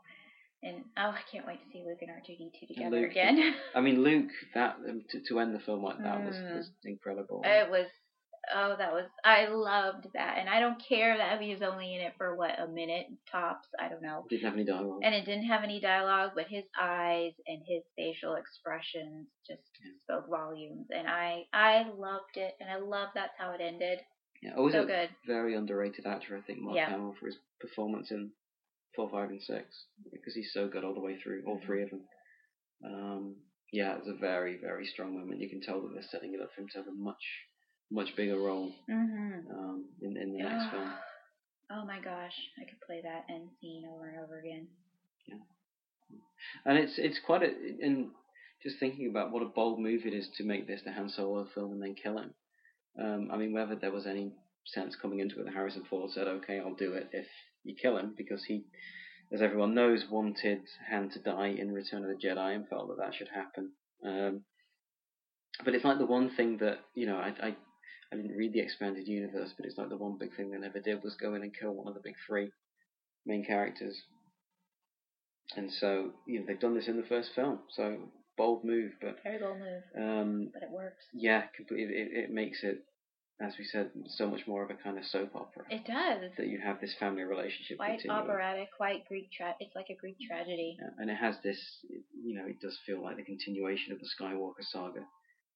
and 0.62 0.76
oh 0.96 1.10
I 1.10 1.20
can't 1.30 1.46
wait 1.46 1.60
to 1.64 1.70
see 1.72 1.84
Luke 1.86 1.98
and 2.00 2.10
R 2.10 2.22
two 2.26 2.34
D 2.36 2.50
two 2.58 2.66
together 2.74 3.00
Luke- 3.02 3.10
again. 3.10 3.54
I 3.74 3.80
mean, 3.80 4.02
Luke, 4.02 4.30
that 4.54 4.76
to, 5.10 5.20
to 5.28 5.40
end 5.40 5.54
the 5.54 5.60
film 5.60 5.82
like 5.82 5.98
that 5.98 6.24
was, 6.24 6.36
Mm. 6.36 6.56
was 6.56 6.70
incredible. 6.84 7.42
it 7.44 7.70
was 7.70 7.86
oh 8.54 8.74
that 8.78 8.92
was 8.92 9.04
I 9.24 9.46
loved 9.48 10.06
that 10.14 10.38
and 10.38 10.48
I 10.48 10.60
don't 10.60 10.82
care 10.86 11.16
that 11.18 11.40
he 11.40 11.52
was 11.52 11.62
only 11.62 11.94
in 11.94 12.00
it 12.00 12.14
for 12.16 12.34
what 12.36 12.58
a 12.58 12.66
minute 12.66 13.06
tops 13.30 13.68
I 13.78 13.88
don't 13.88 14.02
know 14.02 14.26
Didn't 14.28 14.44
have 14.44 14.54
any 14.54 14.64
dialogue. 14.64 15.00
and 15.02 15.14
it 15.14 15.24
didn't 15.24 15.46
have 15.46 15.64
any 15.64 15.80
dialogue, 15.80 16.32
but 16.34 16.46
his 16.48 16.64
eyes 16.80 17.32
and 17.46 17.60
his 17.66 17.82
facial 17.96 18.34
expressions 18.34 19.28
just 19.46 19.62
Yeah. 19.84 19.92
spoke 20.02 20.28
volumes, 20.30 20.86
and 20.90 21.06
I 21.08 21.44
I 21.52 21.88
loved 21.96 22.36
it, 22.36 22.54
and 22.60 22.70
I 22.70 22.76
love 22.76 23.08
that's 23.14 23.34
how 23.38 23.52
it 23.52 23.60
ended. 23.60 24.00
yeah, 24.42 24.54
always 24.56 24.74
so 24.74 24.82
a 24.82 24.86
good. 24.86 25.10
very 25.26 25.54
underrated 25.54 26.06
actor, 26.06 26.36
I 26.36 26.40
think, 26.42 26.60
Mark 26.60 26.76
Yeah. 26.76 26.90
Hamill, 26.90 27.14
for 27.18 27.26
his 27.26 27.38
performance 27.60 28.10
in 28.10 28.30
four, 28.94 29.08
five, 29.10 29.30
and 29.30 29.42
six 29.42 29.84
because 30.12 30.34
he's 30.34 30.52
so 30.52 30.68
good 30.68 30.84
all 30.84 30.94
the 30.94 31.00
way 31.00 31.16
through, 31.18 31.42
all 31.46 31.60
three 31.64 31.82
of 31.82 31.90
them. 31.90 32.04
Um, 32.84 33.36
yeah, 33.72 33.96
it's 33.98 34.08
a 34.08 34.14
very, 34.14 34.56
very 34.56 34.86
strong 34.86 35.14
moment. 35.18 35.40
You 35.40 35.48
can 35.50 35.60
tell 35.60 35.80
that 35.82 35.92
they're 35.92 36.02
setting 36.10 36.32
it 36.34 36.40
up 36.40 36.50
for 36.54 36.62
him 36.62 36.68
to 36.72 36.78
have 36.78 36.86
a 36.88 36.92
much, 36.92 37.22
much 37.90 38.14
bigger 38.16 38.38
role 38.38 38.72
Mm-hmm. 38.90 39.50
um, 39.50 39.84
in 40.02 40.16
in 40.16 40.32
the 40.32 40.42
next 40.42 40.70
film. 40.70 40.90
Oh 41.70 41.84
my 41.84 42.00
gosh, 42.00 42.32
I 42.60 42.64
could 42.64 42.80
play 42.86 43.00
that 43.02 43.26
end 43.28 43.48
scene 43.60 43.84
over 43.94 44.08
and 44.08 44.18
over 44.24 44.38
again. 44.38 44.68
Yeah, 45.26 45.36
And 46.64 46.78
it's 46.78 46.94
it's 46.98 47.20
quite 47.24 47.42
a 47.42 47.50
and 47.82 48.08
just 48.62 48.78
thinking 48.80 49.08
about 49.08 49.30
what 49.30 49.42
a 49.42 49.46
bold 49.46 49.78
move 49.78 50.02
it 50.06 50.14
is 50.14 50.28
to 50.36 50.44
make 50.44 50.66
this 50.66 50.80
the 50.84 50.92
Han 50.92 51.08
Solo 51.08 51.46
film 51.54 51.72
and 51.72 51.82
then 51.82 51.94
kill 51.94 52.18
him. 52.18 52.34
Um, 52.98 53.28
I 53.32 53.36
mean, 53.36 53.52
whether 53.52 53.76
there 53.76 53.92
was 53.92 54.06
any 54.06 54.32
sense 54.66 54.96
coming 55.00 55.20
into 55.20 55.40
it 55.40 55.44
that 55.44 55.54
Harrison 55.54 55.84
Ford 55.88 56.10
said, 56.10 56.26
"Okay, 56.26 56.58
I'll 56.58 56.74
do 56.74 56.94
it 56.94 57.08
if 57.12 57.26
you 57.64 57.74
kill 57.80 57.96
him," 57.98 58.14
because 58.16 58.44
he, 58.44 58.64
as 59.32 59.42
everyone 59.42 59.74
knows, 59.74 60.04
wanted 60.10 60.62
Han 60.90 61.10
to 61.10 61.18
die 61.20 61.48
in 61.58 61.72
Return 61.72 62.02
of 62.04 62.08
the 62.10 62.26
Jedi 62.26 62.54
and 62.54 62.68
felt 62.68 62.88
that 62.88 62.98
that 62.98 63.14
should 63.14 63.28
happen. 63.28 63.72
Um, 64.04 64.44
but 65.64 65.74
it's 65.74 65.84
like 65.84 65.98
the 65.98 66.06
one 66.06 66.30
thing 66.30 66.58
that 66.58 66.78
you 66.94 67.06
know, 67.06 67.16
I, 67.18 67.34
I 67.42 67.56
I 68.12 68.16
didn't 68.16 68.36
read 68.36 68.52
the 68.52 68.60
expanded 68.60 69.06
universe, 69.06 69.52
but 69.56 69.66
it's 69.66 69.76
like 69.76 69.90
the 69.90 69.96
one 69.96 70.16
big 70.18 70.34
thing 70.34 70.50
they 70.50 70.58
never 70.58 70.80
did 70.80 71.02
was 71.02 71.14
go 71.16 71.34
in 71.34 71.42
and 71.42 71.54
kill 71.54 71.72
one 71.72 71.88
of 71.88 71.94
the 71.94 72.00
big 72.02 72.14
three 72.26 72.50
main 73.26 73.44
characters. 73.44 73.96
And 75.56 75.70
so, 75.72 76.12
you 76.26 76.40
know, 76.40 76.46
they've 76.46 76.60
done 76.60 76.74
this 76.74 76.88
in 76.88 76.96
the 76.96 77.06
first 77.06 77.30
film, 77.34 77.60
so 77.70 77.98
bold 78.36 78.64
move, 78.64 78.92
but 79.00 79.16
Very 79.22 79.38
bold 79.38 79.58
move, 79.58 79.82
um, 79.96 80.50
but 80.52 80.62
it 80.62 80.70
works. 80.70 81.04
yeah, 81.12 81.42
completely. 81.56 81.94
It, 81.94 82.08
it 82.24 82.30
makes 82.30 82.62
it, 82.62 82.84
as 83.40 83.54
we 83.58 83.64
said, 83.64 83.90
so 84.08 84.28
much 84.28 84.46
more 84.46 84.62
of 84.62 84.70
a 84.70 84.74
kind 84.74 84.98
of 84.98 85.04
soap 85.06 85.34
opera 85.34 85.64
It 85.70 85.86
does. 85.86 86.30
That 86.36 86.48
you 86.48 86.60
have 86.62 86.80
this 86.80 86.94
family 87.00 87.22
relationship 87.22 87.78
quite 87.78 88.00
continuing. 88.00 88.22
operatic, 88.22 88.68
quite 88.76 89.06
Greek. 89.08 89.30
Tra- 89.32 89.54
it's 89.58 89.74
like 89.74 89.88
a 89.90 89.94
Greek 89.96 90.16
tragedy. 90.26 90.76
Yeah, 90.80 90.90
and 90.98 91.10
it 91.10 91.16
has 91.16 91.36
this, 91.42 91.58
you 92.22 92.34
know, 92.34 92.46
it 92.46 92.60
does 92.60 92.78
feel 92.86 93.02
like 93.02 93.16
the 93.16 93.22
continuation 93.24 93.92
of 93.92 93.98
the 94.00 94.08
Skywalker 94.20 94.62
saga 94.62 95.00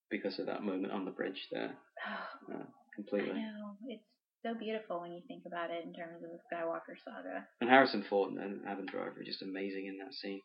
because 0.09 0.39
of 0.39 0.45
that 0.47 0.63
moment 0.63 0.91
on 0.93 1.05
the 1.05 1.11
bridge 1.11 1.47
there, 1.51 1.71
uh, 2.53 2.57
I 2.57 2.95
completely. 2.95 3.33
know 3.33 3.77
it's 3.87 4.03
so 4.45 4.53
beautiful 4.53 4.99
when 5.01 5.11
you 5.13 5.21
think 5.27 5.43
about 5.45 5.71
it 5.71 5.85
in 5.85 5.93
terms 5.93 6.23
of 6.23 6.29
the 6.31 6.39
Skywalker 6.51 6.95
saga. 7.03 7.45
And 7.61 7.69
Harrison 7.69 8.03
Ford 8.09 8.33
and 8.33 8.61
Adam 8.67 8.85
Driver 8.85 9.19
are 9.19 9.23
just 9.23 9.41
amazing 9.41 9.87
in 9.87 9.97
that 9.99 10.13
scene. 10.13 10.41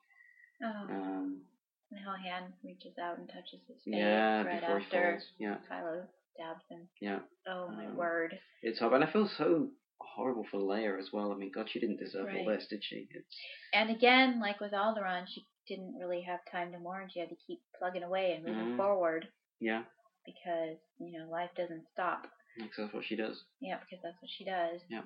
Oh, 0.62 0.92
Um, 0.92 1.42
and 1.90 2.00
how 2.04 2.14
Han 2.16 2.52
reaches 2.64 2.98
out 3.02 3.18
and 3.18 3.28
touches 3.28 3.60
his 3.66 3.76
face 3.84 3.94
yeah, 3.94 4.42
right 4.42 4.60
before 4.60 4.78
he 4.78 4.84
after 4.86 5.10
falls. 5.12 5.24
Yeah, 5.38 5.56
Kylo 5.70 6.02
stabs 6.34 6.64
him. 6.70 6.88
yeah. 7.00 7.18
Oh 7.48 7.68
my 7.70 7.86
Um, 7.86 7.96
word! 7.96 8.38
It's 8.62 8.78
hard, 8.78 8.92
and 8.94 9.04
I 9.04 9.10
feel 9.12 9.28
so 9.38 9.68
horrible 10.00 10.44
for 10.50 10.58
Leia 10.58 10.98
as 10.98 11.08
well. 11.12 11.32
I 11.32 11.36
mean, 11.36 11.50
God, 11.54 11.68
she 11.70 11.80
didn't 11.80 11.98
deserve 11.98 12.28
all 12.28 12.46
Right. 12.46 12.58
this, 12.58 12.66
did 12.68 12.84
she? 12.84 13.08
It's 13.14 13.36
And 13.72 13.90
again, 13.90 14.38
like 14.40 14.60
with 14.60 14.72
Alderaan, 14.72 15.26
she 15.28 15.46
didn't 15.66 15.96
really 15.98 16.22
have 16.22 16.40
time 16.52 16.72
to 16.72 16.78
mourn. 16.78 17.08
She 17.12 17.20
had 17.20 17.28
to 17.30 17.36
keep 17.46 17.60
plugging 17.78 18.02
away 18.02 18.32
and 18.34 18.44
moving 18.44 18.74
Mhm. 18.74 18.76
forward 18.76 19.28
yeah, 19.60 19.82
because 20.26 20.76
you 20.98 21.18
know 21.18 21.28
life 21.30 21.50
doesn't 21.56 21.84
stop. 21.92 22.26
because 22.56 22.76
that's 22.78 22.94
what 22.94 23.04
she 23.04 23.16
does. 23.16 23.42
Yeah, 23.60 23.78
because 23.80 24.02
that's 24.02 24.20
what 24.20 24.30
she 24.36 24.44
does. 24.44 24.80
Yeah, 24.88 25.02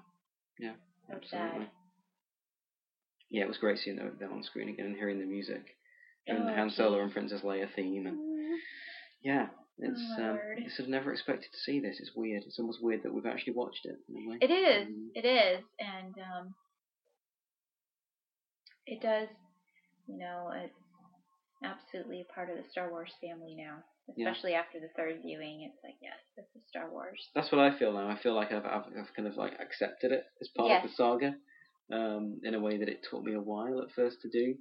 yeah, 0.59 0.73
So 1.09 1.15
absolutely. 1.17 1.61
sad. 1.61 1.69
Yeah, 3.31 3.43
it 3.45 3.49
was 3.49 3.59
great 3.59 3.79
seeing 3.79 3.97
them, 3.97 4.13
them 4.21 4.33
on 4.33 4.43
screen 4.43 4.69
again 4.69 4.87
and 4.87 4.97
hearing 4.97 5.19
the 5.19 5.25
music 5.25 5.65
and 6.27 6.49
Oh, 6.51 6.55
Han 6.55 6.71
Solo 6.71 6.97
geez. 6.99 7.03
and 7.05 7.13
Princess 7.13 7.41
Leia 7.43 7.69
theme, 7.75 8.07
and 8.07 8.19
Mm, 8.19 8.57
yeah, 9.23 9.47
it's 9.79 10.01
my 10.19 10.29
um. 10.31 10.39
I 10.67 10.69
sort 10.69 10.81
of 10.81 10.89
never 10.89 11.13
expected 11.13 11.51
to 11.53 11.59
see 11.59 11.81
this. 11.81 11.99
It's 12.01 12.15
weird. 12.15 12.43
It's 12.47 12.59
almost 12.59 12.83
weird 12.83 13.03
that 13.03 13.13
we've 13.15 13.27
actually 13.27 13.55
watched 13.55 13.87
it. 13.87 13.97
In 14.09 14.17
a 14.27 14.31
way. 14.31 14.39
It 14.41 14.51
is. 14.51 14.87
Um, 14.87 15.11
It 15.15 15.25
is, 15.25 15.65
and 15.81 16.15
um, 16.19 16.55
it 18.87 19.01
does. 19.01 19.29
You 20.07 20.19
know, 20.19 20.51
it's 20.55 20.75
absolutely 21.65 22.21
a 22.21 22.33
part 22.33 22.51
of 22.51 22.57
the 22.57 22.65
Star 22.71 22.91
Wars 22.91 23.13
family 23.21 23.55
now. 23.55 23.83
Yeah. 24.17 24.31
Especially 24.31 24.55
after 24.55 24.79
the 24.81 24.89
third 24.97 25.21
viewing, 25.25 25.63
it's 25.71 25.83
like, 25.85 25.95
yes, 26.03 26.19
this 26.37 26.45
is 26.57 26.63
Star 26.69 26.91
Wars. 26.91 27.29
That's 27.35 27.51
what 27.53 27.61
I 27.61 27.79
feel 27.79 27.93
now. 27.93 28.09
I 28.09 28.19
feel 28.21 28.35
like 28.35 28.53
I've, 28.53 28.65
I've, 28.67 28.85
I've 28.99 29.15
kind 29.17 29.29
of 29.29 29.37
like 29.37 29.53
accepted 29.61 30.13
it 30.13 30.25
as 30.41 30.49
part 30.57 30.69
Yes. 30.69 30.85
of 30.85 30.91
the 30.91 30.97
saga, 30.97 31.35
um, 31.93 32.41
in 32.45 32.55
a 32.55 32.61
way 32.61 32.79
that 32.79 32.89
it 32.89 33.01
took 33.09 33.23
me 33.23 33.35
a 33.35 33.41
while 33.41 33.81
at 33.81 33.93
first 33.95 34.19
to 34.23 34.29
do. 34.29 34.55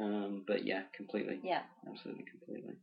Um, 0.00 0.44
but 0.46 0.66
yeah, 0.66 0.82
completely, 0.96 1.40
Yeah. 1.42 1.62
absolutely, 1.90 2.24
completely. 2.30 2.74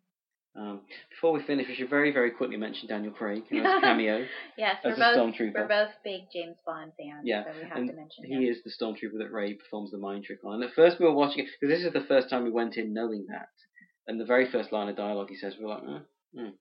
Um, 0.58 0.82
before 1.12 1.34
we 1.34 1.44
finish, 1.44 1.68
we 1.68 1.76
should 1.76 1.90
very, 1.90 2.12
very 2.12 2.32
quickly 2.32 2.56
mention 2.58 2.88
Daniel 2.88 3.12
Craig 3.14 3.44
in 3.52 3.58
his 3.58 3.66
cameo. 3.82 4.26
Yes, 4.58 4.78
we're 4.84 4.92
As 4.92 4.98
a 4.98 5.02
both 5.02 5.18
stormtrooper. 5.18 5.54
we're 5.56 5.68
both 5.68 5.90
big 6.04 6.22
James 6.34 6.56
Bond 6.66 6.94
fans, 6.98 7.22
Yeah, 7.26 7.44
so 7.44 7.52
we 7.62 7.68
have 7.68 7.78
and 7.78 7.90
to 7.90 7.96
mention 7.96 8.24
He 8.26 8.34
him. 8.34 8.44
is 8.44 8.64
the 8.64 8.72
stormtrooper 8.72 9.20
that 9.20 9.32
Rey 9.32 9.54
performs 9.54 9.92
the 9.92 9.98
mind 9.98 10.24
trick 10.24 10.40
on. 10.46 10.56
And 10.56 10.64
at 10.64 10.74
first 10.74 10.98
we 11.00 11.06
were 11.06 11.14
watching 11.14 11.40
it 11.44 11.48
because 11.60 11.76
this 11.78 11.86
is 11.86 11.94
the 11.94 12.08
first 12.08 12.30
time 12.30 12.44
we 12.44 12.52
went 12.52 12.76
in 12.78 12.94
knowing 12.94 13.28
that. 13.30 13.50
And 14.08 14.20
the 14.20 14.26
very 14.26 14.46
first 14.52 14.72
line 14.72 14.90
of 14.90 14.96
dialogue 14.96 15.30
he 15.30 15.36
says, 15.36 15.56
we 15.58 15.66
we're 15.66 15.74
like, 15.76 15.84
mm, 15.84 16.02
mm, 16.38 16.52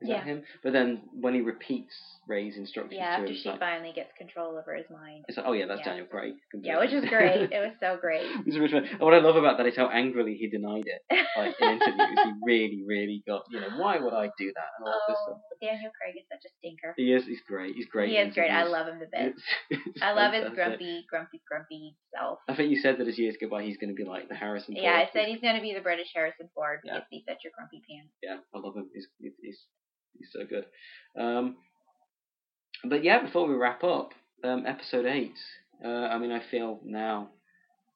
is 0.00 0.08
Yeah. 0.08 0.18
that 0.18 0.26
him? 0.26 0.42
But 0.62 0.72
then 0.72 1.02
when 1.12 1.34
he 1.34 1.40
repeats 1.40 1.94
Rey's 2.28 2.56
instructions 2.56 2.98
Yeah, 2.98 3.16
to 3.16 3.22
after 3.22 3.26
him, 3.26 3.36
she 3.42 3.48
like, 3.48 3.58
finally 3.58 3.92
gets 3.92 4.12
control 4.16 4.56
over 4.56 4.74
his 4.74 4.86
mind. 4.90 5.24
it's 5.28 5.36
like, 5.38 5.46
oh 5.46 5.52
yeah, 5.52 5.66
that's 5.66 5.80
Yeah. 5.80 5.90
Daniel 5.96 6.06
Craig. 6.06 6.34
Yeah, 6.54 6.78
which 6.78 6.92
is 6.92 7.04
great. 7.08 7.50
It 7.52 7.58
was 7.60 7.74
so 7.80 7.96
great. 8.00 8.22
It's 8.46 8.56
a 8.56 8.60
rich 8.60 8.72
man. 8.72 8.84
And 8.84 9.00
what 9.00 9.14
I 9.14 9.18
love 9.18 9.36
about 9.36 9.56
that 9.58 9.66
is 9.66 9.76
how 9.76 9.88
angrily 9.88 10.34
he 10.36 10.48
denied 10.48 10.84
it. 10.86 11.02
Like 11.36 11.54
in 11.60 11.68
interviews, 11.80 12.18
he 12.24 12.32
really, 12.44 12.82
really 12.86 13.22
got, 13.26 13.44
you 13.50 13.60
know, 13.60 13.70
why 13.76 13.98
would 13.98 14.12
I 14.12 14.30
do 14.38 14.52
that 14.54 14.70
and 14.78 14.86
all 14.86 15.00
this 15.08 15.16
oh, 15.20 15.24
stuff. 15.32 15.40
Daniel 15.60 15.90
Craig 15.98 16.14
is 16.16 16.26
such 16.30 16.44
a 16.46 16.52
stinker. 16.58 16.94
He 16.96 17.12
is, 17.12 17.24
he's 17.26 17.40
great. 17.48 17.74
He's 17.74 17.86
great. 17.86 18.10
He 18.10 18.16
is 18.16 18.34
great. 18.34 18.50
I 18.50 18.64
love 18.64 18.86
him 18.86 19.00
to 19.00 19.06
bits. 19.10 19.42
It's- 19.70 19.82
it's 19.94 20.02
I 20.02 20.12
love 20.12 20.32
his 20.32 20.48
grumpy, 20.54 21.04
grumpy, 21.10 21.40
grumpy 21.48 21.96
self. 22.14 22.38
I 22.48 22.54
think 22.54 22.70
you 22.70 22.78
said 22.80 22.98
that 22.98 23.08
as 23.08 23.18
years 23.18 23.36
go 23.40 23.48
by, 23.48 23.62
he's 23.64 23.76
going 23.78 23.90
to 23.90 23.94
be 23.96 24.04
like 24.08 24.28
the 24.28 24.34
Harrison. 24.36 24.74
Ford. 24.74 24.84
Yeah, 24.84 24.94
I 24.94 25.08
said 25.12 25.26
he's 25.26 25.40
gonna 25.40 25.60
be 25.60 25.74
the 25.74 25.80
British 25.80 26.08
Harrison 26.14 26.48
Ford 26.54 26.80
Yeah. 26.84 26.94
because 26.94 27.06
he's 27.10 27.24
such 27.26 27.42
a 27.46 27.50
grumpy 27.50 27.82
pants. 27.88 28.12
yeah, 28.22 28.38
I 28.54 28.58
love 28.58 28.76
him. 28.76 28.88
He's 28.94 29.06
he's 29.42 29.58
he's, 30.18 30.28
so 30.32 30.40
good. 30.46 30.66
Um, 31.18 31.56
but 32.84 33.04
yeah, 33.04 33.22
before 33.22 33.46
we 33.48 33.54
wrap 33.54 33.82
up, 33.84 34.12
um, 34.44 34.64
episode 34.66 35.06
eight. 35.06 35.38
Uh, 35.84 35.88
I 35.88 36.18
mean, 36.18 36.32
I 36.32 36.40
feel 36.50 36.80
now 36.84 37.30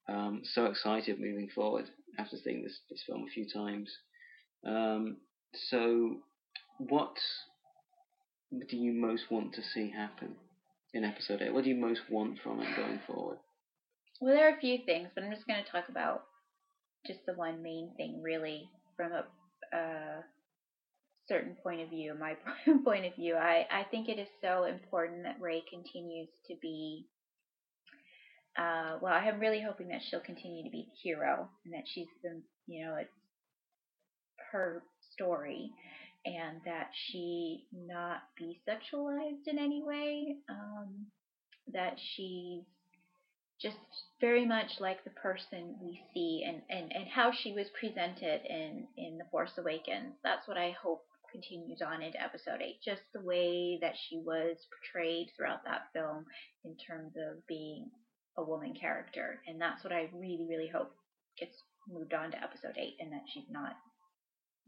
um, 0.08 0.42
so 0.44 0.66
excited 0.66 1.20
moving 1.20 1.48
forward 1.54 1.86
after 2.18 2.36
seeing 2.36 2.62
this 2.62 2.80
this 2.90 3.02
film 3.06 3.24
a 3.28 3.30
few 3.32 3.46
times. 3.48 3.90
Um, 4.66 5.18
so, 5.70 6.16
what 6.78 7.16
do 8.68 8.76
you 8.76 8.92
most 8.92 9.30
want 9.30 9.54
to 9.54 9.62
see 9.62 9.90
happen 9.90 10.36
in 10.94 11.04
episode 11.04 11.42
eight? 11.42 11.52
What 11.52 11.64
do 11.64 11.70
you 11.70 11.76
most 11.76 12.02
want 12.10 12.38
from 12.42 12.60
it 12.60 12.76
going 12.76 13.00
forward? 13.06 13.38
Well, 14.20 14.34
there 14.34 14.48
are 14.48 14.56
a 14.56 14.60
few 14.60 14.78
things, 14.84 15.08
but 15.14 15.24
I'm 15.24 15.32
just 15.32 15.46
gonna 15.46 15.64
talk 15.70 15.88
about 15.88 16.24
just 17.06 17.20
the 17.26 17.34
one 17.34 17.62
main 17.62 17.90
thing, 17.96 18.22
really, 18.22 18.68
from 18.96 19.12
a 19.12 19.24
uh, 19.76 20.22
certain 21.28 21.56
point 21.62 21.80
of 21.80 21.90
view, 21.90 22.14
my 22.18 22.36
point 22.84 23.06
of 23.06 23.14
view. 23.16 23.36
I 23.36 23.66
I 23.70 23.84
think 23.90 24.08
it 24.08 24.18
is 24.18 24.28
so 24.42 24.64
important 24.64 25.24
that 25.24 25.40
Rey 25.40 25.62
continues 25.70 26.28
to 26.48 26.54
be. 26.60 27.06
Uh, 28.58 28.98
well, 29.00 29.14
I'm 29.14 29.40
really 29.40 29.62
hoping 29.62 29.88
that 29.88 30.02
she'll 30.08 30.20
continue 30.20 30.64
to 30.64 30.70
be 30.70 30.86
the 30.90 30.98
hero 31.02 31.48
and 31.64 31.74
that 31.74 31.84
she's 31.86 32.08
the, 32.22 32.42
you 32.66 32.84
know, 32.84 32.96
it's 32.96 33.10
her 34.52 34.82
story. 35.12 35.72
and 36.24 36.60
that 36.64 36.90
she 36.94 37.66
not 37.72 38.22
be 38.38 38.60
sexualized 38.68 39.46
in 39.46 39.58
any 39.58 39.82
way. 39.82 40.36
Um, 40.48 41.06
that 41.72 41.98
she's 41.98 42.62
just 43.60 43.76
very 44.20 44.44
much 44.46 44.80
like 44.80 45.04
the 45.04 45.10
person 45.10 45.76
we 45.82 46.00
see 46.14 46.44
and, 46.46 46.62
and, 46.70 46.92
and 46.94 47.08
how 47.08 47.32
she 47.32 47.52
was 47.52 47.66
presented 47.78 48.42
in, 48.48 48.86
in 48.96 49.18
The 49.18 49.24
Force 49.30 49.52
Awakens. 49.58 50.14
That's 50.24 50.46
what 50.48 50.58
I 50.58 50.76
hope 50.82 51.04
continues 51.32 51.80
on 51.82 52.02
into 52.02 52.22
episode 52.22 52.60
8. 52.60 52.76
Just 52.84 53.02
the 53.14 53.20
way 53.20 53.78
that 53.80 53.94
she 53.96 54.18
was 54.18 54.56
portrayed 54.70 55.28
throughout 55.36 55.64
that 55.64 55.88
film 55.92 56.26
in 56.64 56.76
terms 56.76 57.14
of 57.16 57.44
being 57.48 57.90
a 58.36 58.44
woman 58.44 58.74
character. 58.78 59.40
And 59.48 59.60
that's 59.60 59.82
what 59.82 59.92
I 59.92 60.08
really, 60.14 60.46
really 60.48 60.68
hope 60.68 60.92
gets 61.38 61.56
moved 61.88 62.14
on 62.14 62.30
to 62.30 62.42
episode 62.42 62.76
8 62.76 62.96
and 63.00 63.12
that 63.12 63.24
she's 63.32 63.48
not, 63.50 63.72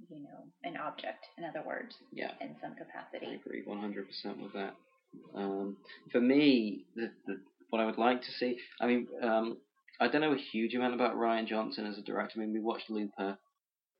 you 0.08 0.22
know, 0.22 0.48
an 0.64 0.76
object, 0.76 1.26
in 1.38 1.44
other 1.44 1.62
words, 1.66 1.94
yeah. 2.12 2.32
in 2.40 2.56
some 2.60 2.74
capacity. 2.74 3.26
I 3.30 3.34
agree 3.34 3.62
100% 3.66 4.42
with 4.42 4.52
that. 4.54 4.74
Um, 5.34 5.76
for 6.10 6.20
me, 6.20 6.86
the, 6.96 7.10
the, 7.26 7.40
what 7.70 7.80
I 7.80 7.86
would 7.86 7.98
like 7.98 8.22
to 8.22 8.32
see, 8.38 8.58
I 8.80 8.86
mean, 8.86 9.06
um, 9.22 9.58
I 10.00 10.08
don't 10.08 10.20
know 10.20 10.32
a 10.32 10.38
huge 10.52 10.74
amount 10.74 10.94
about 10.94 11.16
Rian 11.16 11.46
Johnson 11.46 11.86
as 11.86 11.98
a 11.98 12.02
director. 12.02 12.34
I 12.36 12.40
mean, 12.40 12.52
we 12.52 12.60
watched 12.60 12.90
Looper, 12.90 13.38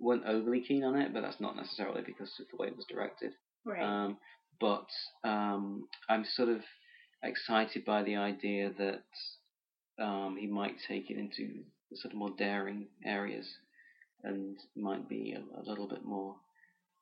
weren't 0.01 0.27
overly 0.27 0.61
keen 0.61 0.85
on 0.85 0.97
it, 0.97 1.13
but 1.13 1.23
that's 1.23 1.41
not 1.41 1.57
necessarily 1.57 2.03
because 2.05 2.31
of 2.41 2.47
the 2.51 2.57
way 2.57 2.69
it 2.69 2.77
was 2.77 2.87
directed. 2.87 3.33
Right. 3.65 3.83
Um, 3.83 4.19
but 4.61 4.87
um, 5.25 5.89
I'm 6.09 6.25
sort 6.25 6.49
of 6.49 6.61
excited 7.23 7.85
by 7.85 8.03
the 8.03 8.17
idea 8.17 8.71
that 8.79 10.03
um, 10.03 10.37
he 10.39 10.47
might 10.47 10.77
take 10.87 11.11
it 11.11 11.19
into 11.19 11.65
sort 11.95 12.13
of 12.13 12.19
more 12.19 12.35
daring 12.37 12.87
areas 13.05 13.47
and 14.23 14.57
might 14.77 15.09
be 15.09 15.35
a, 15.37 15.61
a 15.61 15.63
little 15.63 15.89
bit 15.89 16.05
more 16.05 16.35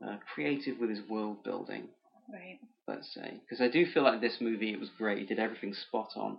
uh, 0.07 0.16
creative 0.34 0.78
with 0.78 0.90
his 0.90 1.01
world 1.09 1.43
building. 1.45 1.88
Right. 2.32 2.59
Let's 2.86 3.12
say, 3.14 3.40
because 3.40 3.61
I 3.61 3.68
do 3.68 3.86
feel 3.86 4.03
like 4.03 4.20
this 4.20 4.38
movie 4.40 4.72
it 4.72 4.80
was 4.80 4.90
great. 4.99 5.18
He 5.18 5.24
did 5.24 5.38
everything 5.38 5.74
spot 5.74 6.11
on. 6.16 6.38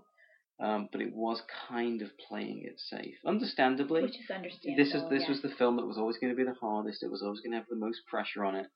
Um, 0.60 0.88
but 0.92 1.02
it 1.02 1.14
was 1.14 1.42
kind 1.68 2.02
of 2.02 2.10
playing 2.30 2.64
it 2.64 2.80
safe, 2.80 3.16
understandably. 3.26 4.04
Which 4.04 4.12
is 4.20 4.30
understandable. 4.30 4.84
This 4.84 4.94
is 4.94 5.02
this 5.10 5.24
yeah. 5.24 5.30
was 5.30 5.42
the 5.42 5.50
film 5.58 5.78
that 5.78 5.88
was 5.88 5.98
always 5.98 6.18
going 6.18 6.32
to 6.32 6.38
be 6.38 6.44
the 6.44 6.56
hardest. 6.62 7.04
It 7.04 7.12
was 7.12 7.24
always 7.24 7.40
going 7.42 7.52
to 7.52 7.58
have 7.58 7.68
the 7.70 7.76
most 7.76 8.02
pressure 8.08 8.46
on 8.46 8.56
it. 8.56 8.68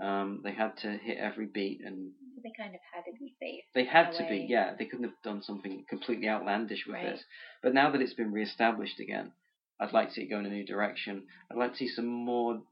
Um, 0.00 0.40
they 0.42 0.52
had 0.52 0.78
to 0.78 0.88
hit 0.96 1.18
every 1.18 1.46
beat, 1.46 1.82
and 1.84 2.12
they 2.42 2.52
kind 2.56 2.74
of 2.74 2.80
had 2.92 3.02
to 3.04 3.12
be 3.18 3.34
safe. 3.38 3.64
they 3.74 3.84
had 3.84 4.12
to 4.12 4.22
way. 4.22 4.28
be. 4.30 4.46
Yeah, 4.48 4.72
they 4.78 4.86
couldn't 4.86 5.04
have 5.04 5.22
done 5.22 5.42
something 5.42 5.84
completely 5.90 6.26
outlandish 6.28 6.86
with 6.86 6.94
Right. 6.94 7.10
this. 7.12 7.24
But 7.62 7.74
now 7.74 7.90
that 7.90 8.00
it's 8.00 8.14
been 8.14 8.32
re-established 8.32 8.98
again, 8.98 9.32
I'd 9.78 9.92
like 9.92 10.08
to 10.08 10.14
see 10.14 10.22
it 10.22 10.30
go 10.30 10.38
in 10.38 10.46
a 10.46 10.50
new 10.50 10.64
direction. 10.64 11.26
I'd 11.50 11.58
like 11.58 11.72
to 11.72 11.76
see 11.76 11.88
some 11.88 12.06
more 12.06 12.62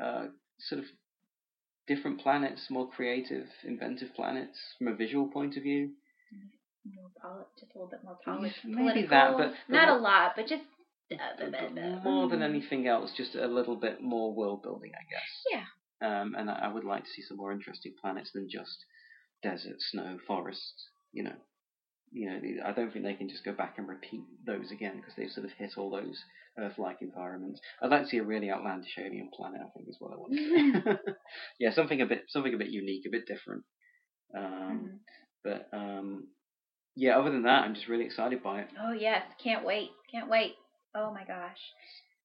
uh, 0.00 0.26
sort 0.60 0.78
of 0.80 0.84
different 1.88 2.20
planets, 2.20 2.70
more 2.70 2.88
creative, 2.88 3.46
inventive 3.64 4.14
planets 4.14 4.58
from 4.78 4.88
a 4.88 4.94
visual 4.94 5.26
point 5.28 5.56
of 5.56 5.64
view. 5.64 5.90
More 6.84 7.10
poli- 7.20 7.44
just 7.58 7.72
a 7.74 7.78
little 7.78 7.90
bit 7.90 8.02
more 8.04 8.18
Yeah, 8.26 8.34
polished. 8.34 8.64
maybe 8.64 9.06
political. 9.06 9.08
that, 9.10 9.36
but- 9.38 9.50
but 9.66 9.72
not 9.72 9.88
what- 9.88 9.98
a 9.98 10.00
lot, 10.02 10.32
but 10.36 10.46
just 10.46 10.64
But 11.10 11.72
more 12.04 12.28
than 12.28 12.42
anything 12.42 12.86
else, 12.86 13.12
just 13.16 13.34
a 13.34 13.46
little 13.46 13.76
bit 13.76 14.00
more 14.02 14.32
world 14.34 14.62
building, 14.62 14.92
I 14.94 15.04
guess. 15.10 15.44
Yeah. 15.50 15.64
Um, 16.00 16.34
and 16.34 16.50
I, 16.50 16.66
I 16.66 16.68
would 16.68 16.84
like 16.84 17.04
to 17.04 17.10
see 17.10 17.22
some 17.22 17.38
more 17.38 17.50
interesting 17.52 17.94
planets 18.00 18.30
than 18.32 18.48
just 18.48 18.84
desert, 19.42 19.80
snow, 19.80 20.18
forest. 20.26 20.74
You 21.12 21.22
know, 21.24 21.36
you 22.12 22.28
know. 22.30 22.40
I 22.64 22.72
don't 22.72 22.92
think 22.92 23.04
they 23.06 23.14
can 23.14 23.28
just 23.30 23.42
go 23.44 23.52
back 23.52 23.78
and 23.78 23.88
repeat 23.88 24.20
those 24.44 24.70
again 24.70 24.96
because 24.98 25.14
they've 25.16 25.30
sort 25.30 25.46
of 25.46 25.52
hit 25.52 25.78
all 25.78 25.90
those 25.90 26.22
Earth-like 26.58 27.00
environments. 27.02 27.60
I'd 27.80 27.90
like 27.90 28.02
to 28.02 28.08
see 28.08 28.18
a 28.18 28.22
really 28.24 28.50
outlandish 28.50 28.98
alien 28.98 29.30
planet. 29.32 29.60
I 29.64 29.70
think 29.70 29.88
is 29.88 29.96
what 30.00 30.12
I 30.12 30.16
want 30.16 30.32
to 30.34 30.38
see. 30.38 31.12
yeah, 31.60 31.70
something 31.72 32.00
a 32.02 32.06
bit, 32.06 32.24
something 32.28 32.52
a 32.52 32.58
bit 32.58 32.68
unique, 32.70 33.06
a 33.06 33.10
bit 33.10 33.26
different. 33.26 33.64
Um, 34.36 34.42
Mhm. 34.44 34.98
But 35.44 35.68
um, 35.72 36.28
yeah, 36.98 37.18
other 37.18 37.30
than 37.30 37.44
that, 37.44 37.62
I'm 37.64 37.74
just 37.74 37.86
really 37.88 38.04
excited 38.04 38.42
by 38.42 38.60
it. 38.62 38.68
Oh 38.82 38.92
yes, 38.92 39.22
can't 39.42 39.64
wait, 39.64 39.90
can't 40.10 40.28
wait. 40.28 40.54
Oh 40.94 41.12
my 41.14 41.24
gosh, 41.24 41.58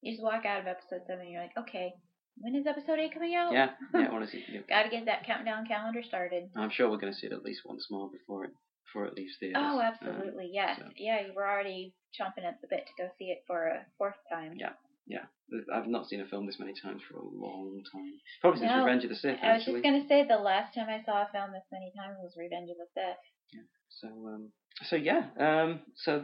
you 0.02 0.12
just 0.14 0.24
walk 0.24 0.46
out 0.46 0.62
of 0.62 0.68
episode 0.68 1.02
seven, 1.06 1.26
and 1.26 1.32
you're 1.32 1.42
like, 1.42 1.58
okay, 1.58 1.94
when 2.42 2.56
is 2.56 2.66
episode 2.66 2.98
eight 3.00 3.14
coming 3.14 3.36
out? 3.36 3.54
Yeah, 3.54 3.70
yeah. 3.94 4.08
I 4.10 4.12
want 4.12 4.26
to 4.26 4.32
see. 4.32 4.44
You 4.50 4.64
Got 4.68 4.84
to 4.84 4.90
get 4.90 5.06
that 5.06 5.26
countdown 5.26 5.66
calendar 5.68 6.02
started. 6.02 6.50
I'm 6.58 6.72
sure 6.72 6.90
we're 6.90 6.98
going 6.98 7.14
to 7.14 7.20
see 7.20 7.28
it 7.28 7.34
at 7.34 7.44
least 7.44 7.62
once 7.66 7.86
more 7.92 8.10
before 8.10 8.46
it 8.46 8.52
before 8.90 9.06
it 9.06 9.14
leaves 9.16 9.34
theaters. 9.40 9.62
Oh, 9.62 9.80
Um, 9.80 9.86
absolutely, 9.94 10.50
yes, 10.52 10.78
so- 10.80 10.90
yeah. 10.98 11.22
You 11.28 11.34
were 11.36 11.48
already 11.48 11.94
chomping 12.20 12.46
at 12.46 12.60
the 12.62 12.68
bit 12.70 12.86
to 12.88 12.94
go 13.04 13.10
see 13.18 13.26
it 13.26 13.44
for 13.48 13.68
a 13.68 13.86
fourth 13.98 14.18
time. 14.32 14.54
Yeah. 14.58 14.74
yeah, 15.08 15.26
I've 15.74 15.88
not 15.88 16.08
seen 16.08 16.22
a 16.22 16.28
film 16.28 16.46
this 16.46 16.60
many 16.60 16.74
times 16.74 17.02
for 17.10 17.18
a 17.18 17.26
long 17.26 17.82
time. 17.92 18.14
Probably 18.42 18.60
since 18.62 18.72
No, 18.72 18.86
Revenge 18.86 19.04
of 19.04 19.10
the 19.10 19.16
Sith, 19.16 19.38
I 19.44 19.54
was 19.58 19.66
just 19.66 19.84
gonna 19.84 20.06
say 20.08 20.26
the 20.28 20.38
last 20.38 20.74
time 20.74 20.90
I 20.90 21.02
saw 21.06 21.24
a 21.26 21.30
film 21.32 21.52
this 21.54 21.66
many 21.72 21.92
times 21.98 22.18
was 22.22 22.34
Revenge 22.38 22.70
of 22.70 22.78
the 22.78 22.88
Sith. 22.94 23.22
Yeah. 23.54 23.66
So 23.90 24.08
um, 24.30 24.50
so 24.90 24.96
yeah, 24.96 25.28
um, 25.40 25.82
so 25.96 26.24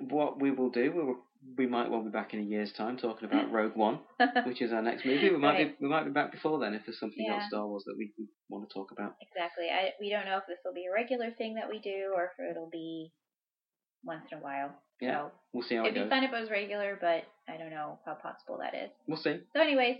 what 0.00 0.40
we 0.40 0.50
will 0.50 0.70
do, 0.70 0.90
we 0.92 1.02
will, 1.04 1.16
we 1.56 1.66
might 1.66 1.90
well 1.90 2.02
be 2.02 2.10
back 2.10 2.34
in 2.34 2.40
a 2.40 2.42
year's 2.42 2.72
time 2.72 2.96
talking 2.96 3.28
about 3.28 3.50
Rogue 3.56 3.76
One, 3.76 4.00
which 4.46 4.60
is 4.62 4.72
our 4.72 4.82
next 4.82 5.04
movie. 5.04 5.30
We 5.30 5.36
might 5.38 5.52
Right. 5.54 5.78
be 5.78 5.84
we 5.84 5.88
might 5.90 6.04
be 6.04 6.10
back 6.10 6.32
before 6.32 6.58
then 6.58 6.74
if 6.74 6.82
there's 6.86 6.98
something 6.98 7.24
Yeah. 7.24 7.34
else 7.34 7.44
Star 7.48 7.66
Wars 7.66 7.84
that 7.86 7.94
we, 7.96 8.12
we 8.18 8.26
want 8.48 8.68
to 8.68 8.72
talk 8.74 8.90
about. 8.92 9.14
Exactly. 9.20 9.66
I 9.70 9.90
we 10.00 10.10
don't 10.10 10.24
know 10.26 10.38
if 10.38 10.46
this 10.48 10.58
will 10.64 10.74
be 10.74 10.86
a 10.86 10.92
regular 10.92 11.30
thing 11.32 11.54
that 11.54 11.68
we 11.68 11.78
do 11.80 12.12
or 12.14 12.24
if 12.38 12.50
it'll 12.50 12.70
be 12.70 13.12
once 14.02 14.24
in 14.32 14.38
a 14.38 14.40
while. 14.40 14.74
Yeah, 15.00 15.24
So 15.26 15.30
We'll 15.52 15.62
see 15.66 15.74
how 15.74 15.82
it'd 15.82 15.96
It'd 15.96 16.08
be 16.08 16.14
fun 16.14 16.24
if 16.24 16.32
it 16.32 16.40
was 16.40 16.50
regular, 16.50 16.96
but 17.00 17.24
I 17.52 17.56
don't 17.58 17.70
know 17.70 17.98
how 18.06 18.14
possible 18.14 18.58
that 18.60 18.74
is. 18.74 18.90
We'll 19.08 19.18
see. 19.18 19.40
So, 19.52 19.60
anyways, 19.60 19.98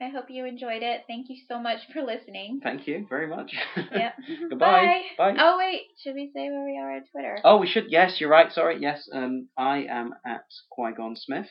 I 0.00 0.08
hope 0.08 0.26
you 0.28 0.44
enjoyed 0.44 0.82
it. 0.82 1.02
Thank 1.08 1.30
you 1.30 1.36
so 1.48 1.58
much 1.58 1.78
for 1.92 2.02
listening. 2.02 2.60
Thank 2.62 2.86
you 2.86 3.06
very 3.08 3.26
much. 3.26 3.52
Yep. 3.76 4.14
Goodbye. 4.50 5.02
Bye. 5.16 5.32
Bye. 5.32 5.36
Oh 5.40 5.56
wait, 5.58 5.82
should 6.02 6.14
we 6.14 6.30
say 6.34 6.50
where 6.50 6.64
we 6.64 6.78
are 6.78 6.96
on 6.96 7.04
Twitter? 7.10 7.38
Oh, 7.44 7.56
we 7.58 7.66
should. 7.66 7.86
Yes, 7.88 8.16
you're 8.20 8.28
right. 8.28 8.52
Sorry. 8.52 8.78
Yes. 8.80 9.08
Um, 9.12 9.48
I 9.56 9.86
am 9.88 10.12
at 10.26 10.44
Qui 10.70 10.92
Gon 10.96 11.16
Smith. 11.16 11.48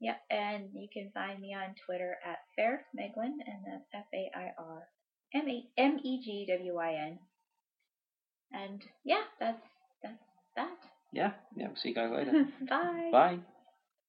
Yep, 0.00 0.16
and 0.30 0.64
you 0.74 0.88
can 0.92 1.10
find 1.14 1.40
me 1.40 1.54
on 1.54 1.74
Twitter 1.86 2.16
at 2.26 2.38
Fair 2.56 2.84
Megwyn, 2.98 3.32
and 3.46 3.64
that's 3.66 3.84
F 3.94 4.04
A 4.12 4.30
I 4.36 4.50
R 4.58 4.82
M 5.34 5.48
E 5.48 5.68
M 5.78 5.98
E 6.02 6.20
G 6.24 6.46
W 6.58 6.76
I 6.78 6.92
N. 7.06 7.18
And 8.52 8.82
yeah, 9.04 9.22
that's 9.38 9.62
that's 10.02 10.18
that. 10.56 10.76
Yeah. 11.12 11.32
Yeah. 11.56 11.68
We'll 11.68 11.76
see 11.76 11.90
you 11.90 11.94
guys 11.94 12.10
later. 12.12 12.32
Bye. 12.68 13.08
Bye. 13.12 13.38